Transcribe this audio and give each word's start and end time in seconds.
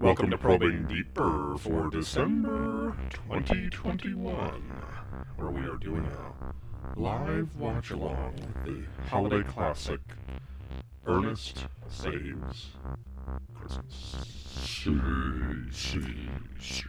Welcome 0.00 0.30
to 0.30 0.38
Probing 0.38 0.86
Deeper 0.86 1.56
for 1.58 1.90
December 1.90 2.96
2021, 3.10 4.62
where 5.36 5.50
we 5.50 5.60
are 5.62 5.76
doing 5.76 6.06
a 6.06 6.98
live 6.98 7.56
watch 7.56 7.90
along 7.90 8.34
with 8.36 8.64
the 8.64 9.08
holiday 9.08 9.42
classic 9.42 10.00
Ernest 11.04 11.66
Saves 11.88 12.68
Christmas. 13.54 14.84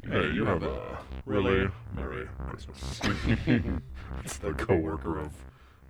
Hey, 0.08 0.32
you 0.32 0.46
have 0.46 0.62
a 0.62 1.00
really 1.26 1.68
Merry 1.96 2.28
Christmas. 2.48 3.02
it's 4.24 4.38
the 4.38 4.54
co-worker 4.54 5.18
of 5.18 5.34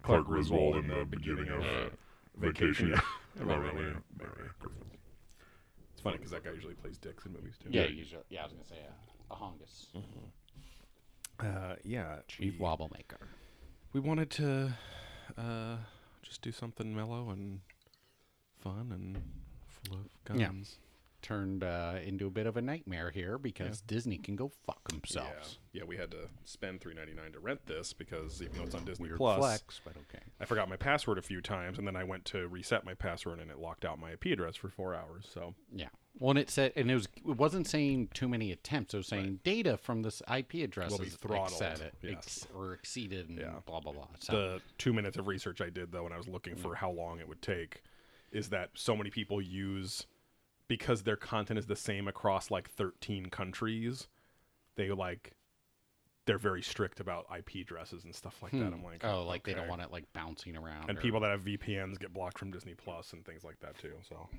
Clark 0.03 0.25
Griswold 0.27 0.77
in 0.77 0.87
the 0.87 1.03
beginning 1.03 1.49
of 1.49 1.91
Vacation. 2.37 2.89
Yeah, 2.91 3.01
have 3.39 3.49
a 3.49 3.59
really 3.59 3.93
Merry 4.17 4.49
Christmas. 4.59 4.98
It's 5.99 6.03
funny 6.05 6.15
because 6.15 6.31
that 6.31 6.45
guy 6.45 6.51
usually 6.51 6.75
plays 6.75 6.97
dicks 6.97 7.25
in 7.25 7.33
movies 7.33 7.55
too. 7.61 7.67
Yeah, 7.73 7.87
usually. 7.87 8.23
Yeah, 8.29 8.39
I 8.39 8.43
was 8.45 8.53
gonna 8.53 8.65
say 8.69 8.77
a, 9.29 9.33
a 9.33 9.35
hongus, 9.35 9.87
Uh, 11.41 11.75
yeah. 11.83 12.19
chief 12.29 12.53
we, 12.53 12.57
wobble 12.57 12.89
maker. 12.95 13.27
we 13.91 13.99
wanted 13.99 14.29
to 14.29 14.71
uh, 15.37 15.75
just 16.23 16.41
do 16.41 16.53
something 16.53 16.95
mellow 16.95 17.31
and 17.31 17.59
fun 18.63 18.93
and 18.93 19.17
full 19.67 19.97
of 19.97 20.39
Yeah. 20.39 20.45
guns. 20.47 20.77
Turned 21.21 21.63
uh, 21.63 21.95
into 22.03 22.27
a 22.27 22.29
bit 22.29 22.45
of 22.47 22.55
a 22.57 22.61
nightmare 22.61 23.11
here 23.11 23.37
because 23.37 23.81
Disney 23.81 24.17
can 24.17 24.35
go 24.35 24.49
fuck 24.65 24.79
Yeah. 24.89 24.97
themselves. 24.99 25.59
yeah, 25.73 25.83
we 25.83 25.97
had 25.97 26.11
to 26.11 26.29
spend 26.45 26.79
three 26.81 26.93
ninety 26.93 27.13
nine 27.13 27.33
to 27.33 27.39
rent 27.39 27.65
this 27.65 27.91
because 27.93 28.41
even 28.41 28.57
though 28.57 28.63
it's 28.63 28.75
on 28.75 28.85
Disney 28.85 29.07
Weird 29.07 29.17
Plus, 29.17 29.37
flex, 29.39 29.81
but 29.83 29.95
okay. 29.97 30.23
I 30.39 30.45
forgot 30.45 30.69
my 30.69 30.77
password 30.77 31.17
a 31.17 31.21
few 31.21 31.41
times, 31.41 31.77
and 31.77 31.85
then 31.85 31.95
I 31.95 32.03
went 32.05 32.23
to 32.25 32.47
reset 32.47 32.85
my 32.85 32.93
password, 32.93 33.39
and 33.39 33.51
it 33.51 33.59
locked 33.59 33.83
out 33.85 33.99
my 33.99 34.11
IP 34.13 34.27
address 34.27 34.55
for 34.55 34.69
four 34.69 34.95
hours. 34.95 35.27
So 35.31 35.55
Yeah. 35.73 35.89
Well, 36.17 36.31
and 36.31 36.39
it 36.39 36.49
said, 36.49 36.73
and 36.75 36.89
it 36.89 36.95
was, 36.95 37.07
it 37.17 37.37
wasn't 37.37 37.67
saying 37.67 38.09
too 38.13 38.27
many 38.27 38.51
attempts. 38.51 38.93
It 38.93 38.97
was 38.97 39.07
saying 39.07 39.41
data 39.43 39.77
from 39.77 40.01
this 40.01 40.21
IP 40.35 40.55
address 40.63 40.91
Will 40.91 40.99
be 40.99 41.05
throttled, 41.05 41.61
exceeded, 41.61 41.91
yes. 42.01 42.13
ex- 42.13 42.47
or 42.53 42.73
exceeded, 42.73 43.29
and 43.29 43.37
Yeah. 43.39 43.59
blah 43.65 43.79
blah 43.79 43.91
blah. 43.93 44.07
So 44.19 44.33
the 44.33 44.61
two 44.77 44.93
minutes 44.93 45.17
of 45.17 45.27
research 45.27 45.61
I 45.61 45.69
did 45.69 45.91
though 45.91 46.03
when 46.03 46.13
I 46.13 46.17
was 46.17 46.27
looking 46.27 46.55
Mm. 46.55 46.59
for 46.61 46.75
how 46.75 46.91
long 46.91 47.19
it 47.19 47.27
would 47.27 47.41
take 47.41 47.83
is 48.31 48.49
that 48.49 48.69
so 48.75 48.95
many 48.95 49.09
people 49.09 49.41
use 49.41 50.05
because 50.69 51.03
their 51.03 51.17
content 51.17 51.59
is 51.59 51.65
the 51.65 51.75
same 51.75 52.07
across 52.07 52.49
like 52.49 52.69
13 52.69 53.25
countries 53.25 54.07
they 54.77 54.89
like 54.91 55.33
they're 56.25 56.37
very 56.37 56.61
strict 56.61 56.99
about 57.01 57.25
IP 57.35 57.55
addresses 57.67 58.03
and 58.05 58.13
stuff 58.15 58.41
like 58.43 58.51
that. 58.51 58.71
I'm 58.71 58.83
like, 58.83 59.03
oh, 59.03 59.23
like 59.25 59.43
they 59.43 59.53
don't 59.55 59.67
want 59.67 59.81
it 59.81 59.91
like 59.91 60.05
bouncing 60.13 60.55
around. 60.55 60.87
And 60.87 60.97
or- 60.97 61.01
people 61.01 61.19
that 61.21 61.31
have 61.31 61.41
VPNs 61.43 61.99
get 61.99 62.13
blocked 62.13 62.37
from 62.37 62.51
Disney 62.51 62.75
Plus 62.75 63.13
and 63.13 63.25
things 63.25 63.43
like 63.43 63.59
that 63.61 63.77
too. 63.79 63.93
So, 64.07 64.29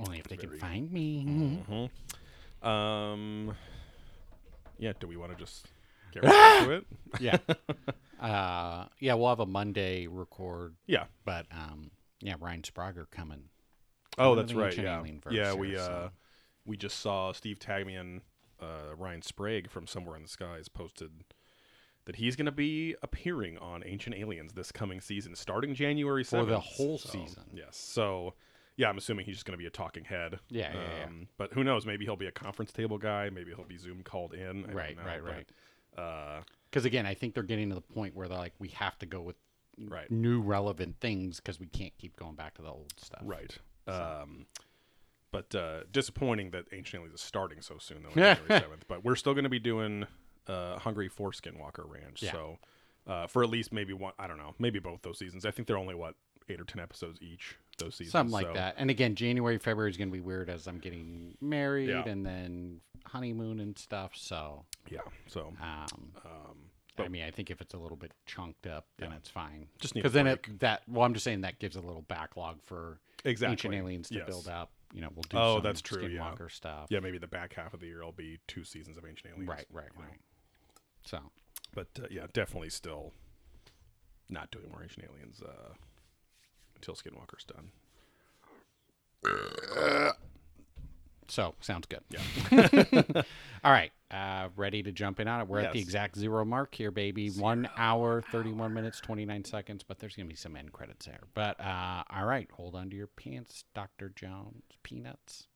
only 0.00 0.18
if 0.18 0.26
they 0.26 0.36
can 0.36 0.50
find 0.58 0.90
me. 0.90 1.62
um, 2.62 3.54
yeah. 4.78 4.92
Do 4.98 5.06
we 5.06 5.16
want 5.16 5.32
to 5.32 5.38
just 5.38 5.68
get 6.12 6.24
right 6.24 6.58
into 6.62 6.72
it? 6.72 6.86
yeah. 7.20 7.38
Uh, 8.20 8.86
yeah, 8.98 9.14
we'll 9.14 9.28
have 9.28 9.40
a 9.40 9.46
Monday 9.46 10.08
record, 10.08 10.74
Yeah. 10.88 11.04
but 11.24 11.46
um, 11.52 11.90
yeah, 12.20 12.34
Ryan 12.40 12.64
Sprague 12.64 13.08
coming. 13.12 13.44
Oh, 14.18 14.34
that's 14.34 14.54
right. 14.54 14.76
Yeah, 14.76 15.02
yeah. 15.30 15.44
here, 15.52 15.56
We 15.56 15.76
uh, 15.76 15.86
so- 15.86 16.10
we 16.64 16.76
just 16.76 16.98
saw 17.00 17.32
Steve 17.32 17.58
Tagmian, 17.58 18.22
uh, 18.60 18.94
Ryan 18.96 19.22
Sprague 19.22 19.70
from 19.70 19.86
Somewhere 19.86 20.16
in 20.16 20.22
the 20.22 20.28
Skies 20.28 20.68
posted 20.68 21.10
that 22.06 22.16
he's 22.16 22.34
going 22.36 22.46
to 22.46 22.52
be 22.52 22.94
appearing 23.02 23.58
on 23.58 23.82
Ancient 23.84 24.16
Aliens 24.16 24.52
this 24.52 24.72
coming 24.72 25.00
season, 25.00 25.34
starting 25.34 25.74
January 25.74 26.24
For 26.24 26.44
the 26.44 26.58
whole 26.60 26.98
So, 26.98 27.08
season. 27.10 27.44
Yes. 27.52 27.76
So, 27.76 28.34
yeah, 28.76 28.88
I'm 28.88 28.96
assuming 28.98 29.26
he's 29.26 29.36
just 29.36 29.44
going 29.46 29.56
to 29.58 29.62
be 29.62 29.66
a 29.66 29.70
talking 29.70 30.04
head. 30.04 30.38
Yeah, 30.50 30.72
yeah, 30.74 30.80
yeah. 31.00 31.04
Um, 31.06 31.28
But 31.36 31.52
who 31.52 31.62
knows? 31.64 31.84
Maybe 31.86 32.04
he'll 32.04 32.16
be 32.16 32.26
a 32.26 32.32
conference 32.32 32.72
table 32.72 32.98
guy. 32.98 33.28
Maybe 33.30 33.52
he'll 33.54 33.64
be 33.64 33.76
Zoom 33.76 34.02
called 34.02 34.34
in. 34.34 34.64
I 34.68 34.72
Right, 34.72 34.96
know, 34.96 35.02
right, 35.04 35.20
but, 35.24 35.32
right. 35.32 35.48
Uh, 36.04 36.42
Because 36.70 36.84
again, 36.84 37.06
I 37.06 37.14
think 37.14 37.34
they're 37.34 37.42
getting 37.42 37.68
to 37.70 37.74
the 37.76 37.80
point 37.80 38.14
where 38.14 38.28
they're 38.28 38.38
like, 38.38 38.54
we 38.58 38.68
have 38.68 38.98
to 39.00 39.06
go 39.06 39.20
with 39.20 39.36
Right. 39.78 40.10
new 40.10 40.40
relevant 40.40 41.00
things 41.00 41.36
because 41.38 41.58
we 41.60 41.66
can't 41.66 41.96
keep 41.98 42.16
going 42.16 42.34
back 42.34 42.54
to 42.54 42.62
the 42.62 42.68
old 42.70 42.92
stuff. 42.98 43.20
Right. 43.24 43.56
Um, 43.86 44.46
but 45.32 45.54
uh, 45.54 45.80
disappointing 45.92 46.50
that 46.50 46.64
Ancient 46.72 47.00
Aliens 47.00 47.20
is 47.20 47.24
starting 47.24 47.60
so 47.60 47.76
soon, 47.78 48.02
though, 48.02 48.08
January 48.14 48.48
7th. 48.48 48.82
But 48.88 49.04
we're 49.04 49.16
still 49.16 49.34
going 49.34 49.44
to 49.44 49.50
be 49.50 49.58
doing 49.58 50.06
uh, 50.46 50.78
Hungry 50.78 51.08
for 51.08 51.30
Skinwalker 51.32 51.84
Ranch. 51.88 52.22
Yeah. 52.22 52.32
So 52.32 52.58
uh, 53.06 53.26
for 53.26 53.42
at 53.42 53.50
least 53.50 53.72
maybe 53.72 53.92
one, 53.92 54.12
I 54.18 54.26
don't 54.26 54.38
know, 54.38 54.54
maybe 54.58 54.78
both 54.78 55.02
those 55.02 55.18
seasons. 55.18 55.44
I 55.44 55.50
think 55.50 55.68
they're 55.68 55.78
only, 55.78 55.94
what, 55.94 56.14
eight 56.48 56.60
or 56.60 56.64
10 56.64 56.80
episodes 56.80 57.20
each, 57.20 57.56
those 57.78 57.96
seasons. 57.96 58.12
Something 58.12 58.32
like 58.32 58.46
So, 58.46 58.52
that. 58.54 58.76
And 58.78 58.88
again, 58.88 59.14
January, 59.16 59.58
February 59.58 59.90
is 59.90 59.96
going 59.96 60.08
to 60.08 60.12
be 60.12 60.20
weird 60.20 60.48
as 60.48 60.66
I'm 60.68 60.78
getting 60.78 61.36
married 61.40 61.88
Yeah. 61.88 62.04
and 62.06 62.24
then 62.24 62.80
honeymoon 63.04 63.58
and 63.60 63.76
stuff. 63.76 64.12
So, 64.14 64.64
Yeah. 64.88 65.00
So 65.26 65.52
um, 65.60 66.12
um, 66.24 66.56
I 66.98 67.08
mean, 67.08 67.24
I 67.24 67.30
think 67.30 67.50
if 67.50 67.60
it's 67.60 67.74
a 67.74 67.78
little 67.78 67.96
bit 67.96 68.12
chunked 68.26 68.66
up, 68.66 68.86
then 68.98 69.10
Yeah. 69.10 69.16
it's 69.16 69.28
fine. 69.28 69.66
Just 69.80 69.92
because 69.94 70.12
then 70.12 70.26
it 70.28 70.60
that 70.60 70.82
well, 70.88 71.04
I'm 71.04 71.12
just 71.14 71.24
saying 71.24 71.42
that 71.42 71.58
gives 71.58 71.76
a 71.76 71.80
little 71.80 72.02
backlog 72.02 72.62
for 72.64 73.00
exactly. 73.30 73.52
Ancient 73.52 73.74
Aliens 73.74 74.08
to 74.08 74.14
Yes. 74.14 74.26
build 74.26 74.48
up. 74.48 74.70
You 74.94 75.00
know, 75.02 75.08
we'll 75.14 75.24
do 75.28 75.36
Oh, 75.36 75.56
some 75.56 75.62
that's 75.64 75.82
true, 75.82 76.06
yeah. 76.06 76.20
Skinwalker 76.20 76.50
stuff. 76.50 76.86
Yeah, 76.90 77.00
maybe 77.00 77.18
the 77.18 77.26
back 77.26 77.52
half 77.54 77.74
of 77.74 77.80
the 77.80 77.86
year 77.86 78.04
will 78.04 78.12
be 78.12 78.38
two 78.46 78.64
seasons 78.64 78.96
of 78.96 79.04
Ancient 79.04 79.32
Aliens. 79.32 79.48
Right, 79.48 79.66
right, 79.72 79.88
you 79.96 80.02
know. 80.02 80.08
right. 80.08 80.20
So, 81.04 81.18
But 81.74 81.88
uh, 82.02 82.06
yeah, 82.10 82.26
definitely 82.32 82.70
still 82.70 83.12
not 84.28 84.50
doing 84.50 84.70
more 84.70 84.82
Ancient 84.82 85.06
Aliens 85.10 85.42
uh, 85.42 85.74
until 86.76 86.94
Skinwalker's 86.94 87.44
done. 87.44 87.70
So 91.28 91.54
sounds 91.60 91.86
good. 91.86 92.00
Yeah. 92.10 93.22
All 93.64 93.72
right, 93.72 93.90
uh, 94.10 94.48
ready 94.56 94.82
to 94.82 94.92
jump 94.92 95.18
in 95.20 95.28
on 95.28 95.40
it. 95.40 95.48
We're 95.48 95.60
at 95.60 95.72
the 95.72 95.80
exact 95.80 96.16
zero 96.16 96.44
mark 96.44 96.74
here, 96.74 96.90
baby. 96.90 97.30
One 97.30 97.68
hour, 97.76 98.22
thirty-one 98.32 98.72
minutes, 98.74 99.00
twenty-nine 99.00 99.44
seconds. 99.44 99.82
But 99.82 99.98
there's 99.98 100.14
gonna 100.16 100.28
be 100.28 100.34
some 100.36 100.56
end 100.56 100.72
credits 100.72 101.06
there. 101.06 101.20
But 101.34 101.60
uh, 101.60 102.02
all 102.10 102.26
right, 102.26 102.48
hold 102.52 102.74
on 102.74 102.90
to 102.90 102.96
your 102.96 103.08
pants, 103.08 103.64
Doctor 103.74 104.12
Jones. 104.14 104.62
Peanuts. 104.82 105.48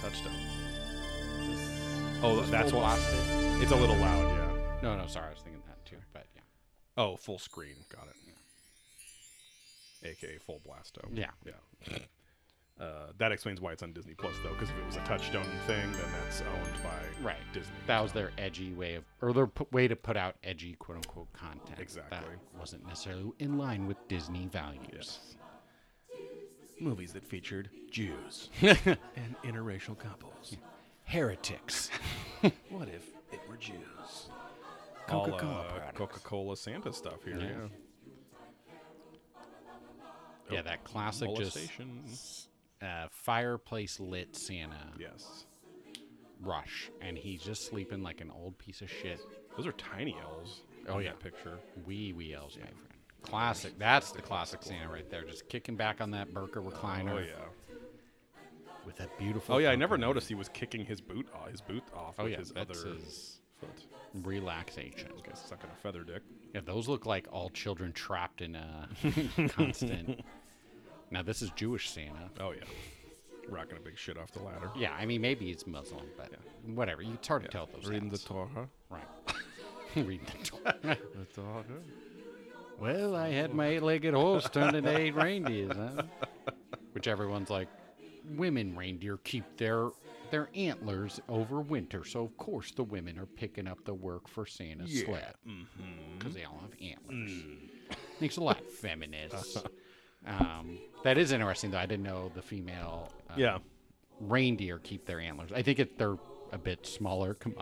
Touchdown. 0.00 0.32
Oh, 2.22 2.40
that's 2.50 2.72
what. 2.72 2.80
blasted? 2.80 3.62
It's 3.62 3.72
a 3.72 3.76
little 3.76 3.96
loud, 3.96 4.30
yeah. 4.30 4.48
No, 4.82 4.96
no, 4.96 5.06
sorry, 5.06 5.26
I 5.26 5.30
was 5.30 5.40
thinking 5.42 5.62
that 5.66 5.84
too. 5.84 5.96
But 6.12 6.26
yeah, 6.34 6.40
Oh, 6.96 7.16
full 7.16 7.38
screen. 7.38 7.76
Got 7.94 8.08
it. 8.08 8.16
AKA 10.08 10.38
full 10.38 10.60
blasto. 10.66 11.02
yeah. 11.12 11.30
Yeah. 11.44 11.98
Uh, 12.80 13.12
that 13.18 13.30
explains 13.30 13.60
why 13.60 13.72
it's 13.72 13.82
on 13.82 13.92
Disney 13.92 14.14
Plus, 14.14 14.34
though, 14.42 14.52
because 14.54 14.70
if 14.70 14.78
it 14.78 14.86
was 14.86 14.96
a 14.96 15.00
Touchstone 15.00 15.44
thing, 15.66 15.92
then 15.92 16.04
that's 16.24 16.40
owned 16.40 16.82
by 16.82 17.22
Right. 17.22 17.36
Disney. 17.52 17.74
That 17.86 18.00
was 18.02 18.12
their 18.12 18.30
edgy 18.38 18.72
way 18.72 18.94
of, 18.94 19.04
or 19.20 19.34
their 19.34 19.46
p- 19.48 19.66
way 19.70 19.86
to 19.86 19.94
put 19.96 20.16
out 20.16 20.36
edgy 20.42 20.76
quote 20.76 20.96
unquote 20.96 21.30
content. 21.34 21.78
Exactly. 21.78 22.16
That 22.18 22.58
wasn't 22.58 22.86
necessarily 22.86 23.32
in 23.38 23.58
line 23.58 23.86
with 23.86 23.98
Disney 24.08 24.46
values. 24.46 24.88
Yes. 24.94 25.36
Movies 26.80 27.12
that 27.12 27.22
featured 27.26 27.68
Jews 27.90 28.48
and 28.62 29.36
interracial 29.44 29.98
couples. 29.98 30.56
Heretics. 31.04 31.90
What 32.70 32.88
if 32.88 33.06
it 33.32 33.40
were 33.46 33.56
Jews? 33.58 33.74
Coca-Cola 35.06 35.60
uh, 35.60 35.64
products. 35.68 35.98
Coca-Cola 35.98 36.56
Santa 36.56 36.90
stuff 36.94 37.22
here. 37.24 37.36
Yeah. 37.38 37.46
Yeah. 40.50 40.54
yeah, 40.56 40.62
that 40.62 40.84
classic 40.84 41.28
just. 41.36 42.48
Uh, 42.82 43.06
fireplace 43.10 44.00
lit 44.00 44.34
Santa 44.36 44.92
Yes. 44.98 45.46
rush, 46.42 46.90
and 47.00 47.16
he's 47.18 47.42
just 47.42 47.66
sleeping 47.66 48.02
like 48.02 48.20
an 48.20 48.30
old 48.30 48.56
piece 48.58 48.80
of 48.80 48.90
shit. 48.90 49.20
Those 49.56 49.66
are 49.66 49.72
tiny 49.72 50.16
elves. 50.22 50.60
Oh, 50.88 50.98
in 50.98 51.04
yeah. 51.04 51.10
That 51.10 51.20
picture. 51.20 51.58
Wee 51.86 52.12
wee 52.12 52.34
elves, 52.34 52.56
my 52.56 52.62
friend. 52.64 52.76
Classic. 53.22 53.78
That's 53.78 54.12
the 54.12 54.22
classic 54.22 54.62
Santa 54.62 54.88
right 54.88 55.08
there. 55.10 55.24
Just 55.24 55.48
kicking 55.48 55.76
back 55.76 56.00
on 56.00 56.10
that 56.12 56.32
Burker 56.32 56.62
recliner 56.62 57.12
Oh 57.12 57.18
yeah. 57.18 57.74
with 58.86 58.96
that 58.96 59.16
beautiful. 59.18 59.56
Oh 59.56 59.58
yeah. 59.58 59.70
I 59.70 59.76
never 59.76 59.98
noticed 59.98 60.28
he 60.28 60.34
was 60.34 60.48
kicking 60.48 60.86
his 60.86 61.02
boot 61.02 61.26
off, 61.34 61.50
his 61.50 61.60
boot 61.60 61.84
off 61.94 62.14
Oh 62.18 62.22
with 62.24 62.32
yeah, 62.32 62.38
his 62.38 62.50
that's 62.52 62.70
other 62.82 62.94
his 62.94 63.40
foot. 63.60 63.68
relaxation. 64.24 65.08
This 65.12 65.22
guy's 65.22 65.38
sucking 65.46 65.68
a 65.70 65.76
feather 65.82 66.02
dick. 66.02 66.22
Yeah, 66.54 66.62
those 66.64 66.88
look 66.88 67.04
like 67.04 67.28
all 67.30 67.50
children 67.50 67.92
trapped 67.92 68.40
in 68.40 68.54
a 68.54 68.88
constant. 69.48 70.20
Now 71.10 71.22
this 71.22 71.42
is 71.42 71.50
Jewish 71.50 71.90
Santa. 71.90 72.30
Oh 72.40 72.52
yeah. 72.52 72.64
Rocking 73.48 73.76
a 73.76 73.80
big 73.80 73.98
shit 73.98 74.16
off 74.16 74.30
the 74.32 74.42
ladder. 74.42 74.70
Yeah, 74.76 74.92
I 74.98 75.06
mean 75.06 75.20
maybe 75.20 75.46
he's 75.46 75.66
Muslim, 75.66 76.06
but 76.16 76.30
whatever. 76.74 77.02
You, 77.02 77.14
it's 77.14 77.26
hard 77.26 77.42
to 77.42 77.48
tell 77.48 77.68
those. 77.72 77.88
Reading 77.88 78.08
the. 78.08 78.18
Torah. 78.18 78.68
right. 78.88 79.04
Reading 79.96 80.20
the 80.26 80.46
Torah. 80.46 80.76
The 81.14 81.24
Torah. 81.34 81.64
Well, 82.78 83.14
I 83.14 83.28
had 83.28 83.52
my 83.52 83.66
eight-legged 83.66 84.14
horse 84.14 84.48
turned 84.48 84.74
into 84.74 84.96
eight 84.96 85.14
reindeers, 85.14 85.76
huh? 85.76 86.02
Which 86.92 87.08
everyone's 87.08 87.50
like, 87.50 87.68
women 88.36 88.74
reindeer 88.74 89.18
keep 89.18 89.44
their 89.56 89.90
their 90.30 90.48
antlers 90.54 91.20
over 91.28 91.60
winter, 91.60 92.04
so 92.04 92.22
of 92.22 92.36
course 92.36 92.70
the 92.70 92.84
women 92.84 93.18
are 93.18 93.26
picking 93.26 93.66
up 93.66 93.84
the 93.84 93.94
work 93.94 94.28
for 94.28 94.46
Santa's 94.46 95.00
sled 95.00 95.34
because 95.44 95.58
mm-hmm. 96.22 96.32
they 96.32 96.44
all 96.44 96.60
have 96.62 96.70
antlers. 96.80 97.30
Mm. 97.32 97.56
Makes 98.20 98.36
a 98.36 98.42
lot 98.42 98.62
feminist. 98.70 99.66
Um, 100.26 100.78
that 101.04 101.16
is 101.18 101.32
interesting, 101.32 101.70
though. 101.70 101.78
I 101.78 101.86
didn't 101.86 102.04
know 102.04 102.30
the 102.34 102.42
female 102.42 103.10
uh, 103.28 103.34
Yeah. 103.36 103.58
reindeer 104.20 104.78
keep 104.78 105.06
their 105.06 105.20
antlers. 105.20 105.50
I 105.52 105.62
think 105.62 105.78
it, 105.78 105.98
they're 105.98 106.18
a 106.52 106.58
bit 106.58 106.86
smaller. 106.86 107.34
Come 107.34 107.54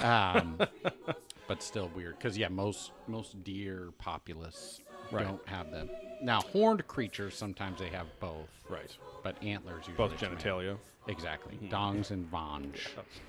on, 0.00 0.56
um, 0.58 0.58
but 1.46 1.62
still 1.62 1.88
weird. 1.94 2.18
Because 2.18 2.36
yeah, 2.36 2.48
most 2.48 2.90
most 3.06 3.42
deer 3.44 3.90
populace 3.98 4.80
Right. 5.10 5.24
don't 5.24 5.46
have 5.46 5.70
them. 5.70 5.90
Now 6.20 6.40
horned 6.40 6.86
creatures 6.86 7.34
sometimes 7.36 7.78
they 7.80 7.90
have 7.90 8.06
both, 8.20 8.48
Right. 8.68 8.96
but 9.22 9.36
antlers 9.42 9.86
usually 9.86 10.08
Both 10.08 10.18
genitalia. 10.18 10.78
Exactly, 11.06 11.58
dongs 11.68 12.10
and 12.10 12.26
vange. 12.30 12.88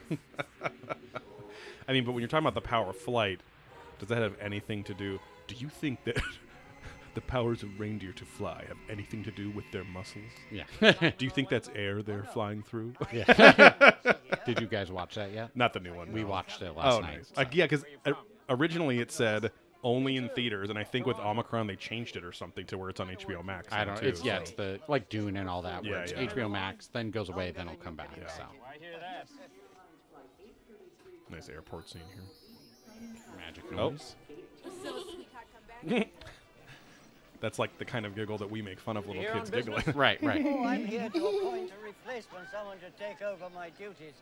I 1.87 1.91
mean, 1.91 2.05
but 2.05 2.11
when 2.13 2.21
you're 2.21 2.27
talking 2.29 2.45
about 2.45 2.53
the 2.53 2.61
power 2.67 2.89
of 2.91 2.95
flight, 2.95 3.41
does 3.99 4.09
that 4.09 4.19
have 4.21 4.35
anything 4.39 4.83
to 4.85 4.93
do? 4.93 5.19
Do 5.47 5.55
you 5.55 5.67
think 5.69 6.03
that 6.05 6.17
the 7.15 7.21
powers 7.21 7.63
of 7.63 7.79
reindeer 7.79 8.11
to 8.13 8.25
fly 8.25 8.63
have 8.67 8.77
anything 8.89 9.23
to 9.23 9.31
do 9.31 9.49
with 9.51 9.65
their 9.71 9.83
muscles? 9.83 10.31
Yeah. 10.51 10.63
Do 11.17 11.25
you 11.25 11.29
think 11.29 11.49
that's 11.49 11.69
air 11.75 12.01
they're 12.01 12.23
flying 12.33 12.63
through? 12.63 12.93
yeah. 13.13 13.91
Did 14.45 14.59
you 14.59 14.67
guys 14.67 14.91
watch 14.91 15.15
that 15.15 15.31
yet? 15.31 15.51
Not 15.55 15.73
the 15.73 15.79
new 15.79 15.93
one. 15.93 16.11
We 16.11 16.21
no. 16.21 16.27
watched 16.27 16.61
it 16.61 16.75
last 16.75 16.93
Oh, 16.95 16.99
night. 16.99 17.17
nice. 17.17 17.31
Uh, 17.35 17.45
yeah, 17.51 17.65
because 17.65 17.83
originally 18.49 18.99
it 18.99 19.11
said 19.11 19.51
only 19.83 20.15
in 20.15 20.29
theaters, 20.29 20.69
and 20.69 20.79
I 20.79 20.83
think 20.83 21.05
with 21.05 21.19
Omicron 21.19 21.67
they 21.67 21.75
changed 21.75 22.15
it 22.15 22.23
or 22.23 22.31
something 22.31 22.65
to 22.67 22.77
where 22.77 22.89
it's 22.89 22.99
on 22.99 23.07
HBO 23.09 23.43
Max. 23.43 23.67
I 23.71 23.83
don't. 23.85 23.97
too, 23.97 24.05
It's 24.07 24.23
yeah, 24.23 24.37
so- 24.37 24.41
it's 24.41 24.51
the 24.51 24.79
like 24.87 25.09
Dune 25.09 25.35
and 25.37 25.49
all 25.49 25.61
that. 25.63 25.83
Where 25.83 25.91
Yeah, 25.93 25.99
it's 25.99 26.11
yeah. 26.13 26.25
HBO 26.25 26.49
Max, 26.49 26.87
then 26.87 27.11
goes 27.11 27.29
away, 27.29 27.51
then 27.51 27.67
it'll 27.67 27.77
come 27.79 27.95
back. 27.95 28.09
Yeah. 28.17 28.27
So 28.27 28.43
nice 31.29 31.49
airport 31.49 31.89
scene 31.89 32.01
here. 32.13 32.23
magic 33.37 33.63
Oh. 33.77 33.95
Noise. 37.43 37.49
That's 37.51 37.59
like 37.59 37.77
the 37.77 37.85
kind 37.85 38.05
of 38.05 38.15
giggle 38.15 38.37
that 38.39 38.49
we 38.49 38.61
make 38.61 38.79
fun 38.79 38.97
of 38.97 39.05
little 39.07 39.21
Here 39.21 39.33
kids 39.33 39.49
giggling. 39.49 39.83
Right, 39.95 40.21
right. 40.23 40.43
Oh, 40.45 40.63
I'm 40.65 40.85
here 40.85 41.09
to 41.09 41.27
appoint 41.27 41.71
a 41.81 41.85
replacement, 41.85 42.49
someone 42.51 42.77
to 42.79 42.89
take 43.03 43.21
over 43.21 43.45
my 43.53 43.69
duties. 43.71 44.13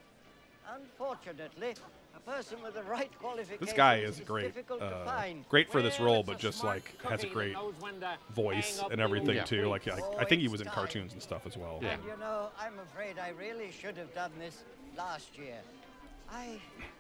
Unfortunately, 0.73 1.73
a 2.15 2.19
person 2.31 2.62
with 2.63 2.75
the 2.75 2.83
right 2.83 3.09
qualifications 3.19 3.59
This 3.68 3.73
guy 3.73 3.97
is 3.97 4.19
is 4.19 4.25
great. 4.25 4.53
difficult 4.53 4.79
to 4.79 4.85
Uh, 4.85 5.06
find. 5.06 5.47
great 5.50 5.69
for 5.71 5.81
this 5.81 6.00
role, 6.00 6.23
but 6.23 6.38
just 6.39 6.63
like 6.63 6.95
has 7.03 7.23
a 7.23 7.27
great 7.27 7.53
knows 7.53 7.73
when 7.79 8.00
to 8.00 8.15
voice 8.33 8.81
and 8.91 9.01
everything 9.01 9.35
Yeah. 9.35 9.44
too. 9.44 9.65
Like 9.68 9.88
I, 9.88 10.00
I 10.19 10.25
think 10.25 10.41
he 10.41 10.47
was 10.47 10.62
in 10.62 10.68
cartoons 10.68 11.13
and 11.13 11.21
stuff 11.21 11.45
as 11.47 11.57
well. 11.57 11.79
Yeah. 11.81 11.94
And 11.94 12.03
you 12.06 12.15
know, 12.19 12.50
I'm 12.59 12.77
afraid 12.79 13.18
I 13.19 13.29
really 13.29 13.71
should 13.71 13.97
have 13.97 14.13
done 14.13 14.31
this 14.39 14.63
last 14.97 15.38
year. 15.38 15.57
I 16.31 16.59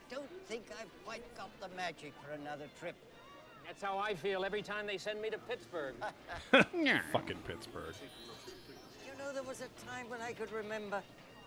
don't 0.09 0.29
think 0.47 0.63
I've 0.79 0.89
quite 1.05 1.23
got 1.37 1.49
the 1.61 1.69
magic 1.77 2.13
for 2.25 2.33
another 2.33 2.65
trip. 2.79 2.95
That's 3.65 3.81
how 3.81 3.97
I 3.97 4.13
feel 4.15 4.43
every 4.43 4.61
time 4.61 4.85
they 4.85 4.97
send 4.97 5.21
me 5.21 5.29
to 5.29 5.37
Pittsburgh. 5.37 5.95
Fucking 6.51 7.37
Pittsburgh. 7.47 7.95
You 9.05 9.17
know, 9.17 9.33
there 9.33 9.43
was 9.43 9.61
a 9.61 9.85
time 9.89 10.09
when 10.09 10.21
I 10.21 10.33
could 10.33 10.51
remember 10.51 11.01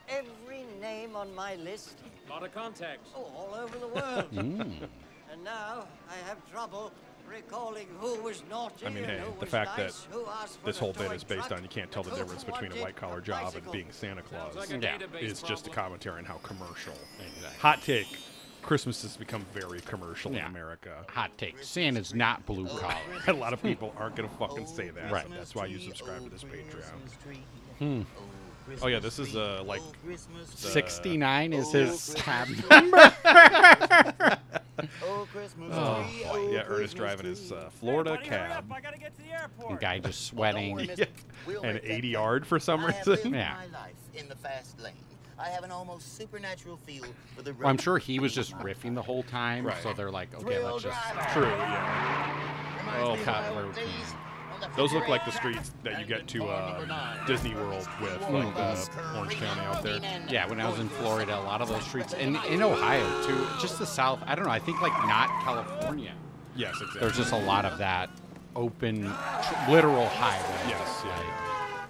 every 0.09 0.65
name 0.81 1.17
on 1.17 1.35
my 1.35 1.57
list. 1.57 1.99
A 2.27 2.31
lot 2.31 2.45
of 2.45 2.55
contacts. 2.55 3.11
Oh, 3.17 3.31
all 3.37 3.55
over 3.55 3.79
the 3.79 3.89
world. 3.89 4.25
Hmm. 4.33 4.63
And 5.33 5.43
now 5.43 5.89
I 6.09 6.29
have 6.29 6.39
trouble 6.53 6.93
recalling 7.29 7.89
who 7.99 8.23
was 8.23 8.45
naughty 8.49 8.87
I 8.87 8.91
mean, 8.91 9.03
hey, 9.03 9.21
the 9.21 9.41
was 9.41 9.49
fact 9.49 9.77
that 9.77 9.87
nice, 9.87 10.07
who 10.11 10.25
asked 10.27 10.61
for 10.61 10.67
This 10.67 10.79
whole 10.79 10.93
bit 10.93 11.11
is 11.11 11.25
based 11.25 11.51
on 11.51 11.61
you 11.63 11.69
can't 11.69 11.91
tell 11.91 12.05
the 12.05 12.15
difference 12.15 12.45
between 12.45 12.71
a 12.71 12.77
white 12.77 12.95
collar 12.95 13.19
a 13.19 13.23
job 13.23 13.55
and 13.57 13.73
being 13.73 13.89
Santa 13.91 14.23
Claus. 14.23 14.55
like 14.55 14.71
Yeah. 14.71 14.99
database 14.99 15.23
It's 15.23 15.43
just 15.43 15.67
a 15.67 15.71
commentary 15.71 16.19
on 16.19 16.25
how 16.25 16.37
commercial. 16.45 16.93
Exactly. 17.19 17.59
Hot 17.61 17.83
take: 17.83 18.07
Christmas 18.65 19.03
has 19.03 19.17
become 19.17 19.45
very 19.53 19.81
commercial 19.83 20.33
Yeah. 20.33 20.47
in 20.47 20.51
America. 20.51 21.05
Hot 21.11 21.37
take: 21.39 21.63
Santa's 21.63 22.15
not 22.15 22.45
blue 22.47 22.67
collar. 22.67 22.95
a 23.29 23.33
lot 23.33 23.53
of 23.53 23.63
people 23.63 23.95
aren't 23.99 24.17
gonna 24.17 24.29
fucking 24.39 24.67
say 24.67 24.91
that. 24.91 25.11
Right. 25.13 25.27
That's 25.31 25.55
why 25.55 25.67
you 25.67 25.79
subscribe 25.79 26.25
to 26.25 26.31
this 26.31 26.45
Patreon. 26.45 28.07
Oh 28.81 28.87
yeah, 28.87 28.99
this 28.99 29.19
is 29.19 29.37
uh 29.37 29.63
like 29.67 29.83
Sixty-nine 30.47 31.53
is 31.53 31.71
his 31.73 32.15
tab. 32.17 32.49
Oh, 35.03 35.27
Christmas 35.33 35.71
Oh, 35.73 36.03
boy. 36.03 36.31
oh, 36.31 36.51
yeah, 36.51 36.65
Ernest 36.67 36.97
driving 36.97 37.27
his 37.27 37.53
uh, 37.53 37.71
Florida 37.79 38.19
cab 38.23 38.71
I 38.73 38.81
gotta 38.81 38.99
get 38.99 39.17
to 39.19 39.23
the 39.25 39.31
airport. 39.33 39.81
guy 39.81 39.99
just 39.99 40.27
sweating. 40.27 40.75
worry, 40.75 40.91
Yeah. 40.97 41.05
We'll 41.47 41.63
and 41.63 41.81
80 41.85 42.09
yard 42.09 42.47
for 42.47 42.59
some 42.59 42.81
I 42.85 42.93
have 42.93 43.07
lived 43.07 43.25
reason. 43.25 43.35
Yeah. 43.35 43.57
My 45.37 45.45
life 45.45 45.49
in 45.49 45.49
the 45.49 45.49
fast 45.49 45.49
lane. 45.49 45.49
I 45.49 45.49
have 45.51 45.65
an 45.65 45.71
almost 45.71 46.17
supernatural 46.17 46.77
feel 46.79 47.05
for 47.37 47.43
the 47.43 47.53
road. 47.53 47.61
Well, 47.61 47.69
I'm 47.71 47.79
sure 47.79 47.99
he 47.99 48.19
was 48.19 48.33
just 48.35 48.53
riffing 48.59 48.95
the 48.95 49.03
whole 49.03 49.23
time, 49.25 49.67
Right. 49.67 49.83
so 49.83 49.93
they're 49.93 50.11
like, 50.11 50.35
okay, 50.35 50.43
Thrill 50.45 50.73
let's 50.73 50.83
just. 50.85 51.13
driver. 51.15 51.31
True. 51.33 51.49
Yeah. 51.49 53.01
Oh, 53.03 53.15
me 53.15 53.21
of 53.21 53.25
Cotton 53.25 53.55
my 53.55 53.57
old 53.63 53.67
Road. 53.67 53.75
days 53.75 54.15
on 54.55 54.61
the 54.61 54.69
Those 54.77 54.93
look 54.93 55.09
like 55.09 55.25
the 55.25 55.33
streets 55.33 55.73
that 55.83 55.99
you 55.99 56.07
get 56.07 56.29
to 56.29 56.45
uh. 56.47 57.27
Disney 57.27 57.55
World 57.55 57.89
with, 58.01 58.21
like 58.31 58.57
uh, 58.57 58.77
Orange 59.17 59.35
County 59.35 59.61
out 59.63 59.83
there. 59.83 59.99
Yeah, 60.29 60.47
when 60.49 60.61
I 60.61 60.69
was 60.71 60.79
in 60.79 60.89
Florida, 60.89 61.37
a 61.37 61.41
lot 61.41 61.61
of 61.61 61.69
those 61.69 61.83
streets, 61.85 62.15
and 62.15 62.37
in 62.49 62.63
Ohio 62.63 63.05
too, 63.27 63.47
just 63.61 63.79
the 63.79 63.87
South. 63.87 64.21
I 64.27 64.35
don't 64.35 64.45
know. 64.45 64.51
I 64.53 64.59
think 64.61 64.81
like 64.81 64.93
not 65.09 65.29
California. 65.43 66.13
Yes, 66.57 66.75
exactly. 66.75 67.01
There's 67.01 67.17
just 67.17 67.33
a 67.33 67.37
lot 67.39 67.65
of 67.65 67.79
that 67.79 68.11
open, 68.55 69.03
tr- 69.03 69.71
literal 69.71 70.07
highway. 70.07 70.69
Yes, 70.69 71.03
yeah. 71.05 71.87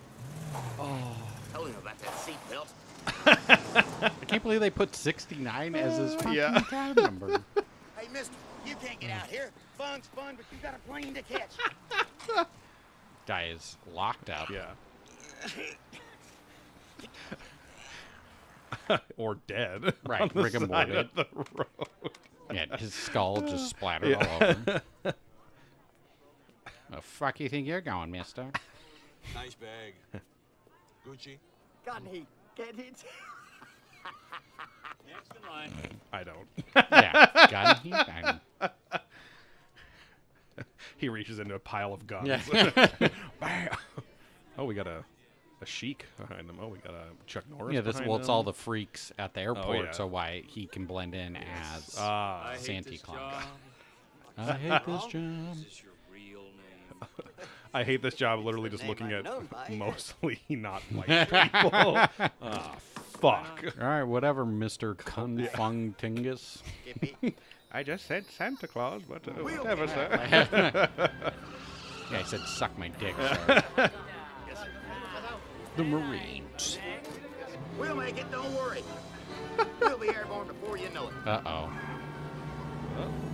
Tell 1.52 1.64
him 1.66 1.74
about 1.82 1.98
that 1.98 2.08
seatbelt. 2.12 2.43
I 3.26 4.10
can't 4.26 4.42
believe 4.42 4.60
they 4.60 4.70
put 4.70 4.94
69 4.94 5.74
as 5.74 5.98
his 5.98 6.14
oh, 6.14 6.18
fucking 6.18 6.32
Yeah. 6.34 6.60
cab 6.68 6.96
number. 6.96 7.42
Hey, 7.96 8.08
mister, 8.12 8.34
you 8.66 8.74
can't 8.82 8.98
get 8.98 9.10
out 9.12 9.28
here. 9.28 9.50
Fun's 9.78 10.06
fun, 10.08 10.36
but 10.36 10.44
you 10.50 10.58
got 10.60 10.74
a 10.74 10.78
plane 10.88 11.14
to 11.14 11.22
catch. 11.22 11.52
Guy 13.26 13.44
is 13.44 13.78
locked 13.94 14.28
up. 14.30 14.50
Yeah. 14.50 14.72
or 19.16 19.36
dead. 19.46 19.94
Right, 20.06 20.20
on 20.22 20.30
the 20.34 20.42
rigor 20.42 20.58
side 20.58 20.68
mortis. 20.68 20.96
of 20.98 21.14
the 21.14 21.26
road. 21.54 21.88
Yeah, 22.52 22.76
his 22.76 22.92
skull 22.92 23.40
just 23.42 23.70
splattered 23.70 24.16
all 24.16 24.42
over. 24.42 24.82
him. 25.04 25.14
The 26.90 27.00
fuck 27.00 27.40
you 27.40 27.48
think 27.48 27.66
you're 27.66 27.80
going, 27.80 28.10
mister? 28.10 28.46
Nice 29.34 29.54
bag. 29.54 29.94
Gucci. 31.06 31.38
Can 31.86 32.04
he 32.10 32.26
get 32.56 32.78
it? 32.78 33.04
Next 35.06 35.30
in 35.40 35.48
line. 35.50 35.72
I 36.12 36.24
don't. 36.24 36.46
Yeah, 36.90 37.48
gun. 37.50 37.76
He, 37.82 37.92
I- 37.92 38.40
he 40.96 41.08
reaches 41.08 41.38
into 41.38 41.54
a 41.54 41.58
pile 41.58 41.92
of 41.92 42.06
guns. 42.06 42.28
Yeah. 42.28 42.88
Bam. 43.40 43.68
Oh, 44.58 44.64
we 44.64 44.74
got 44.74 44.86
a 44.86 45.04
a 45.60 45.66
Sheik 45.66 46.04
behind 46.18 46.48
him. 46.48 46.58
Oh, 46.60 46.68
we 46.68 46.78
got 46.78 46.92
a 46.94 47.04
Chuck 47.26 47.44
Norris. 47.50 47.74
yeah, 47.74 47.80
this 47.80 47.94
behind 47.94 48.10
well, 48.10 48.18
it's 48.20 48.28
all 48.28 48.42
the 48.42 48.52
freaks 48.52 49.12
at 49.18 49.34
the 49.34 49.40
airport, 49.40 49.86
yeah. 49.86 49.90
so 49.92 50.06
why 50.06 50.42
he 50.46 50.66
can 50.66 50.84
blend 50.84 51.14
in 51.14 51.36
as 51.36 51.96
Ah, 51.98 52.48
I 52.48 52.52
hate 52.52 52.60
Santa 52.60 52.90
this 52.90 53.02
Claus. 53.02 53.18
job. 53.18 53.42
I 54.36 54.52
hate 54.52 54.86
this 54.86 55.06
job. 55.06 55.54
This 55.56 55.66
is 55.66 55.82
your 55.82 55.92
real 55.92 55.92
name. 55.92 55.93
I 57.74 57.82
hate 57.82 58.02
this 58.02 58.14
job. 58.14 58.44
Literally 58.44 58.70
just 58.70 58.86
looking 58.86 59.12
I'm 59.12 59.26
at 59.26 59.70
mostly 59.70 60.40
not 60.48 60.80
white 60.92 61.28
people. 61.28 61.98
Ah, 62.40 62.76
fuck. 63.20 63.64
All 63.80 63.86
right, 63.86 64.04
whatever, 64.04 64.46
Mister 64.46 64.94
Confung 64.94 65.96
Tingus. 65.96 66.62
I 67.72 67.82
just 67.82 68.06
said 68.06 68.26
Santa 68.30 68.68
Claus, 68.68 69.02
but 69.08 69.26
uh, 69.26 69.32
whatever, 69.42 69.88
sir. 69.88 70.88
Yeah, 72.12 72.18
I 72.18 72.22
said 72.22 72.40
suck 72.42 72.78
my 72.78 72.88
dick. 72.88 73.16
Sorry. 73.16 73.90
the 75.76 75.82
Marines. 75.82 76.78
We'll 77.76 77.96
make 77.96 78.18
it, 78.18 78.30
don't 78.30 78.54
worry. 78.54 78.84
We'll 79.80 79.98
be 79.98 80.08
airborne 80.10 80.46
before 80.46 80.76
you 80.76 80.90
know 80.90 81.08
it. 81.08 81.26
Uh 81.26 81.40
oh. 81.44 81.72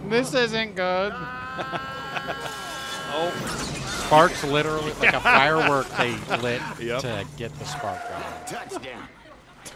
This 0.08 0.32
isn't 0.32 0.76
good. 0.76 1.12
Oh, 3.12 3.79
Sparks 4.10 4.42
literally 4.42 4.92
like 4.94 5.12
a 5.14 5.20
firework 5.38 5.86
they 5.96 6.10
lit 6.38 6.60
Yep. 6.80 7.00
to 7.02 7.24
get 7.36 7.56
the 7.60 7.64
spark 7.64 8.00
going. 8.08 8.24
Touchdown. 8.44 9.08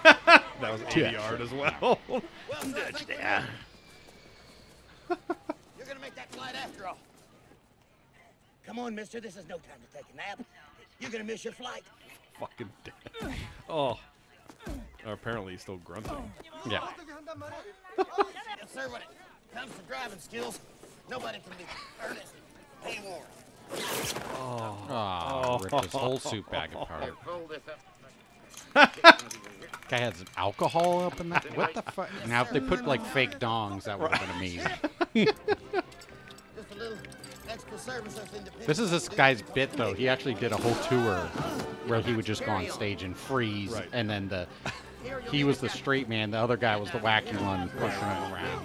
that 0.03 0.73
was 0.73 0.81
80 0.89 1.01
yard 1.13 1.41
as 1.41 1.53
well. 1.53 2.01
Well, 2.09 2.21
touchdown. 2.51 3.45
You're 5.09 5.87
gonna 5.87 6.01
make 6.01 6.17
that 6.17 6.33
flight 6.33 6.57
after 6.57 6.85
all. 6.89 6.99
Come 8.67 8.81
on, 8.81 8.97
mister. 8.97 9.21
This 9.21 9.37
is 9.37 9.47
no 9.49 9.55
time 9.55 9.79
to 9.89 9.97
take 9.97 10.07
a 10.13 10.17
nap. 10.17 10.41
You're 10.99 11.13
gonna 11.13 11.23
miss 11.23 11.45
your 11.45 11.53
flight. 11.53 11.85
Fucking 12.41 12.69
dead. 12.83 13.35
Oh. 13.69 14.01
Oh, 15.07 15.13
apparently 15.13 15.53
he's 15.53 15.63
still 15.63 15.77
grunting. 15.77 16.33
Yeah. 16.69 16.89
Yes, 17.97 18.73
sir. 18.75 18.89
When 18.89 19.01
it 19.01 19.07
comes 19.55 19.73
to 19.77 19.83
driving 19.83 20.19
skills, 20.19 20.59
nobody 21.09 21.39
can 21.39 21.53
be 21.57 21.65
earnest. 22.05 22.33
Pay 22.83 23.01
warm. 23.05 23.23
Oh, 24.37 25.59
ripped 25.63 25.85
his 25.85 25.95
oh. 25.95 25.99
whole 25.99 26.19
suit 26.19 26.49
bag 26.51 26.71
apart. 26.75 27.15
Roll 27.27 27.49
this 27.49 27.61
up. 27.69 27.81
Guy 29.89 29.99
has 29.99 30.25
alcohol 30.37 31.05
up 31.05 31.21
in 31.21 31.29
that. 31.31 31.45
What 31.57 31.75
the 31.75 31.83
fuck? 31.83 32.09
Now, 32.27 32.43
if 32.43 32.51
they 32.51 32.61
put 32.61 32.87
like 32.87 33.05
fake 33.05 33.39
dongs, 33.39 33.85
that 33.85 33.99
would 33.99 34.13
have 34.13 34.27
been 34.27 34.37
amazing. 34.37 34.73
Just 35.15 36.71
a 36.71 36.75
little 36.77 36.99
extra 37.49 37.79
service 37.79 38.19
us 38.19 38.33
independent. 38.33 38.67
This 38.67 38.79
is 38.79 38.91
this 38.91 39.09
guy's 39.09 39.43
bit 39.43 39.73
though. 39.73 39.93
He 39.93 40.09
actually 40.09 40.35
did 40.35 40.53
a 40.53 40.57
whole 40.57 40.75
tour 40.87 41.17
where 41.87 42.01
he 42.01 42.15
would 42.15 42.25
just 42.25 42.45
go 42.45 42.53
on 42.53 42.69
stage 42.71 43.03
and 43.03 43.17
freeze, 43.17 43.73
Right. 43.73 43.89
and 43.93 44.09
then 44.09 44.29
the 44.29 44.47
he 45.31 45.45
was 45.45 45.59
the 45.59 45.69
straight 45.69 46.09
man, 46.09 46.31
the 46.31 46.39
other 46.39 46.57
guy 46.57 46.77
was 46.77 46.91
the 46.91 46.99
wacky 46.99 47.41
one 47.41 47.69
pushing 47.71 47.99
him 48.01 48.33
around. 48.33 48.65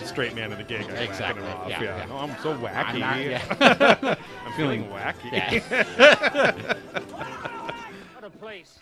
The 0.00 0.06
straight 0.06 0.34
man 0.34 0.52
of 0.52 0.58
the 0.58 0.64
gig. 0.64 0.82
I 0.82 0.92
whacking 0.92 1.08
Exactly, 1.08 1.42
him 1.42 1.56
off. 1.56 1.68
yeah, 1.68 1.82
yeah. 1.82 2.06
Oh, 2.10 2.16
I'm 2.18 2.36
so 2.42 2.56
wacky. 2.56 2.74
I'm 2.74 2.98
not- 3.00 3.20
yeah. 3.20 4.16
I'm 4.46 4.52
feeling 4.56 4.84
wacky. 4.88 5.32
Yeah. 5.32 6.76
What 8.14 8.24
a 8.24 8.30
place. 8.30 8.78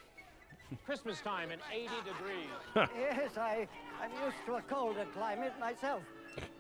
Christmas 0.86 1.20
time 1.20 1.50
in 1.50 1.58
80 1.72 1.88
degrees. 2.04 2.90
Yes, 2.96 3.36
I, 3.36 3.66
I'm 4.00 4.10
used 4.24 4.36
to 4.46 4.54
a 4.54 4.62
colder 4.62 5.04
climate 5.14 5.52
myself. 5.60 6.02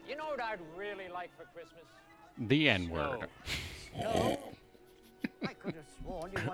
You 0.08 0.16
know 0.16 0.24
what 0.26 0.40
I'd 0.40 0.58
really 0.76 1.08
like 1.12 1.30
for 1.36 1.44
Christmas? 1.54 1.84
The 2.38 2.68
N 2.68 2.88
word. 2.90 3.28
No. 4.00 4.08
I 4.10 4.38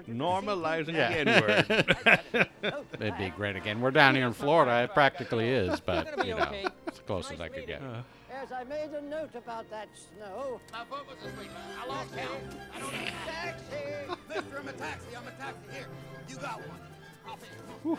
Normalizing 0.09 0.95
Yeah. 0.95 1.25
the 1.25 1.31
N-word. 1.31 2.49
It'd 3.01 3.19
be 3.19 3.31
great 3.31 3.57
again. 3.57 3.81
We're 3.81 3.91
down 3.91 4.15
here 4.15 4.27
in 4.27 4.33
Florida. 4.33 4.85
It 4.85 4.95
practically 4.95 5.49
is, 5.49 5.81
but 5.81 6.25
you 6.27 6.35
know, 6.35 6.51
it's 6.87 6.99
as 6.99 7.05
close 7.07 7.31
as 7.31 7.41
I 7.41 7.49
could 7.49 7.67
get. 7.67 7.83
Yes, 8.31 8.53
I 8.53 8.65
made 8.65 8.91
a 8.91 9.03
note 9.03 9.35
about 9.35 9.69
that 9.71 9.89
snow. 9.95 10.61
My 10.73 10.85
foot 10.85 11.07
was 11.09 11.19
asleep. 11.19 11.51
I 11.83 11.87
lost 11.89 12.15
count. 12.17 12.31
I 12.75 12.79
don't 12.79 12.93
know. 12.93 12.99
Taxi! 13.27 14.15
Mister, 14.29 14.59
I'm 14.59 14.69
a 14.69 14.73
taxi. 14.73 15.07
I'm 15.17 15.27
a 15.27 15.31
taxi. 15.33 15.73
Here, 15.73 15.87
you 16.29 16.37
got 16.37 16.59
one. 16.69 16.79
Hop 17.25 17.41
in. 17.85 17.99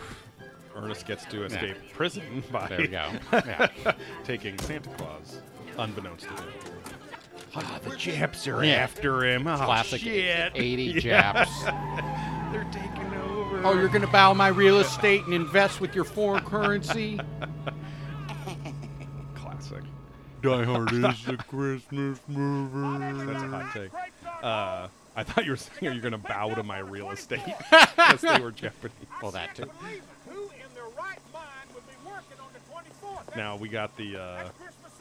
Ernest 0.74 1.06
gets 1.06 1.24
to 1.26 1.44
escape 1.44 1.76
prison 1.92 2.42
by 2.50 2.68
There 2.68 2.78
we 2.78 2.88
go. 2.88 3.10
Yeah. 3.32 3.68
taking 4.24 4.56
Santa 4.60 4.88
Claus, 4.90 5.40
unbeknownst 5.76 6.24
to 6.24 6.30
him. 6.30 6.52
Ah, 7.54 7.80
the 7.82 7.96
Japs 7.96 8.46
are 8.46 8.64
Yeah. 8.64 8.74
after 8.74 9.24
him. 9.24 9.46
Oh, 9.46 9.56
Classic 9.56 10.00
shit. 10.00 10.52
80 10.54 10.82
Yeah. 10.84 11.00
Japs. 11.00 11.64
They're 12.52 12.66
taking 12.72 13.12
over. 13.14 13.62
Oh, 13.64 13.74
you're 13.74 13.88
going 13.88 14.02
to 14.02 14.06
buy 14.08 14.32
my 14.32 14.48
real 14.48 14.78
estate 14.80 15.24
and 15.24 15.34
invest 15.34 15.80
with 15.80 15.94
your 15.94 16.04
foreign 16.04 16.44
currency? 16.44 17.18
classic. 19.34 19.82
Die 20.42 20.64
Hard 20.64 20.92
is 20.92 21.28
a 21.28 21.36
Christmas 21.36 22.18
movie. 22.28 23.24
That's 23.26 23.42
a 23.42 23.48
hot 23.48 23.72
take. 23.74 23.90
Uh, 24.42 24.88
I 25.16 25.22
thought 25.24 25.44
you 25.44 25.50
were 25.50 25.56
saying 25.56 25.78
you're 25.82 25.98
going 26.00 26.12
to 26.12 26.18
bow 26.18 26.54
to 26.54 26.62
my 26.62 26.78
real 26.78 27.10
estate 27.10 27.40
because 27.70 28.20
they 28.22 28.40
were 28.40 28.52
Japanese. 28.52 28.94
Well, 29.20 29.32
that 29.32 29.54
too. 29.54 29.64
Who 30.28 30.42
in 30.42 30.48
their 30.74 30.84
right 30.96 31.18
mind 31.32 31.68
would 31.74 31.86
be 31.86 31.92
working 32.06 32.38
on 32.40 32.48
the 32.54 33.30
24th? 33.32 33.36
Now 33.36 33.56
we 33.56 33.68
got 33.68 33.96
the. 33.96 34.16
Uh, 34.20 34.48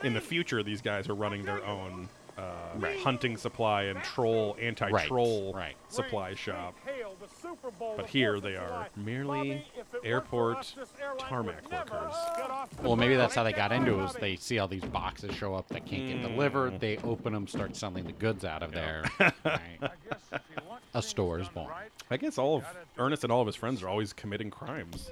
in 0.03 0.13
the 0.13 0.21
future, 0.21 0.63
these 0.63 0.81
guys 0.81 1.09
are 1.09 1.15
running 1.15 1.43
their 1.43 1.63
own 1.65 2.07
uh, 2.39 2.93
hunting 3.03 3.37
supply 3.37 3.83
and 3.83 4.01
troll 4.03 4.55
anti-troll 4.59 5.53
right. 5.53 5.75
supply 5.89 6.33
shop. 6.33 6.75
Hail 6.85 7.15
the 7.21 7.27
Super 7.41 7.71
Bowl 7.71 7.93
But 7.97 8.07
here 8.07 8.39
they 8.39 8.55
are 8.55 8.87
merely 8.95 9.37
Bobby, 9.37 9.51
if 9.51 9.77
it 9.77 9.77
weren't 9.77 10.01
for 10.03 10.07
airport 10.07 10.57
us, 10.57 10.71
this 10.77 10.89
airline 11.01 11.17
tarmac 11.29 11.71
workers. 11.71 12.13
get 12.37 12.49
off 12.49 12.69
the 12.69 12.81
Well, 12.83 12.95
maybe 12.95 13.15
that's 13.15 13.35
how 13.35 13.43
they 13.43 13.53
got 13.53 13.71
into 13.71 13.93
it. 13.93 13.97
Was 13.97 14.13
they 14.13 14.35
see 14.35 14.59
all 14.59 14.67
these 14.67 14.85
boxes 14.85 15.33
show 15.35 15.53
up 15.55 15.67
that 15.69 15.85
can't 15.85 16.07
get 16.07 16.21
delivered. 16.21 16.79
They 16.79 16.97
open 16.97 17.33
them, 17.33 17.47
start 17.47 17.75
selling 17.75 18.05
the 18.05 18.11
goods 18.13 18.45
out 18.45 18.63
of 18.63 18.71
there. 18.71 19.03
Right. 19.19 19.61
I 19.81 19.89
guess 20.09 20.19
if 20.31 20.41
you 20.55 20.69
want 20.69 20.81
A 20.93 21.01
store 21.01 21.39
is 21.39 21.47
born. 21.49 21.69
I 22.11 22.17
guess 22.17 22.37
all 22.37 22.57
of 22.57 22.65
Ernest 22.97 23.23
and 23.23 23.31
all 23.31 23.41
of 23.41 23.47
his 23.47 23.55
friends 23.55 23.81
are 23.83 23.89
always 23.89 24.13
committing 24.13 24.49
crimes 24.49 25.11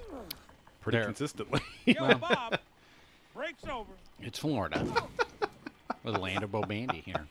pretty 0.80 0.98
They're- 0.98 1.06
consistently. 1.06 1.60
Yo, 1.86 2.14
Bob, 2.18 2.58
break's 3.34 3.64
over. 3.64 3.90
It's 4.20 4.38
Florida. 4.38 4.84
The 6.04 6.12
land 6.12 6.42
of 6.42 6.50
Bobandy 6.50 7.02
here. 7.04 7.26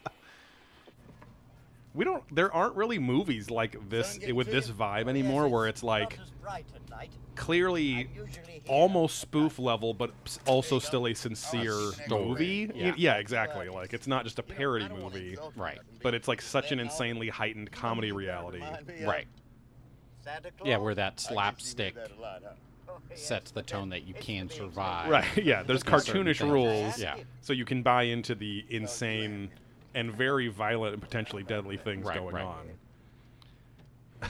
we 1.94 2.06
don't. 2.06 2.24
There 2.34 2.54
aren't 2.54 2.76
really 2.76 3.00
movies 3.00 3.50
like 3.50 3.90
this 3.90 4.20
with 4.34 4.48
this 4.52 4.68
you? 4.68 4.74
vibe 4.74 5.08
anymore, 5.10 5.44
yes, 5.44 5.52
where 5.52 5.68
it's 5.68 5.84
like 5.84 6.18
not 6.18 6.26
as 6.26 6.32
bright 6.42 6.66
at 6.76 6.90
night. 6.90 7.10
clearly 7.36 7.94
I'm 7.94 8.10
usually 8.16 8.52
here 8.54 8.62
almost 8.68 9.24
about 9.24 9.30
spoof 9.30 9.60
level, 9.60 9.94
but 9.94 10.12
also 10.46 10.80
still 10.80 11.08
a 11.08 11.14
sincere 11.14 11.72
story. 11.74 12.26
movie. 12.26 12.72
Yeah. 12.76 12.94
Yeah. 12.98 13.16
exactly. 13.18 13.70
Like 13.70 13.94
it's 13.94 14.08
not 14.08 14.26
just 14.26 14.40
a 14.40 14.44
parody 14.44 14.88
movie, 14.90 15.38
Right. 15.56 15.80
but 16.04 16.14
it's 16.14 16.28
like 16.28 16.42
such 16.42 16.72
an 16.72 16.80
insanely 16.80 17.30
heightened 17.30 17.72
comedy 17.72 18.12
reality. 18.12 18.62
Right. 19.04 19.28
Santa 20.24 20.52
Claus. 20.52 20.68
Yeah, 20.68 20.78
where 20.78 20.94
that 20.96 21.20
slapstick 21.20 21.96
yes. 21.96 22.10
sets 23.16 23.52
the 23.52 23.62
tone 23.62 23.90
that 23.90 24.08
you 24.08 24.14
can 24.14 24.50
survive. 24.50 25.10
Right. 25.10 25.26
Yeah. 25.38 25.64
There's 25.64 25.84
cartoonish 25.84 26.42
rules. 26.42 27.00
Yeah. 27.00 27.16
So 27.42 27.54
you 27.54 27.66
can 27.66 27.82
buy 27.84 28.04
into 28.04 28.36
the 28.36 28.66
insane 28.70 29.50
and 29.96 30.12
very 30.14 30.48
violent 30.48 30.94
and 30.94 31.02
potentially 31.02 31.44
deadly 31.44 31.78
things 31.78 32.06
Right, 32.06 32.20
going 32.20 32.36
right. 32.36 32.46
on. 32.46 34.30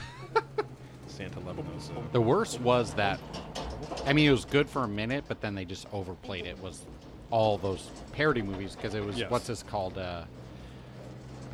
Santa 1.06 1.40
Levinosa. 1.40 1.92
The 2.12 2.20
worst 2.20 2.60
was 2.60 2.94
that, 2.94 3.18
I 4.06 4.12
mean, 4.12 4.28
it 4.28 4.32
was 4.32 4.44
good 4.44 4.68
for 4.68 4.84
a 4.84 4.88
minute, 4.88 5.24
but 5.28 5.40
then 5.40 5.54
they 5.54 5.64
just 5.64 5.86
overplayed 5.92 6.46
it. 6.46 6.58
Was 6.62 6.84
all 7.30 7.58
those 7.58 7.90
parody 8.12 8.40
movies 8.42 8.74
because 8.76 8.94
it 8.94 9.04
was 9.04 9.18
Yes. 9.18 9.30
what's 9.30 9.46
this 9.48 9.62
called? 9.62 9.98
Uh, 9.98 10.24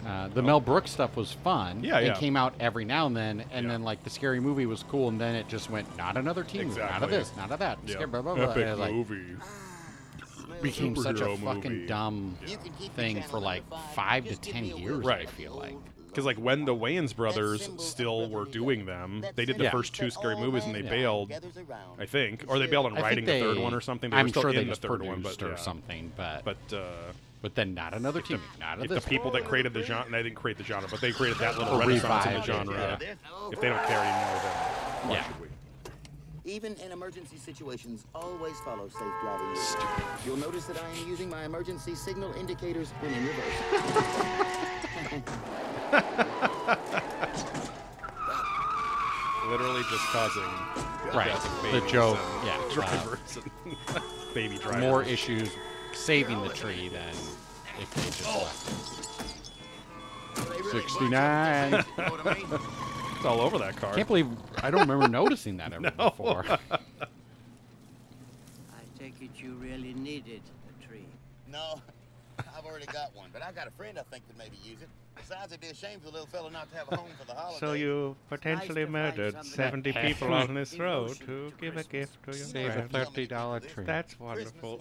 uh, 0.07 0.29
the 0.29 0.43
Mel 0.43 0.61
Brooks 0.61 0.91
stuff 0.91 1.17
was 1.17 1.33
fun. 1.33 1.83
Yeah, 1.83 1.99
It 1.99 2.07
yeah. 2.07 2.15
came 2.15 2.37
out 2.37 2.55
every 2.61 2.85
now 2.85 3.07
and 3.07 3.17
then, 3.17 3.45
and 3.53 3.67
Yeah. 3.67 3.73
then 3.73 3.83
like 3.83 4.03
the 4.05 4.11
scary 4.11 4.41
movie 4.41 4.67
was 4.67 4.83
cool, 4.85 5.09
and 5.09 5.21
then 5.21 5.35
it 5.35 5.49
just 5.49 5.71
went 5.71 5.97
not 5.97 6.17
another 6.17 6.45
teen 6.45 6.69
movie, 6.69 6.81
not 6.81 7.03
of 7.03 7.11
this, 7.11 7.33
not 7.37 7.51
of 7.51 7.59
that. 7.61 7.79
Yeah. 7.87 7.93
Scary, 7.95 8.07
blah, 8.07 8.23
blah, 8.23 8.35
blah. 8.35 8.45
Epic 8.51 8.67
And 8.67 8.81
like, 8.81 8.93
movie. 8.93 9.37
became 10.63 10.97
such 10.97 11.21
a 11.21 11.25
superhero 11.25 11.39
fucking 11.45 11.87
dumb 11.87 12.37
You 12.47 12.57
can 12.57 12.73
keep 12.79 12.95
the 12.95 13.03
thing 13.03 13.23
for 13.23 13.39
like 13.41 13.69
five. 13.69 13.95
five 13.95 14.25
to 14.29 14.37
ten 14.37 14.65
years. 14.65 14.99
whistle. 14.99 15.11
I 15.13 15.27
feel 15.27 15.55
like. 15.55 15.77
Because 16.07 16.25
like 16.27 16.37
when 16.39 16.65
the 16.65 16.75
Wayans 16.75 17.15
brothers 17.17 17.69
still 17.79 18.29
were 18.31 18.45
doing 18.45 18.87
them, 18.87 19.25
they 19.35 19.45
did 19.45 19.59
the 19.59 19.65
Yeah. 19.65 19.71
first 19.73 19.95
two 19.97 20.11
scary 20.11 20.37
movies 20.37 20.65
and 20.65 20.73
they 20.75 20.83
Yeah. 20.83 20.91
bailed, 20.91 21.33
I 21.99 22.07
think, 22.07 22.45
or 22.47 22.59
they 22.61 22.69
bailed 22.69 22.87
on 22.87 22.93
I 22.93 22.95
think 22.97 23.05
writing 23.05 23.25
the 23.25 23.41
third 23.41 23.59
one 23.59 23.75
or 23.75 23.81
something. 23.81 24.11
They 24.11 24.17
I'm 24.17 24.27
were 24.27 24.29
still 24.29 24.43
sure 24.43 24.51
in 24.51 24.57
they 24.57 24.65
the 24.65 24.77
third 24.77 25.03
one, 25.03 25.17
produced 25.23 25.41
but 25.41 25.47
or 25.47 25.51
yeah. 25.51 25.57
something, 25.57 26.13
but 26.17 26.45
But 26.45 26.73
uh, 26.73 27.13
but 27.45 27.55
then 27.55 27.75
not 27.75 27.93
another 27.93 28.23
team, 28.23 28.41
not 28.59 28.79
of 28.79 28.85
if 28.85 28.89
the 28.89 28.95
this. 28.95 29.05
people 29.05 29.31
that 29.31 29.45
created 29.45 29.75
the 29.75 29.83
genre, 29.83 30.11
they 30.11 30.23
didn't 30.23 30.35
create 30.37 30.57
the 30.57 30.65
genre, 30.65 30.89
but 30.91 31.03
they 31.03 31.13
created 31.13 31.39
that 31.41 31.59
little 31.59 31.75
Or 31.75 31.81
renaissance 31.81 32.25
in 32.25 32.33
the 32.33 32.43
genre. 32.43 32.75
yeah. 32.75 32.97
If 33.53 33.61
they 33.61 33.69
don't 33.69 33.85
care 33.85 33.99
anymore, 33.99 34.41
then 34.43 34.53
why 35.11 35.15
Yeah. 35.17 35.25
should 35.27 35.41
we? 35.43 35.49
Even 36.51 36.75
in 36.77 36.91
emergency 36.91 37.37
situations, 37.37 38.07
always 38.15 38.59
follow 38.61 38.89
safe 38.89 39.13
driving 39.21 39.47
rules. 39.49 39.77
You'll 40.25 40.39
notice 40.39 40.65
that 40.65 40.79
I 40.83 40.89
am 40.99 41.07
using 41.07 41.29
my 41.29 41.45
emergency 41.45 41.95
signal 41.95 42.33
indicators 42.33 42.89
when 43.03 43.13
in 43.13 43.27
reverse. 43.27 43.61
Literally 49.51 49.83
just 49.91 50.05
causing 50.07 50.43
right, 51.13 51.27
death 51.27 51.63
the 51.71 51.81
joke, 51.87 52.19
and 52.19 52.47
yeah, 52.47 52.59
drivers 52.73 53.37
and 53.37 53.77
baby 54.35 54.57
drivers. 54.57 54.81
more 54.81 55.03
issues 55.03 55.51
saving 55.93 56.41
the 56.43 56.49
tree 56.49 56.89
than 56.89 57.13
if 57.81 57.95
they 57.95 58.03
just 58.03 58.25
Oh. 58.27 58.39
left. 58.39 58.71
They 60.51 60.63
69. 60.81 61.71
bunch 61.71 61.87
up, 61.87 61.87
you 61.97 62.05
know 62.05 62.11
what 62.11 62.27
I 62.27 62.35
mean? 62.35 62.47
It's 63.17 63.25
all 63.25 63.41
over 63.41 63.59
that 63.59 63.77
car. 63.77 63.95
Can't 63.95 64.07
believe 64.09 64.29
I 64.63 64.71
don't 64.71 64.81
remember 64.81 65.09
noticing 65.09 65.57
that 65.59 65.73
ever 65.73 65.91
before. 65.97 66.45
I 66.71 66.79
take 68.99 69.15
it 69.21 69.31
you 69.37 69.53
really 69.55 69.95
needed 69.95 70.41
a 70.69 70.87
tree. 70.87 71.07
No, 71.51 71.81
I've 72.39 72.65
already 72.67 72.87
got 72.87 73.15
one, 73.15 73.31
but 73.33 73.43
I 73.43 73.53
got 73.53 73.69
a 73.69 73.71
friend 73.73 73.99
I 73.99 74.03
think 74.11 74.27
could 74.27 74.37
maybe 74.39 74.57
use 74.65 74.83
it. 74.83 74.89
Besides, 75.17 75.53
it'd 75.53 75.61
be 75.61 75.69
a 75.69 75.75
shame 75.75 76.01
for 76.01 76.07
the 76.07 76.11
little 76.13 76.27
fella 76.27 76.51
not 76.51 76.69
to 76.73 76.77
have 76.77 76.89
a 76.91 76.97
home 76.97 77.09
for 77.19 77.25
the 77.25 77.35
holidays. 77.35 77.61
So 77.67 77.73
you 77.75 78.17
potentially 78.29 78.85
to 78.85 78.91
find 78.91 79.17
murdered 79.17 79.45
70 79.45 79.93
people 79.93 80.35
on 80.35 80.55
this 80.55 80.77
road 80.77 81.11
to 81.21 81.25
to 81.27 81.53
give 81.61 81.77
a 81.77 81.85
gift 81.85 82.21
to 82.25 82.37
your 82.37 82.45
Save 82.47 82.71
a 82.71 82.73
friend. 82.73 82.91
thirty 82.91 83.27
dollar 83.29 83.61
tree. 83.61 83.85
That's 83.85 84.15
Christmas 84.15 84.53
wonderful. 84.63 84.81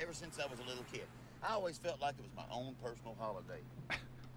Ever 0.00 0.12
since 0.12 0.38
I 0.38 0.46
was 0.50 0.58
a 0.60 0.68
little 0.68 0.84
kid, 0.92 1.04
I 1.42 1.54
always 1.54 1.78
felt 1.78 2.00
like 2.00 2.14
it 2.18 2.22
was 2.22 2.30
my 2.36 2.54
own 2.54 2.74
personal 2.82 3.16
holiday. 3.18 3.60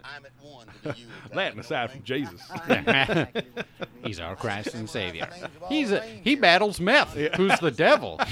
I'm 0.02 0.24
at 0.24 0.32
one 0.40 0.66
with 0.66 0.82
the 0.82 0.88
Yule 1.00 1.10
tide, 1.28 1.32
That 1.36 1.50
you 1.50 1.56
know 1.56 1.60
aside 1.60 1.90
from? 1.90 2.02
Jesus. 2.02 2.40
Exactly 2.68 3.14
what 3.24 3.34
you 3.44 3.52
mean. 3.56 3.64
He's 4.02 4.20
our 4.20 4.34
Christ 4.36 4.74
and 4.74 4.88
Savior. 4.88 5.28
Names 5.30 5.42
of 5.44 5.62
all 5.62 5.68
He's 5.68 5.92
a 5.92 6.00
he 6.00 6.34
battles 6.36 6.80
meth. 6.80 7.14
Who's 7.36 7.58
the 7.60 7.70
devil? 7.70 8.18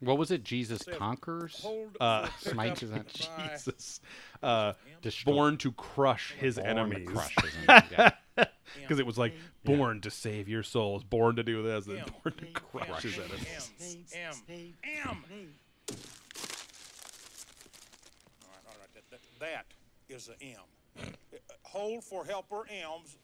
What 0.00 0.18
was 0.18 0.30
it? 0.30 0.44
Jesus 0.44 0.82
conquers. 0.98 1.66
Uh, 1.98 2.28
Smites 2.40 2.82
is 2.82 2.90
that 2.90 3.06
Jesus. 3.08 4.00
Uh, 4.42 4.74
born 5.24 5.56
to 5.58 5.72
crush 5.72 6.34
his 6.38 6.56
born 6.56 6.66
to 6.66 6.70
enemies. 6.70 7.08
crush 7.08 7.34
his 7.42 7.52
enemies, 7.66 7.90
yeah. 8.36 8.44
Because 8.80 8.98
it 8.98 9.06
was 9.06 9.16
like, 9.18 9.32
born 9.64 10.00
to 10.02 10.10
save 10.10 10.48
your 10.48 10.62
souls, 10.62 11.04
born 11.04 11.36
to 11.36 11.42
do 11.42 11.62
this, 11.62 11.86
and 11.86 12.02
born 12.24 12.34
to 12.36 12.46
crush 12.60 13.02
his 13.02 13.18
enemies. 13.18 14.08
M. 14.14 14.34
M. 14.48 14.74
M. 14.84 15.24
All 18.42 18.50
right, 18.50 18.64
all 18.66 18.74
right. 18.80 18.94
That, 18.94 19.10
that, 19.10 19.20
that 19.40 19.66
is 20.08 20.28
a 20.28 20.42
M. 20.44 21.12
Hold 21.62 22.04
for 22.04 22.24
helper 22.24 22.66
M's. 22.68 23.16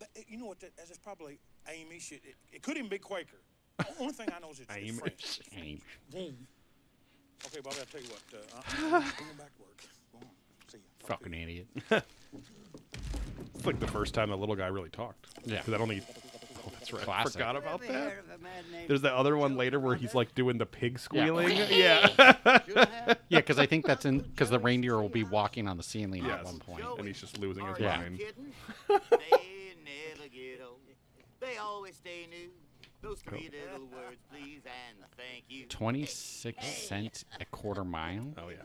That- 0.00 0.08
you 0.28 0.38
know 0.38 0.46
what? 0.46 0.60
That, 0.60 0.76
that's 0.76 0.98
probably 0.98 1.38
Amish. 1.68 2.12
It, 2.12 2.22
it, 2.24 2.34
it 2.52 2.62
could 2.62 2.76
even 2.76 2.88
be 2.90 2.98
Quaker. 2.98 3.38
The 3.78 3.86
only 4.00 4.12
thing 4.14 4.28
I 4.34 4.40
know 4.40 4.50
is 4.50 4.60
it's, 4.60 4.74
it's 4.74 4.98
French. 4.98 5.40
Aim. 5.56 5.80
Okay, 6.14 7.60
Bobby, 7.62 7.76
I'll 7.78 7.86
tell 7.86 8.00
you 8.00 8.08
what. 8.08 8.22
Uh, 8.32 8.38
I'm 8.76 8.90
going 9.02 9.36
back 9.36 9.54
to 9.56 9.62
work. 9.62 9.82
Go 10.12 10.18
on. 10.18 10.24
See 10.68 10.78
ya. 10.78 11.06
Fucking 11.06 11.34
idiot. 11.34 11.66
It's 13.54 13.66
like 13.66 13.80
the 13.80 13.86
first 13.86 14.14
time 14.14 14.30
the 14.30 14.36
little 14.36 14.56
guy 14.56 14.66
really 14.68 14.90
talked. 14.90 15.26
Yeah. 15.44 15.58
Because 15.58 15.74
I 15.74 15.78
only. 15.78 16.02
Oh, 16.66 16.70
that's 16.72 16.92
right. 16.92 17.02
I 17.02 17.04
Classic. 17.04 17.32
forgot 17.34 17.56
about 17.56 17.80
that. 17.82 17.88
hear 17.90 18.24
of 18.28 18.40
a 18.40 18.42
man 18.42 18.64
named 18.72 18.88
There's 18.88 19.02
the 19.02 19.12
other 19.14 19.36
one 19.36 19.56
later 19.56 19.78
where 19.78 19.94
he's 19.94 20.14
like 20.14 20.34
doing 20.34 20.58
the 20.58 20.66
pig 20.66 20.98
squealing. 20.98 21.56
Yeah. 21.70 22.08
Yeah. 22.68 23.14
Yeah, 23.28 23.40
because 23.40 23.58
I 23.58 23.66
think 23.66 23.86
that's 23.86 24.04
in 24.04 24.20
because 24.20 24.50
the 24.50 24.58
reindeer 24.58 25.00
will 25.00 25.08
be 25.08 25.24
walking 25.24 25.68
on 25.68 25.76
the 25.76 25.82
ceiling 25.82 26.24
at 26.24 26.28
Yes. 26.38 26.44
one 26.44 26.58
point. 26.58 26.84
and 26.98 27.06
he's 27.06 27.20
just 27.20 27.38
losing 27.38 27.66
his 27.66 27.78
Yeah. 27.78 27.96
mind. 27.96 28.18
kidding? 28.18 28.52
they 28.88 29.74
never 29.84 30.28
get 30.28 30.60
old. 30.64 30.78
They 31.40 31.56
always 31.58 31.96
stay 31.96 32.26
new. 32.30 32.50
Those 33.02 33.20
three 33.20 33.50
oh. 33.52 33.72
little 33.72 33.86
words, 33.88 34.20
please 34.30 34.62
and 34.64 34.98
thank 35.16 35.44
you. 35.48 35.66
Twenty-six 35.66 36.66
cents 36.66 37.24
a 37.40 37.44
quarter 37.44 37.84
mile. 37.84 38.34
Oh 38.38 38.48
yeah. 38.48 38.56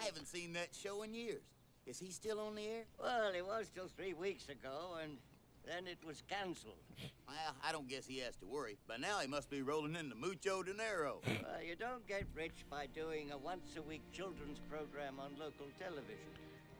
I 0.00 0.04
haven't 0.04 0.26
seen 0.26 0.52
that 0.54 0.68
show 0.74 1.02
in 1.02 1.14
years. 1.14 1.42
Is 1.86 1.98
he 1.98 2.10
still 2.10 2.38
on 2.38 2.54
the 2.54 2.62
air? 2.62 2.84
Well, 3.00 3.32
he 3.32 3.42
was 3.42 3.70
till 3.74 3.88
three 3.88 4.14
weeks 4.14 4.48
ago, 4.48 4.96
and 5.02 5.18
then 5.66 5.86
it 5.86 5.98
was 6.06 6.22
cancelled. 6.28 6.78
Well, 7.26 7.56
I 7.62 7.72
don't 7.72 7.88
guess 7.88 8.06
he 8.06 8.18
has 8.18 8.36
to 8.36 8.46
worry. 8.46 8.76
By 8.86 8.98
now 8.98 9.18
he 9.18 9.26
must 9.26 9.50
be 9.50 9.62
rolling 9.62 9.96
into 9.96 10.14
mucho 10.14 10.62
dinero. 10.62 11.20
Uh, 11.26 11.60
you 11.66 11.74
don't 11.74 12.06
get 12.06 12.24
rich 12.34 12.64
by 12.70 12.86
doing 12.94 13.32
a 13.32 13.38
once-a-week 13.38 14.02
children's 14.12 14.60
program 14.70 15.18
on 15.18 15.32
local 15.38 15.66
television. 15.78 16.30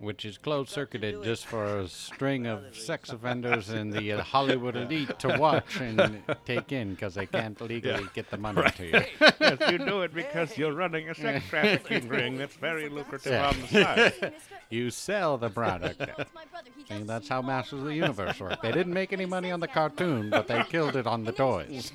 Which 0.02 0.24
is 0.24 0.36
closed 0.36 0.68
circuited 0.70 1.22
just 1.22 1.46
for 1.46 1.78
a 1.78 1.88
string 2.06 2.46
of 2.46 2.76
sex 2.76 3.10
offenders 3.10 3.70
in 3.70 3.88
the 3.90 4.12
uh, 4.12 4.22
Hollywood 4.34 4.74
elite 4.76 5.16
to 5.20 5.36
watch 5.38 5.80
and 5.80 6.20
take 6.44 6.72
in 6.72 6.90
because 6.94 7.14
they 7.14 7.26
can't 7.26 7.60
legally 7.60 8.06
get 8.12 8.28
the 8.30 8.36
money 8.36 8.62
to 8.76 8.84
you. 8.84 9.04
yes, 9.40 9.70
you 9.70 9.78
do 9.78 10.02
it 10.02 10.12
because 10.12 10.58
you're 10.58 10.72
running 10.74 11.08
a 11.08 11.14
sex 11.14 11.44
trafficking 11.48 12.08
ring 12.08 12.36
that's 12.36 12.56
very 12.56 12.88
lucrative 12.88 13.32
Yeah. 13.32 13.48
on 13.48 13.60
the 13.60 13.66
side. 13.68 14.34
You 14.70 14.90
sell 14.90 15.38
the 15.38 15.50
product. 15.50 16.02
See, 16.88 17.02
that's 17.04 17.28
how 17.28 17.40
Masters 17.42 17.80
of 17.80 17.84
the 17.86 17.94
Universe 17.94 18.40
work. 18.40 18.60
They 18.60 18.72
didn't 18.72 18.92
make 18.94 19.12
any 19.12 19.26
money 19.26 19.50
on 19.52 19.60
the 19.60 19.68
cartoon, 19.68 20.30
but 20.30 20.48
they 20.48 20.62
killed 20.64 20.96
it 20.96 21.06
on 21.06 21.24
the 21.24 21.32
toys. 21.32 21.92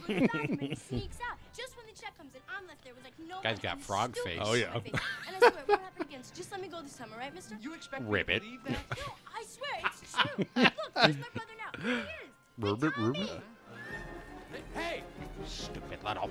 No 3.27 3.35
Guy's 3.41 3.53
life 3.55 3.61
got 3.61 3.81
frog 3.81 4.15
face. 4.17 4.39
Oh, 4.41 4.53
yeah. 4.53 4.67
on 4.67 4.73
my 4.75 4.79
face. 4.81 4.93
And 5.27 5.35
I 5.35 5.39
swear, 5.39 5.51
what 5.65 5.79
happened 5.79 6.05
again? 6.09 6.23
So 6.23 6.33
just 6.35 6.51
let 6.51 6.61
me 6.61 6.67
go 6.67 6.81
this 6.81 6.93
time, 6.95 7.09
all 7.13 7.19
right, 7.19 7.33
mister? 7.33 7.55
You 7.61 7.73
expect 7.73 8.03
Rip 8.07 8.27
me 8.27 8.35
it. 8.35 8.39
to 8.39 8.45
believe 8.45 8.63
that? 8.65 8.97
No, 8.97 9.13
I 9.35 9.43
swear, 9.45 9.91
it's 10.01 10.13
true. 10.13 10.45
Look, 10.63 10.73
there's 10.95 11.17
my 11.17 11.27
brother 11.33 11.55
now. 11.57 11.81
Here 11.83 11.95
he 11.95 11.99
is. 12.01 12.05
Hey, 12.59 12.65
Rubit, 12.65 12.93
Tommy. 12.95 13.19
Rubit. 13.19 13.41
Hey, 14.73 15.03
Stupid 15.45 16.03
little. 16.03 16.29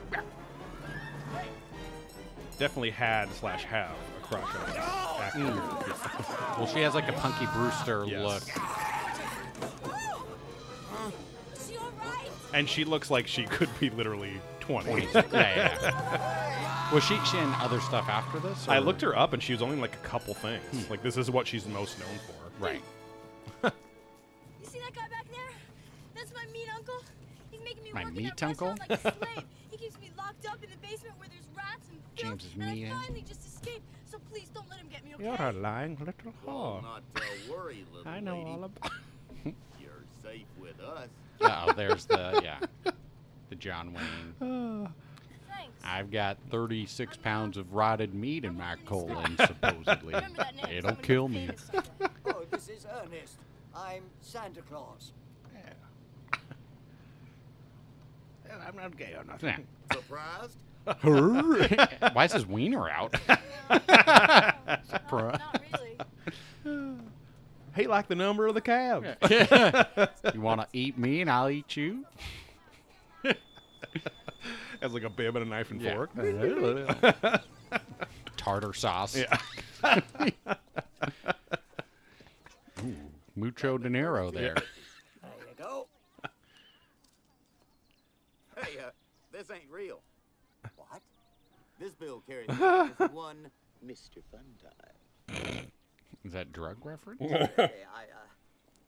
Definitely 2.58 2.90
had 2.90 3.30
slash 3.34 3.64
have 3.64 3.90
a 4.18 4.20
crush 4.24 4.42
on 4.42 4.60
oh, 4.60 4.66
this 4.66 4.76
actor. 5.20 5.38
Mm. 5.40 6.58
Well, 6.58 6.66
she 6.66 6.80
has 6.80 6.94
like 6.94 7.08
a 7.08 7.12
Punky 7.12 7.46
Brewster 7.54 8.04
Yes. 8.08 8.22
look. 8.24 8.42
Is 11.54 11.68
she 11.68 11.76
all 11.76 11.92
right? 12.00 12.30
And 12.54 12.68
she 12.68 12.84
looks 12.84 13.10
like 13.10 13.26
she 13.26 13.44
could 13.44 13.68
be 13.78 13.90
literally 13.90 14.40
20. 14.66 15.08
Yeah, 15.14 15.22
yeah. 15.32 16.92
Was 16.92 17.02
she 17.04 17.18
she 17.24 17.38
in 17.38 17.52
other 17.54 17.80
stuff 17.80 18.08
after 18.08 18.38
this? 18.38 18.68
I 18.68 18.78
looked 18.78 19.00
her 19.02 19.16
up 19.16 19.32
and 19.32 19.42
she 19.42 19.52
was 19.52 19.60
only 19.62 19.74
in 19.74 19.80
like 19.80 19.94
a 19.94 20.06
couple 20.08 20.34
things. 20.34 20.88
Like 20.88 21.02
this 21.02 21.16
is 21.16 21.30
what 21.30 21.46
she's 21.46 21.66
most 21.66 21.98
known 21.98 22.08
for. 22.26 22.64
Right. 22.64 22.82
You 23.62 24.66
see 24.66 24.78
that 24.80 24.94
guy 24.94 25.08
back 25.08 25.26
there? 25.30 25.50
That's 26.14 26.32
my 26.34 26.44
meat 26.52 26.68
uncle. 26.74 27.02
He's 27.50 27.60
making 27.62 27.82
me 27.84 27.90
My 27.92 28.02
work 28.04 28.10
in 28.10 28.16
meat 28.16 28.36
that 28.36 28.42
uncle? 28.46 28.74
like 28.78 28.90
a 28.90 29.00
slave. 29.00 29.44
he 29.70 29.76
keeps 29.76 29.98
me 30.00 30.10
locked 30.16 30.46
up 30.46 30.62
in 30.62 30.70
the 30.70 30.76
basement 30.86 31.18
where 31.18 31.28
there's 31.28 31.48
rats 31.56 31.86
and 31.90 31.98
filth, 32.16 32.38
James's 32.38 32.52
and 32.58 32.74
meat, 32.74 32.84
eh? 32.86 32.88
I 32.94 33.00
finally 33.02 33.24
just 33.26 33.46
escaped. 33.46 33.82
So 34.10 34.18
please 34.30 34.48
don't 34.54 34.68
let 34.70 34.78
him 34.78 34.88
get 34.88 35.04
me, 35.04 35.14
okay? 35.14 35.24
You're 35.24 35.48
a 35.48 35.52
lying 35.52 35.96
little 35.98 36.14
Well, 36.44 36.80
whore. 36.80 36.82
not 36.82 37.02
to 37.16 37.52
worry, 37.52 37.84
little 37.92 38.10
I 38.10 38.20
know 38.20 38.36
lady. 38.38 38.50
all 38.50 38.64
about. 38.64 38.92
You're 39.80 40.04
safe 40.22 40.46
with 40.60 40.80
us. 40.80 41.08
Oh, 41.40 41.72
there's 41.76 42.04
the 42.06 42.40
yeah, 42.42 42.58
the 43.48 43.56
John 43.56 43.94
Wayne. 43.94 44.88
I've 45.84 46.10
got 46.10 46.38
36 46.50 47.16
pounds 47.18 47.56
of 47.56 47.72
rotted 47.72 48.12
meat 48.12 48.44
in 48.44 48.56
my 48.56 48.74
colon, 48.86 49.36
supposedly. 49.46 50.14
Remember 50.14 50.38
that 50.38 50.56
name. 50.56 50.66
It'll 50.78 50.96
kill 50.96 51.28
me. 51.28 51.50
Oh, 52.28 52.42
this 52.50 52.68
is 52.68 52.84
Ernest. 53.04 53.38
I'm 53.74 54.02
Santa 54.20 54.60
Claus. 54.62 55.12
Yeah. 55.54 55.72
I'm 58.66 58.76
not 58.76 58.96
gay 58.96 59.14
or 59.16 59.22
nothing. 59.24 59.64
Surprised? 59.92 60.58
Why 62.12 62.24
is 62.24 62.32
his 62.32 62.46
wiener 62.46 62.90
out? 62.90 63.14
No, 63.28 63.78
not 65.12 65.62
really. 66.64 66.96
Hey, 67.74 67.86
like 67.86 68.08
the 68.08 68.16
number 68.16 68.48
of 68.48 68.54
the 68.54 68.60
cab. 68.60 69.04
you 70.34 70.40
want 70.40 70.60
to 70.62 70.66
eat 70.72 70.98
me 70.98 71.20
and 71.20 71.30
I'll 71.30 71.48
eat 71.48 71.76
you? 71.76 72.04
Has 74.82 74.92
like 74.92 75.02
a 75.04 75.10
bib 75.10 75.36
and 75.36 75.46
a 75.46 75.48
knife 75.48 75.70
and 75.70 75.80
Yeah. 75.80 75.94
fork. 75.94 76.10
Tartar 78.36 78.72
sauce. 78.74 79.16
Yeah. 79.16 79.38
Ooh, 82.84 82.94
mucho 83.34 83.78
dinero 83.78 84.30
there. 84.30 84.54
There 84.54 85.32
you 85.48 85.54
go. 85.56 85.88
hey, 88.58 88.78
uh, 88.78 88.90
this 89.32 89.50
ain't 89.50 89.70
real. 89.70 90.02
What? 90.76 91.00
This 91.80 91.94
bill 91.94 92.22
carries 92.26 92.48
is 92.50 93.10
one 93.10 93.50
Mr. 93.84 94.18
Funtime. 94.32 95.66
Is 96.24 96.32
that 96.32 96.52
drug 96.52 96.84
reference? 96.84 97.20
Hey, 97.22 97.48
I, 97.56 98.02
uh, 98.04 98.26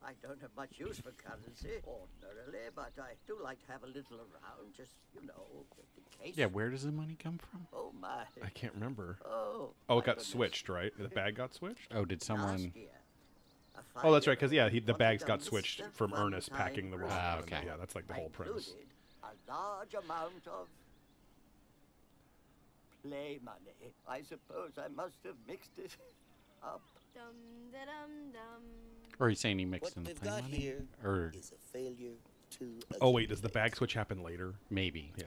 I 0.04 0.12
don't 0.22 0.40
have 0.40 0.50
much 0.56 0.78
use 0.78 0.98
for 0.98 1.10
currency 1.12 1.80
ordinarily, 1.86 2.68
but 2.74 2.92
I 2.98 3.14
do 3.26 3.36
like 3.42 3.64
to 3.66 3.72
have 3.72 3.82
a 3.82 3.86
little 3.86 4.18
around, 4.18 4.72
just, 4.76 4.92
you 5.14 5.26
know, 5.26 5.64
in 5.96 6.24
case. 6.24 6.36
yeah, 6.36 6.46
where 6.46 6.70
does 6.70 6.84
the 6.84 6.92
money 6.92 7.16
come 7.22 7.38
from? 7.38 7.66
Oh, 7.72 7.92
my. 8.00 8.22
I 8.42 8.48
can't 8.50 8.72
remember. 8.74 9.18
Oh. 9.24 9.70
Oh, 9.88 9.98
it 9.98 10.04
got 10.04 10.16
goodness. 10.16 10.28
switched, 10.28 10.68
right? 10.68 10.92
The 10.96 11.08
bag 11.08 11.34
got 11.34 11.52
switched. 11.54 11.92
Oh, 11.92 12.04
did 12.04 12.22
someone. 12.22 12.72
Oh, 14.02 14.12
that's 14.12 14.26
right. 14.26 14.38
Because 14.38 14.52
yeah, 14.52 14.68
he, 14.68 14.80
the 14.80 14.94
bags 14.94 15.24
got 15.24 15.42
switched 15.42 15.82
from 15.92 16.14
Ernest 16.14 16.52
packing 16.52 16.90
the 16.90 16.98
roll. 16.98 17.08
brand. 17.08 17.22
Ah, 17.24 17.34
and 17.38 17.52
okay. 17.52 17.62
Yeah, 17.66 17.76
that's 17.78 17.94
like 17.94 18.06
the 18.06 18.14
whole 18.14 18.28
premise. 18.28 18.68
included 18.68 18.88
A 19.24 19.50
large 19.52 19.94
amount 19.94 20.46
of 20.46 20.68
play 23.02 23.38
money. 23.44 23.92
I 24.08 24.22
suppose 24.22 24.72
I 24.78 24.88
must 24.88 25.18
have 25.24 25.34
mixed 25.46 25.78
it 25.78 25.96
up. 26.62 26.82
Dum 27.14 27.34
da 27.72 27.78
dum 27.78 28.32
dum. 28.32 28.62
Or 29.20 29.28
he's 29.28 29.40
saying 29.40 29.58
he 29.58 29.64
mixed 29.64 29.96
What 29.96 29.96
in 29.96 30.04
the 30.04 30.10
we've 30.10 30.20
play 30.20 30.30
got 30.30 30.42
money? 30.42 30.56
here 30.56 30.84
Or 31.04 31.32
is 31.36 31.52
a 31.52 31.72
failure 31.76 32.14
to. 32.58 32.74
Oh 33.00 33.10
wait, 33.10 33.28
does 33.28 33.40
the 33.40 33.48
bag 33.48 33.74
switch 33.76 33.94
happen 33.94 34.22
later? 34.22 34.54
maybe. 34.70 35.12
Yeah. 35.16 35.26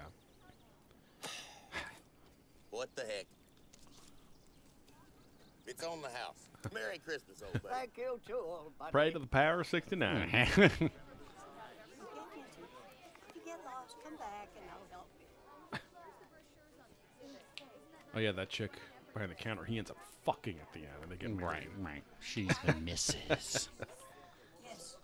What 2.70 2.90
the 2.96 3.02
heck? 3.02 3.26
It's 5.68 5.84
on 5.84 6.02
the 6.02 6.08
house. 6.10 6.48
Merry 6.74 7.00
Christmas, 7.00 7.42
old 7.44 7.62
buddy. 7.62 7.76
Thank 7.76 7.98
you 7.98 8.20
too, 8.26 8.34
old 8.36 8.78
buddy. 8.80 8.92
Pray 8.92 9.12
to 9.12 9.20
the 9.20 9.28
power 9.28 9.60
of 9.62 9.68
69. 9.68 10.30
If 10.32 10.82
you 13.36 13.42
get 13.46 13.60
lost, 13.66 13.96
come 14.04 14.16
back 14.18 14.48
and 14.56 14.66
I'll 14.72 14.88
help 14.92 15.08
you. 15.74 15.80
oh 18.16 18.20
yeah, 18.20 18.32
that 18.32 18.50
chick 18.50 18.72
behind 19.14 19.32
the 19.32 19.36
counter, 19.36 19.64
he 19.64 19.78
ends 19.78 19.92
up 19.92 19.98
fucking 20.26 20.56
at 20.60 20.72
the 20.74 20.80
end 20.80 20.90
and 21.04 21.12
they 21.12 21.16
get 21.16 21.30
married. 21.36 21.68
right, 21.80 21.94
right. 21.94 22.04
She's 22.20 22.52
the 22.66 22.74
missus. 22.82 23.70
Yes. 24.66 24.98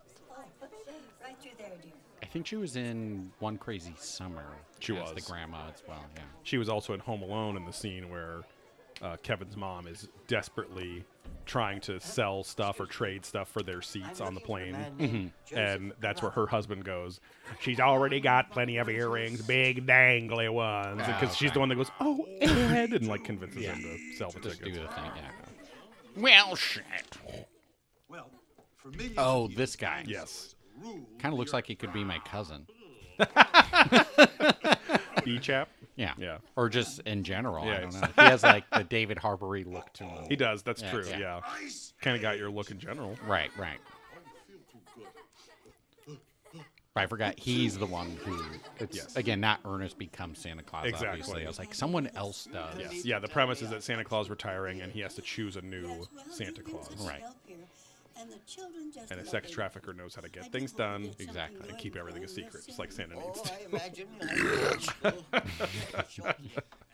Right 1.21 1.35
through 1.41 1.51
there, 1.57 1.69
dear. 1.81 1.91
I 2.21 2.25
think 2.25 2.47
she 2.47 2.55
was 2.55 2.75
in 2.75 3.31
One 3.39 3.57
Crazy 3.57 3.93
Summer. 3.97 4.45
She 4.79 4.95
as 4.97 5.11
the 5.13 5.21
grandma 5.21 5.69
as 5.73 5.83
well. 5.87 6.03
Yeah. 6.15 6.21
She 6.43 6.57
was 6.57 6.69
also 6.69 6.93
in 6.93 6.99
Home 7.01 7.21
Alone 7.21 7.57
in 7.57 7.65
the 7.65 7.73
scene 7.73 8.09
where 8.09 8.41
uh, 9.01 9.17
Kevin's 9.23 9.55
mom 9.55 9.87
is 9.87 10.07
desperately 10.27 11.03
trying 11.45 11.79
to 11.79 11.99
sell 11.99 12.43
stuff 12.43 12.79
or 12.79 12.85
trade 12.85 13.25
stuff 13.25 13.49
for 13.49 13.63
their 13.63 13.81
seats 13.81 14.19
on 14.19 14.33
the 14.33 14.39
plane. 14.39 14.75
Mm-hmm. 14.99 15.57
And 15.57 15.93
that's 16.01 16.21
where 16.21 16.31
her 16.31 16.45
husband 16.45 16.83
goes. 16.83 17.19
She's 17.59 17.79
already 17.79 18.19
got 18.19 18.51
plenty 18.51 18.77
of 18.77 18.89
earrings, 18.89 19.41
big 19.41 19.85
dangly 19.87 20.51
ones, 20.51 21.01
because 21.05 21.35
she's 21.35 21.49
okay. 21.49 21.53
the 21.53 21.59
one 21.59 21.69
that 21.69 21.75
goes, 21.75 21.91
"Oh, 21.99 22.25
Ed," 22.41 22.91
and 22.93 23.07
like 23.07 23.23
convinces 23.23 23.63
him 23.63 23.81
to 23.81 23.97
sell 24.17 24.31
the 24.31 24.39
Just 24.41 24.59
do 24.61 24.71
tickets. 24.71 24.87
the 24.89 25.01
thing. 25.01 25.11
Yeah. 25.15 25.31
Well, 26.21 26.55
shit. 26.55 27.17
Well, 28.09 28.29
for 28.75 28.89
millions 28.89 29.15
Oh, 29.17 29.47
this 29.47 29.75
guy. 29.75 30.03
Yes, 30.07 30.55
Kind 31.19 31.33
of 31.33 31.39
looks 31.39 31.53
like 31.53 31.65
he 31.65 31.75
could 31.75 31.93
be 31.93 32.03
my 32.03 32.19
cousin. 32.19 32.67
B 35.23 35.39
chap. 35.39 35.69
Yeah. 35.95 36.13
Yeah. 36.17 36.37
Or 36.55 36.69
just 36.69 36.99
in 37.01 37.23
general. 37.23 37.63
I 37.63 37.67
Yeah, 37.67 37.79
don't 37.81 37.93
know. 38.01 38.07
He 38.15 38.21
has 38.21 38.43
like 38.43 38.69
the 38.71 38.83
David 38.83 39.17
Harbory 39.17 39.63
look 39.63 39.91
to 39.93 40.03
him. 40.03 40.25
He 40.29 40.35
does. 40.35 40.63
That's 40.63 40.81
Yeah, 40.81 40.91
true. 40.91 41.03
yeah. 41.09 41.17
Yeah. 41.19 41.41
Kind 42.01 42.15
of 42.15 42.21
got 42.21 42.37
your 42.37 42.49
look 42.51 42.69
in 42.71 42.79
general. 42.79 43.15
Right, 43.27 43.49
right. 43.57 43.79
But 46.93 47.03
I 47.03 47.07
forgot 47.07 47.37
he's 47.39 47.77
the 47.77 47.85
one 47.85 48.17
who. 48.25 48.43
It's 48.79 48.97
Yes. 48.97 49.15
again 49.15 49.39
not 49.39 49.59
Ernest 49.65 49.99
becomes 49.99 50.39
Santa 50.39 50.63
Claus. 50.63 50.85
Exactly. 50.87 51.07
Obviously, 51.09 51.45
I 51.45 51.47
was 51.47 51.59
like 51.59 51.75
someone 51.75 52.09
else 52.15 52.47
does. 52.51 52.79
Yes. 52.79 53.05
Yeah, 53.05 53.19
the 53.19 53.27
premise 53.27 53.61
is 53.61 53.69
that 53.69 53.83
Santa 53.83 54.03
Claus 54.03 54.31
retiring 54.31 54.81
and 54.81 54.91
he 54.91 55.01
has 55.01 55.13
to 55.13 55.21
choose 55.21 55.57
a 55.57 55.61
new 55.61 56.07
Santa 56.31 56.63
Claus. 56.63 56.89
Right. 57.07 57.21
And 58.19 58.31
the 58.31 58.39
children 58.47 58.91
just 58.93 59.11
And 59.11 59.19
a 59.19 59.25
sex 59.25 59.51
trafficker 59.51 59.93
knows 59.93 60.15
how 60.15 60.21
to 60.21 60.29
get 60.29 60.51
things 60.51 60.71
done 60.71 61.11
Exactly. 61.19 61.69
and 61.69 61.77
keep 61.77 61.95
everything 61.95 62.23
a 62.23 62.27
secret, 62.27 62.53
this 62.53 62.65
just 62.65 62.79
like 62.79 62.91
Santa 62.91 63.15
Oh, 63.15 63.27
needs. 63.27 63.51
I 63.51 63.65
imagine. 63.69 64.07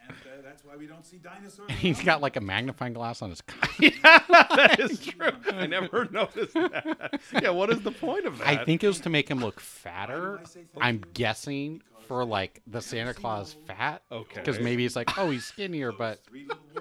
And 0.05 0.17
uh, 0.17 0.41
that's 0.43 0.65
why 0.65 0.75
we 0.75 0.86
don't 0.86 1.05
see 1.05 1.15
dinosaurs. 1.17 1.71
He's 1.79 2.01
got 2.03 2.21
like 2.21 2.36
a 2.36 2.41
magnifying 2.41 2.91
glass 2.91 3.21
on 3.21 3.29
his. 3.29 3.41
Yeah, 3.79 4.19
that 4.27 4.75
is 4.79 4.99
true. 4.99 5.29
I 5.53 5.65
never 5.65 6.05
noticed 6.12 6.53
that. 6.55 7.21
Yeah, 7.41 7.51
what 7.51 7.69
is 7.69 7.81
the 7.83 7.91
point 7.91 8.25
of 8.25 8.38
that? 8.39 8.47
I 8.47 8.65
think 8.65 8.83
it 8.83 8.88
was 8.88 8.99
to 9.01 9.09
make 9.09 9.29
him 9.29 9.39
look 9.39 9.62
fatter. 9.62 10.41
I'm 10.79 11.01
guessing 11.13 11.81
for 12.07 12.25
like 12.25 12.62
the 12.67 12.81
Santa 12.81 13.13
Claus 13.13 13.55
fat. 13.65 14.01
Okay. 14.12 14.41
Because 14.41 14.59
maybe 14.59 14.86
it's 14.86 14.97
like, 14.97 15.17
oh, 15.17 15.29
he's 15.29 15.45
skinnier, 15.45 15.93
but 15.93 16.19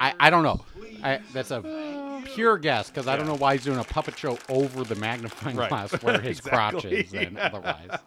I, 0.00 0.14
I 0.18 0.28
don't 0.30 0.42
know. 0.42 0.64
I, 1.04 1.20
that's 1.32 1.52
a 1.52 1.60
pure 2.34 2.58
guess 2.58 2.88
because 2.90 3.06
I 3.08 3.16
don't 3.16 3.26
know 3.26 3.36
why 3.36 3.54
he's 3.54 3.64
doing 3.64 3.78
a 3.78 3.84
puppet 3.84 4.18
show 4.18 4.38
over 4.48 4.84
the 4.84 4.94
magnifying 4.96 5.56
Right. 5.56 5.68
glass 5.68 5.92
where 6.02 6.20
his 6.20 6.40
crotch 6.40 6.84
Exactly. 6.84 7.00
is 7.00 7.10
than 7.10 7.36
otherwise. 7.38 7.98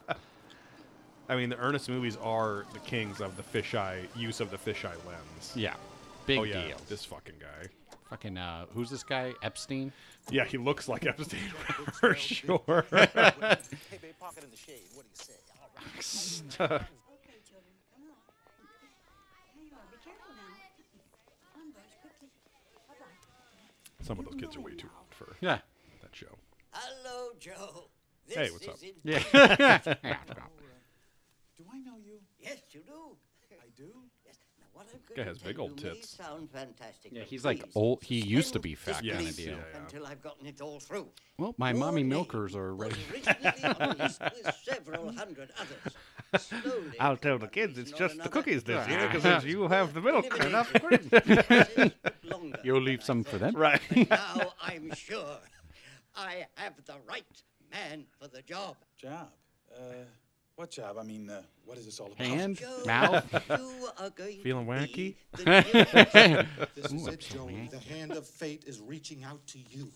I 1.28 1.36
mean, 1.36 1.50
the 1.50 1.58
Ernest 1.58 1.90
movies 1.90 2.18
are 2.22 2.66
the 2.74 2.80
kings 2.80 3.20
of 3.22 3.36
the 3.38 3.44
fisheye 3.44 4.06
use 4.16 4.40
of 4.40 4.52
the 4.52 4.58
fisheye 4.58 4.94
lens. 5.08 5.54
Yeah. 5.56 5.74
Big 6.28 6.40
oh 6.40 6.44
yeah, 6.44 6.68
deal. 6.68 6.78
this 6.88 7.04
fucking 7.06 7.36
guy. 7.40 7.68
Fucking, 8.10 8.38
uh, 8.38 8.66
who's 8.74 8.90
this 8.92 9.04
guy? 9.04 9.34
Epstein? 9.42 9.92
Yeah, 10.30 10.46
he 10.46 10.58
looks 10.58 10.88
like 10.88 11.06
Epstein 11.06 11.40
for 12.00 12.14
sure. 12.16 12.86
Hey, 12.92 13.08
babe, 13.22 14.14
pocket 14.20 14.44
in 14.44 14.52
the 14.52 14.58
shade. 14.58 14.82
What 14.94 15.06
do 15.06 15.10
you 15.12 15.16
say? 15.16 15.34
All 15.60 15.70
right. 16.68 16.82
Okay, 16.82 17.42
children, 17.50 17.74
come 17.94 18.04
on. 18.06 18.18
Here 19.54 19.66
you 19.66 19.74
are. 19.74 19.86
Be 19.90 19.98
careful 20.06 20.34
now. 20.38 21.62
On, 21.62 21.72
Buzz, 21.74 21.94
quickly. 22.02 22.30
Bye-bye. 22.90 23.95
Some 24.06 24.20
of 24.20 24.26
those 24.26 24.36
kids 24.36 24.56
are 24.56 24.62
way 24.62 24.76
too 24.76 24.88
old 25.00 25.10
for 25.18 25.36
Yeah. 25.42 25.62
that 26.04 26.16
show. 26.16 26.38
Hello, 26.72 27.32
Joe. 27.40 27.90
This 28.28 28.38
Hey, 28.38 28.52
what's 28.52 28.66
is 28.66 28.70
up? 28.70 28.78
Yeah. 29.04 29.24
Yeah. 29.34 30.18
Do 31.58 31.66
I 31.74 31.80
know 31.80 31.98
you? 31.98 32.22
Yes, 32.38 32.60
you 32.70 32.82
do. 32.86 33.18
I 33.58 33.66
do. 33.76 33.90
Yes. 34.24 34.38
Now, 34.60 34.65
what 34.65 34.65
I'm 34.65 34.65
Guy 34.76 35.16
going 35.16 35.28
has 35.30 35.38
to 35.40 35.44
big 35.46 35.60
old 35.60 35.78
tits. 35.78 36.10
sound 36.10 36.50
fantastic. 36.52 37.12
Yeah, 37.14 37.24
he's 37.24 37.46
like 37.46 37.64
old. 37.76 38.04
He 38.04 38.20
used 38.20 38.54
to 38.54 38.60
be 38.60 38.76
fat 38.76 39.04
Yes, 39.04 39.16
kind 39.16 39.28
of 39.30 39.36
deal. 39.36 39.48
yeah. 39.56 39.80
Until 39.80 40.06
I've 40.06 40.22
gotten 40.22 40.46
it 40.46 40.60
all 40.62 40.80
through. 40.80 41.08
Well, 41.38 41.56
my 41.58 41.70
Your 41.72 41.80
mommy 41.80 42.04
milkers 42.04 42.56
are 42.56 42.76
was 42.76 42.90
ready. 42.90 43.02
originally 43.14 43.64
on 43.64 43.82
a 43.92 43.96
list 44.04 44.22
with 44.22 44.56
several 44.64 45.12
hundred 45.14 45.52
others. 45.58 46.44
Slowly, 46.44 47.00
I'll 47.00 47.16
tell 47.18 47.38
the 47.38 47.48
kids 47.48 47.78
it's 47.78 47.92
just 47.92 48.18
the 48.22 48.28
cookies 48.30 48.64
this 48.64 48.86
year 48.90 49.10
because 49.12 49.46
you 49.46 49.68
have 49.68 49.94
the 49.94 50.02
milk. 50.02 50.38
Enough 50.44 50.74
You'll 52.64 52.82
leave 52.82 53.04
some 53.04 53.24
for 53.24 53.38
them. 53.38 53.56
Right. 53.56 53.82
Now 54.10 54.54
I'm 54.62 54.94
sure 54.96 55.38
I 56.16 56.46
have 56.56 56.74
the 56.86 56.96
right 57.08 57.26
man 57.72 58.06
for 58.20 58.28
the 58.28 58.42
job. 58.42 58.76
Job. 58.98 59.30
Uh, 59.74 59.94
what 60.56 60.72
job? 60.72 60.98
I 61.00 61.04
mean, 61.04 61.30
uh, 61.30 61.42
what 61.66 61.78
is 61.78 61.86
this 61.86 62.00
all 62.00 62.08
about? 62.08 62.26
Hand, 62.26 62.58
Joe, 62.58 62.82
mouth. 62.86 63.44
you 63.50 63.88
are 64.00 64.10
going 64.10 64.40
Feeling 64.42 64.66
wacky? 64.66 65.16
the 65.34 66.48
This 66.76 66.92
is 66.92 67.08
I'm 67.08 67.14
it, 67.14 67.20
Joey. 67.20 67.70
The 67.72 67.80
hand 67.80 68.12
of 68.14 68.26
fate 68.26 68.64
is 68.66 68.80
reaching 68.80 69.24
out 69.24 69.46
to 69.48 69.60
you. 69.60 69.92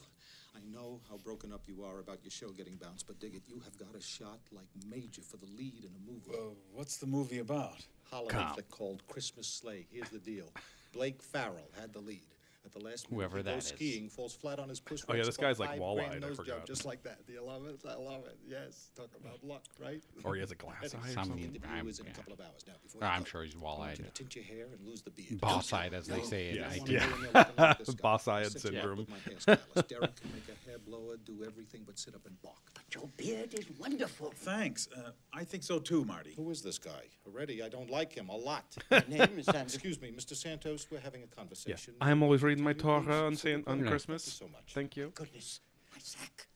I 0.56 0.60
know 0.72 1.00
how 1.10 1.18
broken 1.18 1.54
up 1.54 1.62
you 1.68 1.84
are 1.84 2.00
about 2.00 2.20
your 2.24 2.32
show 2.32 2.50
getting 2.50 2.76
bounced, 2.76 3.08
but 3.08 3.20
dig 3.20 3.36
it, 3.36 3.44
you 3.48 3.62
have 3.64 3.78
got 3.78 3.96
a 3.96 4.02
shot 4.02 4.40
like 4.52 4.68
major 4.90 5.22
for 5.22 5.38
the 5.38 5.46
lead 5.58 5.86
in 5.86 5.92
a 5.96 6.12
movie. 6.12 6.32
Uh, 6.38 6.54
what's 6.74 6.98
the 6.98 7.08
movie 7.08 7.40
about? 7.40 7.86
holiday 8.12 8.44
flick 8.56 8.70
called 8.72 9.04
Christmas 9.08 9.48
Sleigh. 9.48 9.86
Here's 9.92 10.10
the 10.10 10.18
deal. 10.18 10.52
Blake 10.94 11.22
Farrell 11.22 11.70
had 11.80 11.94
the 11.94 12.00
lead. 12.00 12.26
At 12.66 12.74
the 12.74 12.80
last 12.84 13.10
minute, 13.10 13.22
Whoever 13.22 13.38
he 13.38 13.44
that 13.44 13.54
goes 13.56 13.64
is. 13.64 13.70
skiing, 13.70 14.10
falls 14.10 14.34
flat 14.36 14.60
on 14.60 14.68
his 14.68 14.82
push. 14.82 15.02
Oh, 15.08 15.16
yeah, 15.16 15.24
this 15.24 15.38
guy's 15.38 15.60
like 15.60 15.70
five 15.80 15.80
I 16.12 16.20
nose 16.20 16.36
forgot. 16.36 16.58
job, 16.60 16.68
just 16.68 16.84
like 16.86 17.02
that. 17.04 17.26
Do 17.26 17.32
you 17.34 17.42
love 17.44 17.66
it? 17.66 17.80
I 17.88 17.96
love 17.96 18.26
it. 18.26 18.38
Yes. 18.46 18.92
Talk 18.96 19.10
about 19.20 19.42
luck, 19.44 19.64
right? 19.82 20.04
Or 20.26 20.36
he 20.36 20.42
has 20.42 20.52
a 20.52 20.56
glass 20.56 20.84
eye 20.94 21.08
Some- 21.08 21.26
something. 21.30 21.40
interview 21.40 21.62
I'm- 21.70 21.88
is 21.88 22.00
in 22.00 22.06
yeah. 22.06 22.12
a 22.12 22.16
couple 22.16 22.34
of 22.34 22.42
hours 22.42 22.66
now. 22.68 22.74
Before 22.84 23.02
Oh, 23.04 23.08
I'm 23.08 23.24
sure 23.24 23.44
he's 23.44 23.56
I 23.56 23.60
want 23.60 23.98
you 23.98 24.06
tint 24.14 24.36
your 24.36 24.44
hair 24.44 24.66
and 24.78 24.86
lose 24.86 25.02
the 25.02 25.10
beard. 25.10 25.40
Boss-eyed, 25.40 25.94
as 25.94 26.08
they 26.08 26.22
say 26.22 26.50
in 26.50 26.56
Yes. 26.58 26.76
IT. 26.78 26.90
Yeah. 26.90 27.00
When 27.08 27.22
you're 27.22 27.32
looking 27.34 27.56
like 27.58 27.78
this 27.80 27.90
guy, 27.92 28.02
Boss-eyed 28.02 28.46
sit 28.52 28.54
back 28.54 28.62
syndrome. 28.74 28.98
with 28.98 29.10
my 29.10 29.18
hairstylist. 29.18 29.88
Derek 29.88 30.16
can 30.22 30.32
make 30.34 30.50
a 30.50 30.70
hair 30.70 30.78
blower, 30.86 31.16
do 31.26 31.44
everything 31.46 31.84
but 31.86 31.98
sit 31.98 32.14
up 32.14 32.26
and 32.26 32.40
balk. 32.42 32.60
But 32.74 32.84
your 32.94 33.08
beard 33.16 33.54
is 33.54 33.66
wonderful. 33.80 34.34
Thanks. 34.36 34.90
Uh, 34.96 35.12
I 35.34 35.46
think 35.46 35.64
so 35.64 35.80
too, 35.80 36.04
Marty. 36.04 36.34
Who 36.36 36.52
is 36.52 36.62
this 36.62 36.78
guy? 36.78 37.06
Already, 37.26 37.64
I 37.64 37.70
don't 37.70 37.90
like 37.90 38.14
him 38.14 38.28
a 38.30 38.36
lot. 38.36 38.76
My 38.92 39.04
name 39.08 39.40
is 39.40 39.46
Santos. 39.46 39.76
Excuse 39.76 40.02
me, 40.02 40.12
Mr. 40.12 40.36
Santos. 40.36 40.88
We're 40.92 41.00
having 41.00 41.22
a 41.22 41.26
Yeah. 41.26 41.36
conversation. 41.36 41.94
I'm 42.02 42.22
always 42.22 42.44
reading 42.50 42.64
my 42.64 42.74
Torah 42.74 43.26
on, 43.28 43.36
San- 43.36 43.64
on 43.68 43.84
Yeah. 43.84 43.90
Christmas. 43.90 44.24
Thank 44.26 44.42
you 44.42 44.48
so 44.48 44.52
much. 44.52 44.74
Thank 44.74 44.98
you. 44.98 45.12
Goodness, 45.14 45.60
my 45.94 46.00
sack. 46.00 46.48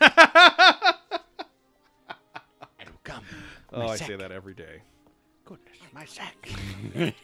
It'll 2.80 2.94
come. 3.04 3.22
Oh, 3.72 3.78
My 3.78 3.84
I 3.92 3.96
say 3.96 4.16
that 4.16 4.32
every 4.32 4.54
day. 4.54 4.82
Goodness, 5.44 5.78
my 5.94 6.04
sack. 6.04 6.48
I 6.96 7.14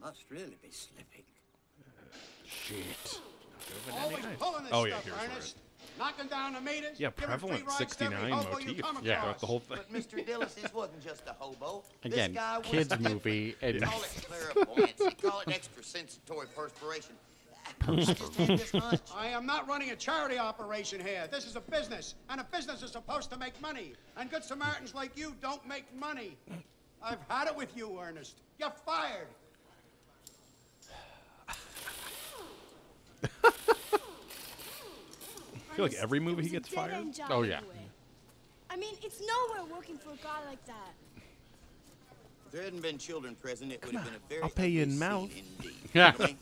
must 0.00 0.24
really 0.30 0.56
be 0.62 0.70
slipping. 0.70 1.24
Shit. 2.46 3.20
Oh 4.72 4.84
yeah, 4.86 4.98
here's 5.02 5.50
it. 5.50 5.54
Knocking 5.98 6.26
down 6.26 6.54
the 6.54 6.60
meters. 6.60 6.98
Yeah, 6.98 7.10
giving 7.16 7.28
prevalent 7.38 7.66
rides 7.66 7.96
to 7.96 8.04
every 8.04 8.16
69 8.18 8.30
motif 8.30 8.68
Yeah. 8.68 8.80
across. 8.80 9.02
throughout 9.02 9.38
the 9.38 9.46
whole 9.46 9.60
thing. 9.60 9.78
But 9.78 9.92
Mr. 9.92 10.26
Dillis, 10.26 10.54
this 10.54 10.74
wasn't 10.74 11.02
just 11.04 11.22
a 11.28 11.32
hobo. 11.32 11.84
Again, 12.04 12.32
this 12.32 12.42
guy 12.42 12.60
kids 12.62 12.88
different. 12.88 13.14
movie. 13.14 13.56
And 13.62 13.82
Call 13.82 14.02
it 14.02 14.26
clairvoyancy. 14.28 15.10
Call 15.22 15.40
it 15.40 15.48
extrasensitory 15.48 16.46
perspiration. 16.54 17.14
Just 17.96 18.18
had 18.36 18.58
this 18.58 18.70
hunch. 18.72 19.00
I 19.16 19.28
am 19.28 19.46
not 19.46 19.66
running 19.68 19.90
a 19.90 19.96
charity 19.96 20.38
operation 20.38 21.00
here. 21.00 21.26
This 21.30 21.46
is 21.46 21.56
a 21.56 21.60
business, 21.60 22.14
and 22.28 22.40
a 22.40 22.44
business 22.44 22.82
is 22.82 22.90
supposed 22.90 23.30
to 23.30 23.38
make 23.38 23.58
money. 23.62 23.94
And 24.16 24.30
good 24.30 24.44
Samaritans 24.44 24.94
like 24.94 25.16
you 25.16 25.34
don't 25.40 25.66
make 25.66 25.84
money. 25.98 26.36
I've 27.02 27.18
had 27.28 27.48
it 27.48 27.56
with 27.56 27.74
you, 27.76 27.98
Ernest. 28.00 28.40
You're 28.58 28.70
fired. 28.84 29.28
I 35.74 35.76
feel 35.76 35.86
like 35.86 35.94
every 35.94 36.20
movie 36.20 36.44
he 36.44 36.50
gets 36.50 36.68
fired. 36.68 37.04
Oh, 37.28 37.42
yeah. 37.42 37.58
I 38.70 38.76
mean, 38.76 38.94
it's 39.02 39.20
nowhere 39.20 39.64
working 39.74 39.98
for 39.98 40.10
a 40.10 40.16
guy 40.16 40.38
like 40.48 40.64
that. 40.66 40.92
If 42.46 42.52
there 42.52 42.62
hadn't 42.62 42.80
been 42.80 42.96
children 42.96 43.34
present, 43.34 43.72
it 43.72 43.84
would 43.84 43.96
have 43.96 44.04
been 44.04 44.14
a 44.14 44.28
very 44.28 44.42
I'll 44.44 44.50
pay 44.50 44.68
you 44.68 44.82
in 44.82 44.90
scene 44.90 44.98
mouth. 45.00 45.30
Yeah. 45.32 45.42
You 45.92 46.00
know 46.00 46.10
what 46.16 46.20
I 46.20 46.26
mean? 46.26 46.38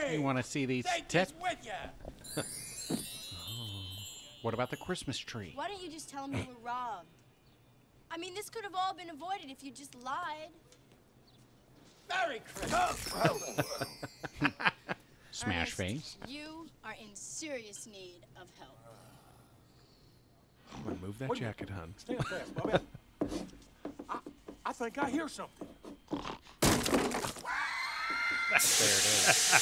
Hey, 0.00 0.16
you 0.16 0.22
want 0.22 0.38
to 0.38 0.44
see 0.44 0.66
these 0.66 0.84
take 0.84 1.06
tits? 1.06 1.32
this 1.32 1.42
with 1.42 1.66
you. 2.36 2.42
What 4.42 4.54
about 4.54 4.70
the 4.70 4.76
Christmas 4.76 5.18
tree? 5.18 5.50
Why 5.56 5.66
don't 5.66 5.82
you 5.82 5.90
just 5.90 6.08
tell 6.08 6.24
him 6.24 6.32
you 6.32 6.46
were 6.46 6.64
robbed? 6.64 7.08
I 8.08 8.16
mean, 8.18 8.34
this 8.34 8.48
could 8.48 8.62
have 8.62 8.74
all 8.74 8.94
been 8.94 9.10
avoided 9.10 9.50
if 9.50 9.64
you 9.64 9.72
just 9.72 9.96
lied. 9.96 10.50
Merry 12.08 12.40
Christmas. 12.54 13.10
Smash 15.38 15.54
Ernest, 15.56 15.76
face. 15.76 16.18
You 16.26 16.66
are 16.84 16.94
in 17.00 17.14
serious 17.14 17.86
need 17.86 18.22
of 18.40 18.48
help. 18.58 18.76
I'm 20.74 20.82
gonna 20.82 20.96
move 21.00 21.16
that 21.20 21.32
jacket, 21.36 21.70
hun. 21.70 21.94
Stand 21.96 22.26
fast, 22.26 22.52
Bobby. 22.56 22.78
I, 24.10 24.18
I 24.66 24.72
think 24.72 24.98
I 24.98 25.08
hear 25.10 25.28
something. 25.28 25.68
There 26.10 26.18
it 28.50 28.58
is. 28.58 29.58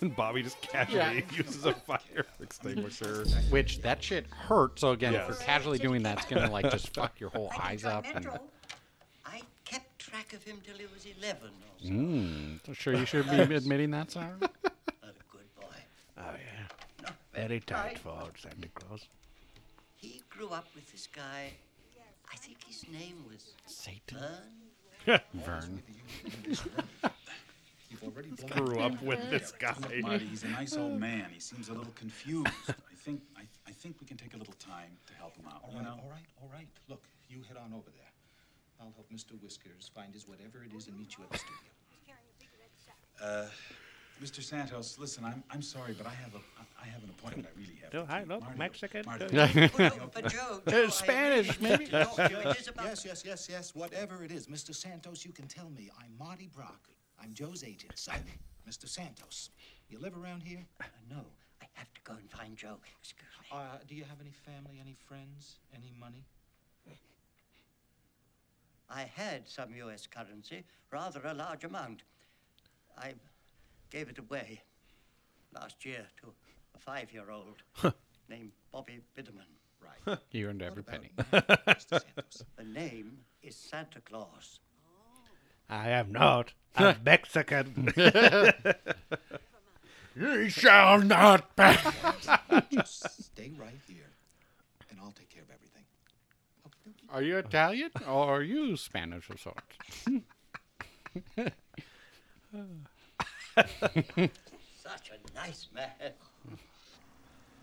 and 0.00 0.14
Bobby 0.16 0.44
just 0.44 0.62
casually 0.62 1.24
uses 1.32 1.66
a 1.66 1.74
fire 1.74 2.24
extinguisher. 2.40 3.24
Which 3.50 3.82
that 3.82 4.00
shit 4.00 4.28
hurt. 4.28 4.78
So 4.78 4.92
again, 4.92 5.16
if 5.16 5.26
you're 5.26 5.36
casually 5.38 5.78
doing 5.78 6.04
that, 6.04 6.18
it's 6.18 6.26
gonna 6.26 6.52
like 6.52 6.70
just 6.70 6.94
fuck 6.94 7.18
your 7.18 7.30
whole 7.30 7.50
eyes 7.60 7.84
up. 7.84 8.04
And 8.14 8.28
I 8.28 8.38
kept 10.30 10.44
track 10.44 10.46
of 10.46 10.52
him 10.52 10.60
till 10.64 10.76
he 10.76 10.86
was 10.92 11.06
11 11.18 11.48
or 11.48 11.50
so. 11.78 11.88
mm, 11.88 12.66
so 12.66 12.72
sure 12.72 12.94
you 12.94 13.06
should 13.06 13.28
be 13.30 13.54
admitting 13.54 13.90
that, 13.90 14.10
Sarah. 14.10 14.36
Not 14.40 14.50
a 15.04 15.24
good 15.30 15.54
boy. 15.60 15.76
Oh, 16.18 16.22
yeah. 16.32 17.10
Very 17.34 17.60
tight 17.60 17.98
for 17.98 18.10
old 18.10 18.32
Santa 18.36 18.68
Claus. 18.74 19.06
He 19.96 20.22
grew 20.30 20.48
up 20.48 20.66
with 20.74 20.90
this 20.92 21.06
guy. 21.06 21.52
I 22.32 22.36
think 22.36 22.58
his 22.66 22.84
name 22.90 23.24
was 23.28 23.52
Satan. 23.66 24.18
Vern. 25.06 25.20
Vern. 25.34 25.82
You've 27.90 28.04
already 28.04 28.30
Grew 28.30 28.78
up 28.78 29.02
with 29.02 29.30
this 29.30 29.52
guy. 29.58 29.74
Marty, 30.00 30.24
he's 30.26 30.44
a 30.44 30.48
nice 30.48 30.76
old 30.76 31.00
man. 31.00 31.26
He 31.32 31.40
seems 31.40 31.68
a 31.70 31.72
little 31.72 31.92
confused. 31.96 32.46
I 32.68 32.94
think 32.96 33.20
I, 33.36 33.42
I 33.66 33.72
think 33.72 33.96
we 34.00 34.06
can 34.06 34.16
take 34.16 34.34
a 34.34 34.36
little 34.36 34.54
time 34.60 34.96
to 35.08 35.14
help 35.14 35.36
him 35.36 35.46
out. 35.48 35.62
All 35.64 35.70
You 35.72 35.78
right, 35.78 35.84
know? 35.86 35.98
all 36.04 36.10
right, 36.10 36.26
all 36.40 36.50
right. 36.52 36.68
Look, 36.88 37.02
you 37.28 37.42
head 37.48 37.56
on 37.56 37.72
over 37.72 37.90
there. 37.90 38.09
I'll 38.80 38.92
help 38.96 39.10
Mr. 39.12 39.40
Whiskers 39.42 39.90
find 39.94 40.14
his 40.14 40.26
whatever 40.26 40.64
it 40.64 40.72
is 40.76 40.88
and 40.88 40.96
meet 40.98 41.16
you 41.18 41.24
at 41.24 41.30
the 41.30 41.38
studio. 41.38 41.70
Uh, 43.22 43.46
Mr. 44.22 44.42
Santos, 44.42 44.98
listen, 44.98 45.24
I'm 45.24 45.42
I'm 45.50 45.62
sorry, 45.62 45.94
but 45.96 46.06
I 46.06 46.10
have 46.10 46.34
a 46.34 46.40
I 46.82 46.86
have 46.86 47.02
an 47.02 47.10
appointment. 47.10 47.46
I 47.54 47.58
really 47.58 47.78
have. 47.82 47.94
Oh, 47.94 48.06
to 48.06 48.10
hi, 48.10 48.20
keep. 48.20 48.28
look, 48.28 48.40
Marty, 48.42 48.58
Mexican. 48.58 49.02
Marty, 49.04 49.26
But 50.14 50.28
Joe, 50.32 50.62
Joe, 50.68 50.84
I 50.84 50.88
Spanish, 50.88 51.60
really 51.60 51.70
maybe. 51.70 51.84
should 51.86 51.92
talk 52.04 52.16
to 52.16 52.30
you. 52.30 52.50
It 52.50 52.56
is 52.58 52.68
about 52.68 52.86
Yes, 52.86 53.04
yes, 53.04 53.22
yes, 53.26 53.48
yes. 53.50 53.74
Whatever 53.74 54.24
it 54.24 54.32
is, 54.32 54.46
Mr. 54.46 54.74
Santos, 54.74 55.24
you 55.24 55.32
can 55.32 55.46
tell 55.46 55.68
me. 55.70 55.90
I'm 56.00 56.12
Marty 56.18 56.48
Brock. 56.54 56.88
I'm 57.22 57.34
Joe's 57.34 57.62
agent. 57.64 57.92
So, 57.96 58.12
Mr. 58.68 58.88
Santos, 58.88 59.50
you 59.90 59.98
live 59.98 60.16
around 60.16 60.42
here? 60.42 60.64
Uh, 60.80 60.84
no, 61.10 61.20
I 61.60 61.66
have 61.74 61.92
to 61.92 62.00
go 62.04 62.14
and 62.14 62.30
find 62.30 62.56
Joe. 62.56 62.76
Excuse 63.02 63.28
me. 63.42 63.48
Uh, 63.52 63.76
do 63.86 63.94
you 63.94 64.04
have 64.04 64.20
any 64.22 64.32
family, 64.32 64.78
any 64.80 64.96
friends, 65.06 65.56
any 65.74 65.92
money? 66.00 66.24
I 68.90 69.08
had 69.14 69.48
some 69.48 69.74
U.S. 69.74 70.06
currency, 70.06 70.64
rather 70.90 71.20
a 71.24 71.34
large 71.34 71.64
amount. 71.64 72.02
I 72.98 73.14
gave 73.90 74.08
it 74.08 74.18
away 74.18 74.62
last 75.54 75.84
year 75.84 76.06
to 76.22 76.32
a 76.74 76.78
five-year-old 76.78 77.62
named 78.28 78.50
Bobby 78.72 79.00
Biderman. 79.16 79.46
Right. 79.82 80.18
You 80.32 80.48
earned 80.48 80.62
every 80.62 80.82
penny. 80.82 81.10
Uh, 81.32 81.40
the 82.56 82.64
name 82.64 83.18
is 83.42 83.56
Santa 83.56 84.00
Claus. 84.00 84.60
Oh. 84.84 85.74
I 85.74 85.90
am 85.90 86.12
not 86.12 86.52
a 86.76 86.96
Mexican. 87.04 87.92
Ye 90.20 90.48
shall 90.48 91.00
not 91.00 91.54
pass. 91.56 91.82
Just 92.70 93.24
stay 93.24 93.52
right 93.58 93.80
here, 93.86 94.10
and 94.90 94.98
I'll 95.00 95.12
take 95.12 95.30
care 95.30 95.42
of 95.42 95.50
everything. 95.50 95.69
Are 97.12 97.22
you 97.22 97.38
Italian 97.38 97.90
or 98.08 98.36
are 98.36 98.42
you 98.42 98.76
Spanish 98.76 99.28
of 99.30 99.40
sorts? 99.40 99.60
Such 104.76 105.10
a 105.10 105.34
nice 105.34 105.68
man. 105.74 106.12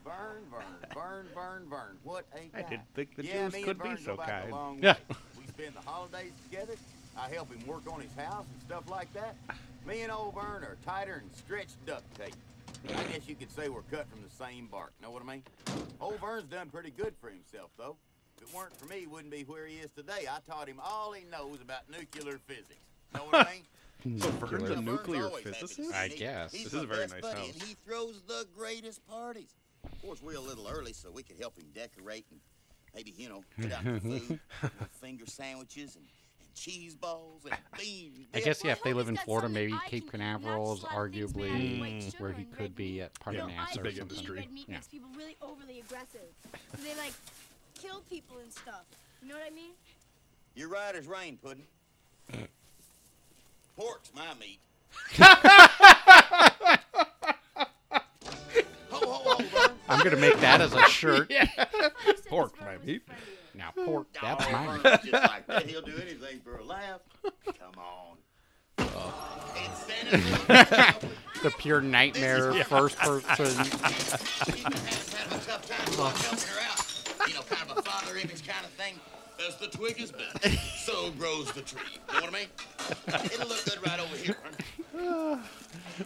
Burn, 0.03 0.43
burn, 0.51 0.63
burn, 0.93 1.27
burn, 1.33 1.65
burn. 1.69 1.97
What 2.03 2.25
a 2.33 2.39
I 2.39 2.61
guy. 2.61 2.67
I 2.67 2.69
didn't 2.69 2.93
think 2.93 3.15
the 3.15 3.25
yeah, 3.25 3.49
Jews 3.49 3.63
could 3.63 3.81
be 3.81 3.95
so 3.97 4.17
kind. 4.17 4.83
Yeah. 4.83 4.95
We 5.39 5.47
spend 5.47 5.75
the 5.75 5.81
holidays 5.81 6.33
together. 6.49 6.75
I 7.17 7.29
help 7.29 7.49
him 7.51 7.65
work 7.65 7.83
on 7.91 8.01
his 8.01 8.13
house 8.15 8.45
and 8.51 8.61
stuff 8.61 8.89
like 8.89 9.11
that. 9.13 9.35
Me 9.87 10.01
and 10.01 10.11
old 10.11 10.35
Vern 10.35 10.63
are 10.63 10.77
tighter 10.85 11.21
than 11.23 11.33
stretched 11.33 11.85
duct 11.85 12.03
tape. 12.15 12.35
I 12.89 13.03
guess 13.11 13.27
you 13.27 13.35
could 13.35 13.51
say 13.51 13.69
we're 13.69 13.81
cut 13.83 14.07
from 14.09 14.21
the 14.21 14.29
same 14.29 14.67
bark. 14.67 14.91
Know 15.01 15.11
what 15.11 15.23
I 15.23 15.25
mean? 15.25 15.43
Old 15.99 16.19
Vern's 16.19 16.45
done 16.45 16.69
pretty 16.69 16.91
good 16.91 17.13
for 17.19 17.29
himself, 17.29 17.71
though. 17.77 17.97
If 18.37 18.47
it 18.49 18.55
weren't 18.55 18.75
for 18.77 18.85
me, 18.85 18.99
he 19.01 19.07
wouldn't 19.07 19.31
be 19.31 19.43
where 19.43 19.65
he 19.65 19.75
is 19.77 19.89
today. 19.95 20.27
I 20.29 20.39
taught 20.49 20.67
him 20.67 20.79
all 20.83 21.11
he 21.13 21.23
knows 21.31 21.59
about 21.61 21.89
nuclear 21.89 22.37
physics. 22.45 22.75
Know 23.13 23.21
what 23.21 23.47
I 23.47 23.51
mean? 23.53 23.63
So 24.21 24.29
Vern's 24.29 24.69
a 24.69 24.79
nuclear 24.79 25.25
always 25.25 25.43
happy 25.43 25.55
to 25.55 25.67
physicist? 25.67 25.93
I 25.93 26.07
guess. 26.07 26.53
He's 26.53 26.65
This 26.65 26.73
my 26.73 26.79
is 26.79 26.83
a 26.83 26.87
very 26.87 27.07
nice 27.07 27.19
buddy, 27.19 27.39
house. 27.39 27.53
And 27.53 27.63
he 27.63 27.75
throws 27.85 28.21
the 28.27 28.45
greatest 28.55 29.05
parties. 29.07 29.49
Of 29.83 30.01
course, 30.03 30.21
we're 30.21 30.35
a 30.37 30.39
little 30.39 30.67
early, 30.67 30.93
so 30.93 31.09
we 31.11 31.23
could 31.23 31.37
help 31.39 31.57
him 31.57 31.65
decorate 31.73 32.25
and 32.29 32.39
maybe, 32.95 33.13
you 33.17 33.27
know, 33.27 33.43
put 33.59 33.71
out 33.73 33.83
the 33.83 33.99
food, 33.99 34.21
little 34.21 34.39
finger 35.01 35.25
sandwiches 35.25 35.95
and, 35.95 36.05
and 36.39 36.53
cheese 36.53 36.95
balls 36.95 37.41
and 37.49 37.57
beans. 37.77 38.27
I 38.35 38.39
guess 38.41 38.63
yeah, 38.63 38.73
if 38.73 38.83
they 38.83 38.93
live 38.93 39.09
in 39.09 39.17
Florida, 39.17 39.49
maybe 39.49 39.73
Cape 39.87 40.09
Canaveral 40.11 40.73
is 40.75 40.81
arguably 40.81 42.13
where 42.19 42.31
he 42.31 42.45
could 42.45 42.75
be 42.75 43.01
at 43.01 43.19
part 43.19 43.35
of 43.35 43.49
NASA 43.49 43.67
it's 43.69 43.77
a 43.77 43.81
big 43.81 43.97
industry. 43.97 44.39
Red 44.41 44.51
meat 44.53 44.65
Yeah. 44.67 44.75
makes 44.75 44.87
people 44.87 45.09
really 45.17 45.35
overly 45.41 45.79
aggressive. 45.79 46.21
So 46.75 46.83
they 46.83 46.95
like 46.95 47.13
kill 47.77 48.01
people 48.09 48.37
and 48.41 48.51
stuff. 48.51 48.83
You 49.21 49.29
know 49.29 49.35
what 49.35 49.47
I 49.49 49.53
mean? 49.53 49.71
You're 50.55 50.69
right 50.69 50.95
as 50.95 51.07
rain, 51.07 51.37
Puddin'. 51.41 51.63
Pork's 53.77 54.11
my 54.15 54.33
meat. 54.39 54.59
ho, 58.89 58.99
ho, 58.99 59.35
ho, 59.35 59.43
Vern. 59.43 59.71
I'm 59.89 60.03
gonna 60.03 60.17
make 60.17 60.39
that 60.39 60.61
as 60.61 60.73
a 60.73 60.81
shirt. 60.89 61.31
Pork, 62.27 62.59
my 62.61 62.77
meat. 62.83 63.03
Now 63.53 63.71
pork, 63.85 64.07
that's 64.21 64.45
Oh, 64.47 64.51
mine. 64.51 64.81
Just 64.83 65.11
like 65.11 65.47
that. 65.47 65.65
He'll 65.65 65.81
do 65.81 65.95
anything 65.99 66.39
for 66.43 66.57
a 66.57 66.63
laugh. 66.63 67.01
Come 67.23 67.73
on. 67.77 68.17
It's 69.55 71.41
the 71.41 71.51
pure 71.57 71.81
nightmare 71.81 72.53
first 72.65 72.97
person. 72.97 73.65
Having 77.27 77.35
a 77.35 77.45
tough 77.45 77.49
time 77.49 77.67
helping 77.67 77.67
her 77.67 77.67
out. 77.67 77.67
You 77.67 77.67
know, 77.67 77.67
kind 77.67 77.71
of 77.71 77.77
a 77.77 77.81
father 77.81 78.15
image 78.17 78.47
kind 78.47 78.65
of 78.65 78.71
thing. 78.71 78.93
As 79.47 79.55
the 79.57 79.67
twig 79.67 80.01
is 80.01 80.11
bent, 80.11 80.57
so 80.77 81.11
grows 81.11 81.51
the 81.51 81.61
tree. 81.61 81.81
You 82.11 82.21
know 82.21 82.25
what 82.25 82.33
I 82.33 82.39
mean? 82.39 82.47
It'll 83.31 83.47
look 83.47 83.63
good 83.65 83.85
right 83.85 83.99
over 83.99 84.17
here. 84.17 84.35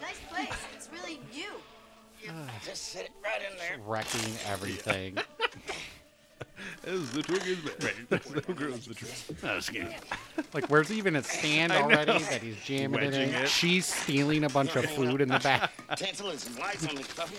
Nice 0.01 0.19
place. 0.29 0.49
It's 0.75 0.89
really 0.93 1.19
you. 1.31 1.51
Ah. 2.29 2.49
Just 2.65 2.89
sit 2.89 3.03
it 3.03 3.11
right 3.23 3.41
in 3.49 3.57
there. 3.57 3.77
wrecking 3.87 4.33
everything. 4.49 5.17
As 6.85 7.09
the 7.11 7.23
twig 7.23 7.41
is 7.47 7.59
bent, 8.09 8.23
so 8.25 8.53
grows 8.53 8.85
the 8.85 8.93
tree. 8.93 9.87
Like, 10.53 10.65
where's 10.69 10.91
even 10.91 11.15
a 11.15 11.23
stand 11.23 11.71
I 11.71 11.79
know. 11.79 11.85
already 11.85 12.19
that 12.23 12.41
he's 12.41 12.57
jamming 12.57 12.99
it 12.99 13.05
Wedging 13.05 13.29
in? 13.29 13.35
it. 13.43 13.47
She's 13.49 13.85
stealing 13.85 14.43
a 14.43 14.49
bunch 14.49 14.75
of 14.75 14.85
food 14.91 15.21
in 15.21 15.29
the 15.29 15.39
back. 15.39 15.71
Tinsel 15.95 16.29
and 16.29 16.39
some 16.39 16.57
lights 16.57 16.85
on 16.85 16.95
the 16.95 17.03
stuff. 17.03 17.33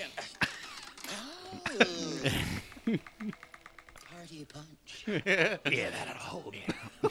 Party 4.44 4.66
punch. 5.07 5.22
yeah, 5.26 5.90
that'll 5.90 6.14
hold 6.14 6.55
you. 6.55 7.11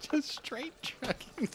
Just 0.00 0.28
straight 0.28 0.72
trucking. 0.82 1.48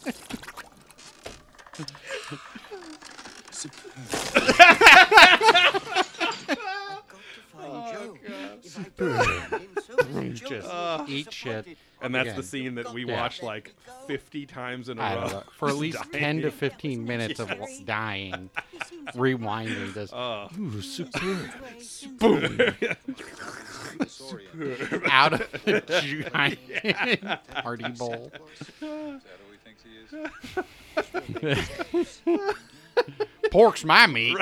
Find 7.52 7.72
oh, 7.72 7.92
Joe. 7.92 8.18
If 8.24 8.78
I 8.78 8.84
Superb. 8.84 8.98
don't 8.98 9.40
find 9.50 9.62
him, 9.62 9.78
so 9.86 9.96
is 10.20 10.40
Joe. 10.40 10.50
Just 10.50 11.10
eat 11.10 11.34
shit. 11.34 11.78
And 12.04 12.14
that's 12.14 12.26
Again. 12.28 12.36
the 12.38 12.44
scene 12.44 12.76
that 12.76 12.94
we 12.94 13.06
Yeah. 13.06 13.22
watched 13.22 13.42
like 13.44 13.74
50 14.08 14.46
times 14.46 14.90
in 14.90 15.00
a 15.00 15.02
I 15.02 15.16
row. 15.16 15.22
don't 15.22 15.32
know. 15.32 15.44
For 15.58 15.70
at 15.70 15.76
least 15.76 16.00
10 16.12 16.42
to 16.42 16.52
15 16.52 17.06
minutes 17.06 17.40
of 17.40 17.50
wa- 17.58 17.66
dying, 17.86 18.50
rewinding 19.16 19.94
this. 19.94 20.12
Uh, 20.12 20.50
Ooh, 20.60 20.82
superb. 20.82 21.50
Boom. 22.20 22.60
Out 25.10 25.34
of 25.34 25.52
the 25.66 26.28
giant 26.34 27.40
party 27.64 27.88
bowl. 27.92 28.32
that's 28.82 28.82
what 28.82 29.22
he 29.52 29.58
thinks 29.64 29.84
he 29.84 29.92
is 32.38 32.56
Pork's 33.52 33.84
my 33.86 34.08
meat. 34.08 34.38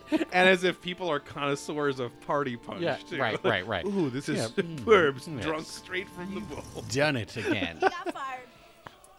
and 0.10 0.48
as 0.48 0.64
if 0.64 0.80
people 0.80 1.08
are 1.10 1.20
connoisseurs 1.20 2.00
of 2.00 2.18
party 2.22 2.56
punch 2.56 2.80
Yeah, 2.80 2.96
too. 2.96 3.18
right, 3.18 3.42
right, 3.44 3.66
right. 3.66 3.84
Ooh, 3.86 4.10
this 4.10 4.28
is 4.28 4.38
Yeah. 4.38 4.46
superb, 4.78 5.16
Mm. 5.18 5.42
drunk 5.42 5.58
Yes. 5.58 5.68
straight 5.68 6.08
from 6.10 6.34
the 6.34 6.40
bowl. 6.40 6.64
Done 6.90 7.16
it 7.16 7.36
again. 7.36 7.76
He 7.80 7.88
got 7.88 8.12
fired. 8.12 8.48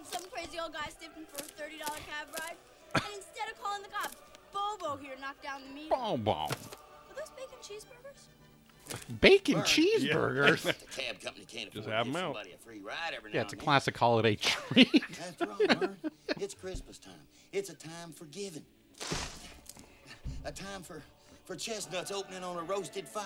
Some 0.04 0.24
crazy 0.32 0.60
old 0.60 0.74
guy 0.74 0.90
stiffed 0.90 1.16
him 1.16 1.26
for 1.32 1.44
a 1.44 1.48
$30 1.48 1.80
cab 1.80 2.28
ride. 2.40 2.56
And 2.96 3.04
instead 3.16 3.50
of 3.52 3.62
calling 3.62 3.82
the 3.84 3.90
cops, 3.90 4.16
Bobo 4.54 4.98
here 5.02 5.14
knocked 5.20 5.42
down 5.44 5.62
the 5.68 5.74
meter. 5.74 5.90
Boom, 5.96 6.24
boom. 6.24 6.34
Are 6.36 6.50
those 7.16 7.30
bacon 7.36 7.58
cheeseburgers? 7.62 9.20
Bacon 9.22 9.56
Vern. 9.56 9.64
cheeseburgers. 9.66 10.62
The 10.64 11.02
cab 11.02 11.20
company 11.20 11.46
can't 11.46 11.72
Just 11.72 11.88
afford 11.88 11.96
have 11.96 12.04
to 12.06 12.10
'em 12.10 12.14
give 12.14 12.22
out. 12.24 12.36
somebody 12.36 12.52
a 12.52 12.58
free 12.58 12.80
ride 12.82 13.14
every 13.16 13.32
Yeah, 13.32 13.38
now 13.40 13.44
it's 13.46 13.54
a 13.54 13.56
and 13.56 13.62
then. 13.62 13.66
classic 13.66 13.98
holiday 13.98 14.36
treat. 14.36 15.04
After 15.20 15.50
all, 15.50 15.58
Vern, 15.58 15.98
it's 16.40 16.54
Christmas 16.54 17.00
time. 17.00 17.14
It's 17.52 17.70
a 17.72 17.76
time 17.76 18.12
for 18.12 18.26
giving. 18.26 18.66
A 20.46 20.52
time 20.52 20.82
for, 20.84 21.02
for 21.46 21.56
chestnuts 21.56 22.12
opening 22.12 22.44
on 22.44 22.58
a 22.58 22.64
roasted 22.64 23.08
fire. 23.08 23.26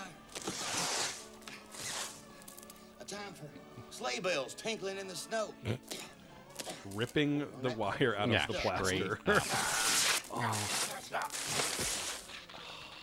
A 3.02 3.06
time 3.06 3.34
for 3.34 3.48
sleigh 3.90 4.20
bells 4.20 4.54
tinkling 4.54 4.98
in 4.98 5.08
the 5.08 5.16
snow. 5.16 5.54
Ripping 6.94 7.46
the 7.62 7.72
wire 7.74 8.16
out 8.18 8.30
Yeah, 8.30 8.44
of 8.44 8.48
the 8.50 8.60
straight 8.60 8.78
plaster. 8.78 9.20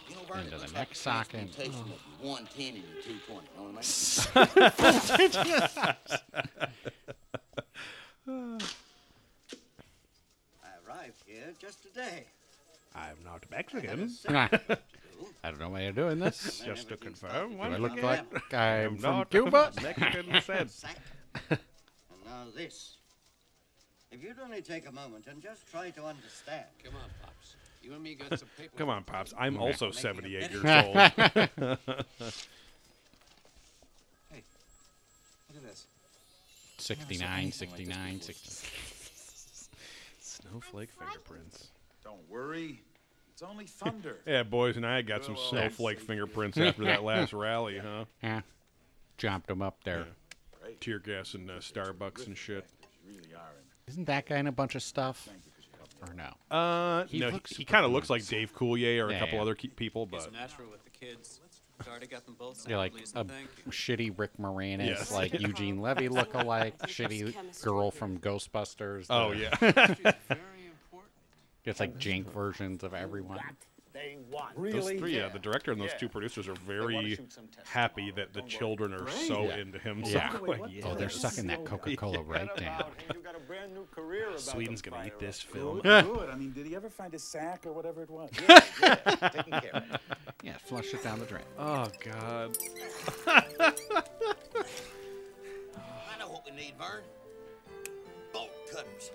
You 0.09 0.17
know, 0.17 0.23
Vern, 0.29 0.41
Into 0.41 0.51
the 0.51 0.59
looks 0.59 0.75
next 0.75 1.07
like 1.07 1.17
socket. 1.27 1.55
transmutation 1.55 1.93
110 2.21 2.67
and 2.75 2.85
your 2.85 3.03
220. 3.03 3.49
Know 3.57 3.63
what 3.65 3.71
I 3.71 5.19
mean? 5.19 5.95
I 10.63 10.69
arrived 10.87 11.23
here 11.27 11.53
just 11.59 11.83
today. 11.83 12.27
I'm 13.35 13.41
not 13.41 13.51
Mexican. 13.51 14.11
I 15.45 15.51
don't 15.51 15.59
know 15.61 15.69
why 15.71 15.83
you're 15.83 15.93
doing 15.93 16.19
this. 16.21 16.63
Just 16.65 16.89
to 16.89 16.97
confirm, 16.97 17.53
Do 17.53 17.57
once 17.59 17.75
I 17.75 17.79
look 17.79 17.93
again, 17.93 18.05
like 18.05 18.55
I'm 18.55 18.89
I'm 18.91 18.97
from 18.97 19.17
not 19.17 19.31
Cuba? 19.31 19.73
Mexican 19.83 20.41
said. 20.43 20.71
And 21.51 21.59
now 22.25 22.45
this. 22.57 22.95
If 24.11 24.23
you'd 24.23 24.37
only 24.43 24.63
take 24.63 24.89
a 24.89 24.93
moment 24.93 25.27
and 25.27 25.43
just 25.43 25.69
try 25.71 25.91
to 25.91 26.05
understand. 26.05 26.65
Come 26.83 26.95
on, 26.95 27.11
Pops. 27.23 27.57
You 27.83 27.93
and 27.93 28.03
me 28.03 28.15
got 28.15 28.39
some 28.39 28.49
paper. 28.57 28.73
Come 28.79 28.89
on, 28.89 29.05
pops. 29.05 29.35
I'm 29.37 29.57
Yeah. 29.57 29.61
also 29.61 29.91
78 29.91 30.51
years 30.51 30.65
old. 30.65 30.97
Hey, 30.97 31.49
look 35.49 35.57
at 35.57 35.63
this. 35.63 35.87
69, 36.79 37.53
69, 37.53 38.21
60. 38.23 38.69
Snowflake 40.21 40.89
fingerprints. 40.99 41.69
Don't 42.03 42.27
worry. 42.31 42.81
It's 43.35 43.43
only 43.43 43.67
thunder. 43.67 44.17
Yeah, 44.27 44.45
boys, 44.45 44.77
and 44.77 44.87
I 44.87 45.03
got 45.03 45.25
some 45.25 45.35
Well, 45.35 45.43
snowflake 45.45 45.99
fingerprints 46.01 46.57
after 46.57 46.85
that 46.85 47.03
last 47.03 47.33
rally, 47.33 47.79
huh? 47.79 48.05
Yeah. 48.23 48.41
Jumped 49.19 49.49
them 49.49 49.61
up 49.61 49.83
there. 49.85 50.07
Tear 50.81 50.99
gas 51.01 51.35
and 51.35 51.51
uh, 51.51 51.55
Starbucks 51.55 52.27
and 52.27 52.37
shit. 52.39 52.65
Isn't 53.87 54.07
that 54.07 54.27
guy 54.27 54.39
in 54.39 54.47
a 54.47 54.53
bunch 54.53 54.75
of 54.77 54.83
stuff? 54.83 55.29
Or 56.09 56.15
no? 56.15 56.57
Uh, 56.57 57.05
He 57.07 57.19
no, 57.19 57.29
looks 57.31 57.51
he, 57.51 57.57
he 57.59 57.65
kind 57.65 57.85
of 57.85 57.91
looks 57.93 58.09
like 58.11 58.27
Dave 58.27 58.55
Coulier 58.55 59.01
or 59.07 59.11
a 59.11 59.19
couple 59.19 59.35
yeah. 59.37 59.43
other 59.43 59.55
ke- 59.55 59.75
people, 59.77 60.07
but 60.07 60.23
It's 60.25 60.33
natural 60.33 60.71
with 60.71 60.85
the 60.85 60.91
kids. 60.91 61.41
Sorry, 61.85 62.07
got 62.07 62.25
them 62.25 62.37
both. 62.39 62.67
You're 62.69 62.79
like 62.79 62.93
a 62.93 63.19
and 63.19 63.29
thank 63.31 63.49
you. 63.65 63.73
shitty 63.73 64.17
Rick 64.17 64.33
Moranis, 64.41 64.87
Yes. 64.87 65.13
like 65.13 65.39
Eugene 65.41 65.81
Levy 65.81 66.09
look-alike, 66.09 66.79
shitty 66.83 67.35
girl 67.63 67.91
from 67.91 68.19
Ghostbusters. 68.19 69.07
Oh, 69.11 69.33
yeah. 69.33 69.51
It's 71.65 71.81
like 71.81 71.99
jank 71.99 72.33
versions 72.33 72.83
of 72.85 72.95
everyone. 72.95 73.39
They 73.93 74.17
want. 74.29 74.57
Those 74.61 74.91
three, 74.91 75.17
yeah, 75.17 75.29
the 75.29 75.39
director 75.39 75.71
and 75.71 75.81
those 75.81 75.95
two 76.01 76.09
producers 76.09 76.49
are 76.49 76.57
very 76.67 77.17
happy 77.65 78.11
that 78.17 78.33
the 78.33 78.43
children 78.43 78.93
are 78.93 79.09
so 79.09 79.45
Yeah. 79.45 79.59
into 79.59 79.79
him. 79.79 80.03
Yeah. 80.05 80.33
So 80.33 80.39
quick. 80.39 80.61
Oh, 80.83 80.97
they're 80.97 81.09
sucking 81.09 81.47
that 81.47 81.65
Coca-Cola 81.65 82.23
right 82.23 82.49
down. 82.57 82.91
You 83.15 83.21
got 83.21 83.37
a 83.37 83.39
brand 83.39 83.73
new 83.73 83.87
career 83.93 84.27
about 84.31 84.41
Sweden's 84.41 84.83
gonna 84.83 85.07
eat 85.07 85.21
this 85.21 85.41
film. 85.41 85.81
Good, 85.81 86.07
good. 86.07 86.29
I 86.29 86.35
mean, 86.35 86.53
did 86.53 86.67
he 86.67 86.75
ever 86.75 86.91
find 86.91 87.15
a 87.15 87.21
sack 87.21 87.67
or 87.67 87.73
whatever 87.73 88.03
it 88.03 88.11
was? 88.11 88.31
Yeah, 88.49 88.61
yeah, 88.83 89.29
taking 89.29 89.53
care 89.61 89.71
of 89.75 89.85
it. 89.95 90.01
Yeah, 90.43 90.57
flush 90.59 90.93
it 90.93 91.05
down 91.05 91.21
the 91.21 91.27
drain. 91.27 91.45
Oh 91.57 91.87
God. 92.03 92.59
I 93.29 93.43
know 96.19 96.29
what 96.31 96.45
we 96.45 96.51
need, 96.51 96.75
Vern. 96.79 97.03
Bolt 98.33 98.51
cutters. 98.73 99.13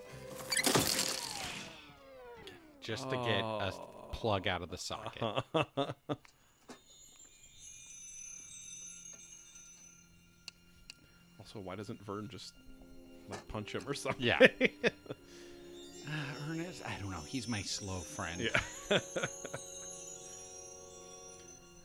Just 2.89 3.07
to 3.11 3.17
get 3.17 3.43
a 3.43 3.71
plug 4.11 4.47
out 4.47 4.63
of 4.63 4.71
the 4.71 4.77
socket. 4.79 5.43
Also, 11.39 11.65
why 11.65 11.75
doesn't 11.75 11.99
Vern 12.05 12.27
just 12.31 12.53
like 13.27 13.47
punch 13.47 13.73
him 13.73 13.81
or 13.87 13.93
something? 13.95 14.23
Yeah. 14.25 14.39
Uh, 16.07 16.51
Ernest, 16.51 16.81
I 16.87 16.99
don't 16.99 17.11
know. 17.11 17.21
He's 17.27 17.47
my 17.47 17.61
slow 17.61 17.99
friend. 17.99 18.41
Yeah. 18.41 18.59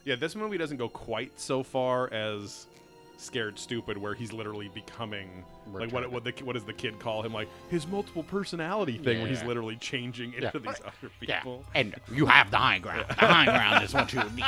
yeah, 0.05 0.17
this 0.17 0.35
movie 0.35 0.57
doesn't 0.57 0.79
go 0.79 0.88
quite 0.88 1.38
so 1.38 1.62
far 1.62 2.11
as 2.11 2.67
Scared 3.16 3.59
Stupid, 3.59 3.96
where 3.96 4.14
he's 4.14 4.33
literally 4.33 4.68
becoming 4.68 5.44
like 5.72 5.90
what 5.92 6.11
what 6.11 6.24
the 6.24 6.33
what 6.44 6.53
does 6.55 6.64
the 6.64 6.72
kid 6.72 6.98
call 6.98 7.22
him 7.22 7.33
like 7.33 7.48
his 7.70 7.87
multiple 7.87 8.22
personality 8.24 8.98
thing, 8.98 9.20
where 9.20 9.29
he's 9.29 9.42
literally 9.44 9.77
changing 9.77 10.35
into 10.35 10.50
Yeah. 10.55 10.61
these 10.70 10.81
other 10.85 11.11
Yeah, 11.22 11.38
people. 11.38 11.64
and 11.74 11.94
you 12.12 12.27
have 12.27 12.50
the 12.50 12.59
high 12.59 12.79
ground. 12.81 13.07
The 13.09 13.14
high 13.14 13.44
ground 13.46 13.85
is 13.85 13.94
what 13.94 14.12
you 14.12 14.22
need. 14.35 14.44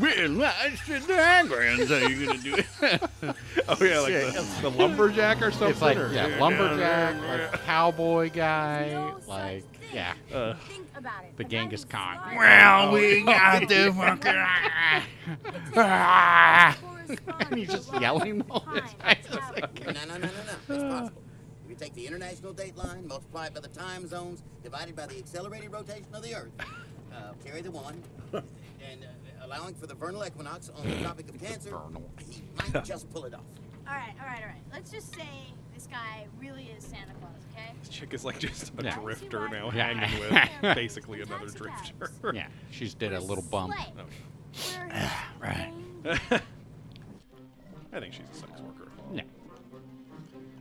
well, 0.00 0.34
that's 0.34 0.86
the 0.88 1.00
diagrams. 1.06 1.88
How 1.90 1.96
you 2.08 2.26
gonna 2.26 2.38
do 2.38 2.54
it? 2.56 2.66
oh 3.68 3.84
yeah, 3.84 4.00
like 4.00 4.12
the, 4.34 4.46
the 4.62 4.70
lumberjack 4.70 5.40
or 5.42 5.50
something. 5.50 5.68
It's 5.70 5.80
like 5.82 5.96
or- 5.96 6.12
yeah, 6.12 6.36
lumberjack, 6.40 7.22
like 7.52 7.62
cowboy 7.64 8.30
guy, 8.30 9.12
like 9.28 9.64
yeah, 9.92 10.12
Uh, 10.34 10.54
Think 10.68 10.86
about 10.96 11.24
it. 11.24 11.36
the 11.36 11.44
Genghis 11.44 11.84
Khan. 11.84 12.18
Well, 12.36 12.92
we 12.92 13.22
got 13.22 13.66
the 13.68 13.92
fucking. 15.74 16.88
And 17.40 17.58
he's 17.58 17.68
just 17.70 17.92
yelling 18.00 18.42
all 18.50 18.66
the 18.72 18.80
time. 18.80 19.16
No, 19.86 19.92
no, 19.92 20.04
no, 20.04 20.18
no, 20.18 20.18
no. 20.18 20.74
It's 20.74 20.84
possible. 20.84 21.22
If 21.64 21.70
you 21.70 21.76
take 21.76 21.94
the 21.94 22.06
international 22.06 22.52
date 22.52 22.76
line, 22.76 23.06
multiply 23.06 23.46
it 23.46 23.54
by 23.54 23.60
the 23.60 23.68
time 23.68 24.06
zones, 24.06 24.42
divided 24.62 24.96
by 24.96 25.06
the 25.06 25.18
accelerated 25.18 25.70
rotation 25.72 26.06
of 26.14 26.22
the 26.22 26.34
Earth, 26.34 26.50
uh, 27.12 27.32
carry 27.44 27.60
the 27.62 27.70
one, 27.70 28.02
and 28.32 29.04
uh, 29.04 29.44
allowing 29.46 29.74
for 29.74 29.86
the 29.86 29.94
vernal 29.94 30.24
equinox 30.24 30.70
on 30.76 30.88
the 30.88 30.96
Tropic 31.02 31.28
of 31.28 31.38
Cancer, 31.42 31.76
he 32.26 32.42
might 32.56 32.84
just 32.84 33.10
pull 33.10 33.24
it 33.26 33.34
off. 33.34 33.40
All 33.86 33.94
right, 33.94 34.14
all 34.20 34.26
right, 34.26 34.40
all 34.42 34.48
right. 34.48 34.62
Let's 34.72 34.90
just 34.90 35.14
say 35.14 35.28
this 35.74 35.86
guy 35.86 36.26
really 36.40 36.64
is 36.76 36.84
Santa 36.84 37.12
Claus, 37.20 37.32
okay? 37.52 37.72
This 37.80 37.88
chick 37.90 38.12
is 38.14 38.24
like 38.24 38.38
just 38.38 38.72
a 38.78 38.82
Yeah. 38.84 38.98
drifter 38.98 39.48
now, 39.48 39.70
Yeah. 39.72 39.92
hanging 39.94 40.20
with 40.20 40.74
basically 40.74 41.20
another 41.22 41.46
drifter. 41.48 42.32
Yeah, 42.34 42.48
she's 42.70 42.94
did 42.94 43.12
a 43.12 43.20
little 43.20 43.44
bump. 43.44 43.74
right. 45.40 45.72
I 47.92 48.00
think 48.00 48.12
she's 48.12 48.26
a 48.30 48.34
sex 48.34 48.60
worker. 48.60 48.90
Yeah. 49.12 49.22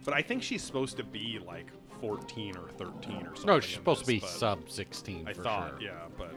But 0.05 0.13
I 0.13 0.21
think 0.21 0.41
she's 0.41 0.63
supposed 0.63 0.97
to 0.97 1.03
be 1.03 1.39
like 1.45 1.67
14 1.99 2.55
or 2.55 2.69
13 2.69 3.17
or 3.17 3.25
something. 3.25 3.45
No, 3.45 3.59
she's 3.59 3.73
in 3.73 3.79
supposed 3.79 4.01
to 4.01 4.07
be 4.07 4.19
sub 4.19 4.69
16 4.69 5.27
I 5.27 5.33
for 5.33 5.43
thought, 5.43 5.69
sure. 5.71 5.81
yeah, 5.81 5.91
but 6.17 6.33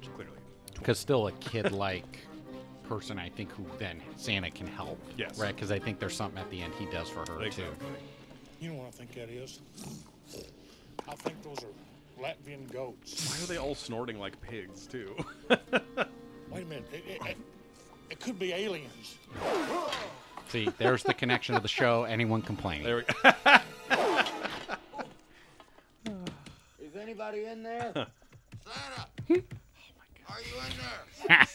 she's 0.00 0.10
clearly. 0.14 0.36
Because 0.74 0.98
still 0.98 1.26
a 1.26 1.32
kid-like 1.32 2.18
person, 2.84 3.18
I 3.18 3.28
think, 3.28 3.50
who 3.52 3.64
then 3.78 4.00
Santa 4.16 4.50
can 4.50 4.66
help. 4.66 4.98
Yes. 5.16 5.38
Right? 5.38 5.54
Because 5.54 5.72
I 5.72 5.78
think 5.78 5.98
there's 5.98 6.14
something 6.14 6.38
at 6.38 6.48
the 6.50 6.62
end 6.62 6.72
he 6.78 6.86
does 6.86 7.08
for 7.08 7.20
her 7.30 7.48
too. 7.48 7.64
You 8.60 8.70
know 8.70 8.76
what 8.76 8.88
I 8.88 8.90
think 8.90 9.12
that 9.14 9.28
is? 9.28 9.60
I 11.08 11.14
think 11.14 11.42
those 11.42 11.58
are 11.64 12.22
Latvian 12.22 12.70
goats. 12.72 13.28
Why 13.30 13.44
are 13.44 13.46
they 13.46 13.56
all 13.56 13.74
snorting 13.74 14.18
like 14.18 14.40
pigs 14.40 14.86
too? 14.86 15.14
Wait 15.48 15.60
a 16.62 16.66
minute. 16.66 16.86
It, 16.92 17.04
it, 17.08 17.26
it, 17.26 17.36
it 18.10 18.20
could 18.20 18.38
be 18.38 18.52
aliens. 18.52 19.16
See, 20.48 20.68
there's 20.78 21.02
the 21.02 21.12
connection 21.14 21.54
to 21.54 21.60
the 21.60 21.68
show. 21.68 22.04
Anyone 22.04 22.40
complaining? 22.42 22.84
There 22.84 22.96
we 22.96 23.02
go. 23.02 23.14
Is 26.82 26.96
anybody 26.96 27.44
in 27.44 27.62
there? 27.62 27.92
Santa! 27.94 28.08
Are 30.28 30.40
you 30.40 30.54
in 30.66 30.72
there? 30.78 31.46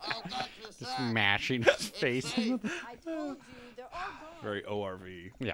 I'll 0.00 0.22
got 0.22 0.48
you, 0.60 0.66
Just 0.66 0.80
son. 0.80 1.12
mashing 1.12 1.62
his 1.62 1.88
face. 1.90 2.32
I 2.36 2.38
told 3.04 3.36
you, 3.36 3.36
they're 3.76 3.86
all 3.92 4.10
gone. 4.20 4.42
Very 4.42 4.62
ORV. 4.62 5.30
yeah. 5.38 5.52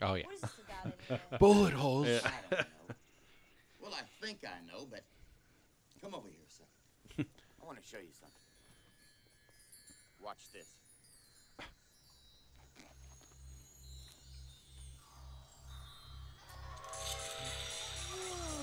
Oh 0.00 0.14
yeah. 0.14 0.24
What 0.26 0.34
is 0.34 0.40
this 0.40 0.50
about 0.66 0.94
anyway? 1.08 1.38
Bullet 1.38 1.72
holes. 1.72 2.06
Yeah. 2.08 2.20
I 2.24 2.30
don't 2.50 2.60
know. 2.60 2.66
Well, 3.80 3.94
I 3.94 4.24
think 4.24 4.38
I 4.44 4.58
know, 4.72 4.86
but 4.90 5.04
come 6.02 6.14
over 6.14 6.28
here, 6.28 6.46
son. 6.48 6.66
I 7.62 7.64
want 7.66 7.80
to 7.80 7.88
show 7.88 7.98
you 7.98 8.12
something. 8.18 8.31
Watch 10.22 10.52
this. 10.52 10.68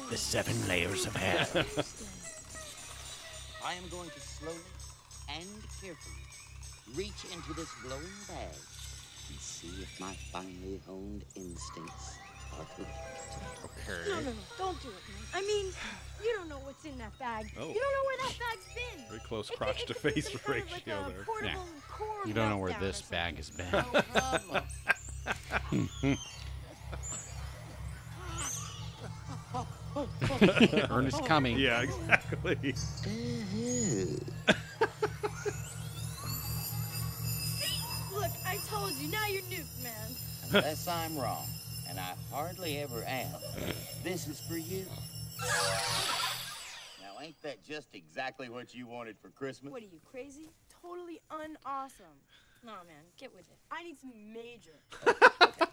The 0.09 0.17
seven 0.17 0.55
layers 0.67 1.05
of 1.05 1.15
hair. 1.15 1.45
I 3.65 3.73
am 3.73 3.89
going 3.89 4.09
to 4.09 4.19
slowly 4.19 4.57
and 5.35 5.61
carefully 5.81 6.23
reach 6.95 7.25
into 7.33 7.53
this 7.53 7.69
glowing 7.83 8.01
bag 8.27 8.55
and 9.29 9.39
see 9.39 9.83
if 9.83 9.99
my 9.99 10.13
finely 10.31 10.79
honed 10.87 11.25
instincts 11.35 12.17
are 12.59 12.65
correct. 13.85 14.07
No, 14.07 14.15
no, 14.15 14.21
no, 14.21 14.31
don't 14.57 14.81
do 14.81 14.89
it, 14.89 14.93
man. 14.93 15.23
I 15.33 15.41
mean, 15.41 15.65
you 16.23 16.33
don't 16.37 16.49
know 16.49 16.59
what's 16.63 16.83
in 16.85 16.97
that 16.97 17.17
bag. 17.19 17.51
Oh. 17.57 17.67
You 17.67 17.73
don't 17.73 17.93
know 17.93 18.05
where 18.05 18.17
that 18.17 18.35
bag's 18.39 18.65
been. 18.75 19.05
Very 19.07 19.21
close 19.21 19.49
crotch 19.49 19.85
to 19.85 19.93
face 19.93 20.31
some 20.31 20.39
kind 20.41 20.63
ratio 20.69 21.01
like 21.01 21.13
there. 21.13 21.23
portable 21.25 21.65
core 21.89 22.07
You 22.25 22.33
don't 22.33 22.49
know 22.49 22.57
where 22.57 22.75
this 22.79 23.01
bag 23.01 23.37
has 23.37 23.49
been. 23.49 23.71
No 23.71 23.81
problem. 24.13 24.63
Ernest 30.89 31.25
coming. 31.25 31.57
Yeah, 31.57 31.81
exactly. 31.81 32.55
Look, 38.13 38.31
I 38.45 38.57
told 38.67 38.93
you. 38.93 39.09
Now 39.09 39.25
you're 39.27 39.41
nuked, 39.43 39.83
man. 39.83 40.15
Unless 40.51 40.87
I'm 40.87 41.17
wrong, 41.17 41.45
and 41.89 41.99
I 41.99 42.13
hardly 42.31 42.77
ever 42.79 43.03
am, 43.07 43.27
this 44.03 44.27
is 44.27 44.39
for 44.39 44.57
you. 44.57 44.85
Now, 47.01 47.21
ain't 47.21 47.41
that 47.41 47.63
just 47.63 47.87
exactly 47.93 48.49
what 48.49 48.73
you 48.73 48.87
wanted 48.87 49.17
for 49.19 49.29
Christmas? 49.29 49.71
What 49.71 49.81
are 49.81 49.85
you, 49.85 49.99
crazy? 50.09 50.49
Totally 50.81 51.19
unawesome. 51.31 52.05
No, 52.65 52.73
man, 52.87 53.03
get 53.17 53.33
with 53.33 53.45
it. 53.49 53.57
I 53.71 53.83
need 53.83 53.99
some 53.99 54.11
major. 54.33 54.75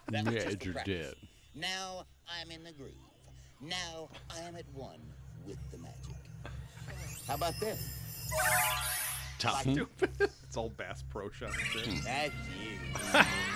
That 0.09 0.25
was 0.25 0.35
just 0.35 0.47
Major 0.47 0.71
a 0.71 0.73
practice. 0.75 1.07
dead. 1.07 1.15
Now 1.57 2.05
I'm 2.29 2.49
in 2.53 2.63
the 2.63 2.71
groove. 2.71 2.93
Now 3.61 4.09
I 4.33 4.39
am 4.47 4.55
at 4.55 4.65
one 4.73 5.01
with 5.45 5.59
the 5.73 5.79
magic. 5.79 6.15
How 7.27 7.35
about 7.35 7.55
this? 7.59 7.81
Tough. 9.41 9.63
Stupid. 9.63 10.11
it's 10.21 10.57
all 10.57 10.69
Bass 10.71 11.03
Pro 11.11 11.29
Shops. 11.31 11.57
shit. 11.73 12.05
That's 12.05 12.33
you. 12.63 13.21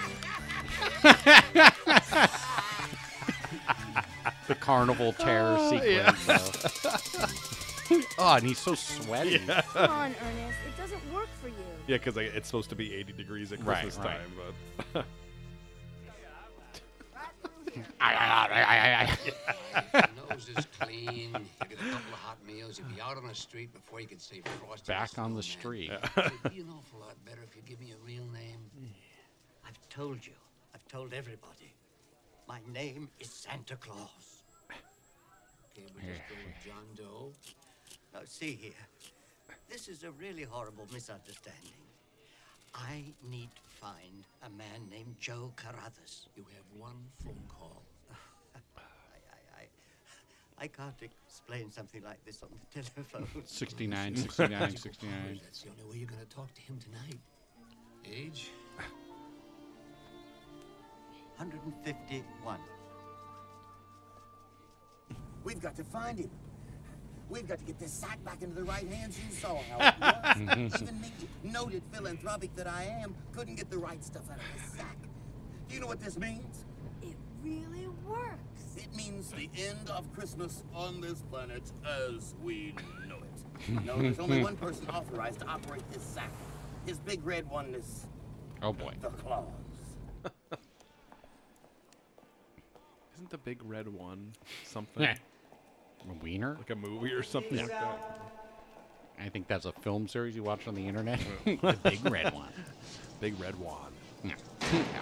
the 4.49 4.55
carnival 4.57 5.13
terror 5.13 5.57
oh, 5.59 5.73
yeah. 5.83 6.15
sequence. 6.15 6.81
though. 6.83 7.27
oh, 8.19 8.35
and 8.37 8.47
he's 8.47 8.59
so 8.59 8.75
sweaty. 8.75 9.41
Yeah. 9.47 9.63
Come 9.63 9.91
on, 9.91 10.15
Ernest. 10.23 10.59
It 10.67 10.77
doesn't 10.77 11.13
work 11.13 11.29
for 11.41 11.49
you. 11.49 11.55
Yeah, 11.87 11.97
because 11.97 12.17
it's 12.17 12.49
supposed 12.49 12.71
to 12.71 12.77
be 12.77 12.95
80 12.95 13.13
degrees 13.15 13.53
at 13.53 13.65
Right, 13.65 13.83
Christmas 13.83 14.05
right. 14.05 14.17
time, 14.17 14.33
but 14.93 15.05
nose 20.31 20.49
is 20.57 20.67
clean. 20.79 21.35
You 21.35 21.69
get 21.69 21.79
a 21.79 21.91
couple 21.91 22.13
of 22.13 22.19
hot 22.19 22.39
meals. 22.47 22.79
You'll 22.79 22.95
be 22.95 23.01
out 23.01 23.17
on 23.17 23.27
the 23.27 23.35
street 23.35 23.73
before 23.73 24.01
you 24.01 24.07
can 24.07 24.19
say 24.19 24.43
frosty. 24.61 24.93
Back 24.93 25.19
on 25.19 25.35
the 25.35 25.43
street. 25.43 25.91
It'd 26.17 26.33
be 26.45 26.61
an 26.61 26.69
awful 26.71 27.01
lot 27.01 27.17
better 27.25 27.41
if 27.43 27.57
you 27.57 27.63
give 27.63 27.81
me 27.81 27.93
a 27.93 28.07
real 28.07 28.27
name. 28.33 28.61
I've 29.67 29.89
told 29.89 30.27
you. 30.27 30.33
I've 30.75 30.87
told 30.89 31.13
everybody. 31.13 31.75
My 32.49 32.59
name 32.73 33.09
is 33.19 33.31
Santa 33.31 33.77
Claus. 33.77 34.43
Okay, 35.73 35.87
we 35.95 36.03
just 36.09 36.23
go 36.29 36.35
with 36.45 36.65
John 36.65 36.85
Doe. 36.97 37.33
Now, 38.13 38.21
see 38.25 38.59
here. 38.61 38.73
This 39.69 39.89
is 39.89 40.03
a 40.05 40.11
really 40.13 40.43
horrible 40.43 40.87
misunderstanding. 40.93 41.81
I 42.75 43.05
need 43.29 43.51
to 43.55 43.63
find 43.81 44.25
a 44.45 44.51
man 44.51 44.89
named 44.91 45.17
Joe 45.21 45.53
Carruthers. 45.57 46.29
You 46.37 46.45
have 46.55 46.65
one 46.81 47.05
phone 47.25 47.43
call. 47.49 47.83
I, 48.77 48.81
I, 48.81 49.63
I, 49.63 50.65
I 50.65 50.67
can't 50.67 50.95
explain 51.03 51.71
something 51.71 52.03
like 52.03 52.25
this 52.25 52.43
on 52.43 52.49
the 52.51 52.83
telephone. 52.83 53.27
69, 53.45 54.17
69, 54.17 54.71
69. 54.77 55.41
That's 55.43 55.63
the 55.63 55.71
only 55.71 55.85
way 55.85 55.99
you're 55.99 56.09
going 56.09 56.21
to 56.21 56.35
talk 56.35 56.53
to 56.55 56.61
him 56.61 56.79
tonight. 56.79 57.19
Age? 58.05 58.51
151. 61.41 62.59
We've 65.43 65.61
got 65.63 65.75
to 65.77 65.85
find 65.85 66.19
him. 66.19 66.31
We've 67.31 67.49
got 67.49 67.59
to 67.61 67.65
get 67.65 67.79
this 67.79 67.93
sack 67.93 68.23
back 68.25 68.43
into 68.43 68.57
the 68.57 68.65
right 68.65 68.87
hands 68.87 69.19
you 69.19 69.35
saw 69.35 69.57
how 69.71 69.89
it 69.89 70.59
was. 70.59 70.83
Even 70.83 71.01
me, 71.01 71.11
noted 71.43 71.83
philanthropic 71.93 72.55
that 72.57 72.67
I 72.67 72.85
am, 73.03 73.15
couldn't 73.33 73.55
get 73.55 73.71
the 73.71 73.79
right 73.79 74.05
stuff 74.05 74.25
out 74.31 74.37
of 74.37 74.45
this 74.55 74.73
sack. 74.79 74.99
Do 75.69 75.75
you 75.75 75.81
know 75.81 75.87
what 75.87 76.01
this 76.01 76.19
means? 76.19 76.67
It 77.03 77.17
really 77.43 77.89
works. 78.07 78.77
It 78.77 78.95
means 78.95 79.31
the 79.31 79.49
end 79.57 79.89
of 79.89 80.13
Christmas 80.13 80.63
on 80.75 81.01
this 81.01 81.23
planet 81.31 81.73
as 82.07 82.35
we 82.43 82.75
know 83.09 83.17
it. 83.17 83.85
No, 83.87 83.97
there's 84.03 84.19
only 84.19 84.43
one 84.43 84.57
person 84.57 84.87
authorized 84.91 85.41
to 85.41 85.47
operate 85.47 85.89
this 85.91 86.03
sack. 86.03 86.31
His 86.85 86.99
big 86.99 87.25
red 87.25 87.49
one 87.49 87.75
is 87.75 88.07
Oh 88.61 88.75
boy. 88.75 88.93
the 89.01 89.09
Claus. 89.09 89.47
Isn't 93.21 93.29
the 93.31 93.37
big 93.37 93.61
red 93.65 93.87
one 93.87 94.33
something 94.65 95.03
A 95.05 95.15
wiener? 96.23 96.55
like 96.57 96.71
a 96.71 96.75
movie 96.75 97.13
or 97.13 97.23
something 97.23 97.59
like 97.59 97.69
that? 97.69 98.01
I 99.21 99.29
think 99.29 99.47
that's 99.47 99.67
a 99.67 99.73
film 99.73 100.09
series 100.09 100.35
you 100.35 100.43
watch 100.43 100.67
on 100.67 100.75
the 100.75 100.89
internet. 100.89 101.21
the 101.45 101.77
big 101.85 102.03
red 102.11 102.33
one. 102.33 102.49
Big 103.21 103.39
red 103.39 103.57
one. 103.61 103.93
Yeah. 104.25 104.37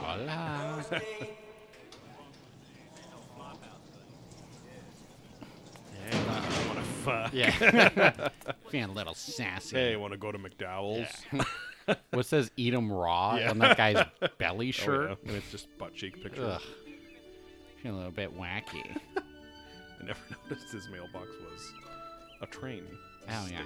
Hola. 0.01 0.85
Yeah, 6.11 6.41
I 6.41 6.66
want 6.66 6.79
to 6.79 6.85
fuck. 6.85 7.33
Yeah. 7.33 8.29
Feeling 8.71 8.91
a 8.91 8.93
little 8.93 9.14
sassy. 9.14 9.77
Hey, 9.77 9.95
want 9.97 10.12
to 10.12 10.19
go 10.19 10.33
to 10.33 10.39
McDowell's? 10.39 11.09
what 12.11 12.27
says 12.27 12.51
eat 12.57 12.75
'em 12.75 12.91
raw 12.93 13.37
Yeah. 13.37 13.51
on 13.51 13.59
that 13.59 13.77
guy's 13.77 14.05
belly 14.39 14.69
Oh, 14.69 14.73
shirt? 14.73 15.11
yeah. 15.23 15.29
And 15.29 15.37
it's 15.37 15.51
just 15.53 15.69
butt 15.79 15.95
cheek 15.95 16.21
picture. 16.21 16.43
Ugh. 16.45 16.62
A 17.85 17.91
little 17.91 18.11
bit 18.11 18.37
wacky. 18.37 18.97
I 19.16 20.05
never 20.05 20.20
noticed 20.51 20.72
his 20.72 20.89
mailbox 20.91 21.29
was 21.41 21.72
a 22.43 22.47
train 22.47 22.85
Oh, 23.31 23.47
yeah. 23.51 23.61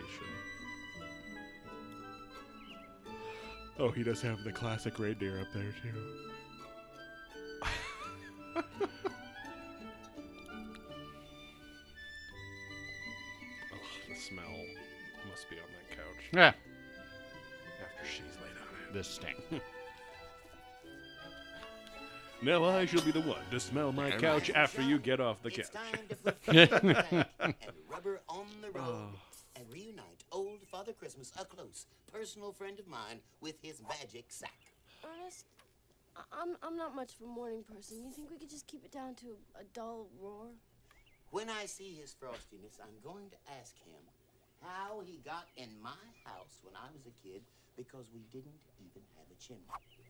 Oh, 3.79 3.91
he 3.91 4.03
does 4.03 4.21
have 4.23 4.43
the 4.45 4.53
classic 4.53 4.99
reindeer 4.99 5.41
up 5.41 5.47
there 5.55 5.73
too. 5.83 6.03
oh, 8.57 8.63
the 14.09 14.17
smell 14.17 14.45
must 15.29 15.49
be 15.49 15.57
on 15.57 15.69
that 15.73 15.97
couch. 15.97 16.25
Yeah. 16.33 16.53
After 17.83 18.05
she's 18.05 18.37
laid 18.41 18.57
on 18.61 18.89
it. 18.89 18.95
This 18.95 19.09
stink. 19.09 19.63
Now 22.43 22.65
I 22.65 22.87
shall 22.87 23.03
be 23.03 23.13
the 23.13 23.21
one 23.21 23.39
to 23.53 23.61
smell 23.61 23.93
my 23.93 24.11
couch 24.11 24.51
after 24.55 24.83
you 24.83 24.99
get 24.99 25.21
off 25.21 25.41
the 25.43 25.49
It's 25.49 25.69
couch. 25.71 25.83
time 25.93 26.01
to 26.09 26.17
put 26.17 26.39
feet 26.43 26.73
on 26.73 26.87
the 26.89 26.95
track 26.95 27.29
and 27.41 27.55
rubber 27.89 28.21
on 28.29 28.47
the 28.61 28.71
road 28.71 28.85
Oh. 28.85 29.09
and 29.55 29.65
reunite 29.73 30.25
old 30.33 30.61
Father 30.71 30.93
Christmas, 30.93 31.31
a 31.39 31.45
close 31.45 31.87
personal 32.13 32.53
friend 32.53 32.81
of 32.81 32.89
mine, 32.89 33.21
with 33.41 33.55
his 33.63 33.81
magic 33.89 34.25
sack. 34.29 34.59
Ernest, 35.05 35.45
I- 36.17 36.23
I'm, 36.33 36.57
I'm 36.65 36.77
not 36.77 36.97
much 36.97 37.15
of 37.15 37.23
a 37.23 37.29
morning 37.31 37.63
person. 37.63 38.03
You 38.05 38.11
think 38.11 38.31
we 38.31 38.39
could 38.39 38.51
just 38.51 38.67
keep 38.67 38.85
it 38.85 38.91
down 38.91 39.15
to 39.17 39.37
a 39.59 39.63
dull 39.73 40.09
roar? 40.21 40.47
When 41.31 41.49
I 41.49 41.67
see 41.67 41.95
his 41.95 42.13
frostiness, 42.13 42.81
I'm 42.83 42.99
going 43.05 43.31
to 43.31 43.37
ask 43.61 43.79
him 43.87 44.03
how 44.63 45.01
he 45.07 45.21
got 45.25 45.47
in 45.57 45.69
my 45.81 46.03
house 46.25 46.59
when 46.63 46.75
I 46.75 46.91
was 46.93 47.07
a 47.07 47.15
kid 47.27 47.43
because 47.77 48.07
we 48.13 48.21
didn't 48.33 48.61
even 48.81 49.03
have 49.17 49.27
a 49.31 49.39
chimney. 49.41 49.63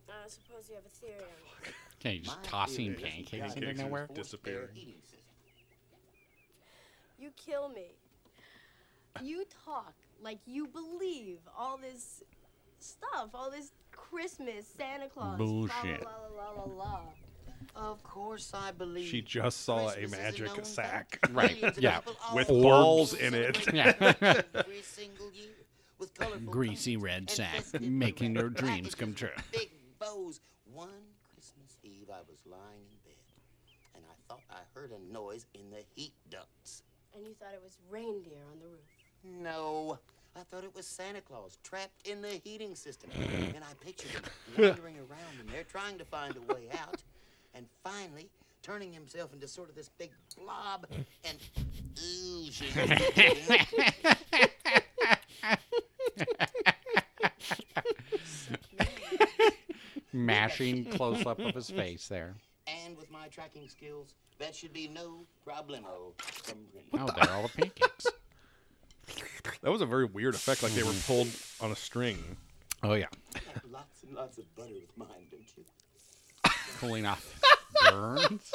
I 0.08 0.28
suppose 0.28 0.68
you 0.68 0.74
have 0.76 0.84
a 0.84 0.88
theory 0.88 1.14
on 1.16 1.68
it. 1.68 1.74
Okay, 2.00 2.18
just 2.18 2.36
My 2.38 2.42
tossing 2.42 2.94
theory 2.94 3.08
is 3.08 3.28
pancakes 3.28 3.54
that 3.54 3.56
into 3.62 3.68
it's 3.70 3.80
a 3.80 3.84
nowhere. 3.84 4.06
forced 4.06 4.18
air 4.18 4.22
Disappearing. 4.24 4.68
You 7.18 7.30
kill 7.36 7.68
me. 7.68 7.86
You 9.22 9.44
talk 9.64 9.94
like 10.22 10.38
you 10.46 10.66
believe 10.66 11.38
all 11.56 11.76
this 11.78 12.22
stuff, 12.80 13.30
all 13.34 13.50
this 13.50 13.72
Christmas, 13.92 14.66
Santa 14.76 15.08
Claus, 15.08 15.38
Bullshit. 15.38 16.04
La, 16.04 16.10
la, 16.10 16.44
la, 16.44 16.50
la, 16.50 16.62
la, 16.64 16.84
la. 16.84 17.00
Of 17.76 18.02
course, 18.02 18.52
I 18.54 18.72
believe. 18.72 19.08
She 19.08 19.22
just 19.22 19.64
saw 19.64 19.88
a 19.88 19.92
Christmas 19.92 20.04
is 20.12 20.18
magic 20.18 20.46
known 20.48 20.64
sack. 20.64 21.18
fact. 21.22 21.32
Right, 21.34 21.52
Millions 21.54 21.76
of 21.78 21.82
yeah. 21.82 21.98
people 21.98 22.16
all 22.28 22.34
With 22.36 22.50
over 22.50 22.62
balls 22.62 23.14
in 23.14 23.34
it. 23.34 23.56
celebrate 23.56 23.74
Yeah. 24.20 24.42
every 24.54 24.82
single 24.82 25.30
year 25.32 25.46
with 25.98 26.12
colorful 26.14 26.40
Greasy 26.52 26.94
colors 26.96 27.04
red 27.04 27.18
and 27.18 27.30
sack, 27.30 27.54
festive 27.56 27.82
making 27.82 28.34
red 28.34 28.40
your 28.40 28.50
dreams 28.50 28.94
come 28.94 29.14
true. 29.14 29.28
Big 29.52 29.70
bows. 30.00 30.40
One 30.72 30.90
Christmas 31.32 31.76
Eve, 31.84 32.08
I 32.12 32.18
was 32.28 32.40
lying 32.46 32.82
in 32.90 32.96
bed, 33.04 33.94
and 33.94 34.04
I 34.10 34.14
thought 34.28 34.40
I 34.50 34.58
heard 34.82 34.90
a 34.90 35.12
noise 35.12 35.46
in 35.54 35.70
the 35.70 35.84
heat 35.94 36.12
ducts. 36.28 36.82
And 37.14 37.24
you 37.24 37.34
thought 37.38 37.52
it 37.54 37.62
was 37.62 37.78
reindeer 37.88 38.42
on 38.52 38.58
the 38.58 38.66
roof. 38.66 38.80
No, 39.22 39.98
I 40.34 40.40
thought 40.50 40.64
it 40.64 40.74
was 40.74 40.86
Santa 40.86 41.20
Claus 41.20 41.56
trapped 41.62 42.08
in 42.08 42.20
the 42.20 42.40
heating 42.42 42.74
system. 42.74 43.10
and 43.14 43.62
I 43.62 43.74
pictured 43.80 44.10
him 44.10 44.22
wandering 44.58 44.96
around 44.96 45.38
in 45.40 45.46
there 45.52 45.62
trying 45.62 45.98
to 45.98 46.04
find 46.04 46.34
a 46.36 46.40
way 46.52 46.68
out, 46.80 47.00
and 47.54 47.66
finally 47.84 48.28
turning 48.62 48.92
himself 48.92 49.32
into 49.32 49.46
sort 49.46 49.68
of 49.68 49.76
this 49.76 49.88
big 49.98 50.10
blob 50.36 50.86
and 51.24 51.38
oozing. 52.02 52.74
Mashing 60.12 60.84
close 60.86 61.24
up 61.24 61.38
of 61.38 61.54
his 61.54 61.70
face 61.70 62.08
there. 62.08 62.34
and 62.66 62.96
with 62.96 63.10
my 63.10 63.28
tracking 63.28 63.68
skills, 63.68 64.14
that 64.42 64.54
should 64.54 64.72
be 64.72 64.88
no 64.88 65.24
problemo. 65.46 66.12
From 66.18 66.58
Oh, 66.94 67.06
there 67.16 67.30
are 67.30 67.36
all 67.36 67.42
the 67.44 67.48
pancakes. 67.48 68.06
That 69.62 69.70
was 69.70 69.80
a 69.80 69.86
very 69.86 70.04
weird 70.04 70.34
effect, 70.34 70.62
like 70.62 70.72
they 70.72 70.82
were 70.82 70.92
pulled 71.06 71.28
on 71.60 71.70
a 71.72 71.76
string. 71.76 72.18
Oh 72.82 72.94
yeah, 72.94 73.06
lots 73.70 74.02
and 74.02 74.14
lots 74.14 74.38
of 74.38 74.54
butter 74.56 74.74
with 74.74 74.96
mine, 74.96 75.26
don't 75.30 75.42
you? 75.56 75.64
pulling 76.80 77.06
off 77.06 77.40
burns. 77.88 78.50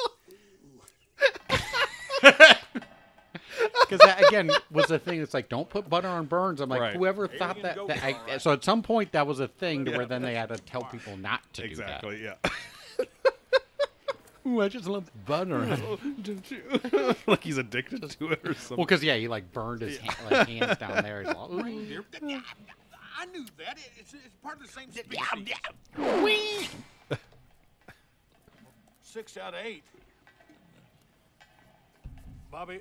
Because 3.80 4.00
that 4.00 4.24
again 4.28 4.50
was 4.70 4.86
the 4.86 4.98
thing. 4.98 5.20
It's 5.20 5.32
like 5.34 5.48
don't 5.48 5.68
put 5.68 5.88
butter 5.88 6.08
on 6.08 6.26
burns. 6.26 6.60
I'm 6.60 6.68
like, 6.68 6.80
Right. 6.80 6.94
whoever 6.96 7.26
thought 7.26 7.62
that. 7.62 7.78
that 7.88 8.04
I, 8.04 8.38
so 8.38 8.52
at 8.52 8.62
some 8.62 8.82
point 8.82 9.12
that 9.12 9.26
was 9.26 9.40
a 9.40 9.48
thing 9.48 9.84
to 9.86 9.90
Yeah. 9.90 9.96
where 9.96 10.06
then 10.06 10.22
they 10.22 10.34
had 10.34 10.50
to 10.50 10.58
tell 10.58 10.82
people 10.84 11.16
not 11.16 11.40
to 11.54 11.64
Exactly, 11.64 12.22
yeah. 12.22 12.34
do 12.42 12.50
that. 13.24 13.27
Ooh, 14.48 14.60
I 14.62 14.68
just 14.68 14.86
love 14.86 15.10
butter. 15.26 15.76
Oh, 15.86 15.98
don't 16.22 16.50
you? 16.50 16.62
like 17.26 17.44
he's 17.44 17.58
addicted 17.58 18.08
to 18.10 18.28
it 18.32 18.40
or 18.44 18.54
something. 18.54 18.76
well, 18.78 18.86
because 18.86 19.02
yeah, 19.04 19.16
he 19.16 19.28
like 19.28 19.52
burned 19.52 19.82
his 19.82 19.98
Yeah. 20.02 20.10
ha- 20.12 20.24
like, 20.38 20.48
hands 20.48 20.78
down 20.78 21.02
there. 21.02 21.22
He's 21.22 21.34
like, 21.34 21.50
"Ooh." 21.50 21.58
I 23.20 23.26
knew 23.26 23.44
that. 23.58 23.78
It's, 23.98 24.14
it's 24.14 24.34
part 24.42 24.60
of 24.60 24.66
the 24.66 24.72
same 24.72 24.90
species. 24.92 26.68
Six 29.02 29.36
out 29.36 29.54
of 29.54 29.60
eight. 29.64 29.82
Bobby, 32.50 32.80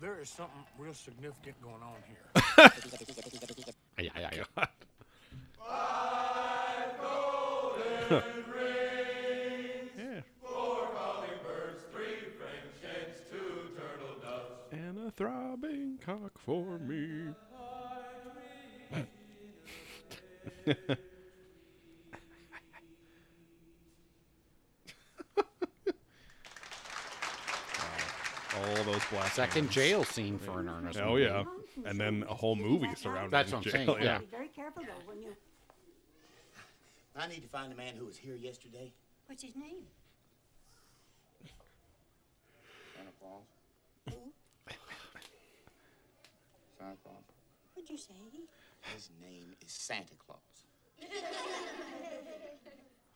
there 0.00 0.18
is 0.20 0.28
something 0.30 0.62
real 0.78 0.94
significant 0.94 1.60
going 1.62 1.82
on 1.82 1.96
here. 2.08 2.70
Yeah, 3.96 4.10
yeah, 4.18 4.30
yeah. 4.58 4.66
Yeah. 8.10 8.20
Throbbing 15.16 15.98
cock 16.04 16.38
for 16.38 16.78
me. 16.78 17.34
All 28.56 28.84
those 28.84 29.02
black. 29.10 29.32
Second 29.32 29.64
hands. 29.64 29.74
jail 29.74 30.04
scene 30.04 30.38
for 30.38 30.60
an 30.60 30.68
earnest. 30.68 30.98
Oh 31.00 31.10
movie. 31.10 31.22
yeah, 31.22 31.44
and 31.86 31.98
then 31.98 32.24
a 32.28 32.34
whole 32.34 32.56
movie 32.56 32.94
surrounding. 32.96 33.30
That's 33.30 33.52
what 33.52 33.58
I'm 33.58 33.64
jail. 33.64 33.72
saying, 33.72 34.02
yeah. 34.02 34.18
Be 34.18 34.26
very 34.26 34.48
careful 34.48 34.82
though 34.82 35.10
when 35.10 35.20
you. 35.22 35.36
I 37.16 37.28
need 37.28 37.42
to 37.42 37.48
find 37.48 37.70
the 37.70 37.76
man 37.76 37.94
who 37.96 38.06
was 38.06 38.16
here 38.16 38.36
yesterday. 38.36 38.92
What's 39.26 39.42
his 39.42 39.54
name? 39.56 39.82
Santa 42.96 43.10
Claus. 43.20 43.42
Santa 46.84 46.96
Claus. 47.02 47.24
What'd 47.74 47.90
you 47.90 47.96
say? 47.96 48.14
His 48.94 49.10
name 49.22 49.54
is 49.64 49.72
Santa 49.72 50.14
Claus. 50.26 50.38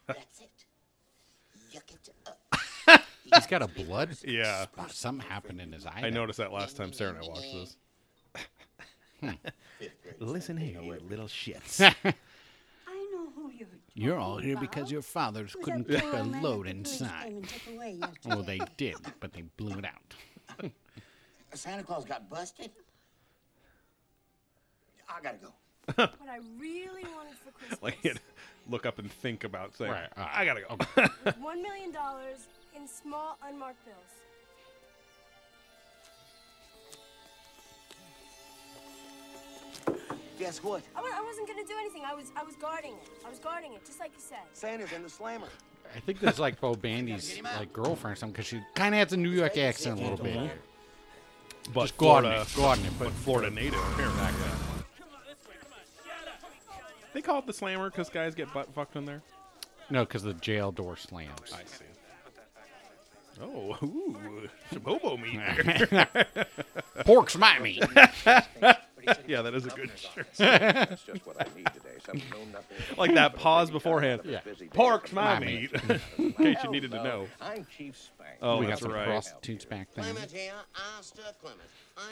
That's 0.06 0.40
it. 0.40 0.64
Yuck 1.74 1.92
it 1.92 2.08
up. 2.26 3.02
He's 3.34 3.46
got 3.46 3.60
a 3.62 3.68
blood. 3.68 4.16
Yeah. 4.24 4.62
spot. 4.64 4.92
Something 4.92 5.28
happened 5.28 5.60
in 5.60 5.72
his 5.72 5.84
eye. 5.84 6.00
I 6.04 6.10
noticed 6.10 6.38
that 6.38 6.50
last 6.52 6.76
time 6.76 6.92
Sarah 6.94 7.10
and 7.14 7.24
I 7.24 7.28
watched 7.28 7.52
this. 7.52 7.76
Hmm. 9.20 9.30
Listen 10.20 10.56
here, 10.56 10.80
you 10.80 10.98
little 11.08 11.26
shits. 11.26 11.82
I 11.82 11.92
know 13.12 13.28
who 13.34 13.50
you're. 13.50 13.68
You're 13.94 14.18
all 14.18 14.38
here 14.38 14.56
because 14.56 14.90
your 14.92 15.02
fathers 15.02 15.52
Who's 15.54 15.64
couldn't 15.64 15.88
that 15.88 16.02
keep 16.04 16.12
a 16.12 16.22
load 16.22 16.66
that 16.68 16.76
the 16.76 16.82
police 16.84 17.00
inside. 17.00 17.24
came 17.24 17.36
and 17.36 17.48
took 17.48 17.74
away 17.74 18.00
Well, 18.24 18.42
they 18.44 18.60
did, 18.76 18.94
but 19.20 19.32
they 19.32 19.42
blew 19.56 19.76
it 19.76 19.84
out. 19.84 20.70
Santa 21.52 21.82
Claus 21.82 22.04
got 22.04 22.30
busted? 22.30 22.70
I 25.08 25.20
gotta 25.22 25.38
go. 25.38 25.52
What 25.96 26.28
I 26.28 26.38
really 26.58 27.02
wanted 27.16 27.34
for 27.42 27.50
Christmas 27.58 27.82
Like, 27.82 27.98
he'd 28.02 28.20
look 28.68 28.84
up 28.86 28.98
and 28.98 29.10
think 29.10 29.44
about 29.44 29.74
saying, 29.76 29.90
Right, 29.90 30.08
all 30.16 30.24
right. 30.24 30.32
"I 30.34 30.44
gotta 30.44 30.60
go." 30.60 30.76
was 31.24 31.34
one 31.40 31.62
million 31.62 31.90
dollars 31.92 32.46
in 32.76 32.86
small 32.86 33.38
unmarked 33.42 33.82
bills. 33.86 33.96
Guess 40.38 40.62
what? 40.62 40.82
I, 40.94 41.00
wa- 41.00 41.08
I 41.12 41.22
wasn't 41.22 41.48
gonna 41.48 41.64
do 41.64 41.74
anything. 41.80 42.02
I 42.06 42.14
was 42.14 42.30
I 42.36 42.44
was 42.44 42.54
guarding 42.56 42.92
it. 42.92 43.08
I 43.26 43.28
was 43.30 43.38
guarding 43.40 43.72
it, 43.74 43.84
just 43.84 43.98
like 43.98 44.12
you 44.14 44.20
said. 44.20 44.38
Santa's 44.52 44.92
in 44.92 45.02
the 45.02 45.08
slammer. 45.10 45.48
I 45.96 46.00
think 46.00 46.20
this 46.20 46.34
is 46.34 46.38
like 46.40 46.60
Bo 46.60 46.74
Bandy's 46.74 47.40
like 47.42 47.72
girlfriend 47.72 48.16
or 48.16 48.16
something 48.16 48.32
because 48.34 48.46
she 48.46 48.60
kind 48.74 48.94
of 48.94 48.98
has 49.00 49.12
a 49.12 49.16
New 49.16 49.30
York 49.30 49.56
accent 49.56 49.98
a 49.98 50.02
little 50.02 50.18
bit. 50.24 50.50
But 51.74 51.82
Just 51.82 51.96
go 51.98 52.08
on 52.10 52.22
Florida, 52.22 52.42
it, 52.42 52.56
go 52.56 52.64
on 52.66 52.78
it, 52.78 52.92
but 52.98 53.04
but- 53.06 53.12
Florida 53.14 53.50
native 53.50 53.80
apparently. 53.92 54.67
They 57.18 57.22
call 57.22 57.40
it 57.40 57.46
the 57.48 57.52
slammer 57.52 57.90
because 57.90 58.10
guys 58.10 58.36
get 58.36 58.54
butt 58.54 58.72
fucked 58.72 58.94
in 58.94 59.04
there. 59.04 59.22
No, 59.90 60.04
because 60.04 60.22
the 60.22 60.34
jail 60.34 60.70
door 60.70 60.96
slams. 60.96 61.52
I 61.52 61.64
see. 61.64 61.84
Oh, 63.42 63.76
ooh, 63.82 64.48
some 64.72 64.82
hobo 64.82 65.16
meat. 65.16 65.40
there. 65.90 66.46
Pork's 67.04 67.36
my 67.36 67.58
meat. 67.58 67.82
yeah, 69.26 69.42
that 69.42 69.54
is 69.54 69.66
a 69.66 69.70
good 69.70 69.90
shirt. 69.96 70.26
That's 70.36 71.02
just 71.02 71.26
what 71.26 71.40
I 71.40 71.46
need 71.56 71.66
today. 71.74 71.96
Some 72.04 72.18
know 72.30 72.44
nothing. 72.52 72.76
like 72.96 73.14
that 73.14 73.34
pause 73.36 73.70
beforehand. 73.70 74.22
Yeah. 74.24 74.40
Pork's 74.72 75.12
my, 75.12 75.34
My 75.38 75.40
meat. 75.40 75.88
meat. 75.88 76.00
in 76.18 76.32
case 76.32 76.56
you 76.64 76.70
needed 76.70 76.90
to 76.92 77.02
know. 77.02 77.26
I'm 77.40 77.66
Chief 77.76 77.96
Spank. 77.96 78.38
Oh, 78.42 78.58
we 78.58 78.66
that's 78.66 78.80
got 78.80 78.86
some 78.86 78.92
right. 78.96 79.06
prostitutes 79.06 79.64
back 79.64 79.88
then. 79.94 80.04
Clement 80.04 80.30
here, 80.30 80.52
Asta 80.98 81.34
Clement. 81.40 81.60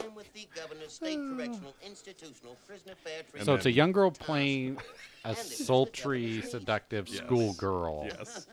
I'm 0.01 0.13
with 0.15 0.31
the 0.33 0.47
Governor's 0.55 0.93
State 0.93 1.17
Correctional 1.35 1.73
Institutional 1.85 2.57
Prisoner 2.67 2.95
Fair 3.03 3.21
Treatment. 3.23 3.45
So 3.45 3.55
it's 3.55 3.65
a 3.65 3.71
young 3.71 3.91
girl 3.91 4.11
playing 4.11 4.77
a 5.23 5.35
sultry, 5.35 6.41
seductive 6.41 7.07
Yes. 7.07 7.17
schoolgirl. 7.19 8.07
Yes. 8.09 8.47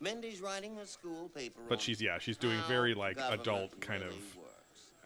Mindy's 0.00 0.40
writing 0.40 0.76
a 0.78 0.86
school 0.86 1.30
paper. 1.34 1.60
But 1.68 1.76
on 1.76 1.80
she's 1.80 2.00
yeah, 2.00 2.18
she's 2.18 2.36
doing 2.36 2.58
very 2.68 2.94
like 2.94 3.18
adult 3.18 3.80
kind 3.80 4.02
of 4.02 4.10
really 4.10 4.20
works. 4.36 4.45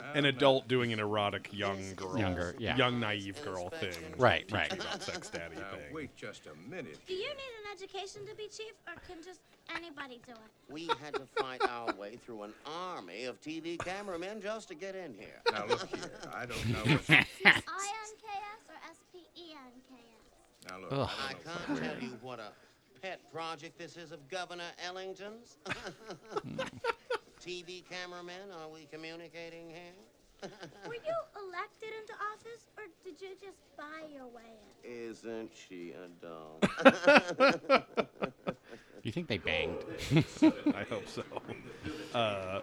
Oh, 0.03 0.19
an 0.19 0.25
adult 0.27 0.67
doing 0.69 0.93
an 0.93 0.99
erotic 1.01 1.49
young 1.53 1.95
girl, 1.97 2.19
Younger, 2.19 2.55
yeah. 2.59 2.77
young 2.77 2.99
naive 3.01 3.43
girl 3.45 3.69
thing. 3.71 3.93
Right, 4.19 4.43
teaching 4.49 4.57
right. 4.59 4.73
About 4.73 5.03
sex 5.03 5.29
daddy 5.31 5.57
Now, 5.57 5.71
thing. 5.73 5.93
wait 5.95 6.15
just 6.17 6.47
a 6.47 6.55
minute. 6.71 6.99
Do 7.07 7.15
you 7.15 7.29
need 7.29 7.29
an 7.29 7.73
education 7.73 8.27
to 8.27 8.35
be 8.35 8.45
chief, 8.49 8.73
or 8.87 8.95
can 9.07 9.23
just 9.23 9.41
anybody 9.75 10.21
do 10.27 10.33
it? 10.33 10.73
We 10.73 10.87
had 11.03 11.15
to 11.15 11.27
fight 11.41 11.61
our 11.69 11.93
way 11.95 12.17
through 12.25 12.43
an 12.45 12.53
army 12.67 13.25
of 13.25 13.41
TV 13.41 13.79
cameramen 13.79 14.41
just 14.41 14.69
to 14.69 14.75
get 14.75 14.95
in 14.95 15.15
here. 15.15 15.41
Now 15.53 15.67
look 15.67 15.87
here. 15.89 16.11
I 16.35 16.47
don't 16.47 16.69
know. 16.69 16.79
What, 16.79 17.11
I-N-K-S 17.11 18.69
or 18.69 18.77
S-P-E-N-K-S? 18.91 20.71
now 20.71 20.79
look. 20.81 20.93
Ugh. 20.93 21.11
I 21.29 21.33
can't 21.35 21.83
tell 21.83 22.03
you 22.03 22.17
what 22.23 22.39
a 22.41 22.53
pet 23.01 23.21
project 23.33 23.79
this 23.79 23.97
is 23.97 24.13
of 24.13 24.29
Governor 24.29 24.71
Ellington's. 24.87 25.57
TV 27.45 27.83
cameramen, 27.89 28.51
are 28.53 28.69
we 28.73 28.87
communicating 28.93 29.69
here? 29.71 29.95
Were 30.87 30.95
you 30.95 31.17
elected 31.49 31.91
into 32.01 32.13
office, 32.33 32.65
or 32.77 32.85
did 33.05 33.21
you 33.21 33.31
just 33.41 33.59
buy 33.77 34.07
your 34.13 34.27
way 34.27 34.43
in? 34.85 34.91
Isn't 35.11 35.51
she 35.69 35.93
a 35.93 36.09
doll? 36.25 36.61
You 39.03 39.13
think 39.13 39.29
they 39.29 39.39
banged? 39.39 39.79
I 40.75 40.85
hope 40.89 41.09
so. 41.09 41.23
Uh, 42.15 42.61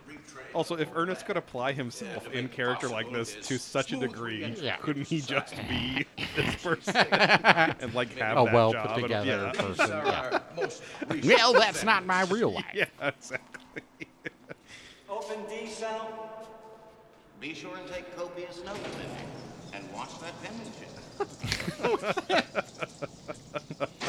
also, 0.53 0.77
if 0.77 0.87
Ernest 0.93 1.25
could 1.25 1.35
apply 1.37 1.71
himself 1.71 2.31
in 2.31 2.47
character 2.47 2.87
like 2.87 3.11
this 3.11 3.35
to 3.47 3.57
such 3.57 3.91
a 3.91 3.97
degree, 3.97 4.53
Yeah. 4.61 4.75
couldn't 4.77 5.07
he 5.07 5.19
just 5.19 5.55
be 5.67 6.05
this 6.35 6.55
person 6.57 6.95
and 6.95 7.91
like 7.95 8.15
have 8.17 8.37
A 8.37 8.43
that 8.45 8.53
well 8.53 8.71
job? 8.71 8.87
put 8.87 8.93
and- 8.93 9.01
together 9.03 9.51
yeah. 9.55 9.61
person. 9.61 9.89
Yeah. 11.23 11.37
Well, 11.37 11.53
that's 11.53 11.83
not 11.83 12.05
my 12.05 12.21
real 12.25 12.53
life. 12.53 12.65
Yeah, 12.71 12.85
exactly. 13.01 13.81
Open 15.09 15.37
D 15.49 15.67
cell. 15.67 16.47
Be 17.39 17.53
sure 17.53 17.77
and 17.77 17.87
take 17.91 18.15
copious 18.15 18.63
notes 18.65 18.79
in. 18.79 19.77
And 19.77 19.93
watch 19.93 20.09
that 20.21 20.33
penmanship. 20.43 20.89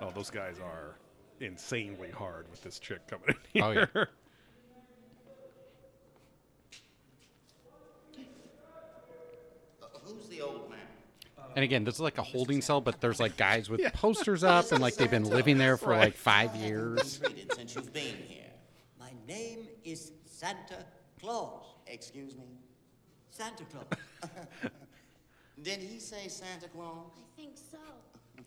Oh, 0.00 0.10
those 0.14 0.28
guys 0.28 0.56
are 0.58 0.96
insanely 1.40 2.10
hard 2.10 2.46
with 2.50 2.62
this 2.62 2.78
chick 2.78 3.06
coming 3.08 3.28
in 3.28 3.34
here. 3.62 3.88
Oh, 3.94 3.98
yeah. 3.98 4.04
Uh, 9.82 9.86
who's 10.04 10.28
the 10.28 10.42
old 10.42 10.68
man? 10.68 10.78
And 11.56 11.64
again, 11.64 11.84
this 11.84 11.94
is 11.94 12.00
like 12.00 12.18
a 12.18 12.22
holding 12.22 12.60
cell, 12.60 12.80
but 12.82 13.00
there's 13.00 13.18
like 13.20 13.36
guys 13.38 13.70
with 13.70 13.80
posters 13.94 14.44
up, 14.44 14.72
and 14.72 14.80
like 14.80 14.96
they've 14.96 15.10
been 15.10 15.24
living 15.24 15.56
there 15.56 15.76
for 15.76 15.96
like 15.96 16.14
five 16.14 16.54
years. 16.56 17.18
Treated 17.18 17.54
since 17.54 17.74
you've 17.74 17.92
been 17.92 18.16
here. 18.28 18.43
My 19.26 19.32
name 19.32 19.68
is 19.84 20.12
Santa 20.26 20.84
Claus. 21.18 21.64
Excuse 21.86 22.36
me? 22.36 22.44
Santa 23.30 23.64
Claus. 23.64 23.86
Did 25.62 25.80
he 25.80 25.98
say 25.98 26.28
Santa 26.28 26.68
Claus? 26.68 27.10
I 27.16 27.40
think 27.40 27.56
so. 27.56 27.78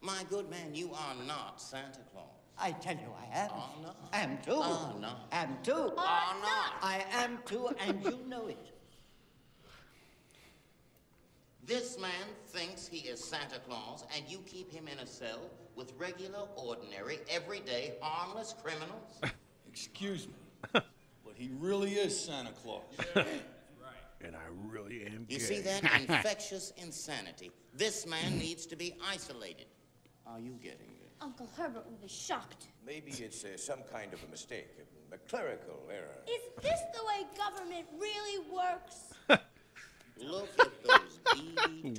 My 0.00 0.24
good 0.28 0.50
man, 0.50 0.74
you 0.74 0.90
are 0.92 1.14
not 1.26 1.60
Santa 1.60 2.00
Claus. 2.12 2.24
I 2.58 2.72
tell 2.72 2.94
you, 2.94 3.12
I 3.20 3.38
am. 3.38 3.50
Oh, 3.52 3.70
no. 3.82 3.92
Am 4.12 4.38
too. 4.38 4.52
Oh, 4.52 4.96
no. 5.00 5.12
Am 5.30 5.58
too. 5.62 5.72
Oh, 5.96 6.36
no. 6.42 6.86
I 6.88 7.04
am 7.12 7.38
too, 7.44 7.68
and 7.86 8.02
you 8.02 8.18
know 8.26 8.48
it. 8.48 8.72
This 11.64 11.98
man 12.00 12.10
thinks 12.48 12.88
he 12.88 13.08
is 13.08 13.22
Santa 13.22 13.58
Claus, 13.60 14.04
and 14.16 14.24
you 14.28 14.38
keep 14.46 14.72
him 14.72 14.88
in 14.88 14.98
a 14.98 15.06
cell 15.06 15.50
with 15.76 15.92
regular, 15.98 16.46
ordinary, 16.56 17.18
everyday, 17.28 17.94
harmless 18.00 18.54
criminals? 18.60 19.20
Excuse 19.76 20.26
me, 20.26 20.32
but 20.72 21.34
he 21.34 21.50
really 21.58 21.92
is 21.92 22.18
Santa 22.18 22.50
Claus. 22.62 22.82
And 24.24 24.34
I 24.34 24.48
really 24.72 25.04
am 25.04 25.26
You 25.28 25.36
gay. 25.38 25.44
see 25.44 25.60
that 25.60 25.84
infectious 26.00 26.72
insanity? 26.78 27.52
This 27.74 28.06
man 28.06 28.38
needs 28.38 28.64
to 28.66 28.74
be 28.74 28.94
isolated. 29.06 29.66
Are 30.26 30.40
you 30.40 30.52
getting 30.52 30.88
it? 31.02 31.12
Uncle 31.20 31.46
Herbert 31.54 31.84
will 31.84 31.98
be 32.00 32.08
shocked. 32.08 32.68
Maybe 32.84 33.12
it's 33.12 33.44
uh, 33.44 33.58
some 33.58 33.80
kind 33.92 34.14
of 34.14 34.24
a 34.24 34.30
mistake, 34.30 34.68
a, 35.12 35.14
a 35.16 35.18
clerical 35.28 35.86
error. 35.92 36.16
Is 36.26 36.42
this 36.62 36.80
the 36.94 37.04
way 37.06 37.26
government 37.36 37.86
really 38.00 38.38
works? 38.50 39.12
Look 40.18 40.48
at 40.58 40.82
those 40.82 40.98
beady, 40.98 41.05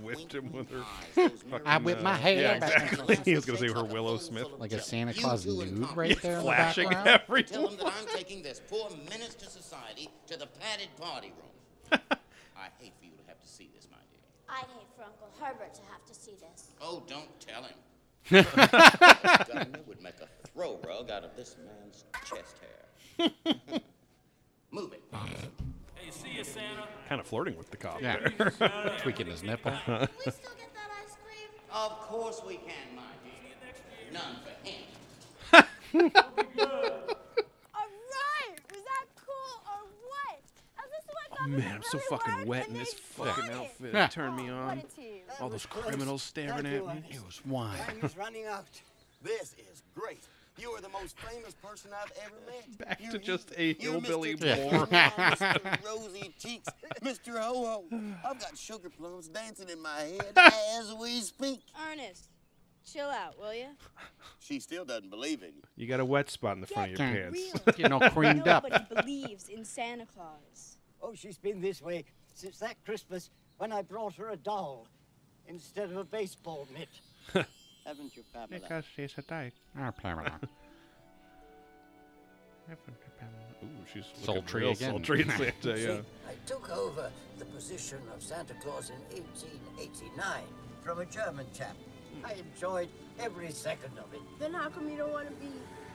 Whipped 0.01 0.33
him 0.33 0.51
with 0.51 0.69
her. 0.71 0.83
fucking, 1.13 1.65
I 1.65 1.77
whipped 1.77 2.01
my 2.03 2.15
hair 2.15 2.41
Yeah, 2.41 2.59
back. 2.59 2.91
exactly. 2.91 3.15
he 3.25 3.35
was 3.35 3.45
gonna 3.45 3.59
say 3.59 3.67
her 3.71 3.83
Willow 3.83 4.17
Smith. 4.17 4.47
Like 4.57 4.71
a 4.73 4.81
Santa 4.81 5.13
Claus 5.13 5.43
two 5.43 5.55
nude 5.65 5.81
Congress 5.83 5.95
right 5.95 6.21
there 6.21 6.31
in 6.33 6.37
the 6.39 6.43
flashing 6.43 6.89
background. 6.89 7.47
Tell 7.47 7.67
him 7.69 7.77
that 7.77 7.85
I'm 7.87 8.05
taking 8.15 8.41
this 8.43 8.61
poor 8.69 8.89
menace 9.09 9.35
to 9.35 9.49
society 9.49 10.09
to 10.27 10.37
the 10.37 10.47
padded 10.47 10.89
party 10.99 11.31
room. 11.37 11.99
I 12.57 12.67
hate 12.79 12.93
for 12.99 13.05
you 13.05 13.11
to 13.11 13.23
have 13.27 13.39
to 13.39 13.47
see 13.47 13.69
this, 13.75 13.87
my 13.89 13.97
dear. 14.11 14.19
I'd 14.49 14.65
hate 14.77 14.87
for 14.95 15.03
Uncle 15.03 15.29
Herbert 15.39 15.73
to 15.75 15.81
have 15.91 16.05
to 16.05 16.13
see 16.13 16.35
this. 16.39 16.69
Oh, 16.81 17.03
don't 17.07 17.39
tell 17.39 17.63
him. 17.63 17.75
the 18.29 19.45
governor 19.53 19.79
would 19.87 20.01
make 20.01 20.15
a 20.21 20.27
throw 20.49 20.79
rug 20.85 21.09
out 21.09 21.23
of 21.23 21.35
this 21.37 21.55
man's 21.65 22.03
chest 22.25 22.55
hair. 22.59 23.29
Move 24.71 24.91
it. 24.93 25.03
See 26.21 26.37
you, 26.37 26.43
Santa. 26.43 26.87
Kind 27.09 27.21
of 27.21 27.27
flirting 27.27 27.57
with 27.57 27.69
the 27.71 27.77
cop 27.77 28.01
Yeah. 28.01 28.17
there. 28.37 28.95
Tweaking 29.01 29.27
his 29.27 29.43
nipple. 29.43 29.71
we 29.71 29.77
still 29.77 30.05
get 30.57 30.73
that 30.73 30.89
ice 31.03 31.15
cream? 31.23 31.49
Of 31.71 31.91
course 31.99 32.41
we 32.45 32.55
can, 32.55 32.95
my 32.95 33.03
dear. 33.23 33.33
Oh, 41.39 41.43
oh 41.43 41.47
Man, 41.47 41.75
I'm 41.75 41.83
so 41.83 41.97
fucking 41.97 42.45
wet 42.47 42.67
in 42.67 42.73
this 42.73 42.93
fucking 42.93 43.51
outfit. 43.51 43.93
Yeah. 43.93 44.07
Turned 44.07 44.35
me 44.35 44.49
on. 44.49 44.81
All 45.39 45.49
those 45.49 45.65
criminals 45.65 46.23
staring 46.23 46.65
at 46.65 46.85
me. 46.85 47.03
It 47.09 47.25
was 47.25 47.41
wine. 47.45 47.77
Running 48.17 48.45
out. 48.45 48.65
This 49.21 49.55
is 49.71 49.83
great. 49.95 50.23
You 50.59 50.71
are 50.71 50.81
the 50.81 50.89
most 50.89 51.17
famous 51.19 51.53
person 51.53 51.91
I've 51.93 52.11
ever 52.25 52.35
met. 52.47 52.77
Back 52.87 52.99
You're 53.01 53.11
to 53.13 53.19
just 53.19 53.51
a 53.57 53.73
hillbilly 53.75 54.35
Mr. 54.35 54.71
boar. 54.71 54.87
Mr. 54.87 55.85
Rosy 55.85 56.33
cheeks, 56.39 56.67
Mr. 57.03 57.39
Ho 57.39 57.65
Ho. 57.91 58.07
I've 58.27 58.39
got 58.39 58.57
sugar 58.57 58.89
plums 58.89 59.27
dancing 59.27 59.69
in 59.69 59.81
my 59.81 59.99
head 59.99 60.31
as 60.79 60.93
we 60.99 61.21
speak. 61.21 61.61
Ernest, 61.91 62.29
chill 62.91 63.07
out, 63.07 63.37
will 63.39 63.53
you? 63.53 63.67
She 64.39 64.59
still 64.59 64.83
doesn't 64.83 65.09
believe 65.09 65.43
in 65.43 65.49
you. 65.49 65.61
You 65.75 65.87
got 65.87 65.99
a 65.99 66.05
wet 66.05 66.29
spot 66.29 66.55
in 66.55 66.61
the 66.61 66.67
front 66.67 66.93
of 66.93 66.99
your 66.99 67.07
Get 67.07 67.33
pants. 67.65 67.79
real. 67.79 67.93
all 67.93 68.09
creamed 68.09 68.47
up. 68.47 68.63
Nobody 68.63 68.85
believes 68.95 69.49
in 69.49 69.63
Santa 69.63 70.05
Claus. 70.07 70.77
Oh, 71.01 71.13
she's 71.13 71.37
been 71.37 71.61
this 71.61 71.81
way 71.81 72.05
since 72.33 72.57
that 72.59 72.83
Christmas 72.83 73.29
when 73.57 73.71
I 73.71 73.83
brought 73.83 74.15
her 74.15 74.29
a 74.31 74.35
doll 74.37 74.87
instead 75.47 75.91
of 75.91 75.97
a 75.97 76.03
baseball 76.03 76.67
mitt. 76.73 77.45
Haven't 77.87 78.17
you, 78.17 78.23
Pamela? 78.33 78.59
Because 78.59 78.83
she's 78.93 79.13
a 79.17 79.21
dyke. 79.21 79.53
Ah, 79.79 79.91
Pamela. 80.01 80.39
Ooh, 83.63 83.67
she's 83.91 84.03
Sultry 84.21 84.61
real 84.61 84.71
again. 84.71 84.91
sultry 84.91 85.21
in 85.21 85.29
Santa, 85.29 85.53
yeah. 85.79 85.97
I 86.29 86.33
took 86.45 86.69
over 86.69 87.09
the 87.39 87.45
position 87.45 87.99
of 88.13 88.21
Santa 88.21 88.53
Claus 88.55 88.89
in 88.89 88.97
1889 89.17 90.43
from 90.83 90.99
a 90.99 91.05
German 91.05 91.45
chap. 91.53 91.75
I 92.25 92.33
enjoyed 92.33 92.89
every 93.19 93.51
second 93.51 93.97
of 93.97 94.13
it. 94.13 94.19
Then 94.37 94.53
how 94.53 94.67
come 94.69 94.89
you 94.89 94.97
don't 94.97 95.13
want 95.13 95.27
to 95.29 95.33
be 95.35 95.47
Santa 95.47 95.53
Claus? 95.53 95.86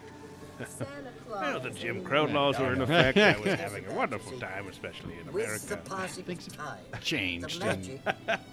Well, 1.28 1.60
the 1.60 1.70
Jim 1.70 2.04
Crow 2.04 2.24
laws 2.24 2.58
were 2.58 2.72
in 2.72 2.80
effect. 2.82 3.18
I 3.18 3.38
was 3.38 3.54
having 3.60 3.86
a 3.86 3.94
wonderful 3.94 4.38
time, 4.38 4.68
especially 4.68 5.14
in 5.18 5.28
America. 5.28 5.78
passing 5.84 6.24
of 6.28 7.00
Changed. 7.00 7.62
And 7.62 8.00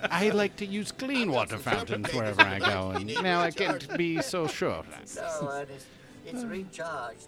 I 0.04 0.30
like 0.30 0.56
to 0.58 0.66
use 0.66 0.92
clean 0.92 1.32
water 1.32 1.58
fountains 1.58 2.14
wherever 2.14 2.42
I 2.42 2.60
go, 2.60 2.92
and 2.92 3.08
now 3.24 3.42
I 3.42 3.52
can't 3.52 3.98
be 3.98 4.22
so 4.22 4.48
sure 4.48 4.70
of 4.70 4.90
that. 4.90 5.14
No, 5.16 5.50
Ernest, 5.50 5.88
it's 6.26 6.44
recharged 6.44 7.28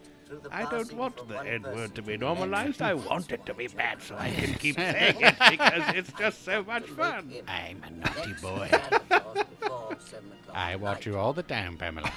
I 0.51 0.65
don't 0.65 0.93
want 0.93 1.17
the 1.27 1.35
one 1.35 1.47
N 1.47 1.63
word 1.63 1.95
to 1.95 2.01
be 2.01 2.17
normalized. 2.17 2.81
I 2.81 2.93
want 2.93 3.31
it 3.31 3.45
to 3.45 3.53
be 3.53 3.67
bad 3.67 4.01
so 4.01 4.15
I 4.17 4.31
can 4.31 4.53
keep 4.55 4.75
saying 4.77 5.17
it 5.19 5.35
because 5.49 5.95
it's 5.95 6.11
just 6.13 6.45
so 6.45 6.63
much 6.63 6.85
fun. 6.85 7.33
I'm 7.47 7.83
a 7.83 7.91
naughty 7.91 8.33
boy. 8.41 8.69
Santa 8.71 8.99
Claus 8.99 9.45
before 9.59 9.97
seven 9.99 10.31
o'clock 10.31 10.57
I 10.57 10.73
at 10.73 10.79
watch 10.79 11.05
you 11.05 11.17
all 11.17 11.33
the 11.33 11.43
time, 11.43 11.77
Pamela. 11.77 12.11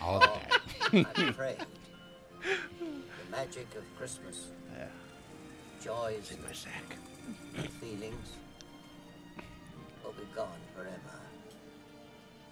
All 0.00 0.20
the 0.20 1.04
time. 1.04 1.66
I'm 2.44 2.50
afraid 2.50 3.02
the 3.24 3.30
magic 3.30 3.74
of 3.76 3.96
Christmas, 3.96 4.48
joys 5.82 6.32
in 6.32 6.42
my 6.42 6.52
sack, 6.52 6.96
feelings 7.80 8.32
will 10.04 10.12
be 10.12 10.26
gone 10.34 10.48
forever. 10.74 11.20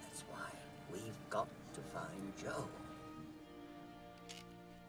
That's 0.01 0.23
why 0.29 0.49
we've 0.91 1.29
got 1.29 1.47
to 1.73 1.81
find 1.93 2.33
Joe. 2.41 2.67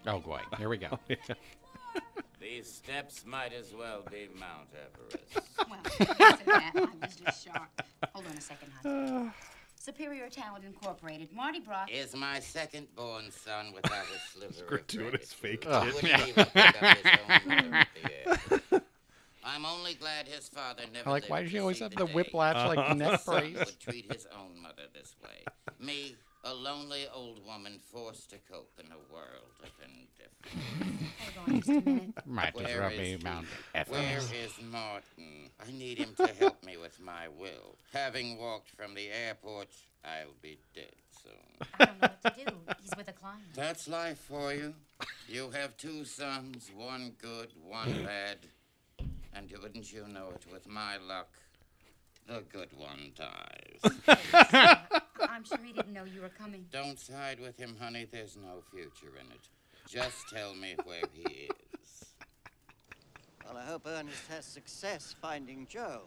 Oh 0.07 0.19
boy, 0.21 0.41
here 0.59 0.69
we 0.69 0.77
go. 0.79 0.99
These 2.41 2.73
steps 2.73 3.25
might 3.25 3.53
as 3.53 3.73
well 3.73 4.03
be 4.11 4.29
Mount 4.39 4.69
Everest. 4.75 5.49
Well, 5.71 5.79
because 5.85 6.41
of 6.41 6.47
that, 6.47 6.73
I 6.75 6.81
was 6.81 7.17
just 7.17 7.45
shocked. 7.45 7.83
Hold 8.13 8.27
on 8.27 8.37
a 8.37 8.41
second, 8.41 8.73
hon. 8.83 9.33
Superior 9.83 10.29
Talent 10.29 10.65
Incorporated. 10.65 11.33
Marty 11.33 11.59
Brock. 11.59 11.91
Is 11.91 12.15
my 12.15 12.39
second 12.39 12.87
born 12.95 13.33
son 13.33 13.73
without 13.75 14.05
a 14.05 14.31
sliver 14.31 14.63
of 14.63 14.67
gratuitous 14.69 15.33
fake 15.33 15.65
gratitude. 15.65 16.01
tit. 16.03 16.13
Wouldn't 16.13 16.29
even 16.29 16.45
pick 16.45 16.83
up 16.83 16.97
his 16.99 17.19
own 17.29 17.49
mother 17.49 17.75
at 17.75 17.89
the 18.71 18.73
air. 18.77 18.83
I'm 19.45 19.67
only 19.67 19.95
glad 19.95 20.29
his 20.29 20.49
father 20.49 20.85
never 20.95 21.11
like, 21.11 21.29
why 21.29 21.39
to 21.39 21.43
does 21.43 21.51
she 21.51 21.59
always 21.59 21.81
have 21.81 21.91
the 21.91 21.97
the 21.97 22.07
day 22.07 22.13
whiplash, 22.13 22.77
like, 22.77 22.89
his 22.91 22.97
neck 22.97 23.21
son 23.23 23.41
brace? 23.41 23.59
would 23.59 23.81
treat 23.81 24.13
his 24.13 24.29
own 24.39 24.63
mother 24.63 24.83
this 24.95 25.17
way. 25.21 25.45
Me, 25.85 26.15
a 26.45 26.53
lonely 26.55 27.07
old 27.15 27.45
woman 27.47 27.79
forced 27.93 28.31
to 28.31 28.37
cope 28.51 28.73
in 28.79 28.87
a 28.87 29.13
world 29.13 29.53
of 29.63 29.71
indifference. 29.85 31.13
Hold 31.37 31.49
on 31.49 31.57
just 31.57 31.69
a 31.69 31.73
minute. 31.89 32.27
Might 32.27 32.49
as 32.49 32.55
Where 32.55 32.81
well 32.81 32.91
be? 32.91 33.19
Mount 33.23 33.47
Where 33.89 34.01
Everest. 34.01 34.63
Martin? 34.63 35.51
I 35.65 35.71
need 35.71 35.99
him 35.99 36.15
to 36.17 36.27
help 36.39 36.63
me 36.65 36.77
with 36.77 37.01
my 37.01 37.29
will. 37.29 37.77
Having 37.93 38.39
walked 38.39 38.71
from 38.71 38.95
the 38.95 39.09
airport, 39.11 39.69
I'll 40.05 40.35
be 40.41 40.59
dead 40.75 40.93
soon. 41.23 41.69
I 41.79 41.85
don't 41.85 42.03
know 42.03 42.09
what 42.23 42.37
to 42.37 42.45
do. 42.45 42.53
He's 42.81 42.91
with 42.97 43.09
a 43.09 43.13
client. 43.13 43.43
That's 43.55 43.87
life 43.87 44.19
for 44.19 44.53
you. 44.53 44.75
You 45.29 45.51
have 45.51 45.77
two 45.77 46.05
sons, 46.05 46.71
one 46.77 47.13
good, 47.21 47.49
one 47.65 48.05
bad. 48.05 48.39
And 49.35 49.51
wouldn't 49.63 49.93
you 49.93 50.07
know 50.09 50.29
it, 50.35 50.45
with 50.53 50.69
my 50.69 50.97
luck, 50.99 51.29
the 52.27 52.43
good 52.53 52.69
one 52.77 53.13
dies. 53.17 54.07
I'm 55.29 55.45
sure 55.45 55.59
he 55.65 55.73
didn't 55.73 55.93
know 55.93 56.05
you 56.05 56.21
were 56.21 56.29
coming. 56.29 56.67
Don't 56.71 56.99
side 56.99 57.41
with 57.41 57.57
him, 57.57 57.77
honey. 57.81 58.07
There's 58.11 58.37
no 58.37 58.63
future 58.71 59.13
in 59.19 59.31
it. 59.33 59.49
Just 59.89 60.29
tell 60.29 60.55
me 60.55 60.77
where 60.85 61.03
he 61.13 61.23
is. 61.23 62.05
Well, 63.45 63.57
I 63.57 63.65
hope 63.65 63.87
Ernest 63.87 64.23
has 64.31 64.45
success 64.45 65.15
finding 65.21 65.67
Joe. 65.69 66.03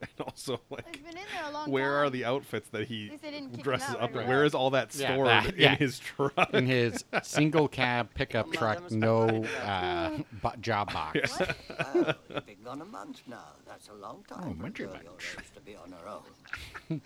And 0.18 0.26
also, 0.26 0.60
like, 0.70 0.86
He's 0.96 1.04
been 1.04 1.16
in 1.18 1.24
there 1.34 1.44
a 1.48 1.50
long 1.52 1.70
where 1.70 1.84
time. 1.98 2.06
are 2.06 2.10
the 2.10 2.24
outfits 2.24 2.68
that 2.70 2.88
he 2.88 3.06
At 3.06 3.10
least 3.10 3.22
they 3.22 3.30
didn't 3.30 3.50
kick 3.50 3.58
him 3.58 3.62
dresses 3.64 3.94
up 3.96 4.00
right 4.00 4.10
in? 4.12 4.16
away. 4.16 4.26
Where 4.28 4.44
is 4.46 4.54
all 4.54 4.70
that 4.70 4.94
Yeah, 4.94 5.16
that- 5.24 5.56
yeah. 5.58 5.72
in 5.72 5.78
his 5.78 5.98
truck? 5.98 6.54
In 6.54 6.64
his 6.66 7.04
single 7.22 7.68
cab 7.68 8.08
pickup 8.14 8.50
truck, 8.52 8.90
no 8.90 9.44
uh, 9.62 10.18
bo- 10.42 10.52
job 10.60 10.90
box. 10.92 11.38
Well, 11.38 12.14
you've 12.30 12.46
been 12.46 12.62
gone 12.64 12.80
a 12.80 12.84
month 12.86 13.20
now. 13.26 13.44
That's 13.68 13.88
a 13.88 13.94
long 13.94 14.24
time 14.26 14.38
Oh, 14.40 14.44
for 14.44 14.50
a 14.50 14.54
munching 14.54 14.86
munch. 14.90 15.36
to 15.54 15.60
be 15.60 15.76
on 15.76 15.92
her 15.92 16.08
own. 16.08 17.00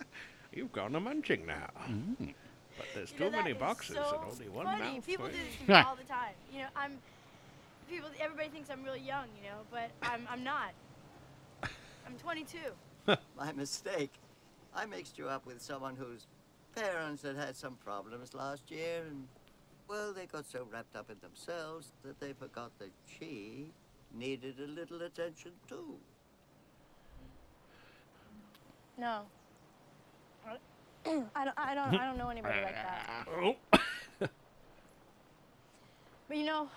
You've 0.53 0.71
gone 0.71 0.95
a 0.95 0.99
munching 1.01 1.45
now. 1.45 1.69
But 2.77 2.87
there's 2.93 3.11
You 3.11 3.19
know, 3.19 3.29
too 3.29 3.35
many 3.37 3.53
boxes 3.53 3.95
so 3.97 4.19
and 4.21 4.31
only 4.31 4.47
one 4.49 4.65
funny. 4.65 4.95
mouth. 4.95 5.05
People 5.05 5.25
for 5.25 5.31
do 5.31 5.37
this 5.37 5.55
to 5.65 5.71
me 5.71 5.75
all 5.79 5.95
the 5.97 6.03
time. 6.03 6.33
You 6.53 6.59
know, 6.59 6.67
I'm 6.77 6.97
people. 7.89 8.09
Everybody 8.21 8.49
thinks 8.49 8.69
I'm 8.69 8.83
really 8.83 8.99
young, 9.01 9.25
you 9.41 9.49
know, 9.49 9.59
but 9.71 9.91
I'm 10.01 10.25
I'm 10.29 10.43
not. 10.45 10.71
I'm 12.05 12.15
22. 12.15 12.57
My 13.37 13.51
mistake. 13.53 14.11
I 14.73 14.85
mixed 14.85 15.17
you 15.17 15.27
up 15.27 15.45
with 15.45 15.61
someone 15.61 15.95
whose 15.95 16.27
parents 16.75 17.23
had 17.23 17.35
had 17.35 17.55
some 17.55 17.75
problems 17.83 18.33
last 18.33 18.69
year, 18.69 19.03
and, 19.07 19.27
well, 19.87 20.13
they 20.13 20.25
got 20.25 20.45
so 20.45 20.67
wrapped 20.71 20.95
up 20.95 21.09
in 21.09 21.17
themselves 21.21 21.91
that 22.03 22.19
they 22.19 22.33
forgot 22.33 22.71
that 22.79 22.91
she 23.07 23.71
needed 24.13 24.55
a 24.59 24.67
little 24.67 25.01
attention, 25.01 25.51
too. 25.67 25.95
No. 28.97 29.21
I 31.35 31.45
don't. 31.45 31.53
I 31.57 31.75
don't. 31.75 31.93
I 31.99 32.05
don't 32.05 32.17
know 32.17 32.29
anybody 32.29 32.61
like 32.61 32.73
that. 32.73 33.27
Oh. 33.29 33.55
But 36.27 36.37
you 36.37 36.45
know, 36.45 36.67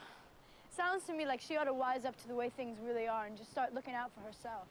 sounds 0.76 1.05
to 1.05 1.14
me 1.14 1.24
like 1.24 1.41
she 1.41 1.57
ought 1.57 1.64
to 1.64 1.72
wise 1.72 2.05
up 2.05 2.20
to 2.20 2.29
the 2.29 2.35
way 2.35 2.51
things 2.51 2.76
really 2.85 3.09
are 3.09 3.24
and 3.24 3.37
just 3.37 3.51
start 3.51 3.72
looking 3.74 3.95
out 3.95 4.11
for 4.14 4.20
herself. 4.20 4.66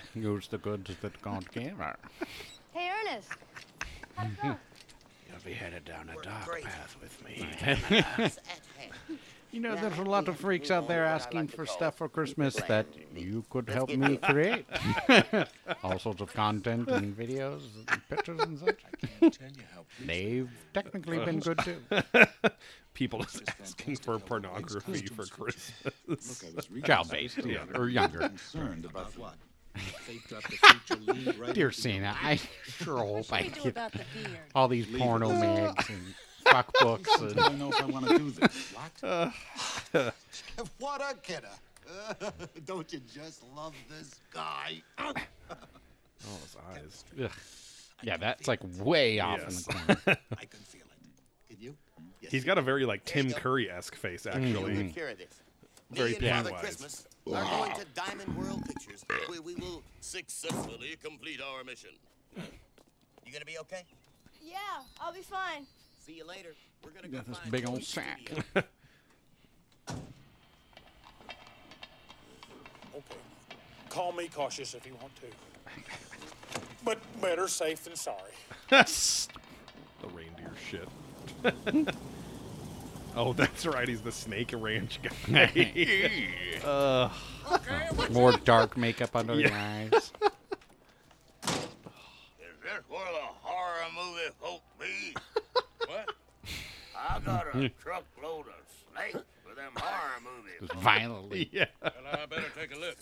Use 0.14 0.48
the 0.48 0.58
goods 0.58 0.90
that 1.00 1.20
God 1.22 1.50
gave 1.52 1.76
her. 1.76 1.96
Hey, 2.74 2.90
Ernest. 3.10 3.30
How's 4.14 4.30
it 4.30 4.42
going? 4.42 4.56
You'll 5.28 5.44
be 5.44 5.52
headed 5.52 5.84
down 5.84 6.10
a 6.10 6.22
dark 6.22 6.62
path 6.62 6.96
with 7.00 7.24
me. 7.24 7.48
You 9.50 9.60
know, 9.60 9.74
there's 9.74 9.98
a 9.98 10.02
lot 10.02 10.28
of 10.28 10.38
freaks 10.38 10.70
out 10.70 10.86
there 10.86 11.04
asking 11.04 11.48
for 11.48 11.64
stuff 11.66 11.96
for 11.96 12.08
Christmas 12.08 12.54
that 12.68 12.86
you 13.16 13.44
could 13.50 13.68
help 13.68 13.88
me 13.90 14.18
create. 14.18 14.66
All 15.82 15.98
sorts 15.98 16.20
of 16.20 16.32
content 16.34 16.88
and 16.90 17.16
videos 17.16 17.62
and 17.88 18.08
pictures 18.08 18.40
and 18.40 18.58
such. 18.58 18.84
They've 20.04 20.50
technically 20.74 21.18
been 21.24 21.40
good 21.40 21.58
too. 21.60 21.78
People 22.94 23.20
just 23.20 23.42
asking 23.60 23.96
for 23.96 24.18
pornography 24.18 25.06
for 25.06 25.24
Christmas. 25.24 26.44
Child-based, 26.84 27.44
yeah, 27.46 27.64
or 27.74 27.88
younger. 27.88 28.18
Concerned 28.18 28.84
about 28.84 29.16
what? 29.18 29.34
They've 30.06 30.26
got 30.28 30.42
the 30.44 30.56
future 30.56 31.32
right 31.40 31.54
Dear 31.54 31.68
into 31.68 31.80
Santa, 31.80 32.16
I 32.22 32.40
sure 32.82 32.98
hope 32.98 33.32
I 33.32 33.42
we 33.42 33.48
get 33.50 33.66
about 33.66 33.92
the 33.92 33.98
beard? 34.14 34.38
all 34.54 34.68
these 34.68 34.88
Leave 34.88 34.98
porno 35.00 35.30
it. 35.30 35.34
mags 35.40 35.88
and 35.90 36.14
fuck 36.44 36.72
books 36.80 37.10
I 37.22 37.28
don't 37.32 37.58
know 37.58 37.68
if 37.70 37.80
I 37.80 37.84
want 37.86 38.08
to 38.08 38.18
do 38.18 38.30
this. 38.30 38.72
What? 38.72 39.32
Uh, 39.94 40.10
what 40.78 41.00
a 41.00 41.14
kidder. 41.22 41.48
don't 42.66 42.92
you 42.92 43.00
just 43.12 43.42
love 43.56 43.74
this 43.88 44.16
guy? 44.32 44.82
Oh, 44.98 45.14
his 46.42 46.56
eyes. 46.74 47.04
Ugh. 47.22 47.30
Yeah, 48.02 48.16
that's 48.16 48.46
like 48.48 48.60
way 48.78 49.18
off 49.20 49.40
Yes. 49.42 49.66
in 49.66 49.72
the 49.86 49.96
corner. 49.96 50.18
I 50.38 50.44
can 50.44 50.60
feel 50.60 50.82
it. 50.82 51.48
Can 51.48 51.56
you? 51.60 51.74
Yes, 52.20 52.32
He's 52.32 52.44
got 52.44 52.58
a 52.58 52.62
very 52.62 52.84
like 52.84 53.04
Tim 53.04 53.30
Curry 53.32 53.70
esque 53.70 53.94
face, 53.94 54.24
mm-hmm. 54.24 54.38
actually. 54.46 54.76
Take 54.76 54.94
care 54.94 55.08
of 55.08 55.18
this. 55.18 55.40
Very 55.90 56.10
Me 56.10 56.16
and 56.16 56.26
Father 56.26 56.50
Pennywise. 56.50 56.60
Christmas 56.60 57.06
are 57.32 57.44
going 57.44 57.72
to 57.76 57.84
Diamond 57.94 58.36
World 58.36 58.64
Pictures, 58.66 59.04
where 59.26 59.40
we 59.42 59.54
will 59.54 59.82
successfully 60.00 60.96
complete 61.02 61.40
our 61.40 61.64
mission. 61.64 61.90
You 62.36 63.32
gonna 63.32 63.44
be 63.44 63.58
okay? 63.58 63.82
Yeah, 64.42 64.56
I'll 65.00 65.12
be 65.12 65.20
fine. 65.22 65.66
See 66.04 66.14
you 66.14 66.26
later. 66.26 66.54
We're 66.84 66.90
gonna 66.90 67.08
go 67.08 67.18
Got 67.18 67.26
this 67.26 67.38
big 67.50 67.66
old 67.66 67.78
Joey's 67.78 67.88
sack. 67.88 68.30
studio. 69.88 70.02
call 73.88 74.12
me 74.12 74.28
cautious 74.28 74.74
if 74.74 74.86
you 74.86 74.94
want 75.00 75.12
to. 75.16 75.26
But 76.84 76.98
better 77.20 77.48
safe 77.48 77.84
than 77.84 77.96
sorry. 77.96 78.32
the 78.70 79.28
reindeer 80.14 80.52
shit. 80.70 80.88
Oh, 83.18 83.32
that's 83.32 83.66
right. 83.66 83.88
He's 83.88 84.00
the 84.00 84.12
Snake 84.12 84.54
Ranch 84.56 85.00
guy. 85.02 86.32
uh, 86.64 87.08
More 88.10 88.32
dark 88.44 88.76
makeup 88.76 89.14
under 89.16 89.36
the 89.36 89.52
eyes. 89.52 89.92
Is 89.92 90.12
this 92.62 92.82
where 92.88 93.00
the 93.12 93.28
horror 93.42 93.86
movie 93.94 94.30
folk 94.40 94.62
be? 94.78 95.14
what? 95.86 96.14
I 96.96 97.18
got 97.20 97.46
a 97.54 97.68
truckload 97.82 98.46
of 98.46 98.54
snakes 98.92 99.24
for 99.46 99.54
them 99.54 99.72
horror 99.76 100.20
movies. 100.22 100.60
Just 100.60 100.74
violently. 100.74 101.48
Yeah. 101.52 101.66
Well, 101.82 101.92
I 102.12 102.26
better 102.26 102.50
take 102.58 102.74
a 102.74 102.78
look. 102.78 102.96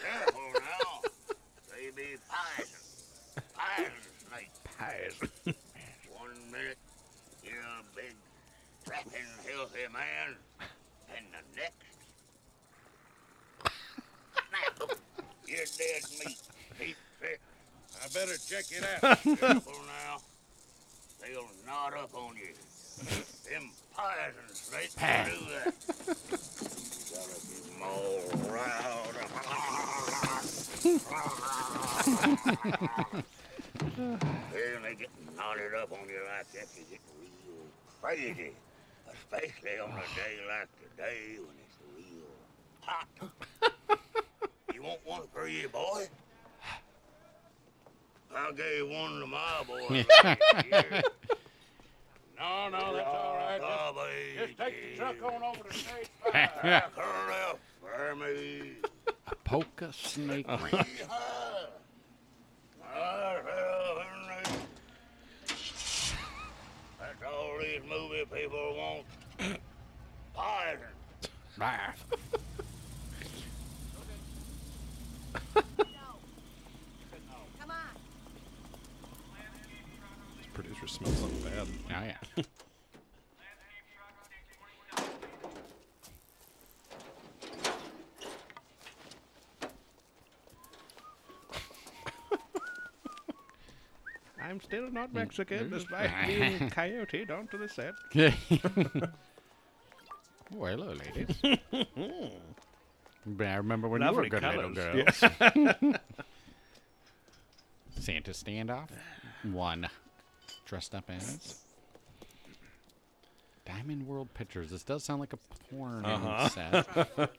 Careful 0.00 0.40
now. 0.54 1.00
They 1.74 1.90
be 1.94 2.16
poison. 2.56 3.42
Poison 3.54 3.92
snakes. 4.28 4.60
Poison. 4.78 5.54
One 6.16 6.50
minute, 6.50 6.78
you're 7.44 7.54
a 7.54 7.82
big, 7.96 8.14
strapping, 8.92 9.26
healthy 9.56 9.86
man, 9.92 10.36
and 11.16 11.26
the 11.32 11.60
next, 11.60 11.86
snap, 14.48 14.90
you're 15.46 15.66
dead 15.78 16.02
meat. 16.26 16.38
Deep 16.78 16.96
sick. 17.20 17.40
I 18.02 18.08
better 18.12 18.36
check 18.38 18.64
it 18.70 18.84
out. 19.02 19.22
Careful 19.38 19.72
now. 19.86 20.18
They'll 21.20 21.48
knot 21.66 21.94
up 21.96 22.14
on 22.14 22.36
you. 22.36 22.52
Them 23.50 23.70
poison 23.94 24.54
snakes 24.54 24.96
will 24.96 25.24
do 25.24 25.38
that. 25.52 25.74
You 26.08 26.14
gotta 27.14 27.36
keep 27.40 27.64
'em 27.76 27.82
all 27.82 28.20
round. 28.52 30.12
Then 34.52 34.82
they 34.82 34.94
get 34.94 35.10
knotted 35.36 35.74
up 35.74 35.92
on 35.92 36.08
you 36.08 36.20
like 36.36 36.50
that, 36.52 36.66
you 36.76 36.84
get 36.90 37.00
real 37.20 37.66
crazy. 38.00 38.52
Especially 39.32 39.78
on 39.78 39.90
a 39.90 40.02
day 40.14 40.36
like 40.46 40.68
today 40.90 41.38
when 41.38 41.56
it's 41.64 41.78
real 41.96 42.28
hot. 42.80 43.08
you 44.74 44.82
want 44.82 45.00
one 45.04 45.22
for 45.32 45.48
you, 45.48 45.68
boy? 45.68 46.06
I'll 48.34 48.52
gave 48.52 48.88
one 48.88 49.20
to 49.20 49.26
my 49.26 49.62
boy. 49.66 50.04
No, 52.38 52.68
no, 52.70 52.96
that's 52.96 53.06
all 53.06 53.36
right. 53.36 53.60
Just, 54.36 54.48
just 54.48 54.58
take 54.58 54.74
the 54.90 54.98
truck 54.98 55.32
on 55.32 55.42
over 55.44 55.68
to 55.68 55.74
Snake's 55.78 56.10
Back 56.32 56.96
her 56.96 57.32
up 57.48 57.60
for 57.80 58.16
me. 58.16 58.72
A 59.28 59.34
polka 59.44 59.92
snake. 59.92 60.46
That's 60.48 60.60
all 67.24 67.58
these 67.60 67.80
movie 67.88 68.24
people 68.32 68.74
want. 68.76 69.04
Ah. 71.64 71.94
Producer 80.54 80.86
smells 80.86 81.18
something 81.18 81.40
bad. 81.42 81.66
Oh, 81.90 82.04
yeah. 82.36 82.42
I'm 94.42 94.60
still 94.60 94.90
not 94.90 95.14
Mexican, 95.14 95.70
despite 95.70 96.10
being 96.26 96.68
coyoted 96.70 97.30
onto 97.30 97.56
the 97.56 97.68
set. 97.68 97.94
Oh, 100.58 100.64
hello, 100.66 100.92
ladies. 100.94 101.36
I 103.40 103.54
remember 103.56 103.88
when 103.88 104.00
Lovely 104.00 104.26
you 104.26 104.30
were 104.32 104.40
good 104.40 104.42
little 104.42 104.74
colours. 104.74 105.20
girls. 105.20 105.94
Santa 108.00 108.30
standoff. 108.32 108.88
One. 109.50 109.88
Dressed 110.66 110.94
up 110.94 111.04
as. 111.08 111.58
Diamond 113.64 114.06
World 114.06 114.32
Pictures. 114.34 114.70
This 114.70 114.82
does 114.82 115.04
sound 115.04 115.20
like 115.20 115.32
a 115.32 115.38
porn 115.70 116.04
Uh-huh. 116.04 116.48
set. 116.48 116.86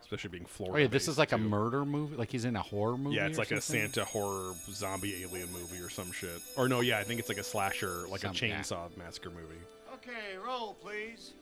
Especially 0.00 0.30
being 0.30 0.44
Oh 0.46 0.48
Florida. 0.48 0.82
yeah, 0.84 0.88
this 0.88 1.02
is 1.02 1.08
based, 1.08 1.18
like 1.18 1.32
a 1.32 1.38
murder 1.38 1.84
movie. 1.84 2.16
Like 2.16 2.30
he's 2.32 2.46
in 2.46 2.56
a 2.56 2.62
horror 2.62 2.96
movie. 2.96 3.16
Yeah, 3.16 3.26
it's 3.26 3.36
or 3.36 3.42
like 3.42 3.50
a 3.50 3.60
something? 3.60 3.82
Santa 3.92 4.06
horror 4.06 4.54
zombie 4.70 5.22
alien 5.22 5.52
movie 5.52 5.82
or 5.82 5.90
some 5.90 6.10
shit. 6.12 6.40
Or 6.56 6.66
no, 6.66 6.80
yeah, 6.80 6.98
I 6.98 7.02
think 7.02 7.20
it's 7.20 7.28
like 7.28 7.36
a 7.36 7.44
slasher, 7.44 8.06
like 8.08 8.22
Some- 8.22 8.30
a 8.34 8.46
yeah. 8.46 8.58
chainsaw 8.60 8.96
massacre 8.96 9.28
movie. 9.30 9.58
Okay, 9.98 10.38
roll, 10.38 10.74
please. 10.74 11.32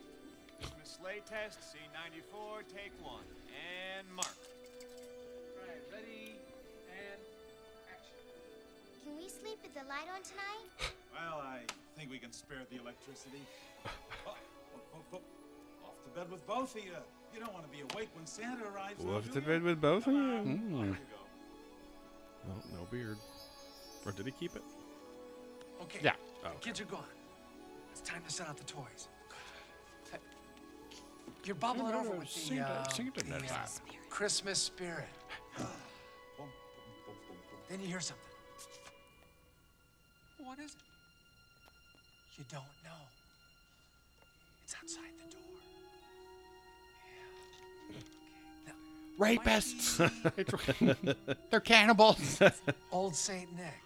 Miss 0.80 0.96
Slay 0.96 1.20
test, 1.28 1.60
C94, 1.60 2.64
take 2.72 2.92
one. 3.04 3.20
And 3.52 4.08
mark. 4.16 4.32
Right, 5.60 5.84
ready, 5.92 6.36
and 6.88 7.20
action. 7.92 8.16
Can 9.04 9.16
we 9.18 9.28
sleep 9.28 9.58
with 9.62 9.74
the 9.74 9.84
light 9.88 10.08
on 10.14 10.22
tonight? 10.22 10.92
Well, 11.16 11.40
I 11.40 11.60
think 11.96 12.10
we 12.10 12.18
can 12.18 12.30
spare 12.30 12.58
the 12.70 12.76
electricity. 12.78 13.40
Oh, 13.86 13.90
oh, 14.26 14.34
oh, 14.94 14.98
oh. 15.14 15.86
Off 15.86 16.04
to 16.04 16.20
bed 16.20 16.30
with 16.30 16.46
both 16.46 16.76
of 16.76 16.84
you. 16.84 16.90
You 17.32 17.40
don't 17.40 17.54
want 17.54 17.64
to 17.64 17.70
be 17.70 17.80
awake 17.80 18.10
when 18.14 18.26
Santa 18.26 18.64
arrives. 18.74 19.02
Off 19.02 19.32
to 19.32 19.40
bed 19.40 19.62
with 19.62 19.80
both 19.80 20.06
of 20.06 20.12
you. 20.12 20.20
Mm. 20.20 20.96
Oh, 22.50 22.62
no 22.74 22.86
beard. 22.90 23.16
Or 24.04 24.12
did 24.12 24.26
he 24.26 24.32
keep 24.32 24.56
it? 24.56 24.62
Okay. 25.84 26.00
Yeah. 26.02 26.12
Oh, 26.44 26.50
the 26.52 26.60
Kids 26.60 26.82
are 26.82 26.84
gone. 26.84 27.15
It's 27.98 28.06
time 28.06 28.22
to 28.28 28.30
set 28.30 28.46
out 28.46 28.58
the 28.58 28.64
toys. 28.64 29.08
You're 31.46 31.54
bubbling 31.54 31.94
over 31.94 32.10
with 32.10 32.48
the, 32.50 32.60
uh, 32.60 32.84
the, 32.94 33.54
uh. 33.54 33.66
Christmas 34.10 34.58
spirit. 34.58 35.08
then 37.70 37.80
you 37.80 37.86
hear 37.86 38.00
something. 38.00 38.22
What 40.44 40.58
is 40.58 40.72
it? 40.72 40.76
You 42.36 42.44
don't 42.50 42.64
know. 42.84 42.90
It's 44.64 44.74
outside 44.74 45.14
the 45.16 45.32
door. 45.32 45.40
Rapists. 49.18 51.16
They're 51.50 51.60
cannibals. 51.60 52.42
Old 52.92 53.16
Saint 53.16 53.56
Nick. 53.56 53.85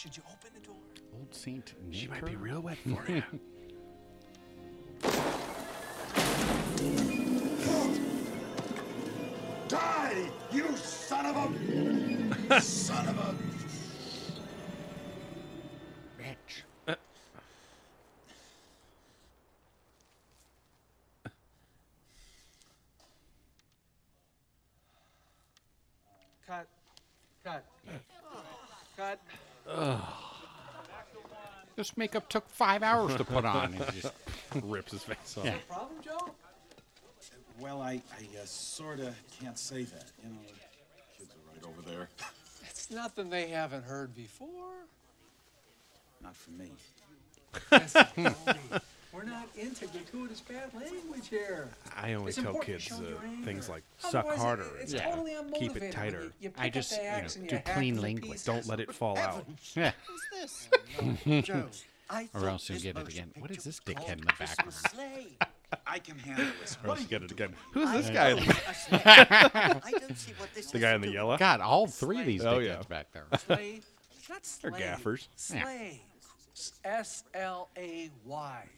Should 0.00 0.16
you 0.16 0.22
open 0.32 0.48
the 0.54 0.60
door? 0.60 0.76
Old 1.14 1.34
Saint 1.34 1.74
Nick. 1.86 2.00
She 2.00 2.08
might 2.08 2.24
be 2.24 2.34
real 2.34 2.62
wet 2.62 2.78
for 2.78 3.04
you. 3.06 3.22
Die, 9.68 10.30
you 10.52 10.74
son 10.74 11.26
of 11.26 11.36
a 11.36 11.50
son 12.62 13.08
of 13.08 13.18
a 13.18 13.34
Bitch. 16.18 16.62
Cut. 26.46 26.46
Cut. 26.46 26.66
Cut. 27.44 27.64
This 31.76 31.96
makeup 31.96 32.28
took 32.28 32.48
five 32.50 32.82
hours 32.82 33.14
to 33.16 33.24
put 33.24 33.44
on. 33.44 33.74
It 33.74 33.88
just 33.94 34.12
rips 34.62 34.92
his 34.92 35.02
face 35.02 35.38
off. 35.38 35.44
Yeah. 35.44 35.54
Problem, 35.68 35.98
Joe? 36.04 36.30
Well, 37.58 37.80
I, 37.80 37.92
I 37.92 38.38
uh, 38.38 38.44
sort 38.44 39.00
of 39.00 39.14
can't 39.40 39.58
say 39.58 39.84
that. 39.84 40.04
You 40.22 40.30
know, 40.30 40.36
the 40.44 41.18
kids 41.18 41.34
are 41.34 41.52
right 41.54 41.64
over 41.64 41.90
there. 41.90 42.08
It's 42.68 42.90
nothing 42.90 43.30
they 43.30 43.48
haven't 43.48 43.84
heard 43.84 44.14
before. 44.14 44.72
Not 46.22 46.36
for 46.36 46.50
me. 46.52 46.70
Listen, 47.72 48.06
Tony, 48.14 48.80
We're 49.12 49.24
not 49.24 49.48
into 49.56 49.86
gratuitous 49.88 50.40
bad 50.40 50.72
language 50.72 51.28
here. 51.28 51.68
I 51.96 52.12
only 52.14 52.28
It's 52.28 52.36
tell 52.36 52.46
important 52.54 52.66
to 52.66 52.72
kids 52.72 52.84
show 52.84 52.94
uh, 53.04 53.08
your 53.08 53.18
anger. 53.24 53.44
things 53.44 53.68
like 53.68 53.82
suck 53.98 54.14
Otherwise, 54.26 54.36
it- 54.38 54.40
harder 54.40 54.66
it's 54.80 54.92
and 54.92 55.02
totally 55.02 55.32
keep 55.58 55.72
unmotivated 55.72 55.82
it 55.82 55.92
tighter. 55.92 56.18
when 56.18 56.26
you- 56.26 56.32
you 56.40 56.50
pick 56.50 56.60
I 56.62 56.66
up 56.68 56.72
just, 56.72 56.90
the 56.90 56.96
you 56.96 57.02
know, 57.02 57.08
axe 57.08 57.36
and 57.36 57.48
do 57.48 57.54
you 57.56 57.62
hack 57.66 57.74
clean 57.76 57.94
it 57.94 57.96
to 57.96 58.02
language. 58.02 58.30
pieces. 58.30 58.44
Don't 58.46 58.66
let 58.66 58.78
it 58.80 58.94
fall 58.94 59.18
out. 59.18 59.46
Yeah. 59.74 59.92
Who's 60.06 60.22
this? 60.32 61.44
Joe, 61.46 61.66
I 62.10 62.22
Or 62.34 62.40
thought 62.40 62.48
else 62.48 62.68
you'll 62.68 62.76
this 62.76 62.82
get 62.84 62.90
it 62.90 62.94
motion 63.04 63.18
again. 63.18 63.32
What 63.38 63.50
is 63.50 63.56
picture 63.56 63.68
this 63.68 63.80
dickhead 63.80 64.12
in 64.12 64.20
the 64.20 64.26
background? 64.26 64.56
Christmas 64.56 64.76
Sleigh. 64.92 65.26
I 65.86 65.98
can 65.98 66.18
handle 66.18 66.46
this. 66.60 66.78
Or 66.84 66.90
else 66.90 67.00
you 67.00 67.06
get 67.08 67.22
it 67.22 67.30
again. 67.32 67.54
I 67.54 67.78
Who's 67.78 67.92
this 67.92 68.08
know 68.08 68.14
guy? 68.14 68.28
a 68.30 68.74
sleigh. 68.74 69.80
I 69.84 69.92
don't 69.98 70.18
see 70.18 70.32
what 70.38 70.52
this 70.54 70.66
the 70.70 70.78
has 70.78 70.82
guy 70.82 70.88
to 70.90 70.94
in 70.96 71.00
the 71.00 71.06
do 71.08 71.12
yellow? 71.12 71.36
God, 71.36 71.60
all 71.60 71.86
three 71.88 72.20
of 72.20 72.26
these 72.26 72.44
Oh, 72.44 72.58
dickheads 72.58 72.64
yeah. 72.66 72.82
back 72.88 73.12
there. 73.12 73.26
Slay. 73.44 73.80
That's 74.28 74.56
They're 74.58 74.70
slay. 74.70 74.80
gaffers. 74.80 75.28
Yeah. 75.52 75.62
Slay. 75.64 76.00
S 76.84 77.24
L 77.34 77.68
A 77.76 78.10
Y. 78.24 78.68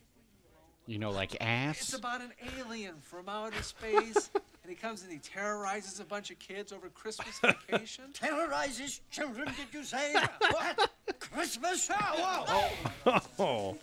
You 0.86 0.98
know, 0.98 1.10
like 1.10 1.36
ass. 1.40 1.80
It's 1.80 1.94
about 1.94 2.20
an 2.20 2.32
alien 2.58 2.94
from 3.02 3.28
outer 3.28 3.62
space, 3.62 4.30
and 4.34 4.68
he 4.68 4.74
comes 4.74 5.02
and 5.02 5.12
he 5.12 5.18
terrorizes 5.18 6.00
a 6.00 6.04
bunch 6.04 6.30
of 6.30 6.38
kids 6.40 6.72
over 6.72 6.88
Christmas 6.88 7.38
vacation. 7.68 8.04
Terrorizes 8.12 9.00
children, 9.10 9.46
did 9.56 9.72
you 9.72 9.84
say? 9.84 10.14
what? 10.50 10.90
Christmas? 11.20 11.88
Oh, 11.92 12.70
whoa. 13.06 13.14
Oh, 13.38 13.78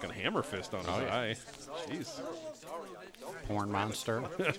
got 0.00 0.10
a 0.10 0.14
hammer 0.14 0.42
fist 0.42 0.72
on 0.72 0.80
his 0.80 0.88
Oh, 0.88 1.00
yeah. 1.00 1.16
eye. 1.18 1.36
Jeez. 1.88 2.20
Porn 3.46 3.70
monster. 3.70 4.22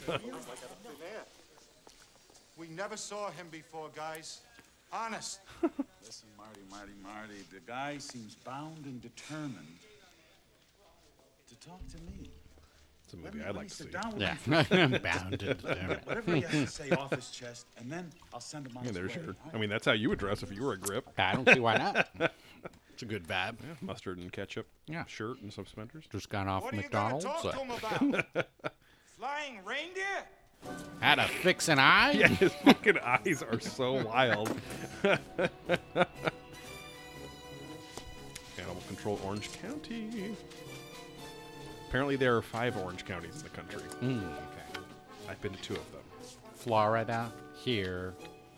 We 2.57 2.67
never 2.67 2.95
saw 2.95 3.31
him 3.31 3.47
before, 3.51 3.89
guys. 3.95 4.41
Honest. 4.93 5.39
Listen, 6.03 6.27
Marty, 6.37 6.59
Marty, 6.69 6.91
Marty, 7.01 7.41
the 7.51 7.59
guy 7.65 7.97
seems 7.97 8.35
bound 8.35 8.85
and 8.85 9.01
determined 9.01 9.55
to 9.81 9.87
talk 11.65 11.85
to 11.87 11.97
me. 12.03 12.29
It's 13.03 13.13
a 13.13 13.17
Let 13.17 13.25
movie 13.25 13.37
me- 13.39 13.43
I'd 13.43 13.47
let 13.47 13.55
like 13.55 13.63
me 13.65 13.69
to 13.69 13.75
sit 13.75 13.87
see. 13.87 13.91
down 13.93 14.11
with 14.13 14.21
Yeah. 14.21 14.35
him 14.35 14.37
first. 14.91 15.03
Bound 15.03 15.33
and 15.33 15.37
determined. 15.39 16.01
Whatever 16.05 16.35
he 16.35 16.41
has 16.41 16.51
to 16.51 16.67
say 16.67 16.89
off 16.91 17.11
his 17.11 17.29
chest, 17.29 17.65
and 17.77 17.91
then 17.91 18.09
I'll 18.33 18.39
send 18.39 18.67
him 18.67 18.77
on 18.77 18.83
Yeah, 18.83 18.89
his 18.89 18.95
there's 18.97 19.15
way. 19.17 19.23
your. 19.25 19.35
I 19.53 19.57
mean, 19.57 19.69
that's 19.69 19.85
how 19.85 19.91
you 19.93 20.09
would 20.09 20.19
dress 20.19 20.43
if 20.43 20.51
you 20.53 20.63
were 20.63 20.73
a 20.73 20.77
grip. 20.77 21.09
I 21.17 21.33
don't 21.35 21.47
see 21.49 21.59
why 21.59 21.77
not. 21.77 22.09
It's 22.93 23.03
a 23.03 23.05
good 23.05 23.25
vibe. 23.27 23.55
Yeah, 23.61 23.75
mustard 23.81 24.19
and 24.19 24.31
ketchup. 24.31 24.67
Yeah. 24.85 25.05
Shirt 25.07 25.41
and 25.41 25.51
some 25.51 25.65
suspenders. 25.65 26.05
Just 26.11 26.29
got 26.29 26.47
off 26.47 26.63
What 26.65 26.73
are 26.73 26.77
you 26.77 26.83
gonna 26.87 27.15
McDonald's. 27.15 27.41
talk 27.41 27.53
to 27.53 27.59
him 27.59 27.71
about? 27.71 28.25
Flying 29.17 29.59
reindeer? 29.65 30.03
How 30.99 31.15
to 31.15 31.23
fix 31.23 31.67
an 31.69 31.79
eye? 31.79 32.11
Yeah, 32.11 32.27
his 32.27 32.53
fucking 32.53 32.99
eyes 32.99 33.41
are 33.41 33.59
so 33.59 34.05
wild. 34.05 34.55
Animal 35.03 35.19
Control 38.87 39.19
Orange 39.25 39.49
County. 39.63 40.35
Apparently, 41.91 42.15
there 42.15 42.37
are 42.37 42.41
five 42.41 42.77
orange 42.77 43.03
counties 43.03 43.35
in 43.35 43.43
the 43.43 43.49
country. 43.49 43.81
Mm, 44.01 44.19
okay. 44.23 44.79
I've 45.27 45.41
been 45.41 45.51
to 45.51 45.61
two 45.61 45.73
of 45.73 45.91
them. 45.91 45.99
Florida, 46.55 47.29
here, 47.53 48.13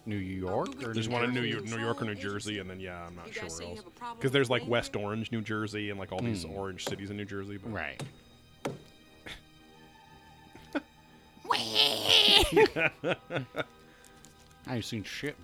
New 0.06 0.18
York, 0.18 0.70
or 0.86 0.94
There's 0.94 1.08
New 1.08 1.16
one 1.16 1.24
in 1.24 1.34
New 1.34 1.42
York, 1.42 1.64
New 1.66 1.80
York 1.80 2.00
or 2.00 2.06
New 2.06 2.14
Jersey, 2.14 2.60
and 2.60 2.70
then 2.70 2.80
yeah, 2.80 3.04
I'm 3.08 3.16
not 3.16 3.26
You 3.26 3.34
sure 3.34 3.42
guys 3.42 3.58
say 3.58 3.64
where 3.64 3.74
you 3.74 3.78
else. 3.78 3.86
have 3.86 3.88
a 3.88 3.98
problem 3.98 4.18
Because 4.20 4.32
there's 4.34 4.50
with 4.52 4.62
like 4.62 4.70
West 4.70 4.96
Orange, 4.96 5.32
New 5.32 5.42
Jersey, 5.42 5.90
and 5.90 6.00
like 6.00 6.12
all 6.12 6.20
these 6.20 6.44
Hmm. 6.44 6.52
orange 6.52 6.86
cities 6.86 7.10
in 7.10 7.18
New 7.18 7.26
Jersey. 7.26 7.58
But 7.58 7.72
Right. 7.74 8.04
I 14.68 14.76
ain't 14.76 14.86
seen 14.86 15.04
shit. 15.04 15.36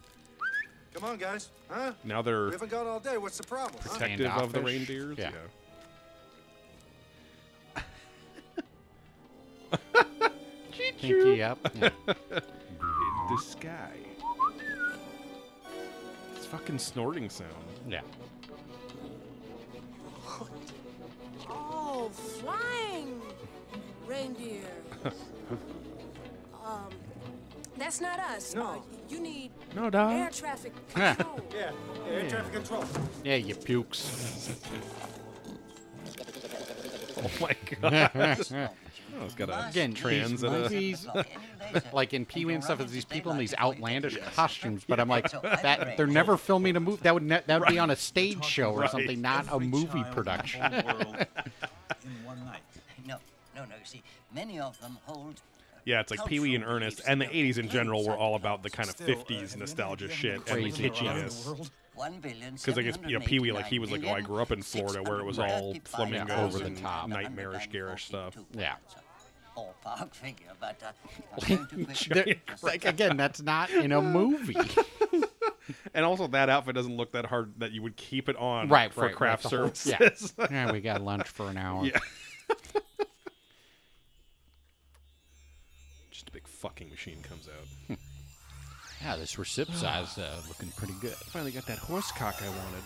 Come 0.93 1.05
on, 1.05 1.17
guys. 1.17 1.49
Huh? 1.69 1.93
Now 2.03 2.21
they're 2.21 2.45
We 2.45 2.51
haven't 2.51 2.69
got 2.69 2.85
all 2.85 2.99
day. 2.99 3.17
What's 3.17 3.37
the 3.37 3.43
problem? 3.47 3.81
huh? 3.83 3.93
protective 3.93 4.27
of 4.31 4.53
the 4.53 4.59
Standoffish. 4.59 4.63
reindeers. 4.63 5.17
Yeah. 5.17 5.31
Pinky 10.99 11.41
up. 11.43 11.59
Yeah. 11.75 11.89
in 12.07 13.35
the 13.35 13.41
sky. 13.41 13.91
It's 16.35 16.45
fucking 16.45 16.79
snorting 16.79 17.29
sound. 17.29 17.49
yeah. 17.87 18.01
Oh, 21.49 22.09
flying 22.13 23.21
reindeer. 24.05 24.61
um, 26.65 26.89
that's 27.77 28.01
not 28.01 28.19
us. 28.19 28.53
No. 28.55 28.65
Uh, 28.67 28.75
you 29.09 29.19
need 29.19 29.51
No, 29.75 29.89
dog. 29.89 30.13
air 30.13 30.29
traffic 30.31 30.73
Yeah. 30.95 31.13
control. 31.15 31.41
Yeah, 31.55 31.71
air 32.11 32.29
traffic 32.29 32.53
control. 32.53 32.85
Yeah, 33.23 33.35
you 33.35 33.55
pukes. 33.55 34.51
Oh 37.17 37.29
my 37.41 37.55
god. 37.81 38.69
Oh, 39.19 39.25
it's 39.25 39.35
got 39.35 39.49
a 39.49 39.67
Again, 39.69 39.93
trans 39.93 40.43
and 40.43 40.55
a 40.55 40.95
like 41.93 42.13
in 42.13 42.25
Pee 42.25 42.45
Wee 42.45 42.53
and 42.53 42.63
stuff, 42.63 42.79
it's 42.79 42.91
these 42.91 43.05
people 43.05 43.31
in 43.31 43.37
these 43.37 43.53
outlandish 43.57 44.17
costumes. 44.35 44.83
But 44.87 44.99
I'm 44.99 45.09
like, 45.09 45.29
that 45.41 45.97
they're 45.97 46.07
never 46.07 46.37
filming 46.37 46.75
a 46.75 46.79
movie. 46.79 46.99
That 47.03 47.13
would 47.13 47.23
ne- 47.23 47.41
that 47.45 47.59
would 47.59 47.69
be 47.69 47.79
on 47.79 47.89
a 47.91 47.95
stage 47.95 48.43
show 48.45 48.71
or 48.71 48.79
Right. 48.81 48.91
something, 48.91 49.21
not 49.21 49.47
a 49.51 49.59
movie 49.59 49.87
child 49.87 49.95
in 49.95 50.03
the 50.03 50.15
production. 50.15 50.61
in 50.73 52.25
one 52.25 52.45
night. 52.45 52.61
No, 53.07 53.17
no, 53.55 53.61
no. 53.63 53.75
You 53.79 53.85
see, 53.85 54.01
many 54.33 54.59
of 54.59 54.79
them 54.81 54.97
hold. 55.05 55.41
Yeah, 55.85 56.01
it's 56.01 56.11
like 56.11 56.25
Pee 56.25 56.39
Wee 56.39 56.55
and 56.55 56.63
Ernest, 56.63 57.01
and 57.07 57.19
the 57.19 57.25
80s 57.25 57.57
in 57.57 57.67
general 57.69 58.05
were 58.05 58.15
all 58.15 58.35
about 58.35 58.61
the 58.63 58.69
kind 58.69 58.89
of 58.89 58.99
uh, 59.01 59.05
50s 59.05 59.55
nostalgia 59.57 60.09
shit 60.09 60.35
and 60.35 60.45
the 60.45 60.51
Crazy 60.51 60.83
the 60.83 60.89
kitschiness. 60.89 61.69
World? 61.99 62.11
One 62.13 62.21
billion. 62.21 62.55
Because 62.55 62.77
I 62.77 62.81
guess 62.81 62.97
you 63.05 63.19
know 63.19 63.25
Pee 63.25 63.39
Wee, 63.39 63.51
like 63.51 63.65
he 63.65 63.79
was 63.79 63.91
like, 63.91 64.03
oh, 64.05 64.11
I 64.11 64.21
grew 64.21 64.41
up 64.41 64.51
in 64.51 64.61
Florida 64.61 65.03
where 65.03 65.19
it 65.19 65.25
was 65.25 65.39
all 65.39 65.75
flamingos 65.83 66.29
Yeah, 66.29 66.43
over 66.43 66.59
the 66.59 66.65
and 66.65 66.77
top. 66.77 67.09
nightmarish, 67.09 67.67
garish 67.69 68.05
stuff. 68.05 68.35
Yeah. 68.53 68.75
Ballpark 69.57 70.13
figure, 70.13 70.47
but 70.59 70.81
uh, 70.81 70.91
I'm 71.49 71.67
going 71.73 71.85
to 71.85 72.23
quit. 72.23 72.39
Like 72.61 72.85
again, 72.85 73.17
that's 73.17 73.41
not 73.41 73.69
in 73.69 73.91
a 73.91 74.01
movie. 74.01 74.55
And 75.93 76.03
also, 76.03 76.25
that 76.27 76.49
outfit 76.49 76.73
doesn't 76.73 76.97
look 76.97 77.11
that 77.11 77.27
hard 77.27 77.53
that 77.59 77.71
you 77.71 77.83
would 77.83 77.95
keep 77.95 78.27
it 78.27 78.35
on 78.37 78.69
right, 78.69 78.91
for 78.91 79.01
right, 79.01 79.15
craft 79.15 79.45
right, 79.45 79.51
the 79.51 79.57
whole- 79.57 79.73
services. 79.73 80.33
Yeah. 80.39 80.47
yeah, 80.51 80.71
we 80.71 80.81
got 80.81 81.01
lunch 81.01 81.27
for 81.27 81.47
an 81.47 81.57
hour. 81.57 81.85
Yeah. 81.85 81.99
Just 86.09 86.29
a 86.29 86.31
big 86.31 86.47
fucking 86.47 86.89
machine 86.89 87.21
comes 87.21 87.47
out. 87.47 87.67
Yeah, 89.01 89.15
this 89.15 89.35
recip 89.35 89.73
size 89.73 90.17
uh, 90.17 90.41
looking 90.47 90.69
pretty 90.75 90.93
good. 90.99 91.13
Finally 91.13 91.51
got 91.51 91.65
that 91.67 91.77
horse 91.77 92.11
cock 92.11 92.41
I 92.43 92.49
wanted. 92.49 92.83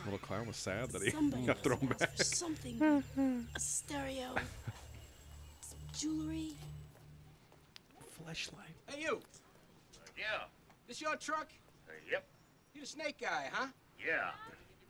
Little 0.04 0.18
clown 0.18 0.48
was 0.48 0.56
sad 0.56 0.90
that 0.90 1.02
he 1.02 1.10
Somebody 1.10 1.46
got 1.46 1.58
thrown 1.58 1.86
back. 1.98 2.00
have 2.00 2.22
Something. 2.26 2.82
a 3.54 3.60
stereo. 3.60 4.34
some 5.60 5.78
Jewelry. 5.96 6.54
Flashlight. 8.24 8.66
Hey, 8.88 9.02
you. 9.02 9.20
Yeah. 10.18 10.44
This 10.88 11.00
your 11.00 11.14
truck? 11.16 11.48
yep. 12.10 12.24
You 12.74 12.80
the 12.80 12.86
snake 12.86 13.18
guy, 13.20 13.48
huh? 13.52 13.68
Yeah. 14.04 14.32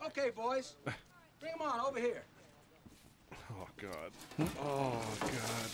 Okay, 0.07 0.31
boys. 0.31 0.77
Bring 1.43 1.55
him 1.55 1.63
on 1.63 1.81
over 1.81 1.99
here. 1.99 2.23
Oh 3.51 3.67
god. 3.77 4.13
Oh 4.61 5.03
god. 5.21 5.71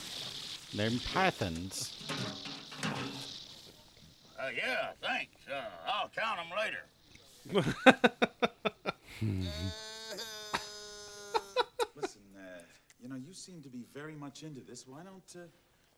They're 0.73 0.91
pythons. 1.13 1.95
Uh, 4.41 4.49
yeah, 4.57 4.93
thanks. 5.03 5.35
Uh, 5.47 5.65
I'll 5.87 6.09
count 6.09 6.39
them 6.39 6.51
later. 6.57 6.87
Listen, 11.97 12.23
uh, 12.35 12.63
you 12.99 13.11
know, 13.11 13.17
you 13.17 13.35
seem 13.35 13.61
to 13.61 13.69
be 13.69 13.85
very 13.93 14.15
much 14.15 14.45
into 14.45 14.63
this. 14.63 14.87
Why 14.89 15.01
don't, 15.03 15.37
uh, 15.37 15.49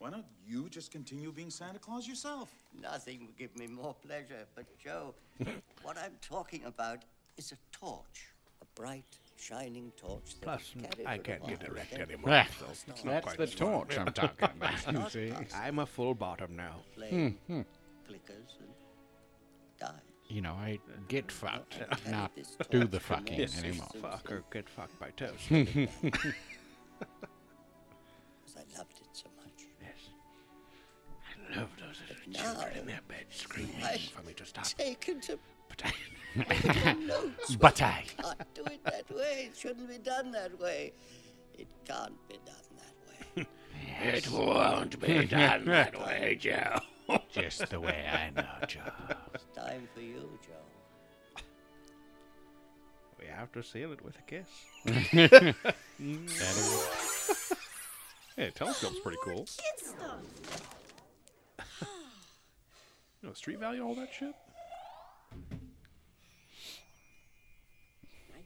why 0.01 0.11
don't 0.11 0.25
you 0.45 0.69
just 0.69 0.91
continue 0.91 1.31
being 1.31 1.51
Santa 1.51 1.79
Claus 1.79 2.09
yourself? 2.09 2.51
Nothing 2.83 3.27
would 3.27 3.37
give 3.37 3.57
me 3.57 3.69
more 3.69 3.95
pleasure. 4.05 4.47
But, 4.57 4.65
Joe, 4.83 5.15
what 5.85 5.97
I'm 5.97 6.17
talking 6.21 6.65
about 6.65 7.05
is 7.37 7.53
a 7.53 7.57
torch. 7.71 8.33
A 8.63 8.81
bright, 8.81 9.19
shining 9.41 9.93
torch. 9.97 10.23
that 10.25 10.41
Plus, 10.43 10.75
I 11.07 11.19
can't 11.19 11.47
get 11.47 11.63
erect 11.67 11.93
anymore. 11.95 12.31
Yeah, 12.31 12.47
so 12.59 12.67
it's 12.71 12.87
not 12.87 13.05
that's 13.05 13.25
quite 13.25 13.37
the 13.39 13.43
as 13.45 13.53
fun. 13.55 13.69
torch 13.69 13.99
I'm 13.99 14.13
talking 14.13 14.49
about. 14.57 14.93
You 14.93 15.11
see? 15.11 15.33
I'm 15.55 15.79
a 15.79 15.87
full 15.87 16.15
bottom 16.15 16.57
now. 16.57 16.77
Flame, 16.95 17.39
Hmm, 17.47 17.63
flickers, 18.07 18.57
and 18.61 18.69
dies. 19.81 19.93
You 20.29 20.43
know, 20.43 20.53
I 20.53 20.79
get 21.09 21.33
fucked, 21.33 21.79
carry 22.05 22.11
not 22.13 22.31
do 22.71 22.85
the 22.85 23.01
fucking 23.01 23.37
their 23.39 23.49
anymore. 23.59 23.87
systems 23.93 24.03
Fuck 24.03 24.31
or 24.31 24.45
get 24.53 24.69
fucked 24.69 24.99
by 25.01 25.11
toast. 25.17 25.49
Because 28.43 28.57
I 28.57 28.79
loved 28.79 28.99
it 29.01 29.09
so 29.13 29.27
much. 29.43 29.67
Yes. 29.81 30.11
I 31.53 31.61
love 31.61 31.69
those 31.79 32.01
little 32.09 32.33
Now, 32.33 32.55
children 32.55 32.79
in 32.79 32.87
their 32.87 33.01
beds 33.09 33.37
screaming 33.37 33.83
I 33.83 33.97
for 33.97 34.23
me 34.27 34.33
to 34.35 34.45
stop. 34.45 34.65
Taken 34.65 35.21
to 35.23 35.39
But 35.69 35.83
I, 35.85 35.89
notes. 35.89 35.99
But 37.59 37.83
I. 37.83 38.05
Can't 38.23 38.55
do 38.55 38.63
it 38.65 38.85
that 38.85 39.11
way. 39.15 39.49
It 39.51 39.57
shouldn't 39.57 39.89
be 39.89 39.99
done 39.99 40.31
that 40.33 40.59
way. 40.61 40.93
It 41.55 41.67
can't 41.85 42.15
be 42.29 42.39
done 42.47 42.55
that 42.79 42.95
way. 43.37 43.47
it 44.15 44.31
won't 44.31 45.01
be 45.01 45.27
done 45.27 45.65
that 45.67 45.99
way, 45.99 46.37
Joe. 46.41 46.81
Just 47.33 47.69
the 47.71 47.81
way 47.81 48.07
I 48.09 48.31
know, 48.31 48.67
Joe. 48.67 48.81
It's 49.35 49.45
time 49.57 49.89
for 49.95 50.01
you, 50.01 50.39
Joe. 50.47 51.43
We 53.19 53.27
have 53.27 53.51
to 53.53 53.63
seal 53.63 53.93
it 53.93 54.03
with 54.05 54.17
a 54.19 54.23
kiss. 54.23 54.49
That 54.85 55.55
is- 55.99 57.53
Hey, 58.37 58.51
telescope's 58.55 59.01
pretty 59.01 59.19
cool. 59.23 59.45
Kid 59.45 59.77
stuff. 59.77 60.21
You 63.23 63.29
know, 63.29 63.33
street 63.35 63.59
value, 63.59 63.83
all 63.85 63.95
that 63.97 64.15
shit. 64.15 64.35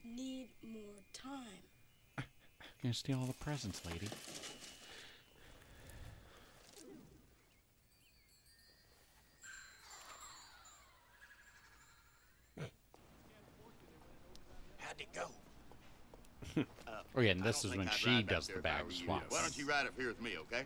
need 0.04 0.48
more 0.62 1.02
time. 1.12 1.40
You're 2.18 2.24
gonna 2.82 2.94
steal 2.94 3.18
all 3.20 3.26
the 3.26 3.32
presents, 3.34 3.80
lady. 3.86 4.08
How'd 14.78 15.00
it 15.00 15.08
go? 15.14 15.30
uh, 16.56 16.62
oh 17.16 17.20
yeah, 17.20 17.30
and 17.30 17.42
this 17.42 17.64
is 17.64 17.74
when 17.74 17.88
she 17.88 18.22
does 18.22 18.48
the 18.48 18.60
back 18.60 18.84
swap. 18.90 19.24
Why 19.30 19.42
don't 19.42 19.56
you 19.56 19.66
ride 19.66 19.86
up 19.86 19.94
here 19.96 20.08
with 20.08 20.20
me, 20.20 20.36
okay? 20.38 20.64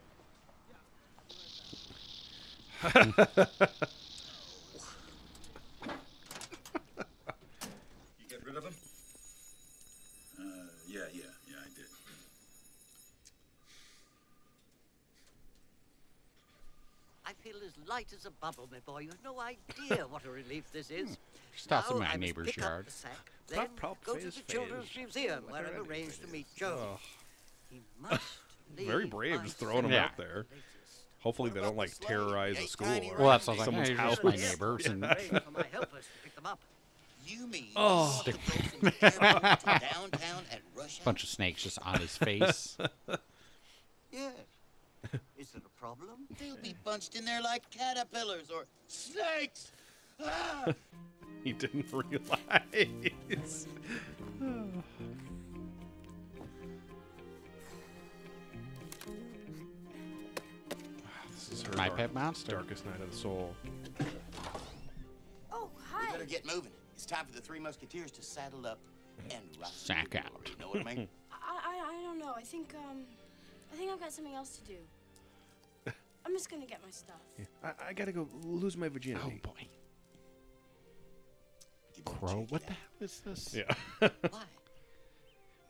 light 17.86 18.08
as 18.16 18.24
a 18.26 18.30
bubble, 18.30 18.68
my 18.70 18.78
boy. 18.80 19.00
You've 19.00 19.22
no 19.24 19.38
idea 19.40 20.06
what 20.08 20.24
a 20.24 20.30
relief 20.30 20.64
this 20.72 20.90
is. 20.90 21.16
Hmm. 21.58 21.60
She 21.60 21.62
stops 21.64 21.90
in 21.90 21.96
Now 21.96 22.00
my 22.00 22.04
I 22.04 22.08
must 22.10 22.20
neighbor's 22.20 22.46
pick 22.52 22.58
up 22.64 22.70
yard. 22.70 22.86
the 22.86 22.90
sack, 22.92 23.10
Plop, 23.48 23.66
then 23.66 23.76
plop, 23.76 24.04
go 24.04 24.14
to 24.14 24.20
fizz, 24.20 24.34
the 24.36 24.42
Children's 24.52 24.88
fizz. 24.88 24.96
Museum, 24.96 25.44
Let 25.50 25.64
where 25.64 25.74
I've 25.80 25.88
arranged 25.90 26.22
to 26.22 26.28
meet 26.28 26.46
Joe. 26.56 26.90
Ugh. 26.92 26.98
He 27.70 27.80
must 28.00 28.22
Very 28.76 29.06
brave 29.06 29.42
just 29.42 29.58
throwing 29.58 29.82
them 29.82 29.90
Yeah. 29.90 30.04
out 30.04 30.16
there. 30.16 30.46
Hopefully 31.20 31.50
they 31.50 31.60
don't 31.60 31.76
like 31.76 31.98
terrorize 31.98 32.56
a 32.58 32.66
school 32.68 32.86
or 32.86 33.16
Well, 33.18 33.30
that's 33.30 33.48
what 33.48 33.54
I 33.54 33.56
was 33.56 33.58
like, 33.58 33.64
someone's 33.64 33.88
"Hey, 33.88 33.94
house. 33.96 34.18
my 34.22 34.36
neighbors 34.36 34.86
and- 34.86 35.02
Wait 35.02 35.42
for 35.42 35.50
my 35.50 35.62
to 35.62 35.88
pick 36.22 36.34
them 36.36 36.46
up. 36.46 36.60
You 37.26 37.46
mean 37.48 37.66
Oh. 37.74 38.22
you 38.24 38.32
want 38.34 38.44
to 38.44 38.90
go 39.02 39.10
from 39.10 39.22
airport 39.24 39.60
to 39.60 39.66
downtown 39.66 40.42
at 40.52 40.60
rush? 40.76 41.00
Bunch 41.00 41.24
of 41.24 41.28
snakes 41.28 41.64
just 41.64 41.78
on 41.84 41.98
his 41.98 42.16
face. 42.16 42.76
Yes. 44.12 44.32
Is 45.36 45.50
there 45.50 45.62
a 45.64 45.67
problem? 45.78 46.26
They'll 46.38 46.56
be 46.56 46.74
bunched 46.84 47.14
in 47.14 47.24
there 47.24 47.40
like 47.42 47.68
caterpillars 47.70 48.50
or 48.50 48.66
snakes. 48.88 49.72
Ah! 50.22 50.66
He 51.44 51.52
didn't 51.52 51.86
realize. 51.92 52.26
this 61.30 61.52
is 61.52 61.62
her 61.62 61.76
My 61.76 61.88
Pet 61.88 62.12
Monster. 62.12 62.52
Darkest 62.52 62.84
night 62.86 63.00
of 63.00 63.10
the 63.10 63.16
soul. 63.16 63.54
Oh, 65.52 65.68
We 65.76 65.82
hi. 65.90 66.10
better 66.12 66.24
get 66.24 66.44
moving. 66.44 66.72
It's 66.94 67.06
time 67.06 67.24
for 67.24 67.32
the 67.32 67.40
three 67.40 67.60
musketeers 67.60 68.10
to 68.12 68.22
saddle 68.22 68.66
up 68.66 68.80
and 69.30 69.42
ride. 69.60 69.70
Sack 69.70 70.16
out. 70.16 70.50
You 70.50 70.56
know 70.60 70.68
what 70.70 70.80
I 70.80 70.94
mean? 70.94 71.08
I, 71.32 71.36
I, 71.64 71.98
I 71.98 72.02
don't 72.02 72.18
know. 72.18 72.34
I 72.36 72.42
think, 72.42 72.74
um, 72.90 73.02
I 73.72 73.76
think 73.76 73.92
I've 73.92 74.00
got 74.00 74.12
something 74.12 74.34
else 74.34 74.56
to 74.58 74.64
do. 74.64 74.78
I'm 76.28 76.34
just 76.34 76.50
gonna 76.50 76.66
get 76.66 76.80
my 76.84 76.90
stuff. 76.90 77.16
I, 77.64 77.88
I 77.88 77.92
gotta 77.94 78.12
go 78.12 78.28
lose 78.44 78.76
my 78.76 78.88
virginity. 78.90 79.24
Oh 79.42 79.48
boy. 79.48 79.66
Crow, 82.04 82.46
what 82.50 82.66
the 82.66 82.72
hell 82.74 82.82
is 83.00 83.20
this? 83.20 83.54
Yeah. 83.56 84.08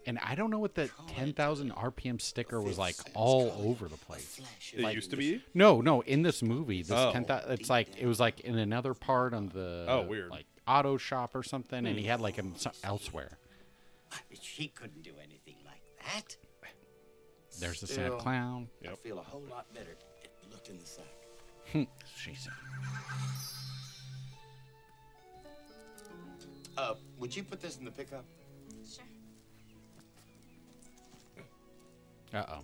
And 0.06 0.18
I 0.20 0.34
don't 0.34 0.50
know 0.50 0.58
what 0.58 0.74
that 0.76 0.90
10,000 1.08 1.70
RPM 1.72 2.20
sticker 2.20 2.60
was 2.62 2.78
like 2.78 2.96
all 3.14 3.52
over 3.62 3.88
the 3.88 3.96
place. 3.96 4.40
It 4.72 4.80
Like- 4.80 4.94
used 4.94 5.10
to 5.10 5.16
be? 5.16 5.42
No, 5.54 5.80
no, 5.80 6.00
in 6.02 6.22
this 6.22 6.42
movie, 6.42 6.82
this 6.82 6.92
Oh. 6.92 7.12
10,000 7.12 7.50
it's 7.52 7.68
like 7.70 7.96
it 7.98 8.06
was 8.06 8.18
like 8.18 8.40
in 8.40 8.58
another 8.58 8.94
part 8.94 9.34
on 9.34 9.48
the 9.50 9.84
Oh, 9.88 10.02
weird. 10.02 10.30
like 10.30 10.46
auto 10.66 10.96
shop 10.96 11.34
or 11.36 11.42
something 11.42 11.86
and 11.86 11.98
he 11.98 12.04
had 12.06 12.20
like 12.20 12.34
him 12.36 12.54
so- 12.56 12.70
hmm. 12.70 12.76
elsewhere. 12.86 13.38
She 14.40 14.68
couldn't 14.68 15.02
do 15.02 15.12
anything 15.22 15.56
like 15.64 15.82
that. 16.04 16.36
There's 17.60 17.80
the 17.80 17.86
sad 17.88 18.06
Still, 18.06 18.18
clown. 18.18 18.68
I 18.88 18.94
feel 18.94 19.18
a 19.18 19.22
whole 19.22 19.42
lot 19.50 19.66
better. 19.74 19.96
It 20.68 20.72
in 20.72 20.78
the 20.78 20.86
sack. 20.86 21.04
she 22.16 22.34
said. 22.34 22.52
Uh, 26.76 26.94
would 27.18 27.34
you 27.34 27.42
put 27.42 27.60
this 27.60 27.76
in 27.78 27.84
the 27.84 27.90
pickup? 27.90 28.24
Sure. 28.88 29.04
Uh-oh. 32.40 32.60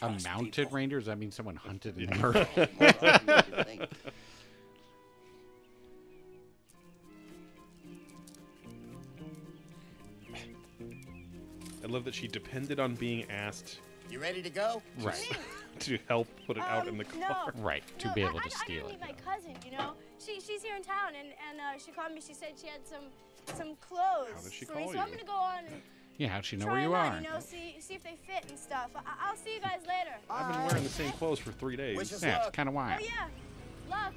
A 0.02 0.10
mounted 0.24 0.72
reindeer? 0.72 0.98
Does 0.98 1.06
that 1.06 1.18
mean 1.18 1.30
someone 1.30 1.56
hunted 1.56 1.96
and 1.96 2.20
murdered? 2.22 2.48
I 11.82 11.86
love 11.86 12.04
that 12.04 12.14
she 12.14 12.28
depended 12.28 12.80
on 12.80 12.94
being 12.94 13.30
asked 13.30 13.78
You 14.10 14.18
ready 14.18 14.40
to 14.42 14.50
go? 14.50 14.80
Right. 15.00 15.36
to 15.80 15.98
help 16.08 16.28
put 16.46 16.56
it 16.56 16.62
out 16.62 16.86
in 16.88 16.96
the 16.98 17.04
Um, 17.04 17.20
no. 17.20 17.26
car. 17.28 17.52
Right, 17.56 17.82
to 17.98 18.08
No, 18.08 18.14
be 18.14 18.22
able 18.22 18.38
I, 18.38 18.48
to 18.48 18.54
I 18.54 18.64
steal 18.64 18.82
gotta 18.82 18.94
it. 18.94 19.00
meet 19.00 19.16
my 19.16 19.32
cousin. 19.32 19.54
You 19.64 19.72
know, 19.72 19.92
she 20.24 20.40
she's 20.40 20.62
here 20.62 20.76
in 20.76 20.82
town, 20.82 21.12
and 21.18 21.28
and 21.50 21.60
uh, 21.60 21.78
she 21.84 21.90
called 21.92 22.12
me. 22.12 22.20
She 22.26 22.34
said 22.34 22.52
she 22.60 22.66
had 22.68 22.86
some 22.86 23.04
some 23.56 23.76
clothes. 23.76 24.32
How 24.34 24.42
did 24.42 24.52
she 24.52 24.64
for 24.64 24.74
me, 24.76 24.84
call 24.84 24.92
so 24.92 24.98
I'm 25.00 25.08
you? 25.08 25.14
gonna 25.16 25.26
go 25.26 25.32
on 25.32 25.58
and 25.66 25.82
Yeah, 26.16 26.28
how'd 26.28 26.44
she 26.44 26.56
know 26.56 26.66
where 26.66 26.78
you 26.80 26.88
them 26.90 26.94
are? 26.94 27.04
on, 27.16 27.22
you 27.22 27.28
know, 27.28 27.38
see 27.40 27.76
see 27.80 27.94
if 27.94 28.02
they 28.02 28.16
fit 28.26 28.48
and 28.48 28.58
stuff. 28.58 28.90
I, 28.96 29.00
I'll 29.28 29.36
see 29.36 29.54
you 29.54 29.60
guys 29.60 29.80
later. 29.86 30.16
I've 30.30 30.52
been 30.52 30.64
wearing 30.66 30.82
the 30.84 30.88
same 30.90 31.12
clothes 31.12 31.38
for 31.38 31.52
three 31.52 31.76
days. 31.76 31.96
Wish 31.96 32.12
Yeah, 32.22 32.38
it's 32.46 32.50
kind 32.56 32.68
of 32.68 32.74
wild. 32.74 33.00
Oh 33.00 33.04
wild. 33.04 33.30
yeah, 33.88 33.90
luck. 33.90 34.14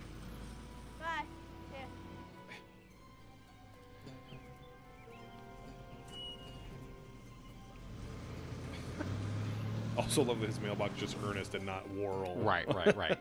Also 10.07 10.21
love 10.23 10.39
that 10.41 10.47
his 10.47 10.59
mailbox 10.59 10.99
just 10.99 11.17
Ernest 11.25 11.55
and 11.55 11.65
not 11.65 11.89
Worrell. 11.95 12.35
Right, 12.37 12.67
right, 12.75 12.95
right. 12.95 13.17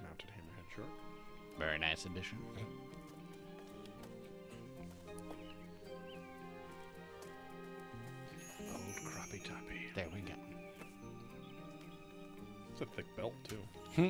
Mounted 0.00 0.30
hammerhead 0.30 0.76
shark. 0.76 0.86
Very 1.58 1.78
nice 1.78 2.04
addition. 2.04 2.38
Old 8.60 8.78
crappie 9.04 9.42
toppy. 9.42 9.88
There 9.96 10.06
we 10.14 10.20
go. 10.20 10.34
It's 12.70 12.80
a 12.80 12.86
thick 12.86 13.16
belt 13.16 13.34
too. 13.48 13.58
Hmm. 13.96 14.08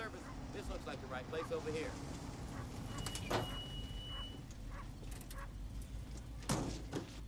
Service. 0.00 0.20
This 0.54 0.62
looks 0.70 0.86
like 0.86 1.00
the 1.00 1.06
right 1.08 1.28
place 1.30 1.44
over 1.54 1.70
here. 1.70 1.90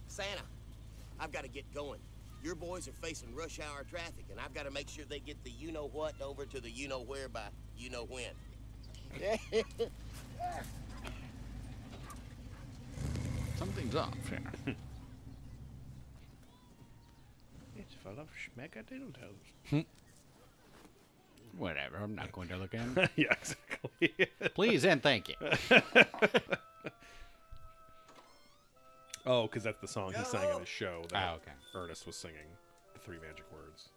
Santa, 0.09 0.43
I've 1.21 1.33
got 1.33 1.43
to 1.43 1.49
get 1.49 1.73
going. 1.75 2.01
Your 2.43 2.55
boys 2.55 2.89
are 2.89 2.93
facing 2.93 3.35
rush 3.35 3.61
hour 3.61 3.85
traffic, 3.89 4.25
and 4.31 4.41
I've 4.41 4.55
got 4.55 4.65
to 4.65 4.71
make 4.71 4.89
sure 4.89 5.05
they 5.09 5.21
get 5.21 5.43
the 5.45 5.51
you 5.51 5.71
know 5.71 5.89
what 5.93 6.21
over 6.21 6.45
to 6.47 6.61
the 6.61 6.71
you 6.71 6.89
know 6.89 7.01
where 7.01 7.29
by 7.29 7.49
you 7.77 7.91
know 7.91 8.05
when. 8.05 8.31
Something's 13.59 13.95
off 13.95 14.17
here. 14.29 14.75
It's 17.75 17.95
full 17.95 18.21
of 18.21 18.29
schmeckadoodles. 18.31 19.53
Hmm. 19.71 19.81
Whatever, 21.57 21.99
I'm 22.03 22.15
not 22.15 22.33
going 22.33 22.49
to 22.49 22.57
look 22.57 22.75
at 22.75 22.81
it. 22.97 23.11
yeah, 23.17 23.33
exactly. 23.33 24.29
Please 24.55 24.85
and 24.85 25.03
thank 25.03 25.29
you. 25.29 25.35
oh, 29.27 29.43
because 29.43 29.63
that's 29.63 29.81
the 29.81 29.89
song 29.89 30.15
he 30.17 30.25
sang 30.25 30.49
in 30.51 30.61
his 30.61 30.69
show 30.69 31.03
that 31.11 31.17
Ah, 31.17 31.35
okay. 31.35 31.53
Ernest 31.75 32.07
was 32.07 32.17
singing. 32.17 32.47
The 32.95 33.01
three 33.01 33.19
magic 33.19 33.45
words. 33.53 33.91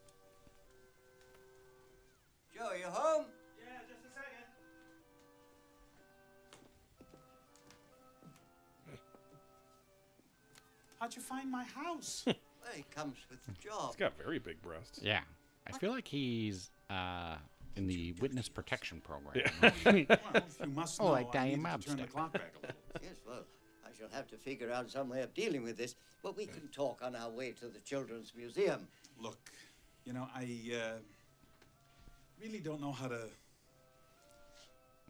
Joe, 2.53 2.71
you 2.77 2.85
home? 2.87 3.25
Yeah, 3.57 3.79
just 3.87 4.01
a 4.01 4.09
second. 4.13 4.45
How'd 10.99 11.15
you 11.15 11.21
find 11.21 11.49
my 11.51 11.63
house? 11.63 12.23
Well, 12.25 12.35
it 12.77 12.89
comes 12.91 13.15
with 13.29 13.45
the 13.45 13.51
job. 13.53 13.87
He's 13.87 13.95
got 13.95 14.17
very 14.17 14.39
big 14.39 14.61
breasts. 14.61 14.99
Yeah. 15.01 15.21
I 15.67 15.77
feel 15.77 15.91
like 15.91 16.07
he's 16.07 16.69
uh, 16.89 17.35
in 17.75 17.87
the 17.87 18.13
witness 18.21 18.47
protection 18.49 19.01
program. 19.01 19.43
well, 19.85 19.95
you 19.95 20.07
must 20.73 20.99
Oh, 21.01 21.05
know 21.05 21.11
like 21.11 21.27
I 21.29 21.31
Diane 21.31 21.47
needed 21.49 21.61
Mob 21.63 21.81
to 21.81 21.87
turn 21.87 21.97
the 21.97 22.03
stick. 22.03 22.13
clock 22.13 22.33
back 22.33 22.53
a 22.55 22.61
little. 22.67 22.75
Yes, 23.03 23.15
well, 23.27 23.43
I 23.85 23.89
shall 23.97 24.09
have 24.11 24.27
to 24.29 24.37
figure 24.37 24.71
out 24.71 24.89
some 24.89 25.09
way 25.09 25.21
of 25.21 25.33
dealing 25.33 25.63
with 25.63 25.77
this, 25.77 25.95
but 26.23 26.37
we 26.37 26.45
can 26.45 26.67
talk 26.69 27.01
on 27.03 27.15
our 27.15 27.29
way 27.29 27.51
to 27.51 27.67
the 27.67 27.79
Children's 27.79 28.33
Museum. 28.35 28.87
Look, 29.19 29.37
you 30.05 30.13
know, 30.13 30.27
I 30.35 30.43
uh, 30.73 30.99
really 32.41 32.59
don't 32.59 32.79
know 32.81 32.91
how 32.93 33.07
to 33.07 33.27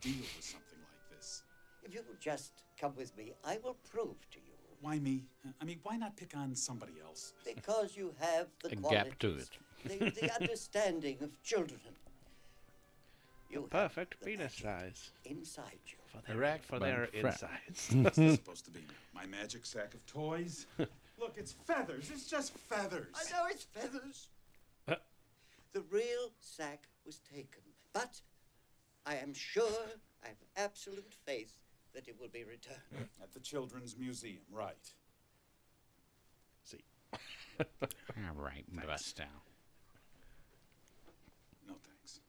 deal 0.01 0.15
with 0.19 0.43
something 0.43 0.79
like 0.79 1.17
this. 1.17 1.43
If 1.83 1.93
you 1.93 2.01
will 2.07 2.17
just 2.19 2.51
come 2.79 2.93
with 2.97 3.15
me, 3.17 3.33
I 3.43 3.59
will 3.63 3.77
prove 3.91 4.29
to 4.31 4.39
you. 4.39 4.54
Why 4.81 4.99
me? 4.99 5.23
I 5.61 5.65
mean, 5.65 5.79
why 5.83 5.97
not 5.97 6.15
pick 6.15 6.35
on 6.35 6.55
somebody 6.55 6.93
else? 7.03 7.33
Because 7.43 7.95
you 7.95 8.13
have 8.19 8.47
the 8.63 8.71
A 8.73 8.75
qualities, 8.75 9.03
gap 9.11 9.19
to 9.19 9.35
it. 9.37 9.49
the, 9.83 10.09
the 10.21 10.33
understanding 10.41 11.17
of 11.21 11.41
children. 11.43 11.79
You 13.49 13.61
have 13.61 13.69
Perfect 13.69 14.23
penis 14.23 14.55
size. 14.55 15.11
inside 15.25 15.79
you. 15.87 15.97
For 16.07 16.21
their, 16.33 16.59
for 16.63 16.79
their 16.79 17.07
Rackman 17.13 17.25
insides. 17.25 17.89
What's 17.93 18.17
this 18.17 18.35
supposed 18.35 18.65
to 18.65 18.71
be? 18.71 18.81
My 19.13 19.25
magic 19.25 19.65
sack 19.65 19.93
of 19.93 20.05
toys? 20.05 20.65
Look, 21.19 21.35
it's 21.37 21.53
feathers. 21.53 22.09
It's 22.11 22.29
just 22.29 22.53
feathers. 22.53 23.07
I 23.15 23.31
know 23.31 23.45
it's 23.49 23.63
feathers. 23.63 24.27
the 24.87 25.81
real 25.91 26.31
sack 26.39 26.83
was 27.05 27.19
taken, 27.33 27.61
but 27.93 28.19
I 29.05 29.15
am 29.15 29.33
sure, 29.33 29.85
I 30.23 30.27
have 30.29 30.37
absolute 30.57 31.13
faith 31.25 31.53
that 31.95 32.07
it 32.07 32.15
will 32.19 32.27
be 32.29 32.43
returned. 32.43 32.77
At 33.21 33.33
the 33.33 33.39
Children's 33.39 33.95
Museum, 33.97 34.41
right. 34.51 34.75
See. 36.63 36.83
All 37.59 38.35
right, 38.37 38.63
bust 38.85 39.19
out. 39.21 39.27
No 41.67 41.73
thanks. 41.87 42.19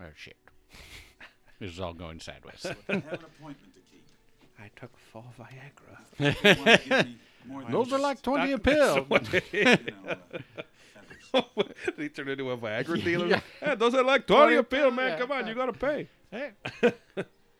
Oh 0.00 0.12
shit. 0.16 0.36
This 1.60 1.72
is 1.72 1.78
all 1.80 1.92
going 1.92 2.18
sideways. 2.20 2.64
I 2.64 2.68
have 2.70 2.88
an 2.88 2.96
appointment 3.12 3.74
to 3.74 3.80
keep. 3.80 4.02
I 4.58 4.70
took 4.80 4.96
four 5.12 5.22
You 5.38 5.44
wanna 5.44 6.30
give 6.30 6.34
Viagra. 6.64 7.04
me 7.04 7.16
more 7.46 7.62
than 7.64 7.72
Those 7.72 7.92
are 7.92 7.98
like 7.98 8.22
20 8.22 8.52
a 8.52 8.58
pill. 8.58 9.04
what 9.08 9.34
it 9.34 9.44
You 9.52 9.60
is. 9.60 9.66
know, 9.66 10.10
uh, 10.10 10.16
feathers. 11.34 11.96
he 11.98 12.08
turned 12.08 12.30
into 12.30 12.50
a 12.50 12.56
Viagra 12.56 13.04
dealer. 13.04 13.26
Yeah. 13.26 13.40
Hey, 13.60 13.74
those 13.74 13.94
are 13.94 14.02
like 14.02 14.26
20 14.26 14.56
a 14.56 14.62
pill, 14.62 14.90
man. 14.90 15.18
Come 15.18 15.32
on, 15.32 15.46
you 15.46 15.54
gotta 15.54 15.74
pay. 15.74 16.08
Hey, 16.30 16.52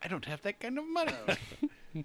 I 0.02 0.08
don't 0.08 0.24
have 0.24 0.42
that 0.42 0.60
kind 0.60 0.78
of 0.78 0.88
money. 0.88 1.12
Oh. 1.28 1.34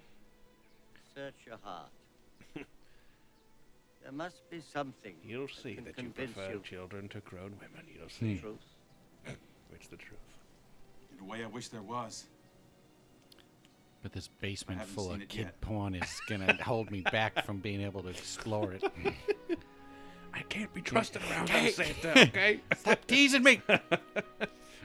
Search 1.14 1.34
your 1.46 1.58
heart. 1.62 1.90
there 2.54 4.12
must 4.12 4.48
be 4.50 4.60
something. 4.72 5.14
You'll 5.24 5.48
see 5.48 5.76
can 5.76 5.84
that 5.84 5.96
you 5.96 6.04
convince 6.04 6.32
prefer 6.32 6.52
you. 6.54 6.62
children 6.64 7.08
to 7.08 7.20
grown 7.20 7.52
women. 7.60 7.86
You'll 7.96 8.08
see. 8.08 8.36
Hmm. 8.36 8.40
Truth. 8.40 8.56
It's 9.74 9.88
the 9.88 9.96
truth. 9.96 10.18
In 11.12 11.24
a 11.24 11.28
way, 11.28 11.44
I 11.44 11.48
wish 11.48 11.68
there 11.68 11.82
was. 11.82 12.24
But 14.02 14.12
this 14.12 14.30
basement 14.40 14.80
full 14.82 15.12
of 15.12 15.18
kid 15.28 15.46
yet. 15.46 15.60
porn 15.60 15.94
is 15.94 16.20
gonna 16.28 16.56
hold 16.62 16.90
me 16.90 17.02
back 17.02 17.44
from 17.44 17.58
being 17.58 17.82
able 17.82 18.02
to 18.04 18.08
explore 18.08 18.72
it. 18.72 18.84
I 20.32 20.40
can't 20.48 20.72
be 20.72 20.80
trusted 20.80 21.20
hmm. 21.22 21.32
around 21.32 21.48
Hey. 21.50 21.72
Santa, 21.72 22.22
okay? 22.22 22.60
Stop 22.76 23.06
teasing 23.06 23.42
me. 23.42 23.60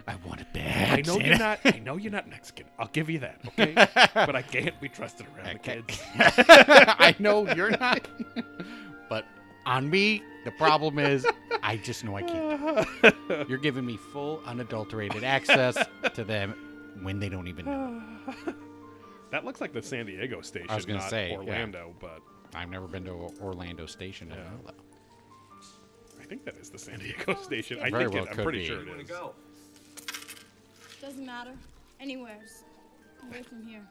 I 0.08 0.16
want 0.28 0.42
it 0.42 0.48
bad. 0.54 1.00
I 1.00 1.02
know 1.02 1.20
you're 1.20 1.38
not. 1.38 1.60
I 1.66 1.80
know 1.86 1.98
you're 1.98 2.12
not 2.12 2.28
Mexican. 2.30 2.66
I'll 2.80 2.88
give 2.88 3.10
you 3.10 3.20
that, 3.20 3.40
okay? 3.48 3.74
but 4.14 4.36
I 4.36 4.42
can't 4.42 4.80
be 4.82 4.90
trusted 4.90 5.28
around 5.38 5.54
the 5.54 5.60
kids. 5.60 6.02
I 6.18 7.16
know 7.20 7.48
you're 7.54 7.72
not. 7.72 8.08
But 9.10 9.26
on 9.66 9.90
me, 9.90 10.24
the 10.46 10.52
problem 10.52 11.00
is 11.00 11.26
I 11.62 11.78
just 11.78 12.04
know 12.04 12.16
I 12.16 12.24
can't. 12.24 13.16
You're 13.50 13.58
giving 13.60 13.86
me 13.86 13.98
full 13.98 14.42
unadulterated 14.46 15.24
access 15.24 15.78
to 16.14 16.24
them 16.24 16.56
when 17.02 17.20
they 17.20 17.30
don't 17.30 17.48
even 17.48 17.66
know. 17.66 18.02
That 19.32 19.46
looks 19.46 19.62
like 19.62 19.72
the 19.74 19.82
San 19.82 20.06
Diego 20.08 20.42
station, 20.42 20.70
I 20.70 20.76
was 20.76 20.86
gonna 20.86 21.00
not 21.00 21.10
say 21.10 21.30
yeah. 21.32 21.38
Orlando, 21.38 21.94
but 22.00 22.20
I've 22.56 22.70
never 22.70 22.88
been 22.88 23.06
to 23.06 23.12
O- 23.12 23.34
Orlando 23.42 23.86
Station. 23.86 24.30
I 24.32 24.36
Yeah. 24.36 24.44
don't 24.44 24.52
know 24.54 24.62
that. 24.68 24.76
I 26.22 26.26
think 26.26 26.44
that 26.46 26.56
is 26.56 26.70
the 26.70 26.78
San 26.80 27.00
Diego 27.00 27.36
station. 27.42 27.80
I 27.82 27.90
Very 27.92 28.04
think 28.06 28.14
well 28.16 28.24
it, 28.24 28.30
I'm 28.30 28.36
could 28.36 28.44
pretty 28.44 28.60
be. 28.60 28.66
sure 28.66 28.82
it 28.82 28.88
Where'd 28.88 29.02
is. 29.02 29.12
Go. 31.02 31.08
Doesn't 31.08 31.26
matter. 31.26 31.52
Anywhere's 32.00 32.64
away 33.30 33.44
from 33.44 33.66
here. 33.66 33.82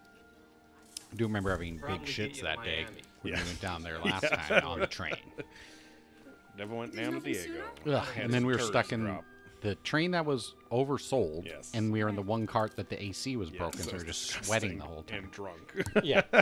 I 1.13 1.17
do 1.17 1.25
remember 1.27 1.51
having 1.51 1.75
big 1.75 1.83
Probably 1.83 2.07
get 2.07 2.09
shits 2.33 2.37
you 2.37 2.43
that 2.45 2.59
to 2.59 2.65
day 2.65 2.83
Miami. 2.85 3.03
when 3.23 3.33
Yeah. 3.33 3.41
we 3.41 3.47
went 3.47 3.61
down 3.61 3.83
there 3.83 3.99
last 4.05 4.23
Yeah. 4.25 4.37
time 4.37 4.67
on 4.67 4.81
the 4.81 4.87
train. 4.87 5.15
Never 6.59 6.75
went 6.75 6.93
There's 6.93 7.07
down 7.09 7.21
to 7.23 7.29
nothing 7.29 7.33
Diego. 7.53 7.65
Ugh, 7.87 8.05
Had 8.15 8.25
and 8.25 8.35
then 8.35 8.45
we 8.47 8.53
were 8.53 8.59
turds 8.59 8.69
stuck 8.71 8.93
in 8.93 9.01
drop. 9.05 9.25
the 9.63 9.75
train 9.77 10.11
that 10.13 10.25
was 10.27 10.55
oversold, 10.71 11.47
Yes. 11.47 11.71
and 11.75 11.93
we 11.93 12.03
were 12.03 12.09
in 12.11 12.17
the 12.17 12.23
one 12.23 12.47
cart 12.47 12.77
that 12.77 12.89
the 12.89 13.03
AC 13.03 13.37
was 13.37 13.51
Yes, 13.51 13.59
broken, 13.59 13.79
that 13.79 13.85
so 13.85 13.91
we 13.91 13.95
was 13.95 14.03
were 14.03 14.07
just 14.09 14.27
disgusting 14.27 14.45
sweating 14.47 14.79
the 14.79 14.85
whole 14.85 15.03
time. 15.05 15.25
and 15.25 15.31
drunk. 15.33 15.83
Yeah. 16.03 16.23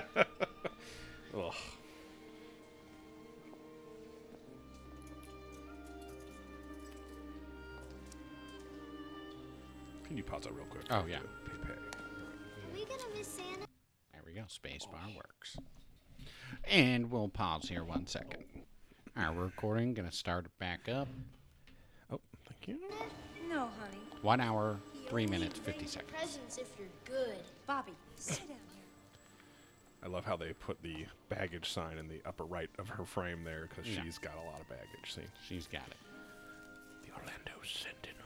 Ugh. 1.34 1.54
You 10.18 10.24
pause 10.24 10.42
that 10.42 10.52
real 10.54 10.66
quick? 10.66 10.84
Oh, 10.90 11.04
yeah. 11.08 11.18
Pepe. 11.44 11.72
Are 11.72 12.74
we 12.74 12.84
gonna 12.84 13.02
miss 13.16 13.28
Santa? 13.28 13.66
There 14.12 14.22
we 14.26 14.32
go. 14.32 14.42
Spacebar 14.42 15.14
works. 15.16 15.56
And 16.64 17.10
we'll 17.10 17.28
pause 17.28 17.68
here 17.68 17.84
one 17.84 18.06
second. 18.06 18.44
Our 19.16 19.32
recording 19.34 19.94
gonna 19.94 20.12
start 20.12 20.46
it 20.46 20.50
back 20.58 20.88
up. 20.88 21.08
Oh, 22.10 22.20
thank 22.48 22.68
you. 22.68 22.78
No, 23.48 23.60
honey. 23.80 23.98
One 24.22 24.40
hour, 24.40 24.78
He 24.92 25.06
three 25.08 25.26
minutes, 25.26 25.58
fifty 25.58 25.86
seconds. 25.86 26.12
Presents 26.12 26.58
if 26.58 26.68
you're 26.78 26.88
good. 27.16 27.38
Bobby, 27.66 27.92
sit 28.16 28.38
down 28.38 28.48
here. 28.48 28.56
I 30.02 30.06
love 30.08 30.24
how 30.24 30.36
they 30.36 30.52
put 30.52 30.82
the 30.82 31.06
baggage 31.28 31.70
sign 31.72 31.98
in 31.98 32.08
the 32.08 32.20
upper 32.26 32.44
right 32.44 32.70
of 32.78 32.88
her 32.88 33.04
frame 33.04 33.44
there 33.44 33.68
because 33.68 33.86
Yeah. 33.90 34.02
she's 34.02 34.18
got 34.18 34.34
a 34.34 34.46
lot 34.46 34.60
of 34.60 34.68
baggage. 34.68 35.14
See, 35.14 35.22
She's 35.48 35.66
got 35.66 35.86
it. 35.88 35.96
The 37.06 37.12
Orlando 37.12 37.52
Sentinel. 37.64 38.17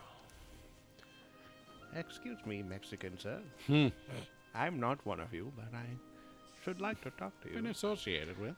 Excuse 1.95 2.37
me, 2.45 2.63
Mexican 2.63 3.17
sir. 3.17 3.39
Hmm. 3.67 3.87
I'm 4.55 4.79
not 4.79 5.05
one 5.05 5.19
of 5.19 5.33
you, 5.33 5.51
but 5.55 5.65
I 5.73 5.85
should 6.63 6.79
like 6.81 7.01
to 7.01 7.09
talk 7.11 7.39
to 7.41 7.49
you. 7.49 7.55
Been 7.55 7.67
associated 7.67 8.39
with. 8.39 8.55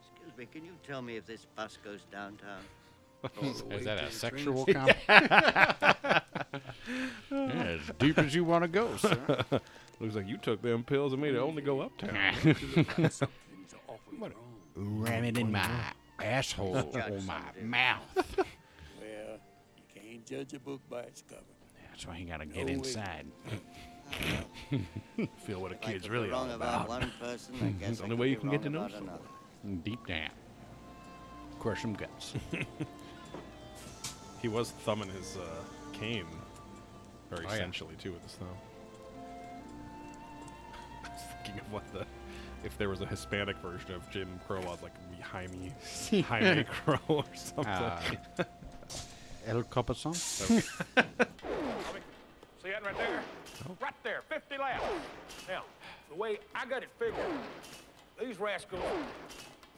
Excuse 0.00 0.36
me, 0.36 0.46
can 0.52 0.64
you 0.64 0.72
tell 0.86 1.02
me 1.02 1.16
if 1.16 1.26
this 1.26 1.46
bus 1.56 1.78
goes 1.84 2.00
downtown? 2.10 2.60
Is 3.70 3.84
that 3.84 4.02
a 4.02 4.10
sexual 4.10 4.66
comment? 4.66 4.96
yeah, 5.08 6.20
as 7.30 7.80
deep 7.98 8.18
as 8.18 8.34
you 8.34 8.44
want 8.44 8.62
to 8.64 8.68
go, 8.68 8.96
sir. 8.96 9.18
looks 10.00 10.14
like 10.14 10.28
you 10.28 10.36
took 10.36 10.62
them 10.62 10.84
pills 10.84 11.12
and 11.12 11.22
made 11.22 11.34
it 11.34 11.38
only 11.38 11.62
go 11.62 11.80
uptown. 11.80 12.16
Ram 14.76 15.24
it 15.24 15.38
in 15.38 15.50
my 15.50 15.68
asshole 16.22 16.90
or 16.94 17.20
my 17.26 17.40
mouth. 17.62 18.46
Well, 20.16 20.22
you 20.24 20.38
can't 20.38 20.48
judge 20.48 20.54
a 20.54 20.60
book 20.60 20.80
by 20.88 21.00
its 21.00 21.22
cover. 21.22 21.42
That's 21.90 22.06
why 22.06 22.16
you 22.18 22.26
gotta 22.26 22.46
get 22.46 22.56
No 22.58 22.64
way. 22.66 22.72
inside. 22.72 23.26
Feel 25.46 25.60
what 25.60 25.72
a 25.72 25.74
kid's 25.76 26.02
could 26.04 26.12
be 26.12 26.18
really 26.18 26.30
all 26.30 26.42
wrong 26.46 26.52
about 26.54 26.86
about. 26.86 26.88
one 26.88 27.12
person, 27.20 27.54
I 27.62 27.68
guess 27.80 27.88
It's 27.90 27.98
the 27.98 28.04
I 28.04 28.06
only 28.10 28.16
could 28.16 28.20
way 28.20 28.26
be 28.26 28.30
you 28.32 28.36
can 28.38 28.50
get 28.50 28.56
wrong 28.56 28.62
to 28.64 28.70
know 28.70 28.78
about 28.80 28.92
someone. 28.92 29.18
another. 29.64 29.80
Deep 29.84 30.06
down. 30.06 30.30
Crush 31.58 31.82
some 31.82 31.94
guts. 31.94 32.34
He 34.40 34.48
was 34.48 34.70
thumbing 34.70 35.08
his 35.08 35.36
uh, 35.36 35.40
cane 35.92 36.26
very 37.30 37.46
Oh, 37.46 37.50
yeah. 37.50 37.56
sensually 37.58 37.94
too 37.96 38.12
with 38.12 38.22
his 38.22 38.32
thumb. 38.34 38.48
I 41.04 41.08
was 41.08 41.22
thinking 41.42 41.60
of 41.60 41.72
what 41.72 41.92
the 41.92 42.06
if 42.64 42.76
there 42.78 42.88
was 42.88 43.00
a 43.00 43.06
Hispanic 43.06 43.56
version 43.58 43.92
of 43.92 44.08
Jim 44.10 44.38
Crow, 44.46 44.60
I 44.60 44.66
was 44.66 44.82
like 44.82 44.92
it'd 44.94 45.16
be 45.16 45.22
Jaime 45.22 45.72
Jaime 46.22 46.64
Crow 46.64 46.98
or 47.08 47.24
something. 47.34 47.66
Uh, 47.66 48.00
El 49.46 49.62
Copason? 49.64 50.14
See 50.14 50.62
that 52.64 52.82
right 52.84 52.96
there? 52.96 53.22
Right 53.80 53.94
there, 54.02 54.22
50 54.28 54.58
laps. 54.58 54.82
Now, 55.48 55.62
the 56.08 56.14
way 56.16 56.38
I 56.54 56.66
got 56.66 56.82
it 56.82 56.88
figured, 56.98 57.14
these 58.20 58.38
rascals 58.40 58.82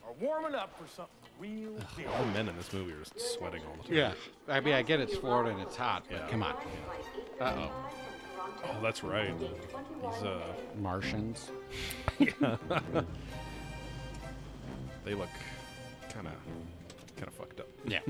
are 0.06 0.12
warming 0.20 0.54
up 0.54 0.70
for 0.80 0.86
something 0.88 1.12
real 1.38 1.70
big. 1.96 2.06
all 2.06 2.24
the 2.24 2.32
men 2.32 2.48
in 2.48 2.56
this 2.56 2.72
movie 2.72 2.92
are 2.92 2.98
just 3.04 3.20
sweating 3.38 3.62
all 3.68 3.76
the 3.82 3.88
time. 3.88 3.94
Yeah. 3.96 4.12
I 4.48 4.60
mean, 4.60 4.74
I 4.74 4.82
get 4.82 5.00
it's 5.00 5.16
Florida 5.16 5.50
and 5.50 5.60
it's 5.60 5.76
hot, 5.76 6.04
but 6.10 6.16
Yeah. 6.18 6.28
come 6.28 6.42
on. 6.42 6.54
Uh 7.40 7.54
oh. 7.56 7.70
Oh, 8.64 8.80
that's 8.82 9.04
right. 9.04 9.38
These 9.38 10.22
uh 10.24 10.40
Martians. 10.80 11.50
they 12.18 12.26
look 15.14 15.28
kind 16.12 16.26
of 16.26 16.32
kind 17.16 17.28
of 17.28 17.34
fucked 17.34 17.60
up. 17.60 17.68
Yeah. 17.86 18.00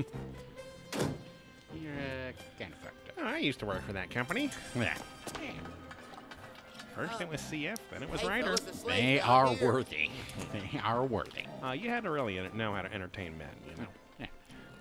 You're 1.75 1.91
uh, 1.93 2.31
kind 2.59 2.73
of 2.73 2.79
fucked 2.79 3.09
up. 3.09 3.15
Oh, 3.19 3.27
I 3.27 3.37
used 3.37 3.59
to 3.59 3.65
work 3.65 3.85
for 3.85 3.93
that 3.93 4.09
company. 4.09 4.49
Yeah. 4.75 4.95
First 6.95 7.21
it 7.21 7.29
was 7.29 7.39
CF, 7.41 7.77
then 7.91 8.03
it 8.03 8.09
was 8.09 8.21
Hey, 8.21 8.27
Ryder. 8.27 8.43
fellas, 8.45 8.59
the 8.61 8.73
slave's 8.73 8.99
They 9.01 9.19
are 9.21 9.47
here. 9.55 9.71
worthy. 9.71 10.09
They 10.51 10.79
are 10.83 11.05
worthy. 11.05 11.43
Uh, 11.63 11.71
you 11.71 11.89
had 11.89 12.03
to 12.03 12.09
really 12.09 12.39
know 12.53 12.73
how 12.73 12.81
to 12.81 12.93
entertain 12.93 13.37
men, 13.37 13.47
you 13.69 13.81
know. 13.81 13.87
Yeah. 14.19 14.25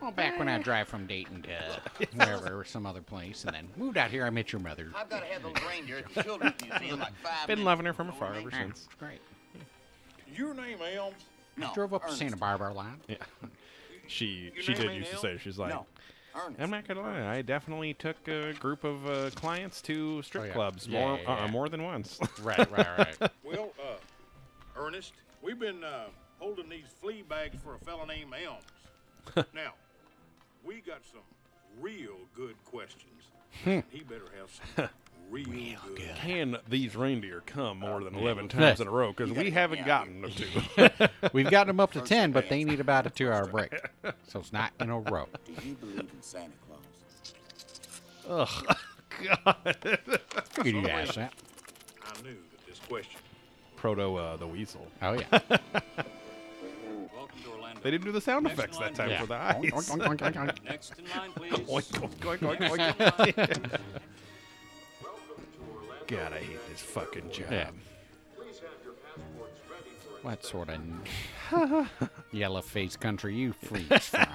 Well, 0.00 0.10
back 0.10 0.36
when 0.38 0.48
I 0.48 0.58
drive 0.58 0.88
from 0.88 1.06
Dayton 1.06 1.42
to 1.42 2.06
wherever, 2.16 2.58
or 2.58 2.64
some 2.64 2.86
other 2.86 3.02
place, 3.02 3.44
and 3.44 3.54
then 3.54 3.68
moved 3.76 3.96
out 3.98 4.10
here, 4.10 4.24
I 4.24 4.30
met 4.30 4.52
your 4.52 4.60
mother. 4.60 4.88
I've 4.96 5.08
got 5.08 5.20
to 5.20 5.26
have 5.26 5.42
those 5.44 5.54
reindeer 5.68 5.98
at 5.98 6.12
the 6.14 6.22
Children's 6.24 6.54
Museum 6.80 6.98
like 6.98 7.12
five 7.22 7.46
Been 7.46 7.58
minutes. 7.58 7.66
loving 7.66 7.86
her 7.86 7.92
from 7.92 8.08
Know 8.08 8.14
afar 8.14 8.34
ever 8.34 8.50
since. 8.50 8.86
It's 8.86 8.94
great. 8.98 9.20
Your 10.34 10.54
name 10.54 10.78
Elms? 10.96 11.14
No, 11.56 11.70
Drove 11.74 11.94
up 11.94 12.06
to 12.06 12.12
Santa 12.12 12.36
Barbara 12.36 12.72
line. 12.72 12.96
Yeah. 13.06 13.16
She 14.10 14.50
Your 14.54 14.62
she 14.62 14.72
did 14.72 14.86
ain't 14.86 14.94
used 15.00 15.10
to 15.10 15.18
say 15.18 15.36
she's 15.38 15.58
like 15.58 15.68
No, 15.68 15.84
Ernest. 16.34 16.60
I'm 16.60 16.70
not 16.70 16.86
gonna 16.86 17.00
lie, 17.02 17.26
I 17.26 17.42
definitely 17.42 17.94
took 17.94 18.16
a 18.28 18.52
group 18.54 18.84
of 18.84 19.06
uh, 19.08 19.30
clients 19.34 19.80
to 19.82 20.22
strip 20.22 20.44
Oh, 20.44 20.46
yeah. 20.46 20.52
clubs 20.52 20.86
Yeah, 20.86 21.00
more 21.00 21.18
yeah, 21.22 21.30
uh, 21.32 21.36
yeah. 21.46 21.50
more 21.50 21.68
than 21.68 21.82
once. 21.82 22.18
Right, 22.42 22.70
right, 22.70 22.98
right. 23.20 23.30
Well, 23.44 23.72
uh, 23.80 23.96
Ernest, 24.80 25.12
we've 25.42 25.58
been 25.58 25.82
uh, 25.82 26.06
holding 26.38 26.68
these 26.68 26.86
flea 27.00 27.22
bags 27.22 27.56
for 27.62 27.74
a 27.74 27.78
fella 27.78 28.06
named 28.06 28.32
Elms. 28.44 29.46
now, 29.54 29.72
we 30.64 30.76
got 30.80 31.00
some 31.10 31.20
real 31.80 32.16
good 32.34 32.56
questions. 32.64 33.04
Hmm. 33.64 33.80
he 33.90 34.00
better 34.00 34.26
have 34.38 34.50
some 34.76 34.88
real, 35.30 35.78
good. 35.96 36.14
Can 36.16 36.58
these 36.68 36.94
reindeer 36.94 37.42
come 37.46 37.78
more 37.78 38.04
than 38.04 38.14
11 38.14 38.48
times 38.48 38.80
in 38.80 38.86
a 38.86 38.90
row? 38.90 39.12
Because 39.12 39.32
we 39.32 39.50
haven't 39.50 39.84
gotten 39.84 40.22
them 40.22 40.30
to. 40.32 41.10
We've 41.32 41.50
gotten 41.50 41.68
them 41.68 41.80
up 41.80 41.92
to 41.92 42.00
10, 42.00 42.32
but 42.32 42.48
they 42.48 42.64
need 42.64 42.80
about 42.80 43.06
a 43.06 43.10
two 43.10 43.30
hour 43.30 43.46
break. 43.46 43.74
So 44.28 44.40
it's 44.40 44.52
not 44.52 44.72
in 44.80 44.90
a 44.90 44.98
row. 45.00 45.28
Do 45.44 45.52
you 45.66 45.74
believe 45.74 46.00
in 46.00 46.22
Santa 46.22 46.52
Claus? 46.66 48.48
Ugh. 48.48 48.76
God. 49.24 49.76
Figured 50.50 50.74
you'd 50.74 50.86
ask 50.86 51.14
that. 51.14 51.32
I 52.04 52.22
knew 52.22 52.34
that 52.34 52.66
this 52.66 52.78
question. 52.88 53.20
Proto 53.76 54.16
uh, 54.16 54.36
the 54.36 54.46
weasel. 54.46 54.86
Oh, 55.02 55.12
yeah. 55.12 55.40
Welcome 57.78 57.82
to 57.82 57.82
Orlando. 57.82 57.82
They 57.82 57.90
didn't 57.90 58.04
do 58.04 58.12
the 58.12 58.20
sound 58.20 58.44
Next 58.44 58.58
effects 58.58 58.78
that 58.78 58.94
time 58.94 59.10
Yeah. 59.10 59.20
for 59.20 59.26
the 59.26 59.34
eyes. 59.34 59.56
oink, 59.56 59.72
oink, 59.72 60.18
oink, 60.18 60.34
oink. 60.34 60.64
Next 60.64 60.94
in 60.98 61.04
line, 61.16 61.32
please. 61.36 61.52
Oink, 61.52 61.90
oink, 62.20 62.38
oink, 62.38 62.58
oink, 62.58 62.94
oink. 62.96 63.80
God, 66.06 66.32
I 66.32 66.38
hate 66.38 66.68
this 66.70 66.80
fucking 66.80 67.30
job. 67.30 67.46
Yeah. 67.50 67.70
What 70.22 70.44
sort 70.44 70.68
of 70.70 70.80
yellow 72.32 72.60
faced 72.62 72.98
country 73.00 73.34
you 73.36 73.52
freaks 73.62 74.08
from? 74.08 74.26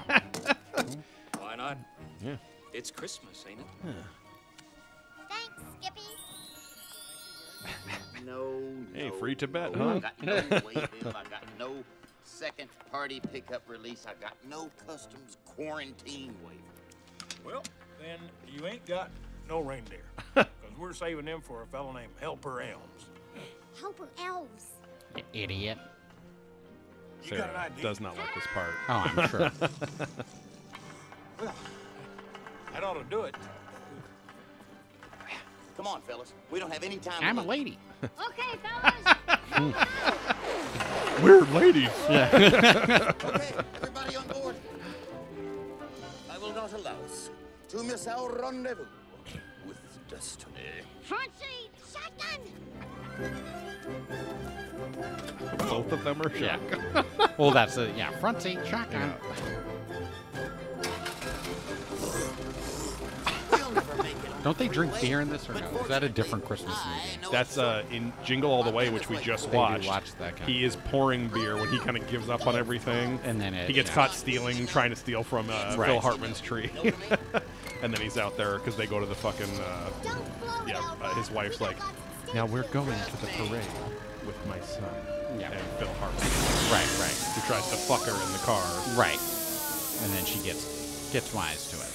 Why 1.39 1.55
not? 1.55 1.77
Yeah. 2.23 2.37
It's 2.73 2.89
Christmas, 2.89 3.43
ain't 3.49 3.59
it? 3.59 3.65
Thanks, 5.29 5.63
Skippy. 5.81 6.01
No. 8.25 8.61
Hey, 8.93 9.09
free 9.19 9.35
Tibet, 9.35 9.75
no. 9.75 9.99
huh? 9.99 10.09
I 10.25 11.23
got 11.29 11.43
no 11.59 11.83
wave 12.25 12.47
bill. 12.47 12.53
I 12.53 12.63
got 12.63 12.67
no 12.67 12.67
second 12.67 12.69
party 12.91 13.19
pickup 13.31 13.63
release. 13.67 14.05
I 14.07 14.13
got 14.21 14.35
no 14.49 14.69
customs 14.87 15.37
quarantine 15.45 16.33
waiver. 16.45 17.45
Well, 17.45 17.63
then 17.99 18.19
you 18.47 18.65
ain't 18.67 18.85
got 18.85 19.11
no 19.47 19.59
reindeer. 19.59 20.03
Because 20.73 20.79
we're 20.79 20.93
saving 20.93 21.25
them 21.25 21.41
for 21.41 21.61
a 21.61 21.67
fellow 21.67 21.91
named 21.91 22.13
Helper 22.19 22.61
Elms. 22.61 23.05
Helper 23.79 24.07
elves. 24.23 24.67
You 25.15 25.23
idiot. 25.33 25.77
You 27.23 27.29
got 27.31 27.39
an 27.39 27.45
Sarah 27.45 27.59
idea? 27.59 27.83
does 27.83 27.99
not 27.99 28.17
like 28.17 28.33
this 28.33 28.47
part. 28.53 28.69
Oh, 28.89 29.11
I'm 29.15 29.29
sure. 29.29 29.51
Well, 31.41 31.53
that 32.71 32.83
ought 32.83 32.93
to 32.93 33.03
do 33.09 33.23
it. 33.23 33.35
Come 35.75 35.87
on, 35.87 36.01
fellas. 36.03 36.33
We 36.51 36.59
don't 36.59 36.71
have 36.71 36.83
any 36.83 36.97
time. 36.97 37.21
I'm 37.21 37.35
to 37.35 37.41
a 37.41 37.45
lady. 37.45 37.77
Okay, 38.03 38.57
fellas. 38.61 39.83
Weird 41.21 41.49
ladies. 41.53 41.89
okay, 42.09 43.53
everybody 43.75 44.15
on 44.15 44.27
board. 44.27 44.55
I 46.29 46.37
will 46.37 46.53
not 46.53 46.73
allow 46.73 46.97
us 47.05 47.29
to 47.69 47.83
miss 47.83 48.07
our 48.07 48.29
rendezvous 48.41 48.85
with 49.65 49.77
destiny. 50.09 50.53
Front 51.03 51.31
seat, 51.39 51.71
shotgun. 51.93 52.41
Both 55.69 55.91
of 55.91 56.03
them 56.03 56.21
are 56.21 56.31
Yeah. 56.35 56.57
Well, 57.37 57.51
that's 57.51 57.77
a 57.77 57.89
yeah 57.95 58.11
front 58.19 58.41
seat 58.41 58.59
shotgun. 58.67 59.13
We'll 59.65 59.72
Don't 64.43 64.57
they 64.57 64.67
drink 64.67 64.91
beer 64.99 65.21
in 65.21 65.29
this 65.29 65.49
or 65.49 65.53
no? 65.53 65.65
Is 65.79 65.87
that 65.87 66.03
a 66.03 66.09
different 66.09 66.43
Christmas 66.45 66.75
movie? 66.85 67.31
That's 67.31 67.57
uh, 67.57 67.83
in 67.91 68.11
Jingle 68.25 68.51
All 68.51 68.63
the 68.63 68.71
Way, 68.71 68.89
which 68.89 69.09
we 69.09 69.17
just 69.17 69.45
They 69.45 69.51
do 69.51 69.57
watched. 69.57 69.87
watch 69.87 70.13
that 70.19 70.35
kind 70.35 70.49
he 70.51 70.63
is 70.65 70.75
pouring 70.75 71.29
beer 71.29 71.55
when 71.55 71.69
he 71.69 71.79
kind 71.79 71.95
of 71.95 72.05
gives 72.09 72.29
up 72.29 72.45
on 72.45 72.55
everything, 72.57 73.19
And 73.23 73.39
then 73.39 73.53
it- 73.53 73.67
he 73.67 73.73
gets 73.73 73.89
yeah. 73.89 73.95
caught 73.95 74.13
stealing, 74.13 74.67
trying 74.67 74.89
to 74.89 74.95
steal 74.97 75.23
from 75.23 75.49
uh, 75.49 75.75
Phil 75.77 75.99
Hartman's 76.01 76.41
tree, 76.41 76.69
and 77.81 77.93
then 77.93 78.01
he's 78.01 78.17
out 78.17 78.35
there 78.37 78.57
because 78.59 78.75
they 78.75 78.85
go 78.85 78.99
to 78.99 79.05
the 79.05 79.15
fucking 79.15 79.49
uh, 79.59 79.89
yeah. 80.67 80.79
Uh, 81.01 81.13
his 81.15 81.31
wife's 81.31 81.61
like, 81.61 81.77
now 82.33 82.45
we're 82.45 82.63
going 82.69 82.87
to 82.87 83.21
the 83.21 83.27
parade 83.37 83.63
with 84.25 84.35
my 84.47 84.59
son. 84.59 84.83
Yeah. 85.39 85.51
and 85.51 85.61
Phil 85.79 85.87
Hartman, 85.99 86.27
Right, 86.71 86.99
right, 86.99 87.15
who 87.33 87.41
tries 87.47 87.67
to 87.71 87.75
fuck 87.75 88.01
her 88.03 88.11
in 88.11 88.31
the 88.33 88.39
car. 88.45 88.61
right. 88.95 89.19
And 90.03 90.11
then 90.13 90.25
she 90.25 90.37
gets 90.43 91.09
gets 91.13 91.33
wise 91.33 91.69
to 91.69 91.77
it. 91.77 91.92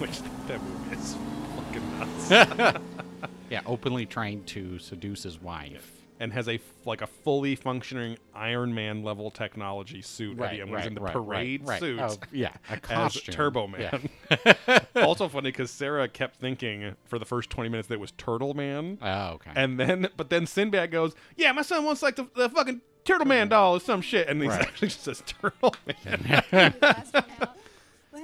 Which 0.00 0.20
that 0.48 0.60
movie 0.62 0.96
is 0.96 1.16
fucking 1.56 1.98
nuts. 1.98 2.80
Yeah, 3.50 3.62
openly 3.66 4.06
trying 4.06 4.44
to 4.44 4.78
seduce 4.78 5.24
his 5.24 5.42
wife. 5.42 5.90
and 6.20 6.32
has 6.32 6.46
a 6.48 6.54
f- 6.54 6.60
like 6.86 7.02
a 7.02 7.06
fully 7.08 7.56
functioning 7.56 8.16
Iron 8.34 8.72
Man 8.74 9.02
level 9.02 9.28
technology 9.30 10.02
suit 10.02 10.38
Right, 10.38 10.50
at 10.50 10.52
the 10.54 10.60
end. 10.62 10.70
when 10.70 10.78
he's 10.78 10.84
right, 10.84 10.88
in 10.88 10.94
the 10.94 11.00
right, 11.00 11.14
right, 11.16 11.26
parade 11.26 11.66
right. 11.66 11.80
suit. 11.80 11.98
Oh, 12.00 12.16
yeah, 12.30 12.52
a 12.68 12.72
as 12.74 12.80
costume. 12.80 13.34
Turbo 13.34 13.66
Man. 13.66 14.08
also 14.94 15.28
funny 15.28 15.50
because 15.50 15.70
Sarah 15.72 16.06
kept 16.08 16.36
thinking 16.36 16.94
for 17.06 17.18
the 17.18 17.24
first 17.24 17.50
twenty 17.50 17.68
minutes 17.70 17.88
that 17.88 17.94
it 17.94 18.00
was 18.00 18.12
Turtle 18.12 18.54
Man. 18.54 18.98
Oh, 19.02 19.28
okay. 19.32 19.50
And 19.56 19.80
then, 19.80 20.08
but 20.16 20.30
then 20.30 20.46
Sinbad 20.46 20.92
goes, 20.92 21.14
"Yeah, 21.36 21.50
my 21.52 21.62
son 21.62 21.84
wants 21.84 22.02
like 22.02 22.14
the, 22.16 22.28
the 22.36 22.48
fucking 22.50 22.82
Turtle 23.04 23.26
Man 23.26 23.48
doll 23.48 23.74
or 23.76 23.80
some 23.80 24.00
shit," 24.00 24.28
and 24.28 24.40
he 24.40 24.46
Right. 24.48 24.60
actually 24.60 24.88
just 24.88 25.02
says 25.02 25.24
Turtle 25.26 25.74
Man. 26.52 26.74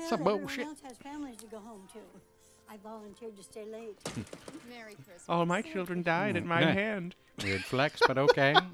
Well, 0.06 0.10
Some 0.10 0.20
everyone 0.20 0.40
bullshit. 0.42 0.66
else 0.66 0.80
has 0.82 0.96
families 0.98 1.36
to 1.38 1.46
go 1.46 1.58
home 1.58 1.80
to. 1.92 1.98
I 2.70 2.76
volunteered 2.76 3.36
to 3.36 3.42
stay 3.42 3.64
late. 3.64 3.98
Merry 4.70 4.94
Christmas. 4.94 5.24
All 5.28 5.44
my 5.46 5.62
children 5.62 6.02
died 6.04 6.36
at 6.36 6.44
my 6.44 6.60
Yeah. 6.60 6.72
hand. 6.72 7.16
Weird 7.42 7.64
flex, 7.64 8.00
but 8.06 8.16
okay. 8.18 8.54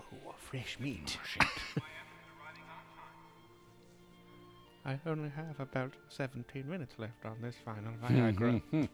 Oh, 0.00 0.34
fresh 0.36 0.78
meat. 0.80 1.16
Oh, 1.20 1.24
shit. 1.24 1.82
I 4.84 4.98
only 5.06 5.28
have 5.30 5.60
about 5.60 5.92
17 6.08 6.68
minutes 6.68 6.94
left 6.98 7.24
on 7.24 7.36
this 7.40 7.54
final 7.64 7.92
Viagra. 8.02 8.60
Mm-hmm. 8.72 8.84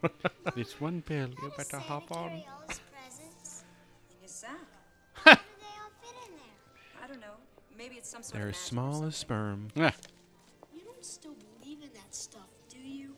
It's 0.60 0.78
one 0.80 1.00
pill. 1.00 1.28
You 1.42 1.52
better 1.56 1.78
hop 1.78 2.10
on. 2.12 2.28
Carry 2.28 2.46
all 2.52 2.68
his 2.68 2.80
presents. 2.92 3.64
In 4.10 4.16
his 4.22 4.30
sack. 4.32 4.50
How 5.14 5.34
do 5.34 5.40
they 5.60 5.74
all 5.80 5.90
fit 6.02 6.16
in 6.28 6.36
there? 6.36 7.02
I 7.02 7.06
don't 7.06 7.20
know. 7.20 7.36
Maybe 7.76 7.96
it's 7.96 8.08
some 8.08 8.22
sort 8.22 8.34
They're 8.34 8.48
of 8.48 8.54
as 8.54 8.72
magic 8.72 8.94
small 8.94 9.04
as 9.04 9.16
sperm. 9.16 9.68
Yeah. 9.76 9.90
You 10.74 10.82
don't 10.84 11.04
still 11.04 11.34
believe 11.60 11.82
in 11.82 11.90
that 11.94 12.14
stuff, 12.14 12.48
do 12.68 12.78
you? 12.78 13.14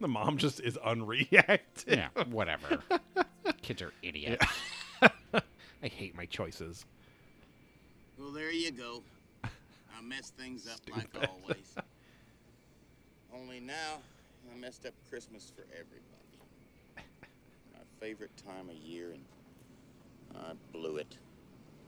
The 0.00 0.08
mom 0.08 0.36
just 0.38 0.60
is 0.60 0.78
unreactive. 0.78 1.58
Yeah, 1.86 2.08
whatever. 2.24 2.80
Kids 3.62 3.82
are 3.82 3.92
idiots. 4.02 4.44
I 5.02 5.88
hate 5.88 6.14
my 6.14 6.26
choices. 6.26 6.84
Well, 8.18 8.30
there 8.30 8.52
you 8.52 8.70
go. 8.72 9.02
I 9.44 10.02
messed 10.02 10.34
things 10.36 10.68
up 10.68 10.80
like 10.94 11.08
always. 11.28 11.74
Only 13.34 13.60
now, 13.60 14.00
I 14.52 14.56
messed 14.58 14.86
up 14.86 14.92
Christmas 15.08 15.52
for 15.54 15.62
everybody. 15.72 17.02
My 17.74 17.80
favorite 18.00 18.30
time 18.36 18.68
of 18.68 18.76
year, 18.76 19.12
and 19.12 19.24
I 20.36 20.52
blew 20.72 20.96
it. 20.96 21.16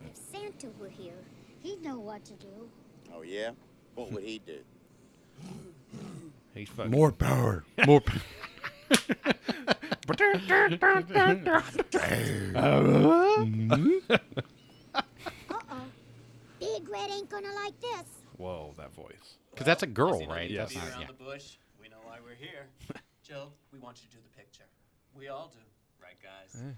If 0.05 0.17
Santa 0.17 0.69
were 0.81 0.89
here, 0.89 1.19
he'd 1.61 1.83
know 1.83 1.99
what 1.99 2.25
to 2.27 2.33
do. 2.35 2.69
Oh, 3.15 3.23
yeah? 3.23 3.51
What 3.95 4.13
would 4.13 4.25
he 4.25 4.39
do? 4.39 4.59
He's 6.55 6.69
fucking 6.71 6.91
More 6.91 7.13
power. 7.13 7.65
More 7.87 8.01
power. 8.01 8.21
Uh-oh. 15.51 15.83
Big 16.61 16.89
Red 16.89 17.11
ain't 17.11 17.29
gonna 17.29 17.53
like 17.55 17.79
this. 17.81 18.05
Whoa, 18.37 18.75
that 18.79 18.95
voice. 18.95 19.37
Because 19.53 19.67
that's 19.67 19.83
a 19.83 19.87
girl, 19.87 20.27
right? 20.27 20.51
Yes. 20.51 20.73
That's 20.73 20.87
not, 20.87 20.93
around 20.93 21.01
yeah. 21.03 21.07
the 21.09 21.25
bush. 21.25 21.57
We 21.81 21.89
know 21.89 21.97
why 22.05 22.19
we're 22.25 22.35
here. 22.35 22.67
Jill, 23.23 23.53
we 23.73 23.79
want 23.79 24.01
you 24.03 24.09
to 24.09 24.17
do 24.17 24.23
the 24.23 24.37
picture. 24.37 24.65
We 25.15 25.29
all 25.29 25.53
do, 25.53 25.59
right, 26.03 26.17
guys? 26.23 26.63
Eh. 26.63 26.71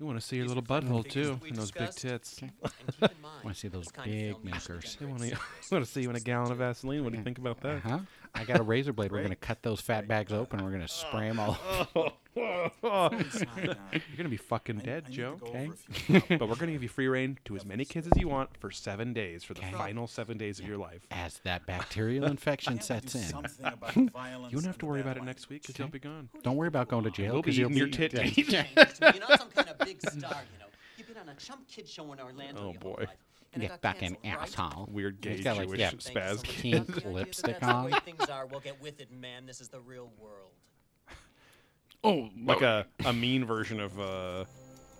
You 0.00 0.06
want 0.06 0.20
to 0.20 0.26
see 0.26 0.36
your 0.36 0.46
little 0.46 0.62
are 0.62 0.66
fun 0.66 0.88
butthole 0.88 1.08
too, 1.08 1.38
and 1.46 1.56
those 1.56 1.70
big 1.70 1.90
tits. 1.90 2.42
And 2.42 2.50
keep 2.62 3.10
in 3.12 3.22
mind, 3.22 3.44
Want 3.44 3.54
to 3.54 3.60
see 3.60 3.68
those 3.68 3.84
this 3.84 3.92
kind 3.92 4.10
of 4.10 4.16
big 4.16 4.32
film 4.32 4.40
usually 4.54 4.76
makers. 4.76 4.98
I 5.00 5.04
want 5.04 5.20
to. 5.22 5.38
want 5.70 5.84
to 5.84 5.90
see 5.90 6.02
you 6.02 6.10
in 6.10 6.16
a 6.16 6.20
gallon 6.20 6.50
of 6.50 6.58
Vaseline. 6.58 7.04
What 7.04 7.12
do 7.12 7.18
you 7.18 7.24
think 7.24 7.38
about 7.38 7.60
that? 7.60 7.80
Huh? 7.80 8.00
I 8.34 8.44
got 8.44 8.58
a 8.60 8.62
razor 8.64 8.92
blade. 8.92 9.12
We're 9.12 9.22
gonna 9.22 9.36
cut 9.36 9.62
those 9.62 9.80
fat 9.80 10.08
bags 10.08 10.32
open. 10.32 10.62
We're 10.64 10.70
gonna 10.72 10.88
spray 10.88 11.28
them 11.28 11.38
all. 11.40 11.56
You're 12.36 13.08
gonna 14.16 14.28
be 14.28 14.36
fucking 14.36 14.78
dead, 14.78 15.04
I 15.06 15.10
Joe. 15.10 15.38
Okay. 15.42 15.64
over 15.66 15.72
a 15.72 16.20
few 16.20 16.20
but 16.38 16.48
we're 16.48 16.56
gonna 16.56 16.72
give 16.72 16.82
you 16.82 16.88
free 16.88 17.06
reign 17.06 17.38
to 17.44 17.56
as 17.56 17.64
many 17.64 17.84
kids 17.84 18.08
as 18.12 18.20
you 18.20 18.28
want 18.28 18.50
for 18.58 18.70
seven 18.70 19.12
days 19.12 19.44
for 19.44 19.54
the 19.54 19.60
Okay. 19.60 19.72
final 19.72 20.06
seven 20.06 20.36
days 20.36 20.58
of 20.58 20.66
your 20.66 20.78
life. 20.78 21.02
As 21.10 21.38
that 21.44 21.64
bacterial 21.66 22.24
infection 22.24 22.80
sets 22.80 23.14
in. 23.14 23.22
about 23.62 23.94
You 23.96 24.10
won't 24.14 24.64
have 24.66 24.78
to 24.78 24.86
worry 24.86 25.00
about 25.00 25.16
it 25.16 25.24
next 25.24 25.48
week 25.48 25.62
because 25.62 25.78
you'll 25.78 25.88
be 25.88 25.98
gone. 26.00 26.28
Don't 26.42 26.56
worry 26.56 26.68
about 26.68 26.88
going 26.88 27.04
to 27.04 27.10
jail. 27.10 27.34
We'll 27.34 27.42
be 27.42 27.50
'cause 27.50 27.58
you'll 27.58 27.70
eating 27.70 27.78
your 27.78 27.86
be- 27.86 27.92
tit 27.92 28.12
yeah. 28.14 28.22
meat. 28.24 29.00
You're 29.00 29.20
not 29.20 29.38
some 29.38 29.50
kind 29.50 29.68
of 29.68 29.78
big 29.78 30.00
star, 30.00 30.42
you 30.52 30.58
know. 30.58 30.66
You've 30.96 31.08
been 31.08 31.16
on 31.18 31.28
a 31.28 31.34
chump 31.34 31.66
kid 31.68 31.88
show 31.88 32.12
in 32.12 32.20
Orlando 32.20 32.60
Oh, 32.60 32.72
your 32.72 32.80
whole 32.82 32.94
boy 32.96 33.06
yeah, 33.62 33.76
fucking 33.82 34.16
right? 34.24 34.34
asshole. 34.40 34.88
Weird 34.90 35.20
gay 35.20 35.42
got, 35.42 35.56
like, 35.56 35.68
Jewish 35.68 35.80
yeah, 35.80 35.90
spaz 35.92 36.38
so 36.38 36.42
Pink 36.44 37.04
lipstick 37.04 37.62
on. 37.62 37.90
things 38.04 38.24
are. 38.28 38.46
We'll 38.46 38.60
get 38.60 38.80
with 38.80 39.00
it, 39.00 39.10
man. 39.10 39.46
This 39.46 39.60
is 39.60 39.68
the 39.68 39.80
real 39.80 40.10
world. 40.18 40.52
Oh, 42.02 42.28
like 42.44 42.60
a, 42.60 42.86
a 43.06 43.14
mean 43.14 43.46
version 43.46 43.80
of 43.80 43.98
uh, 43.98 44.44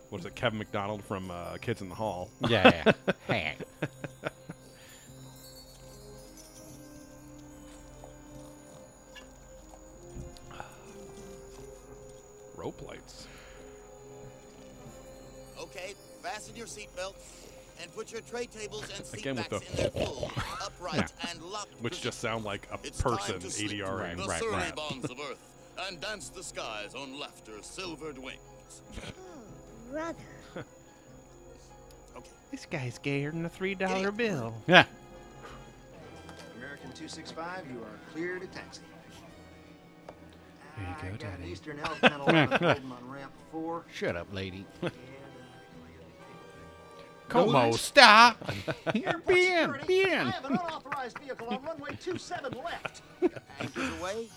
what 0.09 0.21
is 0.21 0.27
it, 0.27 0.35
Kevin 0.35 0.59
McDonald 0.59 1.05
from 1.05 1.31
uh, 1.31 1.57
Kids 1.61 1.83
in 1.83 1.89
the 1.89 1.95
Hall? 1.95 2.31
Yeah. 2.49 2.85
yeah. 2.87 2.93
hey. 3.27 3.55
Rope 12.57 12.81
lights. 12.89 13.27
Okay, 15.61 15.95
fasten 16.23 16.57
your 16.57 16.67
seatbelts 16.67 17.44
and 17.85 17.95
put 17.95 18.11
your 18.11 18.23
tray 18.23 18.47
tables 18.47 18.89
and 18.97 19.05
seat 19.05 19.21
Again 19.21 19.37
with 19.37 19.51
backs 19.51 19.65
the- 19.71 19.87
in 19.87 19.93
their 19.95 20.07
full, 20.07 20.31
upright, 20.65 21.13
and 21.31 21.43
locked 21.43 21.81
Which 21.83 22.01
just 22.01 22.19
sound 22.21 22.45
like 22.45 22.67
a 22.73 22.79
It's 22.83 22.99
time 22.99 23.17
person 23.19 23.39
to 23.41 23.51
sleep 23.51 23.83
ADR. 23.83 24.17
the 24.17 24.39
surly 24.39 24.73
bonds 24.75 25.05
of 25.11 25.19
earth 25.31 25.39
and 25.87 26.01
dance 26.01 26.31
the 26.31 26.43
skies 26.43 26.95
on 26.95 27.19
laughter's 27.19 27.67
silvered 27.67 28.19
wings. 28.19 28.41
Oh, 29.87 29.93
brother. 29.93 30.65
This 32.51 32.67
guy's 32.67 32.99
gayer 32.99 33.31
than 33.31 33.45
a 33.45 33.49
three 33.49 33.75
dollar 33.75 34.11
bill. 34.11 34.55
Yeah. 34.67 34.85
American 36.57 36.91
265, 36.93 37.65
you 37.71 37.79
are 37.81 37.99
clear 38.13 38.39
to 38.41 38.47
taxi. 38.47 38.81
Here 40.09 40.15
you 40.81 40.85
ah, 40.89 40.99
I 41.01 41.05
go, 41.05 41.11
got 41.13 41.21
Daddy. 41.21 41.51
Eastern 41.53 41.79
Alabama 41.81 42.19
holding 42.25 42.91
on 42.91 43.11
ramp 43.11 43.33
4. 43.53 43.85
Shut 43.93 44.17
up, 44.17 44.27
lady. 44.33 44.65
Como 47.29 47.53
Notice- 47.53 47.81
stop? 47.81 48.37
You're 48.95 49.19
bien, 49.27 49.75
bien. 49.87 50.27
I 50.29 50.31
have 50.31 50.45
an 50.45 50.53
unauthorized 50.53 51.19
vehicle 51.19 51.49
on 51.49 51.63
runway 51.63 51.97
27 52.03 52.53
left. 52.65 53.03
Anchors 53.61 53.99
away. 54.01 54.29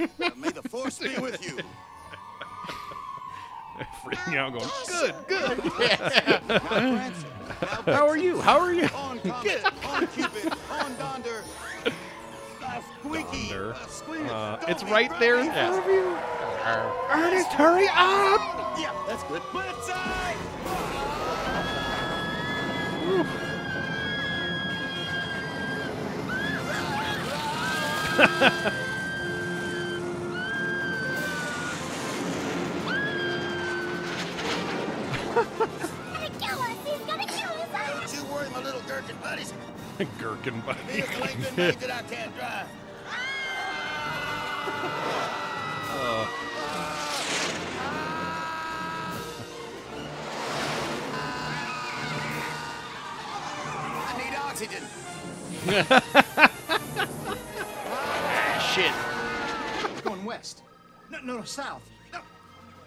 Uh, 0.00 0.30
may 0.36 0.50
the 0.50 0.62
force 0.68 0.98
be 0.98 1.16
with 1.18 1.44
you. 1.44 1.58
Freaking 4.04 4.36
out, 4.36 4.52
going, 4.52 4.68
Good, 4.88 5.14
good. 5.28 5.58
Now, 6.48 6.58
Prancer. 6.58 7.26
Now, 7.86 7.92
How 7.94 8.06
are 8.08 8.16
you? 8.16 8.40
How 8.40 8.58
are 8.60 8.72
you? 8.72 8.84
On 8.94 9.18
Comet, 9.20 9.64
on 9.86 10.06
Cupid, 10.08 10.52
on 10.70 10.94
Donder. 10.96 11.42
Uh, 13.04 13.08
squeaky. 13.08 13.48
Donder. 13.48 13.72
Uh, 13.72 13.86
squeak. 13.86 14.20
Uh, 14.30 14.56
Don't 14.56 14.70
it's 14.70 14.84
right 14.84 15.10
there 15.18 15.40
in 15.40 15.48
afraid. 15.48 15.66
front 15.66 15.84
of 15.84 15.90
you. 15.90 16.18
Ernest, 17.10 17.48
hurry 17.52 17.88
up! 17.88 18.40
Yeah, 18.78 18.92
that's 19.08 19.24
good. 19.24 19.42
Blitz 19.52 19.90
eye! 19.90 20.36
gonna 36.12 36.30
kill 36.40 36.60
us! 36.60 36.76
He's 36.84 37.00
gonna 37.06 37.26
kill 37.26 37.50
us! 37.50 37.68
Don't 37.72 38.14
you 38.14 38.32
worry, 38.32 38.48
my 38.50 38.62
little 38.62 38.80
gherkin 38.82 39.16
buddies. 39.22 39.52
Gherkin 40.18 40.56
The 40.56 40.62
buddy. 40.74 40.80
vehicle 40.88 41.24
ain't 41.28 41.56
been 41.56 41.56
made 41.56 41.80
that 41.80 42.08
I 46.02 46.04
can't 46.04 46.10
drive. 46.28 47.42
I 54.04 54.18
need 54.18 54.34
oxygen. 54.36 54.82
Shit. 58.74 58.92
Going 60.04 60.24
west. 60.24 60.62
No, 61.10 61.18
no, 61.22 61.36
no, 61.38 61.44
south. 61.44 61.82
No. 62.12 62.18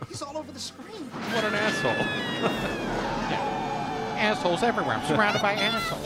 He's 0.10 0.22
all 0.22 0.38
over 0.38 0.52
the 0.52 0.60
screen. 0.60 1.04
What 1.04 1.44
an 1.46 1.56
asshole. 1.56 1.92
Assholes 4.18 4.64
everywhere. 4.64 4.96
I'm 4.96 5.06
surrounded 5.06 5.42
by 5.42 5.54
assholes. 5.54 6.06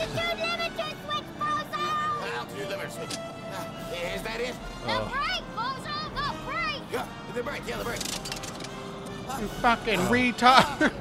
Altitude 2.36 2.68
limit 2.68 2.92
switch. 2.92 3.16
Uh, 3.16 4.14
Is 4.14 4.22
that 4.22 4.40
it? 4.40 4.54
The 4.84 4.92
Yeah, 6.92 7.06
the 7.34 7.42
brake, 7.42 7.62
yeah, 7.68 7.78
the 7.78 7.84
brake. 7.84 8.00
You 9.40 9.46
fucking 9.46 10.00
retard. 10.00 10.92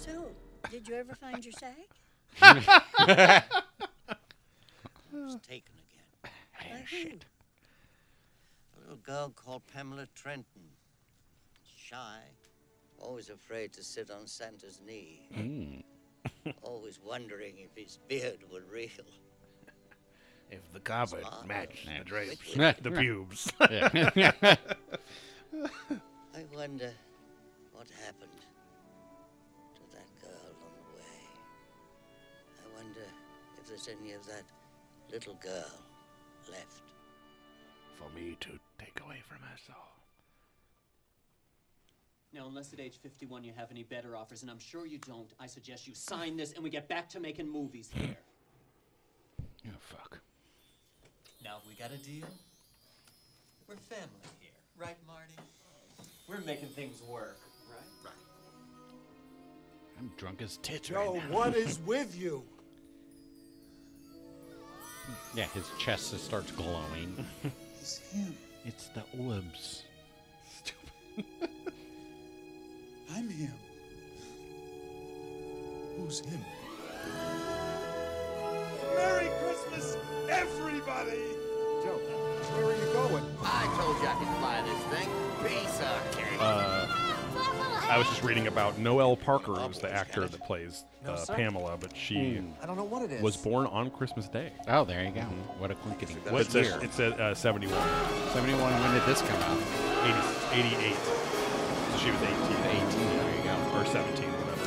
So, 0.00 0.30
did 0.70 0.88
you 0.88 0.94
ever 0.94 1.14
find 1.14 1.44
your 1.44 1.52
sack? 1.52 1.88
It 5.12 5.18
was 5.24 5.36
taken 5.46 5.74
again. 5.76 6.32
By 6.58 6.84
who? 6.90 7.08
A 8.76 8.80
little 8.80 8.96
girl 9.04 9.28
called 9.36 9.62
Pamela 9.74 10.06
Trenton. 10.14 10.62
Shy, 11.76 12.20
always 13.02 13.28
afraid 13.30 13.72
to 13.74 13.82
sit 13.82 14.10
on 14.10 14.26
Santa's 14.26 14.80
knee. 14.86 15.22
Hmm. 15.34 16.50
always 16.62 17.00
wondering 17.04 17.54
if 17.58 17.74
his 17.76 17.98
beard 18.08 18.38
were 18.52 18.62
real. 18.70 18.88
If 20.50 20.70
the 20.74 20.80
carpet 20.80 21.20
Smart. 21.26 21.46
matched 21.48 21.86
the 21.86 22.04
drapes, 22.04 22.54
Yeah. 22.54 22.74
the 22.82 22.90
pubes. 22.90 23.50
I 23.60 24.58
wonder 26.54 26.92
what 27.72 27.86
happened 28.04 28.40
to 29.76 29.82
that 29.96 30.08
girl 30.20 30.52
on 30.62 30.72
the 30.76 30.84
way. 30.98 31.20
I 32.58 32.76
wonder 32.76 33.06
if 33.58 33.66
there's 33.66 33.88
any 33.88 34.12
of 34.12 34.26
that 34.26 34.44
little 35.10 35.36
girl 35.42 35.72
left. 36.50 36.82
For 37.96 38.10
me 38.14 38.36
to 38.40 38.50
take 38.78 39.00
away 39.02 39.22
from 39.26 39.38
her 39.38 39.56
soul. 39.66 40.01
Now, 42.34 42.46
unless 42.46 42.72
at 42.72 42.80
age 42.80 42.98
51 43.02 43.44
you 43.44 43.52
have 43.56 43.70
any 43.70 43.82
better 43.82 44.16
offers, 44.16 44.42
and 44.42 44.50
I'm 44.50 44.58
sure 44.58 44.86
you 44.86 44.98
don't, 44.98 45.28
I 45.38 45.46
suggest 45.46 45.86
you 45.86 45.94
sign 45.94 46.36
this 46.36 46.52
and 46.52 46.64
we 46.64 46.70
get 46.70 46.88
back 46.88 47.08
to 47.10 47.20
making 47.20 47.50
movies 47.50 47.90
here. 47.92 48.16
Oh, 49.66 49.70
fuck. 49.80 50.18
Now, 51.44 51.58
we 51.68 51.74
got 51.74 51.90
a 51.92 51.98
deal? 51.98 52.26
We're 53.68 53.76
family 53.76 54.08
here, 54.40 54.50
right, 54.78 54.96
Marty? 55.06 55.34
We're 56.28 56.40
making 56.46 56.68
things 56.68 57.02
work, 57.02 57.38
right? 57.68 57.78
Right. 58.04 58.14
I'm 59.98 60.10
drunk 60.16 60.40
as 60.40 60.56
tits 60.58 60.88
Joe, 60.88 61.14
right 61.14 61.28
now. 61.28 61.36
what 61.36 61.54
is 61.56 61.78
with 61.80 62.16
you? 62.18 62.42
Yeah, 65.34 65.46
his 65.46 65.68
chest 65.78 66.12
just 66.12 66.24
starts 66.24 66.52
glowing. 66.52 67.26
It's 67.80 67.98
him. 67.98 68.36
it's 68.64 68.88
the 68.88 69.02
orbs. 69.18 69.82
I'm 73.14 73.28
him. 73.28 73.52
Who's 75.98 76.20
him? 76.20 76.40
Merry 78.96 79.28
Christmas, 79.42 79.96
everybody! 80.28 81.18
Joe, 81.82 81.98
where 82.54 82.66
are 82.66 82.72
you 82.76 82.92
going? 82.92 83.24
I 83.44 83.64
told 83.80 83.96
you 84.00 84.06
I 84.08 84.14
could 84.14 84.28
fly 84.38 84.62
this 84.62 84.82
thing. 84.98 85.08
Piece 85.46 85.80
of 85.80 86.16
cake. 86.16 86.40
Uh, 86.40 86.86
I 87.90 87.98
was 87.98 88.06
just 88.08 88.22
reading 88.22 88.46
about 88.46 88.78
Noelle 88.78 89.16
Parker, 89.16 89.54
who's 89.54 89.78
the 89.78 89.92
actor 89.92 90.26
that 90.26 90.44
plays 90.44 90.84
uh, 91.06 91.16
sir. 91.16 91.34
Pamela, 91.34 91.76
but 91.78 91.94
she 91.94 92.40
I 92.62 92.66
don't 92.66 92.76
know 92.76 92.84
what 92.84 93.02
it 93.02 93.12
is. 93.12 93.20
was 93.22 93.36
born 93.36 93.66
on 93.66 93.90
Christmas 93.90 94.28
Day. 94.28 94.52
Oh, 94.68 94.84
there 94.84 95.04
you 95.04 95.10
go. 95.10 95.20
What 95.58 95.70
a 95.70 95.74
quinkety. 95.74 96.16
It 96.24 96.32
What 96.32 96.46
says, 96.50 96.68
year? 96.68 96.78
it 96.82 96.92
said 96.94 97.20
uh, 97.20 97.34
71. 97.34 97.76
71. 98.32 98.62
When 98.80 98.94
did 98.94 99.04
this 99.04 99.20
come 99.20 99.42
out? 99.42 99.58
80, 100.54 100.68
88. 100.76 100.94
So 100.94 101.98
she 101.98 102.10
was 102.10 102.22
18. 102.22 102.41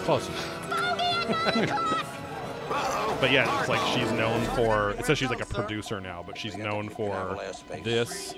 Close. 0.05 0.29
But 3.21 3.31
yeah, 3.31 3.59
it's 3.59 3.69
like 3.69 3.79
she's 3.97 4.11
known 4.11 4.43
for. 4.55 4.91
It 4.91 5.05
says 5.05 5.17
she's 5.17 5.29
like 5.29 5.41
a 5.41 5.45
producer 5.45 6.01
now, 6.01 6.23
but 6.25 6.37
she's 6.37 6.57
known 6.57 6.89
for 6.89 7.39
this 7.83 8.35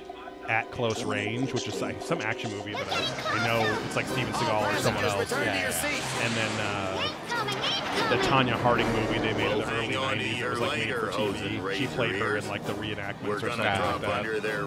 at 0.48 0.72
close 0.72 1.04
range, 1.04 1.52
which 1.54 1.68
is 1.68 1.82
like 1.82 2.02
some 2.02 2.22
action 2.22 2.52
movie 2.52 2.74
that 2.74 2.88
I, 2.90 3.40
I 3.40 3.48
know 3.48 3.80
it's 3.86 3.96
like 3.96 4.06
Steven 4.08 4.32
Seagal 4.34 4.74
or 4.74 4.78
someone 4.80 5.04
else. 5.04 5.20
Return 5.20 5.46
to. 5.46 5.52
And 5.52 6.34
then 6.36 6.52
uh, 6.62 8.10
the 8.10 8.18
Tonya 8.28 8.54
Harding 8.54 8.88
movie 8.94 9.20
they 9.20 9.34
made 9.34 9.52
in 9.52 9.58
the 9.58 9.74
early 9.74 9.88
Hang 9.88 9.98
on 9.98 10.20
a 10.20 10.22
90s. 10.22 10.40
It 10.40 10.50
was 10.50 10.60
like 10.60 10.80
made 10.80 10.96
for 10.96 11.08
TV. 11.08 11.74
She 11.74 11.88
played 11.88 12.16
her 12.16 12.30
her 12.30 12.38
in 12.38 12.48
like 12.48 12.64
the 12.66 12.74
reenactments 12.74 13.28
or 13.28 13.40
something 13.40 13.60
like 13.60 14.02
that. 14.02 14.02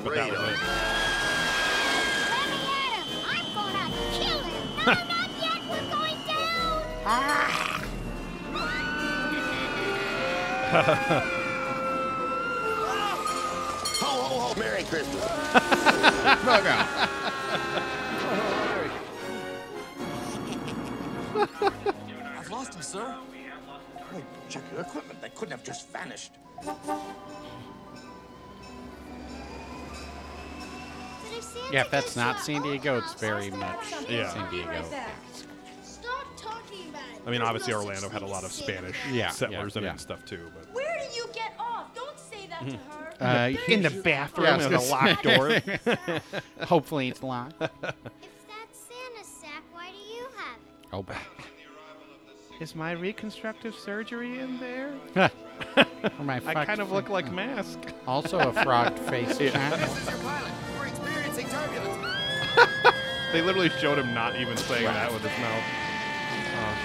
but 0.04 0.14
that 0.14 0.30
was 0.30 0.50
it. 0.50 1.29
Ho, 14.00 14.06
ho, 14.06 14.38
ho, 14.38 14.54
Merry 14.58 14.84
Christmas. 14.84 15.24
Fuck 15.24 16.64
out. 16.64 16.86
I've 22.38 22.50
lost 22.50 22.74
him, 22.74 22.82
sir. 22.82 23.16
Wait, 24.14 24.24
check 24.48 24.62
your 24.70 24.82
equipment. 24.82 25.20
They 25.20 25.30
couldn't 25.30 25.50
have 25.52 25.64
just 25.64 25.88
vanished. 25.88 26.32
Yeah, 31.72 31.80
if 31.80 31.90
that's 31.90 32.14
not 32.14 32.38
San 32.38 32.62
Diego, 32.62 32.98
it's 32.98 33.14
very 33.14 33.50
much 33.50 33.92
Yeah. 34.08 34.28
San 34.30 34.48
Diego. 34.50 34.84
Stop 36.40 36.52
talking 36.54 36.88
about. 36.90 37.02
I 37.26 37.30
mean, 37.30 37.42
obviously 37.42 37.74
Orlando 37.74 38.08
had 38.08 38.22
a 38.22 38.26
lot 38.26 38.44
of 38.44 38.52
Spanish 38.52 38.96
Yeah, 39.12 39.28
settlers 39.28 39.74
yeah, 39.74 39.78
in 39.78 39.84
it 39.84 39.86
yeah. 39.86 39.90
and 39.92 40.00
stuff 40.00 40.24
too. 40.24 40.50
But 40.54 40.74
Where 40.74 40.98
do 40.98 41.14
you 41.16 41.26
get 41.34 41.52
off? 41.58 41.94
Don't 41.94 42.18
say 42.18 42.46
that 42.48 42.68
to 42.68 42.76
her. 42.76 43.14
Uh, 43.20 43.52
in 43.68 43.82
the 43.82 43.90
bathroom 43.90 44.46
Yeah, 44.46 44.52
I 44.52 44.66
in 44.66 44.74
a 44.74 44.78
gonna 44.78 44.90
locked 44.90 45.22
door. 45.24 46.20
Hopefully 46.66 47.08
it's 47.08 47.22
locked. 47.22 47.60
If 47.60 47.70
that's 47.82 48.78
Santa's 48.88 49.26
sack, 49.26 49.62
why 49.72 49.90
do 49.90 50.14
you 50.14 50.24
have 50.36 51.04
it? 51.10 51.16
Oh, 51.20 52.60
Is 52.60 52.74
my 52.74 52.92
reconstructive 52.92 53.74
surgery 53.74 54.38
in 54.38 54.58
there? 54.58 54.94
For 56.16 56.22
my 56.22 56.40
I 56.46 56.64
kind 56.64 56.80
of 56.80 56.90
look 56.90 57.10
like 57.10 57.30
Mask. 57.30 57.78
Also 58.06 58.38
a 58.38 58.52
frog 58.64 58.98
face. 58.98 59.38
Yeah. 59.38 59.76
This 59.76 59.98
is 60.02 60.08
your 60.08 60.18
pilot. 60.20 60.50
We're 60.78 60.86
experiencing 60.86 61.46
turbulence. 61.48 62.06
they 63.32 63.42
literally 63.42 63.68
showed 63.68 63.98
him 63.98 64.14
not 64.14 64.36
even 64.36 64.56
saying 64.56 64.84
that 64.84 65.12
with 65.12 65.22
his 65.22 65.38
mouth. 65.38 65.62
Oh. 66.62 66.76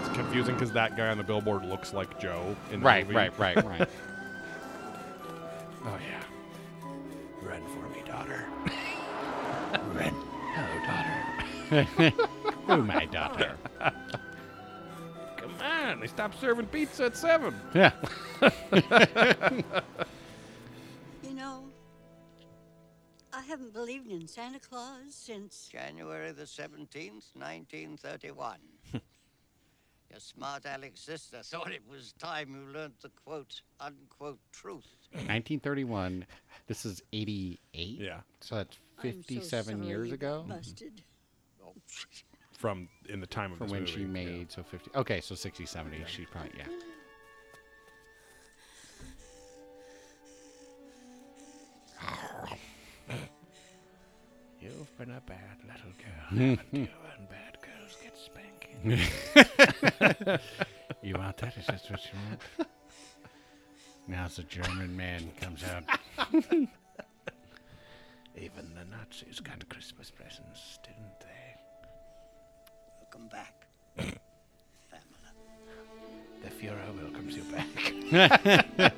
It's 0.00 0.16
confusing 0.16 0.54
because 0.54 0.72
that 0.72 0.96
guy 0.96 1.08
on 1.08 1.18
the 1.18 1.24
billboard 1.24 1.64
looks 1.64 1.92
like 1.92 2.18
Joe 2.20 2.56
in 2.70 2.80
the 2.80 2.86
Right, 2.86 3.04
movie. 3.06 3.16
right, 3.16 3.38
right, 3.38 3.64
right. 3.64 3.88
oh 5.84 5.98
yeah. 6.10 6.22
Run 7.42 7.62
for 7.68 7.88
me, 7.96 8.02
daughter. 8.06 8.44
Run. 9.94 10.14
Hello, 10.54 11.86
daughter. 12.02 12.14
oh, 12.68 12.76
my 12.78 13.06
daughter. 13.06 13.56
Come 15.82 15.90
on, 15.90 16.00
they 16.00 16.06
stopped 16.06 16.38
serving 16.40 16.66
pizza 16.66 17.06
at 17.06 17.16
seven. 17.16 17.54
Yeah. 17.74 17.92
You 21.22 21.34
know, 21.34 21.64
I 23.32 23.42
haven't 23.42 23.72
believed 23.72 24.10
in 24.10 24.28
Santa 24.28 24.60
Claus 24.60 24.98
since. 25.10 25.68
January 25.72 26.30
the 26.32 26.42
17th, 26.44 27.34
1931. 27.34 28.58
Your 28.92 29.00
smart 30.18 30.66
Alex 30.66 31.00
sister 31.00 31.38
thought 31.42 31.72
it 31.72 31.82
was 31.90 32.12
time 32.18 32.50
you 32.54 32.72
learned 32.72 32.94
the 33.02 33.10
quote, 33.24 33.62
unquote 33.80 34.38
truth. 34.52 34.86
1931. 35.12 36.26
This 36.68 36.84
is 36.84 37.02
88. 37.12 37.58
Yeah. 37.98 38.20
So 38.40 38.56
that's 38.56 38.78
I'm 38.98 39.12
so 39.12 39.16
57 39.22 39.76
sorry 39.78 39.88
years 39.88 40.08
you 40.08 40.14
ago. 40.14 40.44
got 40.46 40.56
Busted. 40.58 41.02
Oh, 41.64 41.74
From 42.62 42.88
in 43.08 43.18
the 43.18 43.26
time 43.26 43.50
of 43.50 43.58
From 43.58 43.66
this 43.66 43.72
when 43.72 43.80
movie, 43.80 43.92
she 43.92 44.00
yeah. 44.02 44.06
made 44.06 44.52
so 44.52 44.62
50. 44.62 44.92
Okay, 44.94 45.20
so 45.20 45.34
60, 45.34 45.66
70. 45.66 46.04
She 46.06 46.26
probably 46.26 46.52
yeah. 46.56 46.66
You've 54.60 54.96
been 54.96 55.10
a 55.10 55.20
bad 55.26 55.58
little 55.66 55.90
girl, 55.98 56.28
haven't 56.28 56.60
you? 56.70 56.86
And 57.18 57.28
bad 57.28 57.58
girls 57.66 57.96
get 58.00 58.16
spanking. 58.16 59.00
you 61.02 61.16
want 61.16 61.38
that? 61.38 61.56
Is 61.56 61.66
that 61.66 61.82
what 61.90 62.04
you 62.04 62.18
want? 62.28 62.68
Now 64.06 64.28
the 64.28 64.44
German 64.44 64.96
man 64.96 65.32
comes 65.40 65.64
out. 65.64 65.82
Even 68.36 68.72
the 68.76 68.84
Nazis 68.88 69.40
got 69.40 69.68
Christmas 69.68 70.12
presents, 70.12 70.78
didn't 70.84 71.18
they? 71.18 71.41
Welcome 73.12 73.28
back. 73.28 73.66
The 76.42 76.48
Fuhrer 76.48 76.94
welcomes 76.98 77.36
you 77.36 77.42
back. 77.42 77.66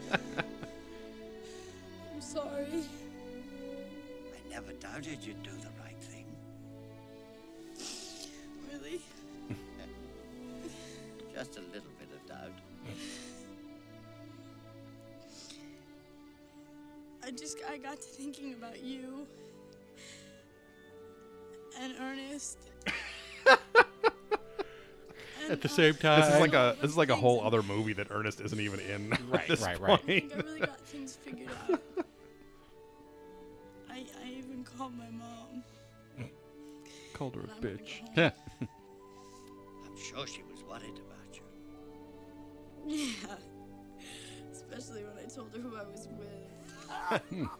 I'm 2.14 2.20
sorry. 2.20 2.84
I 4.32 4.48
never 4.48 4.72
doubted 4.74 5.18
you'd 5.20 5.42
do 5.42 5.50
the 5.50 5.70
right 5.82 6.00
thing. 6.00 6.26
Really? 8.72 9.00
Just 11.34 11.56
a 11.56 11.62
little 11.62 11.90
bit 11.98 12.08
of 12.14 12.24
doubt. 12.28 12.60
I 17.24 17.30
just 17.32 17.58
I 17.68 17.78
got 17.78 17.96
to 17.96 18.06
thinking 18.06 18.52
about 18.52 18.80
you 18.84 19.26
and 21.80 21.94
Ernest. 21.98 22.58
At 25.50 25.60
the 25.60 25.68
same 25.68 25.94
time. 25.94 26.20
This 26.20 26.34
is 26.34 26.40
like 26.40 26.54
a 26.54 26.76
this 26.80 26.90
is 26.90 26.96
like 26.96 27.10
a 27.10 27.16
whole 27.16 27.42
other 27.44 27.62
movie 27.62 27.92
that 27.94 28.08
Ernest 28.10 28.40
isn't 28.40 28.58
even 28.60 28.80
in. 28.80 29.12
at 29.12 29.20
Right, 29.28 29.48
this 29.48 29.60
right, 29.62 29.80
right. 29.80 29.92
I 29.92 29.96
think 29.96 30.30
point. 30.32 30.44
I 30.44 30.48
really 30.48 30.60
got 30.60 30.80
things 30.80 31.16
figured 31.16 31.48
out. 31.70 31.80
I 33.90 34.04
I 34.24 34.28
even 34.38 34.64
called 34.64 34.96
my 34.96 35.10
mom. 35.10 35.62
Called 37.12 37.34
her 37.36 37.42
a 37.42 37.44
I'm 37.44 37.60
gonna 37.60 37.74
go 37.76 37.82
bitch. 37.84 38.00
home. 38.18 38.32
I'm 39.86 39.96
sure 39.96 40.26
she 40.26 40.42
was 40.50 40.62
worried 40.64 40.98
about 40.98 41.36
you. 41.36 41.42
Yeah. 42.96 43.36
Especially 44.52 45.04
when 45.04 45.16
I 45.24 45.28
told 45.28 45.52
her 45.54 45.58
who 45.60 45.76
I 45.76 45.84
was 45.84 46.08
with. 46.18 47.48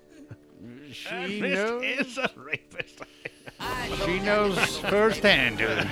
She 0.92 1.08
Ernest 1.10 1.40
knows. 1.42 1.82
is 1.84 2.18
a 2.18 2.30
rapist. 2.36 3.00
She 4.06 4.18
knows 4.20 4.78
firsthand. 4.78 5.58
dude. 5.58 5.88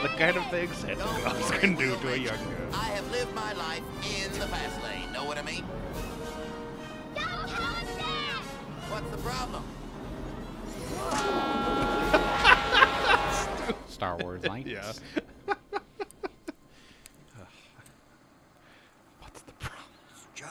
the 0.02 0.08
kind 0.08 0.36
of 0.36 0.46
things 0.50 0.74
Santa 0.76 1.02
Claus 1.02 1.50
can 1.50 1.74
do 1.74 1.94
to 1.96 2.12
a 2.12 2.16
young 2.16 2.36
girl. 2.36 2.70
I 2.72 2.88
have 2.90 3.10
lived 3.10 3.34
my 3.34 3.52
life 3.52 3.82
in 4.02 4.32
the 4.32 4.46
fast 4.46 4.82
lane. 4.82 5.12
Know 5.12 5.24
what 5.24 5.36
I 5.36 5.42
mean? 5.42 5.64
What's 8.88 9.10
the 9.10 9.18
problem? 9.18 9.62
Star 13.88 14.16
Wars 14.16 14.44
lights. 14.46 14.68
Yeah. 14.68 14.92
Joe. 20.34 20.46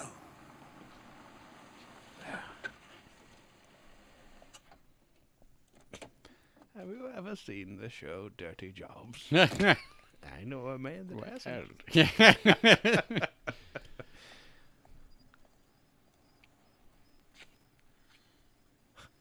Have 6.78 6.79
you 6.94 7.10
ever 7.16 7.36
seen 7.36 7.78
the 7.82 7.90
show 7.90 8.30
Dirty 8.38 8.72
Jobs? 8.72 9.24
I 9.32 10.44
know 10.46 10.68
a 10.68 10.78
man 10.78 11.08
that 11.08 11.42
hasn't. 11.44 13.30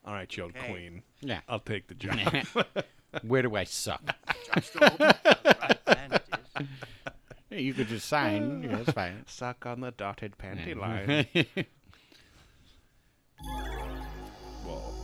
All 0.05 0.15
right, 0.15 0.35
you 0.37 0.45
old 0.45 0.57
Okay. 0.57 0.71
queen. 0.73 1.03
Yeah. 1.21 1.41
I'll 1.49 1.61
take 1.61 1.89
the 1.89 1.95
job. 1.95 2.19
Where 3.23 3.43
do 3.43 3.55
I 3.57 3.65
suck? 3.65 4.03
Hey, 7.51 7.63
you 7.63 7.75
could 7.75 7.89
just 7.89 8.09
sign. 8.09 8.63
Yeah, 8.63 8.77
that's 8.77 8.93
fine. 8.93 9.25
Suck 9.27 9.67
on 9.67 9.81
the 9.81 9.91
dotted 9.91 10.37
panty 10.39 10.75
Yeah. 10.75 10.81
line. 10.81 11.27
Whoa. 14.65 14.95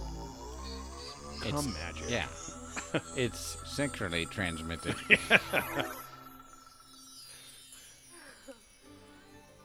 It's- 1.37 1.51
Cum 1.53 1.73
magic. 1.73 2.05
Yeah. 2.11 2.27
It's 3.17 3.57
sexually 3.65 4.27
transmitted. 4.27 4.95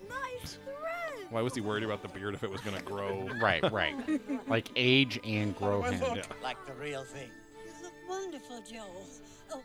nice 0.07 0.57
thread. 0.63 1.27
Why 1.29 1.41
was 1.41 1.53
he 1.55 1.61
worried 1.61 1.83
about 1.83 2.01
the 2.01 2.07
beard 2.07 2.33
if 2.33 2.43
it 2.43 2.49
was 2.49 2.61
gonna 2.61 2.81
grow? 2.81 3.27
right, 3.41 3.63
right. 3.71 3.95
Like 4.47 4.69
age 4.75 5.19
and 5.23 5.55
grow 5.55 5.81
him. 5.81 6.01
Yeah. 6.15 6.23
Like 6.43 6.57
the 6.65 6.73
real 6.73 7.03
thing. 7.03 7.29
You 7.65 7.83
look 7.83 7.93
wonderful, 8.09 8.61
Joe. 8.69 8.85
Oh, 9.53 9.61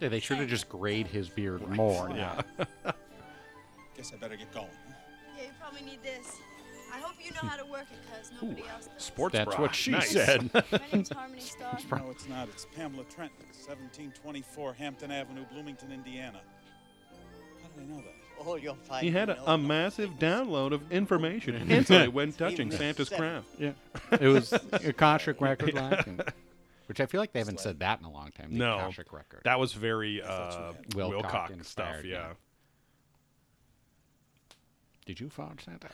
Yeah, 0.00 0.08
they 0.08 0.20
should 0.20 0.38
have 0.38 0.48
just 0.48 0.68
grayed 0.68 1.06
his 1.06 1.28
beard 1.28 1.66
more. 1.68 2.10
Yeah. 2.10 2.42
Guess 3.96 4.12
I 4.12 4.16
better 4.16 4.36
get 4.36 4.52
going. 4.52 4.66
Yeah, 5.36 5.44
you 5.44 5.50
probably 5.60 5.82
need 5.82 6.02
this. 6.02 6.36
I 7.36 7.40
hope 7.40 7.44
know 7.44 7.48
how 7.50 7.56
to 7.64 7.70
work 7.70 7.86
it, 7.92 7.98
cause 8.10 8.30
nobody 8.42 8.62
else 8.68 8.86
does. 8.86 9.02
Sports 9.04 9.32
That's 9.34 9.54
bra. 9.54 9.60
what 9.60 9.74
she 9.74 9.90
Nice. 9.92 10.10
said. 10.10 10.50
My 10.54 10.62
name's 10.92 11.08
Harmony 11.10 11.40
Star. 11.40 11.78
No, 11.92 12.10
it's 12.10 12.28
not. 12.28 12.48
It's 12.48 12.66
Pamela 12.76 13.04
Trenton, 13.04 13.46
1724 13.66 14.72
Hampton 14.74 15.10
Avenue, 15.10 15.44
Bloomington, 15.52 15.92
Indiana. 15.92 16.40
How 17.62 17.68
do 17.68 17.80
they 17.80 17.86
know 17.92 17.98
that? 18.02 18.14
All 18.46 18.58
you'll 18.58 18.74
find 18.74 19.02
He 19.02 19.10
had 19.10 19.30
a, 19.30 19.52
a 19.52 19.56
massive 19.56 20.10
download 20.18 20.72
of 20.72 20.92
information 20.92 21.54
instantly 21.70 22.08
when 22.08 22.32
touching 22.32 22.70
Santa's 22.70 23.08
seven. 23.08 23.42
craft. 23.42 23.48
Yeah. 23.58 23.72
It 24.20 24.28
was 24.28 24.52
Akashic 24.72 25.40
Record 25.40 25.72
Lacking. 25.74 26.20
Which 26.86 27.00
I 27.00 27.06
feel 27.06 27.20
like 27.20 27.32
they 27.32 27.40
haven't 27.40 27.58
said 27.60 27.80
that 27.80 27.98
in 27.98 28.04
a 28.04 28.10
long 28.10 28.30
time. 28.30 28.50
The 28.52 28.58
No, 28.58 28.76
Akashic 28.78 29.12
Record. 29.12 29.40
that 29.44 29.58
was 29.58 29.72
very 29.72 30.22
uh, 30.22 30.72
Wilcock 30.90 31.22
Wilcock, 31.24 31.50
inspired, 31.50 31.94
stuff. 32.00 32.04
yeah. 32.04 32.10
Yeah. 32.28 32.32
Did 35.06 35.20
you 35.20 35.30
fall 35.30 35.52
Santa? 35.64 35.88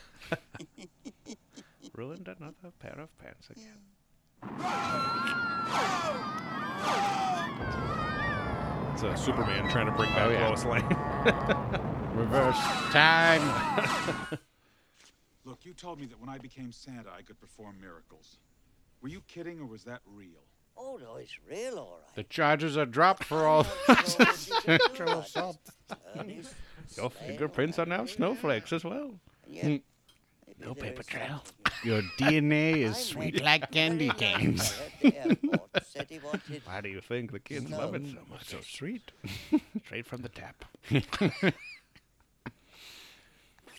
Ruined 1.95 2.27
another 2.27 2.73
pair 2.79 2.99
of 2.99 3.15
pants 3.19 3.49
again. 3.51 3.79
It's 8.93 9.03
a 9.03 9.15
Superman 9.17 9.69
trying 9.69 9.85
to 9.87 9.91
bring 9.93 10.09
back 10.11 10.27
Oh, 10.27 10.29
yeah. 10.29 10.47
Lois 10.49 10.65
Lane. 10.65 10.87
Reverse 12.15 12.57
time. 12.91 14.37
Look, 15.45 15.65
you 15.65 15.73
told 15.73 15.99
me 15.99 16.05
that 16.07 16.19
when 16.19 16.29
I 16.29 16.37
became 16.37 16.71
Santa, 16.71 17.09
I 17.15 17.21
could 17.23 17.39
perform 17.39 17.77
miracles. 17.81 18.37
Were 19.01 19.09
you 19.09 19.21
kidding, 19.27 19.59
or 19.59 19.65
was 19.65 19.83
that 19.85 20.01
real? 20.05 20.43
Oh, 20.77 20.99
no, 21.01 21.15
it's 21.17 21.37
real, 21.49 21.77
all 21.79 21.99
right. 22.03 22.15
The 22.15 22.23
charges 22.23 22.77
are 22.77 22.85
dropped 22.85 23.23
for 23.23 23.45
all 23.45 23.63
sexual 24.05 25.19
assault. 25.19 25.57
Your 26.97 27.09
fingerprints 27.09 27.79
are 27.79 27.85
now 27.85 28.05
snowflakes 28.05 28.73
as 28.73 28.83
well. 28.83 29.11
Mm. 29.51 29.81
No 30.59 30.73
paper 30.73 31.03
trail. 31.03 31.43
Your 31.83 32.01
DNA 32.17 32.77
is 32.77 32.97
sweet 32.97 33.43
like 33.43 33.71
candy 33.71 34.09
canes. 34.09 34.73
Why 36.63 36.81
do 36.81 36.89
you 36.89 37.01
think 37.01 37.31
the 37.31 37.39
kids 37.39 37.69
love 37.69 37.95
it 37.95 38.05
so 38.07 38.19
much? 38.29 38.45
So 38.45 38.57
sweet. 38.61 39.11
Straight 39.85 40.05
from 40.05 40.21
the 40.21 40.29
tap. 40.29 40.63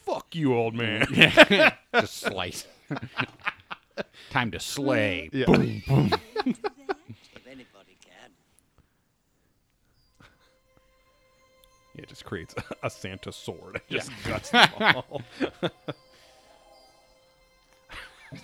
Fuck 0.04 0.34
you, 0.34 0.54
old 0.54 0.74
man. 0.74 1.06
Just 1.94 2.16
slice. 2.18 2.66
Time 4.30 4.50
to 4.50 4.60
slay. 4.60 5.30
Yeah. 5.32 5.46
Boom, 5.46 5.82
boom. 5.86 6.10
It 12.04 12.08
just 12.10 12.24
creates 12.24 12.54
a 12.82 12.90
Santa 12.90 13.32
sword. 13.32 13.80
It 13.88 13.94
just 13.96 14.10
Yeah. 14.24 14.30
guts 14.30 14.50
them 14.50 14.68
all. 14.80 15.22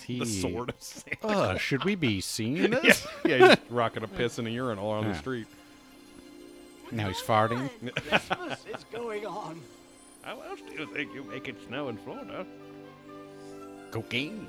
The 0.08 0.24
sword 0.24 0.70
of 0.70 0.76
Santa. 0.82 1.26
Uh, 1.26 1.58
should 1.58 1.84
we 1.84 1.94
be 1.96 2.20
seeing 2.20 2.70
this? 2.70 3.06
yeah, 3.24 3.48
he's 3.48 3.56
rocking 3.70 4.02
a 4.04 4.08
piss 4.08 4.38
and 4.38 4.46
a 4.48 4.50
urinal 4.50 4.88
on 4.88 5.02
Yeah. 5.04 5.12
the 5.12 5.18
street. 5.18 5.46
Now 6.92 7.08
he's 7.08 7.20
farting. 7.20 7.68
Christmas 8.08 8.64
is 8.74 8.84
going 8.92 9.26
on. 9.26 9.60
How 10.22 10.40
else 10.42 10.60
do 10.68 10.72
you 10.80 10.86
think 10.94 11.14
you 11.14 11.22
make 11.24 11.48
it 11.48 11.56
snow 11.68 11.88
in 11.88 11.96
Florida? 11.98 12.46
Cocaine. 13.90 14.46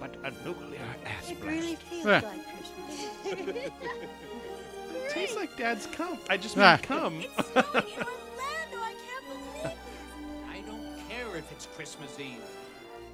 but 0.00 0.14
a 0.24 0.30
nuclear 0.46 0.80
ass 1.04 1.30
It 1.30 1.38
really 1.42 1.76
blast. 1.76 1.82
feels 1.88 2.22
like 2.22 2.44
Christmas. 3.34 3.70
Tastes 5.08 5.36
like 5.36 5.56
Dad's 5.56 5.86
cum. 5.86 6.18
I 6.28 6.36
just 6.36 6.56
Ah. 6.58 6.78
cum. 6.82 7.20
It's 7.20 7.48
snowing 7.50 7.66
in 7.74 7.74
Orlando. 7.74 8.78
I 8.78 8.94
can't 8.94 9.26
believe 9.26 9.64
it. 9.64 9.76
I 10.50 10.60
don't 10.66 11.08
care 11.08 11.36
if 11.36 11.50
it's 11.52 11.66
Christmas 11.76 12.18
Eve. 12.20 12.42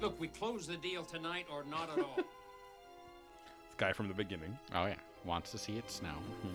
Look, 0.01 0.19
we 0.19 0.27
close 0.27 0.67
the 0.67 0.75
deal 0.77 1.03
tonight 1.03 1.45
or 1.51 1.63
not 1.69 1.89
at 1.97 2.03
all. 2.03 2.17
This 3.77 3.77
guy 3.77 3.91
from 3.93 4.07
the 4.07 4.13
beginning. 4.13 4.57
Oh 4.73 4.85
yeah, 4.85 4.95
wants 5.25 5.51
to 5.51 5.57
see 5.57 5.77
it 5.77 5.89
snow. 5.91 6.13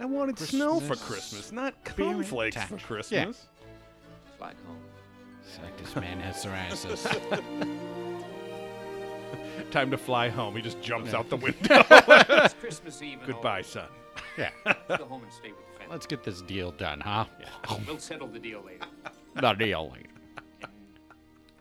I 0.00 0.04
wanted 0.06 0.36
snow 0.38 0.80
for 0.80 0.96
Christmas 0.96 1.06
Christmas, 1.06 1.52
not 1.52 1.74
beer 1.96 2.12
cum 2.14 2.24
flakes 2.24 2.56
attack. 2.56 2.68
for 2.68 2.74
Yeah. 2.74 2.80
Christmas. 2.86 3.46
Flag 4.38 4.56
home. 4.66 4.76
It's 5.46 5.58
like 5.62 5.76
this 5.76 5.94
man 5.94 6.18
has 6.20 6.44
psoriasis. 6.44 7.06
Time 9.70 9.90
to 9.90 9.98
fly 9.98 10.28
home. 10.28 10.54
He 10.56 10.62
just 10.62 10.80
jumps 10.82 11.12
Yeah. 11.12 11.18
out 11.18 11.28
the 11.30 11.36
window. 11.48 11.84
It's 11.90 12.54
Christmas 12.54 13.00
Eve 13.02 13.18
and 13.18 13.26
Goodbye, 13.26 13.62
son. 13.62 13.88
yeah. 14.38 14.50
Go 14.88 15.04
home 15.06 15.22
and 15.22 15.32
stay 15.32 15.48
with 15.50 15.58
the 15.72 15.78
family. 15.78 15.92
Let's 15.92 16.06
get 16.06 16.22
this 16.24 16.42
deal 16.42 16.70
done, 16.72 17.00
huh? 17.00 17.24
We'll 17.86 17.98
settle 17.98 18.28
the 18.28 18.38
deal 18.38 18.62
later. 18.64 18.86
The 19.34 19.52
deal. 19.54 19.90
later. 19.92 20.08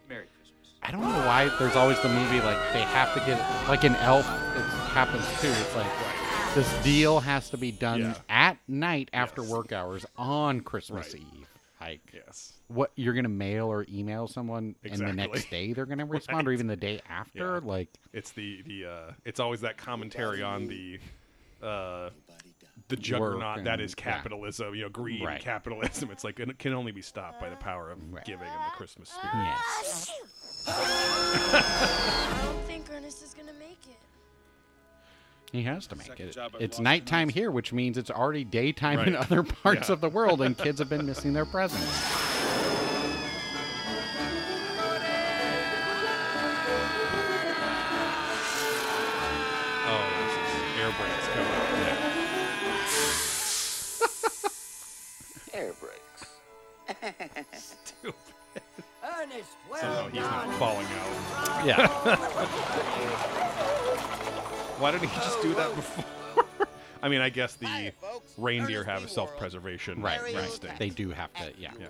Merry 0.08 0.28
Christmas. 0.36 0.74
I 0.84 0.92
don't 0.92 1.02
know 1.02 1.08
why 1.26 1.50
there's 1.58 1.76
always 1.76 2.00
the 2.02 2.10
movie 2.10 2.40
like 2.42 2.58
they 2.72 2.82
have 2.82 3.14
to 3.16 3.20
get 3.22 3.40
like 3.68 3.84
an 3.84 3.96
Elf. 3.96 4.28
It 4.56 4.62
happens 4.94 5.26
too. 5.42 5.48
It's 5.50 5.76
like 5.76 5.88
this 6.54 6.72
deal 6.84 7.20
has 7.20 7.50
to 7.50 7.58
be 7.58 7.72
done 7.72 8.00
Yeah. 8.02 8.14
at 8.30 8.58
night 8.68 9.10
after 9.12 9.42
work 9.42 9.72
hours 9.72 10.06
on 10.18 10.62
Christmas 10.62 11.14
Right. 11.14 11.24
Eve. 11.34 11.48
Like 11.82 12.02
Yes. 12.14 12.53
What 12.68 12.92
you're 12.96 13.14
gonna 13.14 13.30
mail 13.30 13.68
or 13.68 13.86
email 13.92 14.28
someone, 14.28 14.76
and 14.84 15.00
the 15.00 15.14
next 15.14 15.50
day 15.50 15.74
they're 15.74 15.86
gonna 15.86 16.06
respond, 16.08 16.48
or 16.48 16.52
even 16.52 16.68
the 16.68 16.76
day 16.76 17.02
after. 17.10 17.56
Yeah. 17.64 17.68
Like 17.68 17.90
It's 18.14 18.32
the 18.32 18.62
the 18.64 18.86
uh, 18.86 19.12
it's 19.26 19.40
always 19.40 19.62
that 19.62 19.78
commentary 19.78 20.42
on 20.42 20.68
the 20.68 21.00
uh, 21.62 22.10
the 22.90 22.96
juggernaut 22.96 23.64
that 23.66 23.74
and- 23.74 23.82
is 23.82 23.96
yeah. 23.98 24.04
capitalism. 24.14 24.74
You 24.76 24.84
know, 24.84 24.90
greed 24.90 25.24
Right. 25.24 25.40
capitalism. 25.42 26.10
It's 26.12 26.24
like 26.24 26.40
it 26.40 26.58
can 26.60 26.74
only 26.74 26.92
be 26.92 27.02
stopped 27.02 27.40
by 27.40 27.50
the 27.50 27.56
power 27.58 27.92
of 27.92 28.00
giving 28.26 28.48
and 28.48 28.66
the 28.72 28.76
Christmas 28.76 29.10
spirit. 29.10 29.34
yes, 29.36 30.12
I 30.68 32.42
don't 32.46 32.64
think 32.66 32.86
Ernest 32.96 33.24
is 33.24 33.34
gonna 33.34 33.54
make 33.60 33.78
it. 33.90 33.98
he 35.52 35.62
has 35.64 35.86
to 35.88 35.96
make 35.96 36.08
Second 36.08 36.30
it. 36.30 36.38
It's 36.60 36.80
nighttime 36.80 37.30
here, 37.30 37.52
which 37.52 37.72
means 37.74 37.98
it's 37.98 38.10
already 38.12 38.44
daytime 38.44 39.00
in 39.02 39.16
other 39.16 39.44
parts 39.44 39.90
Yeah. 39.90 39.94
of 39.94 40.02
the 40.02 40.10
world, 40.10 40.42
and 40.42 40.58
kids 40.66 40.80
have 40.80 40.90
been 40.90 41.06
missing 41.06 41.34
their 41.34 41.46
presents. 41.46 42.13
Yeah. 61.66 61.88
Why 64.80 64.92
didn't 64.92 65.10
he 65.10 65.16
just 65.18 65.42
do 65.42 65.54
that 65.56 65.74
before? 65.76 66.06
I 67.04 67.10
mean, 67.10 67.22
I 67.22 67.30
guess 67.30 67.56
the 67.56 67.92
reindeer 68.38 68.84
have 68.84 69.04
a 69.04 69.08
self-preservation 69.08 70.02
Right, 70.02 70.22
right. 70.22 70.36
instinct. 70.36 70.80
They 70.80 70.90
do 70.90 71.10
have 71.12 71.34
to, 71.36 71.52
yeah. 71.58 71.72
Yeah. 71.80 71.88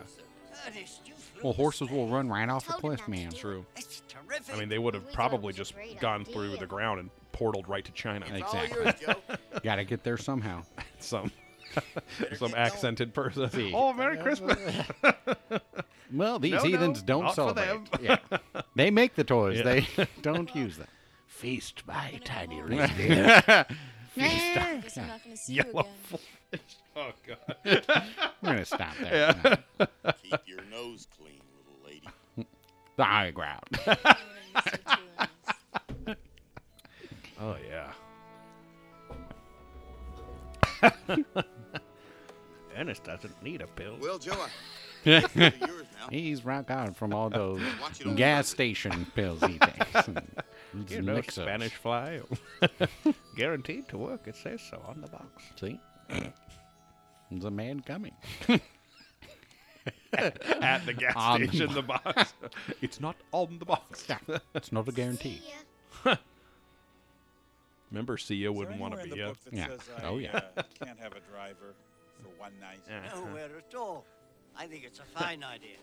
Ernest, 0.68 1.02
you 1.06 1.14
flew 1.14 1.42
Well, 1.44 1.54
horses 1.54 1.90
will 1.90 2.08
run 2.08 2.30
right 2.30 2.48
off 2.50 2.70
a 2.70 2.74
cliff, 2.74 3.08
man. 3.08 3.30
do 3.30 3.36
it. 3.36 3.40
True. 3.40 3.66
It's 3.76 4.02
terrific. 4.08 4.56
I 4.56 4.60
mean, 4.60 4.70
they 4.70 4.80
would 4.80 4.94
have 4.94 5.04
We 5.04 5.08
thought 5.08 5.14
it 5.14 5.16
probably 5.16 5.54
just 5.54 5.74
gone 6.00 6.26
through 6.26 6.58
the 6.58 6.66
ground 6.68 7.00
and 7.00 7.10
portaled 7.34 7.68
right 7.68 7.84
to 7.86 7.92
China. 7.92 8.26
all 8.30 8.36
Exactly. 8.36 8.84
yours, 8.84 8.96
Joe. 9.06 9.38
Got 9.64 9.76
to 9.76 9.84
get 9.86 10.04
there 10.04 10.18
somehow. 10.18 10.64
Some 11.00 11.32
some 12.38 12.54
accented 12.56 13.14
person. 13.16 13.50
Oh, 13.74 13.94
Merry 13.94 14.18
Christmas. 14.18 14.58
Well, 16.12 16.40
these 16.40 16.52
No, 16.54 16.58
no, 16.60 16.64
heathens 16.66 17.02
don't 17.02 17.24
not 17.24 17.36
for 17.36 17.54
celebrate. 17.56 17.66
them. 17.66 17.86
Yeah. 18.54 18.62
They 18.76 18.92
make 18.92 19.16
the 19.16 19.24
toys. 19.24 19.58
Yeah. 19.58 19.64
They 19.64 19.88
don't 20.22 20.54
use 20.56 20.78
them. 20.78 20.88
Feast 21.28 21.84
my 21.88 22.20
tiny 22.26 22.58
Yeah. 22.58 22.64
reindeer. 22.64 23.44
I 24.16 24.80
guess 24.82 24.98
I'm 24.98 25.08
not 25.08 25.24
gonna 25.24 25.38
see 25.38 25.54
you 25.54 25.62
again. 25.62 25.84
flash. 26.04 26.62
Oh 26.96 27.12
God. 27.28 27.56
We're 27.66 27.82
gonna 28.44 28.66
stop 28.66 28.96
there. 29.02 29.36
Yeah. 29.80 29.86
Keep 30.22 30.40
your 30.48 30.62
nose 30.70 31.08
clean, 31.18 31.42
little 31.58 31.80
lady. 31.86 32.08
The 32.98 33.04
high 33.04 33.32
ground. 33.32 33.62
I'm 33.88 33.96
gonna 34.04 34.18
miss 34.56 34.66
you 34.66 34.78
too, 34.96 35.02
Ernest. 36.08 36.20
Oh 37.42 37.56
yeah. 37.68 37.92
Ernest 42.78 43.04
doesn't 43.04 43.42
need 43.44 43.62
a 43.62 43.68
pill. 43.68 43.98
Well, 44.00 44.20
Joe, 44.20 44.34
I 44.34 44.36
yours 44.36 44.40
now. 44.40 44.48
He's 46.10 46.44
rock 46.46 46.70
on 46.72 46.94
from 46.94 47.14
all 47.14 47.30
those 47.30 47.62
Want 47.82 48.00
you 48.00 48.06
to 48.12 48.16
gas 48.16 48.48
station 48.48 49.06
pills 49.16 49.42
he 49.44 49.58
takes. 49.60 50.10
You 50.90 51.04
know, 51.04 51.14
mix-ups. 51.14 51.46
Spanish 51.46 51.74
fly. 51.76 52.20
Guaranteed 53.36 53.88
to 53.90 53.98
work. 54.00 54.22
It 54.26 54.36
says 54.36 54.60
so 54.60 54.82
on 54.88 55.02
the 55.02 55.08
box. 55.08 55.28
See? 55.62 55.80
There's 57.30 57.44
a 57.46 57.52
man 57.52 57.82
coming. 57.82 58.16
At 60.14 60.84
the 60.88 60.94
gas 60.94 61.14
On 61.16 61.42
the 61.42 61.48
station, 61.48 61.74
the 61.76 61.84
box. 61.84 62.34
it's 62.82 63.00
not 63.00 63.16
on 63.32 63.60
the 63.60 63.66
box. 63.66 64.08
It's 64.56 64.72
not 64.72 64.88
a 64.88 64.92
guarantee. 64.92 65.42
See 65.44 66.10
ya. 66.10 66.16
Remember, 67.92 68.18
Sia 68.18 68.52
wouldn't 68.52 68.80
want 68.80 68.98
to 68.98 69.04
be 69.04 69.12
the 69.12 69.22
a. 69.26 69.28
book 69.28 69.38
that 69.46 69.54
Yeah. 69.54 69.68
says 69.68 69.80
I 70.00 70.06
Oh, 70.08 70.18
yeah. 70.18 70.40
uh, 70.58 70.64
can't 70.84 70.98
have 71.00 71.12
a 71.14 71.20
driver 71.32 71.76
for 72.20 72.30
one 72.42 72.54
night. 72.60 72.80
Nowhere 73.14 73.50
at 73.60 73.76
all. 73.76 74.06
I 74.58 74.66
think 74.68 74.84
it's 74.86 75.00
a 75.00 75.04
fine 75.20 75.44
idea. 75.56 75.78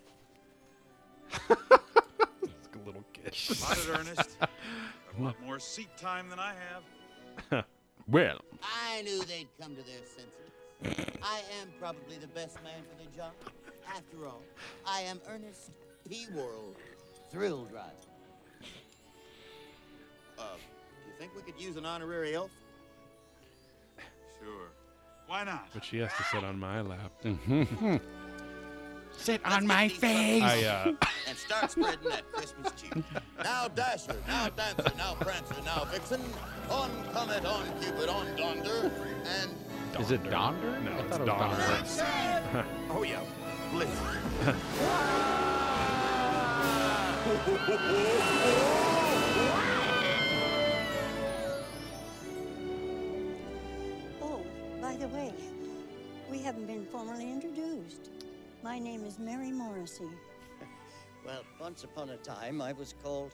a 1.49 2.87
little 2.87 3.05
kid. 3.13 3.35
Spot 3.35 3.77
it, 3.79 3.89
Ernest. 3.99 4.39
Got 4.41 4.51
a 5.19 5.23
lot 5.23 5.37
more 5.45 5.59
seat 5.59 5.89
time 5.97 6.29
than 6.29 6.39
I 6.39 6.55
have. 7.51 7.65
Well, 8.09 8.41
I 8.61 9.03
knew 9.03 9.23
they'd 9.23 9.47
come 9.61 9.77
to 9.77 9.83
their 9.83 10.01
senses. 10.05 11.07
I 11.23 11.43
am 11.61 11.69
probably 11.79 12.17
the 12.21 12.27
best 12.29 12.57
man 12.65 12.83
for 12.91 12.97
the 13.05 13.17
job. 13.17 13.31
After 13.87 14.27
all, 14.27 14.43
I 14.85 15.03
am 15.03 15.21
Ernest 15.29 15.71
P. 16.09 16.27
Worrell, 16.35 16.75
thrill 17.31 17.67
driver. 17.67 17.85
Uh, 20.37 20.43
do 20.57 21.07
you 21.09 21.15
think 21.21 21.37
we 21.37 21.43
could 21.43 21.61
use 21.61 21.77
an 21.77 21.87
honorary 21.87 22.35
elf? 22.35 22.51
Sure. 24.43 24.71
Why 25.29 25.45
not? 25.45 25.69
But 25.73 25.85
she 25.85 25.99
has 25.99 26.11
to 26.17 26.25
sit 26.25 26.43
on 26.43 26.59
my 26.59 26.81
lap. 26.81 27.13
Sit 29.21 29.41
Let's 29.45 29.57
on 29.57 29.67
my 29.67 29.89
face. 29.89 30.43
I 30.43 30.65
uh, 30.65 30.93
and 31.29 31.37
start 31.37 31.71
spreading 31.71 32.09
that 32.09 32.31
Christmas 32.33 32.73
cheer. 32.73 33.05
Now 33.45 33.69
Dasher, 33.69 34.17
now 34.27 34.49
Dancer, 34.49 34.93
now 34.97 35.15
Prancer, 35.15 35.63
now 35.65 35.85
Vixen, 35.85 36.23
on 36.71 36.91
Comet, 37.13 37.45
on 37.45 37.65
Cupid, 37.81 38.09
on 38.09 38.27
Donder, 38.37 38.91
and 39.41 39.51
Is 40.01 40.11
it 40.11 40.23
Donder. 40.25 40.73
Donder? 40.73 40.81
No, 40.81 40.93
I 40.93 40.95
it's 41.01 41.17
it 41.17 41.21
was 41.21 41.99
Donder. 41.99 42.67
oh 42.91 43.03
yeah, 43.03 43.21
blizzard. 43.73 43.97
Oh, 54.23 54.41
by 54.81 54.97
the 54.97 55.09
way, 55.09 55.33
we 56.31 56.39
haven't 56.39 56.67
been 56.67 56.87
formally 56.87 57.31
introduced. 57.31 58.11
My 58.63 58.79
name 58.79 59.05
is 59.05 59.19
Mary 59.19 59.51
Morrissey. 59.51 60.05
Well, 61.27 61.43
once 61.61 61.85
upon 61.85 62.09
a 62.09 62.17
time, 62.17 62.63
I 62.63 62.73
was 62.73 62.95
called 63.03 63.33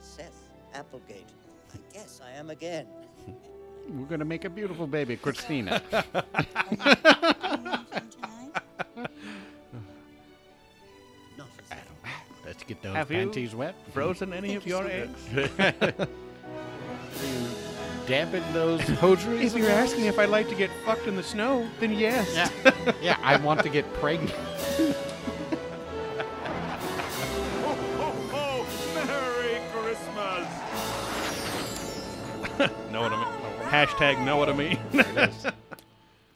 Seth 0.00 0.48
Applegate. 0.72 1.28
I 1.74 1.78
guess 1.92 2.18
I 2.24 2.30
am 2.30 2.48
again. 2.48 2.86
We're 3.90 4.06
gonna 4.06 4.24
make 4.24 4.46
a 4.46 4.50
beautiful 4.50 4.86
baby, 4.86 5.18
Christina. 5.18 5.82
Let's 12.44 12.62
get 12.64 12.80
those 12.82 12.94
Have 12.94 13.10
you 13.10 13.18
panties 13.18 13.54
wet. 13.54 13.74
frozen 13.92 14.32
any 14.32 14.54
of 14.54 14.66
your 14.66 14.86
eggs? 14.88 15.20
Dabbing 18.06 18.44
those 18.52 18.80
hosieries. 18.82 19.54
If 19.56 19.60
you're 19.60 19.70
asking 19.70 20.04
if 20.04 20.18
I'd 20.18 20.28
like 20.28 20.48
to 20.48 20.54
get 20.54 20.70
fucked 20.84 21.06
in 21.06 21.16
the 21.16 21.22
snow, 21.22 21.68
then 21.80 21.92
yes. 21.92 22.32
Yeah, 22.34 22.92
yeah. 23.02 23.16
I 23.22 23.36
want 23.36 23.62
to 23.62 23.68
get 23.68 23.90
pregnant. 23.94 24.32
Merry 28.94 29.60
Christmas! 29.72 30.48
know 32.92 33.02
what 33.02 33.12
I 33.12 33.24
mean? 33.24 33.68
Hashtag 33.68 34.24
know 34.24 34.36
what 34.36 34.48
I 34.48 34.52
mean. 34.52 34.78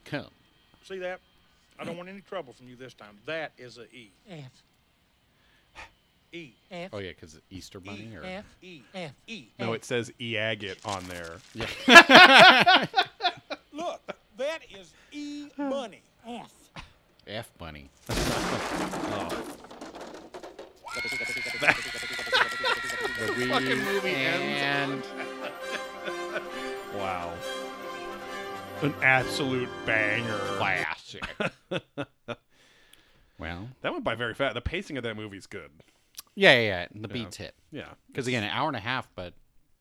Come. 0.05 0.27
See 0.85 0.99
that? 0.99 1.21
I 1.79 1.85
don't 1.85 1.97
want 1.97 2.09
any 2.09 2.21
trouble 2.21 2.53
from 2.53 2.69
you 2.69 2.77
this 2.77 2.95
time. 2.95 3.19
That 3.27 3.53
is 3.57 3.79
a 3.79 3.85
E. 3.95 4.11
F. 4.29 4.51
E. 6.33 6.53
Oh 6.93 6.99
yeah, 6.99 7.11
because 7.11 7.41
Easter 7.51 7.81
Bunny 7.81 8.15
or 8.17 8.25
F. 8.25 8.45
E. 8.63 8.83
F. 8.95 9.13
E. 9.27 9.49
no, 9.59 9.73
it 9.73 9.85
says 9.85 10.13
e 10.21 10.37
agate 10.37 10.79
on 10.85 11.03
there. 11.05 11.37
Yeah. 11.55 11.67
Look, 13.73 14.01
that 14.37 14.61
is 14.71 14.93
E 15.11 15.49
Bunny. 15.57 16.03
F. 16.27 16.53
F 17.27 17.51
Bunny. 17.59 17.91
oh. 18.11 19.29
The 23.19 23.47
fucking 23.49 23.85
movie 23.85 24.15
and 24.15 24.93
ends. 24.93 25.07
wow. 26.97 27.33
An 28.83 28.95
absolute 29.03 29.69
banger. 29.85 30.39
Classic. 30.57 31.23
well, 33.39 33.69
that 33.83 33.93
went 33.93 34.05
by 34.05 34.15
very 34.15 34.35
fast. 34.35 34.55
The 34.55 34.61
pacing 34.61 34.97
of 34.97 35.05
that 35.05 35.17
movie 35.17 35.37
is 35.37 35.47
good. 35.47 35.71
Yeah, 36.35 36.55
yeah, 36.55 36.61
yeah. 36.61 36.87
The 36.95 37.09
Yeah. 37.09 37.13
beats 37.25 37.37
hit. 37.37 37.55
Yeah. 37.71 37.89
Because 38.09 38.27
again, 38.27 38.43
an 38.45 38.51
hour 38.51 38.69
and 38.69 38.77
a 38.77 38.81
half, 38.81 39.09
but 39.15 39.35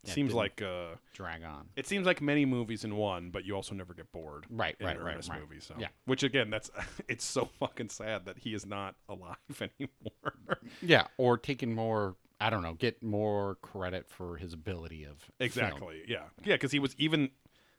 yeah, 0.03 0.11
it 0.11 0.13
seems 0.13 0.29
didn't 0.29 0.37
like 0.37 0.61
uh, 0.61 0.95
drag 1.13 1.43
on. 1.43 1.69
It 1.75 1.85
seems 1.87 2.05
like 2.05 2.21
many 2.21 2.45
movies 2.45 2.83
in 2.83 2.95
one, 2.95 3.29
but 3.31 3.45
you 3.45 3.55
also 3.55 3.75
never 3.75 3.93
get 3.93 4.11
bored. 4.11 4.45
Right, 4.49 4.75
in 4.79 4.85
right, 4.85 4.95
an 4.97 5.03
right, 5.03 5.13
Ernest 5.13 5.29
right. 5.29 5.39
movie. 5.41 5.59
So 5.59 5.75
Yeah. 5.77 5.87
which 6.05 6.23
again, 6.23 6.49
that's 6.49 6.69
it's 7.07 7.23
so 7.25 7.45
fucking 7.45 7.89
sad 7.89 8.25
that 8.25 8.39
he 8.39 8.53
is 8.53 8.65
not 8.65 8.95
alive 9.07 9.35
anymore. 9.61 10.33
Yeah, 10.81 11.07
or 11.17 11.37
taking 11.37 11.73
more. 11.75 12.15
I 12.41 12.49
don't 12.49 12.63
know. 12.63 12.73
Get 12.73 13.03
more 13.03 13.55
credit 13.61 14.07
for 14.09 14.37
his 14.37 14.53
ability 14.53 15.03
of 15.03 15.17
film. 15.19 15.33
Exactly. 15.41 16.03
Yeah. 16.07 16.23
Yeah, 16.45 16.55
because 16.55 16.71
he 16.71 16.79
was 16.79 16.95
even 16.97 17.29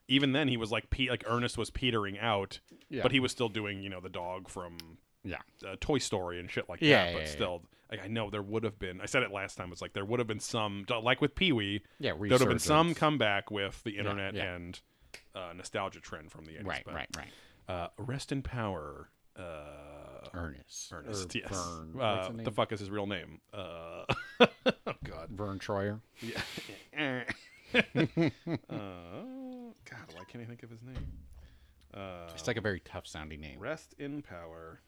even 0.08 0.32
then 0.32 0.48
he 0.48 0.56
was 0.58 0.70
like 0.70 0.90
Pe- 0.90 1.08
like 1.08 1.24
Ernest 1.26 1.56
was 1.56 1.70
petering 1.70 2.18
out, 2.18 2.60
Yeah. 2.90 3.02
but 3.02 3.12
he 3.12 3.20
was 3.20 3.32
still 3.32 3.48
doing 3.48 3.82
you 3.82 3.88
know 3.88 4.00
the 4.00 4.08
dog 4.10 4.48
from 4.48 4.76
Yeah. 5.24 5.38
uh, 5.66 5.76
Toy 5.80 5.98
Story 5.98 6.38
and 6.40 6.50
shit 6.50 6.68
like 6.68 6.80
Yeah, 6.82 7.04
that. 7.06 7.12
But 7.14 7.18
yeah, 7.20 7.24
yeah. 7.26 7.30
still, 7.32 7.62
like 7.90 8.04
I 8.04 8.08
know 8.08 8.30
there 8.30 8.42
would 8.42 8.64
have 8.64 8.78
been. 8.78 9.00
I 9.00 9.06
said 9.06 9.22
it 9.22 9.32
last 9.32 9.56
time. 9.56 9.72
It's 9.72 9.82
like 9.82 9.92
there 9.92 10.04
would 10.04 10.20
have 10.20 10.28
been 10.28 10.40
some 10.40 10.84
like 11.02 11.20
with 11.20 11.34
Pee 11.34 11.52
Wee. 11.52 11.82
Yeah, 11.98 12.10
there 12.10 12.18
would 12.18 12.40
have 12.40 12.48
been 12.48 12.58
some 12.58 12.94
comeback 12.94 13.50
with 13.50 13.82
the 13.84 13.98
internet 13.98 14.34
yeah. 14.34 14.54
and 14.54 14.80
uh, 15.34 15.52
nostalgia 15.56 16.00
trend 16.00 16.30
from 16.30 16.44
the 16.44 16.52
80s. 16.52 16.66
Right, 16.66 16.82
but, 16.84 16.94
right, 16.94 17.08
right. 17.16 17.28
Uh, 17.68 17.88
Rest 17.98 18.32
in 18.32 18.42
Power. 18.42 19.08
Uh, 19.36 20.28
Ernest. 20.34 20.92
Ernest, 20.92 21.34
yes. 21.34 21.48
Vern. 21.50 22.00
Uh, 22.00 22.30
the 22.44 22.50
fuck 22.50 22.72
is 22.72 22.80
his 22.80 22.90
real 22.90 23.06
name? 23.06 23.40
Uh, 23.52 24.04
oh 24.40 24.46
God. 25.04 25.28
Verne 25.30 25.58
Troyer. 25.58 26.00
Yeah. 26.20 26.40
uh, 27.74 27.80
God, 28.68 30.06
why 30.14 30.24
can't 30.28 30.42
I 30.42 30.46
think 30.46 30.62
of 30.62 30.70
his 30.70 30.82
name? 30.82 31.06
Uh, 31.94 32.28
It's 32.34 32.46
like 32.46 32.56
a 32.56 32.60
very 32.60 32.80
tough 32.80 33.06
sounding 33.06 33.40
name. 33.40 33.58
Rest 33.58 33.94
in 33.98 34.22
Power. 34.22 34.80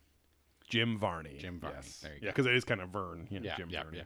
Jim 0.72 0.98
Varney. 0.98 1.36
Jim 1.38 1.60
Varney. 1.60 1.76
Yes. 1.82 1.98
There 2.02 2.12
you 2.12 2.18
yeah, 2.22 2.30
because 2.30 2.46
it 2.46 2.54
is 2.56 2.64
kind 2.64 2.80
of 2.80 2.88
Vern. 2.88 3.26
You 3.30 3.40
know, 3.40 3.46
Yeah, 3.46 3.56
Jim 3.56 3.68
yeah, 3.70 3.82
Varney. 3.82 4.02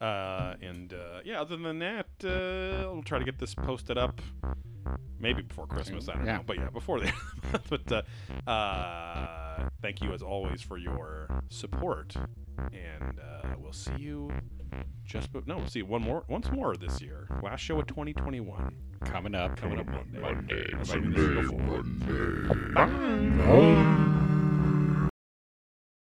Uh, 0.00 0.54
and 0.66 0.92
uh, 0.92 1.20
yeah, 1.24 1.40
other 1.40 1.56
than 1.56 1.78
that, 1.78 2.06
uh, 2.24 2.90
we'll 2.92 3.02
try 3.04 3.18
to 3.20 3.24
get 3.24 3.38
this 3.38 3.54
posted 3.54 3.96
up 3.96 4.20
maybe 5.20 5.42
before 5.42 5.66
Christmas. 5.68 6.08
I 6.08 6.14
don't 6.14 6.26
Yeah. 6.26 6.36
know, 6.38 6.42
but 6.44 6.56
yeah, 6.56 6.70
before 6.70 6.98
the. 7.00 7.12
but 7.70 7.92
uh, 7.92 8.50
uh, 8.50 9.68
thank 9.80 10.02
you 10.02 10.12
as 10.12 10.20
always 10.22 10.60
for 10.60 10.76
your 10.76 11.28
support, 11.50 12.16
and 12.72 13.20
uh, 13.20 13.54
we'll 13.58 13.72
see 13.72 13.92
you 13.96 14.30
just. 15.04 15.32
But 15.32 15.46
no, 15.46 15.58
we'll 15.58 15.68
see 15.68 15.80
you 15.80 15.86
one 15.86 16.02
more, 16.02 16.24
once 16.28 16.50
more 16.50 16.76
this 16.76 17.00
year. 17.00 17.28
Last 17.44 17.60
show 17.60 17.78
of 17.78 17.86
2021 17.86 18.74
Coming 19.04 19.34
up. 19.36 19.56
coming 19.56 19.78
up 19.78 19.86
Monday. 19.86 20.18
Monday, 20.20 20.64
Assuming 20.80 21.12
this 21.12 21.20
is 21.20 21.52
Monday, 21.52 21.84
before. 22.42 22.64
Monday. 22.74 22.74
Bye. 22.74 24.34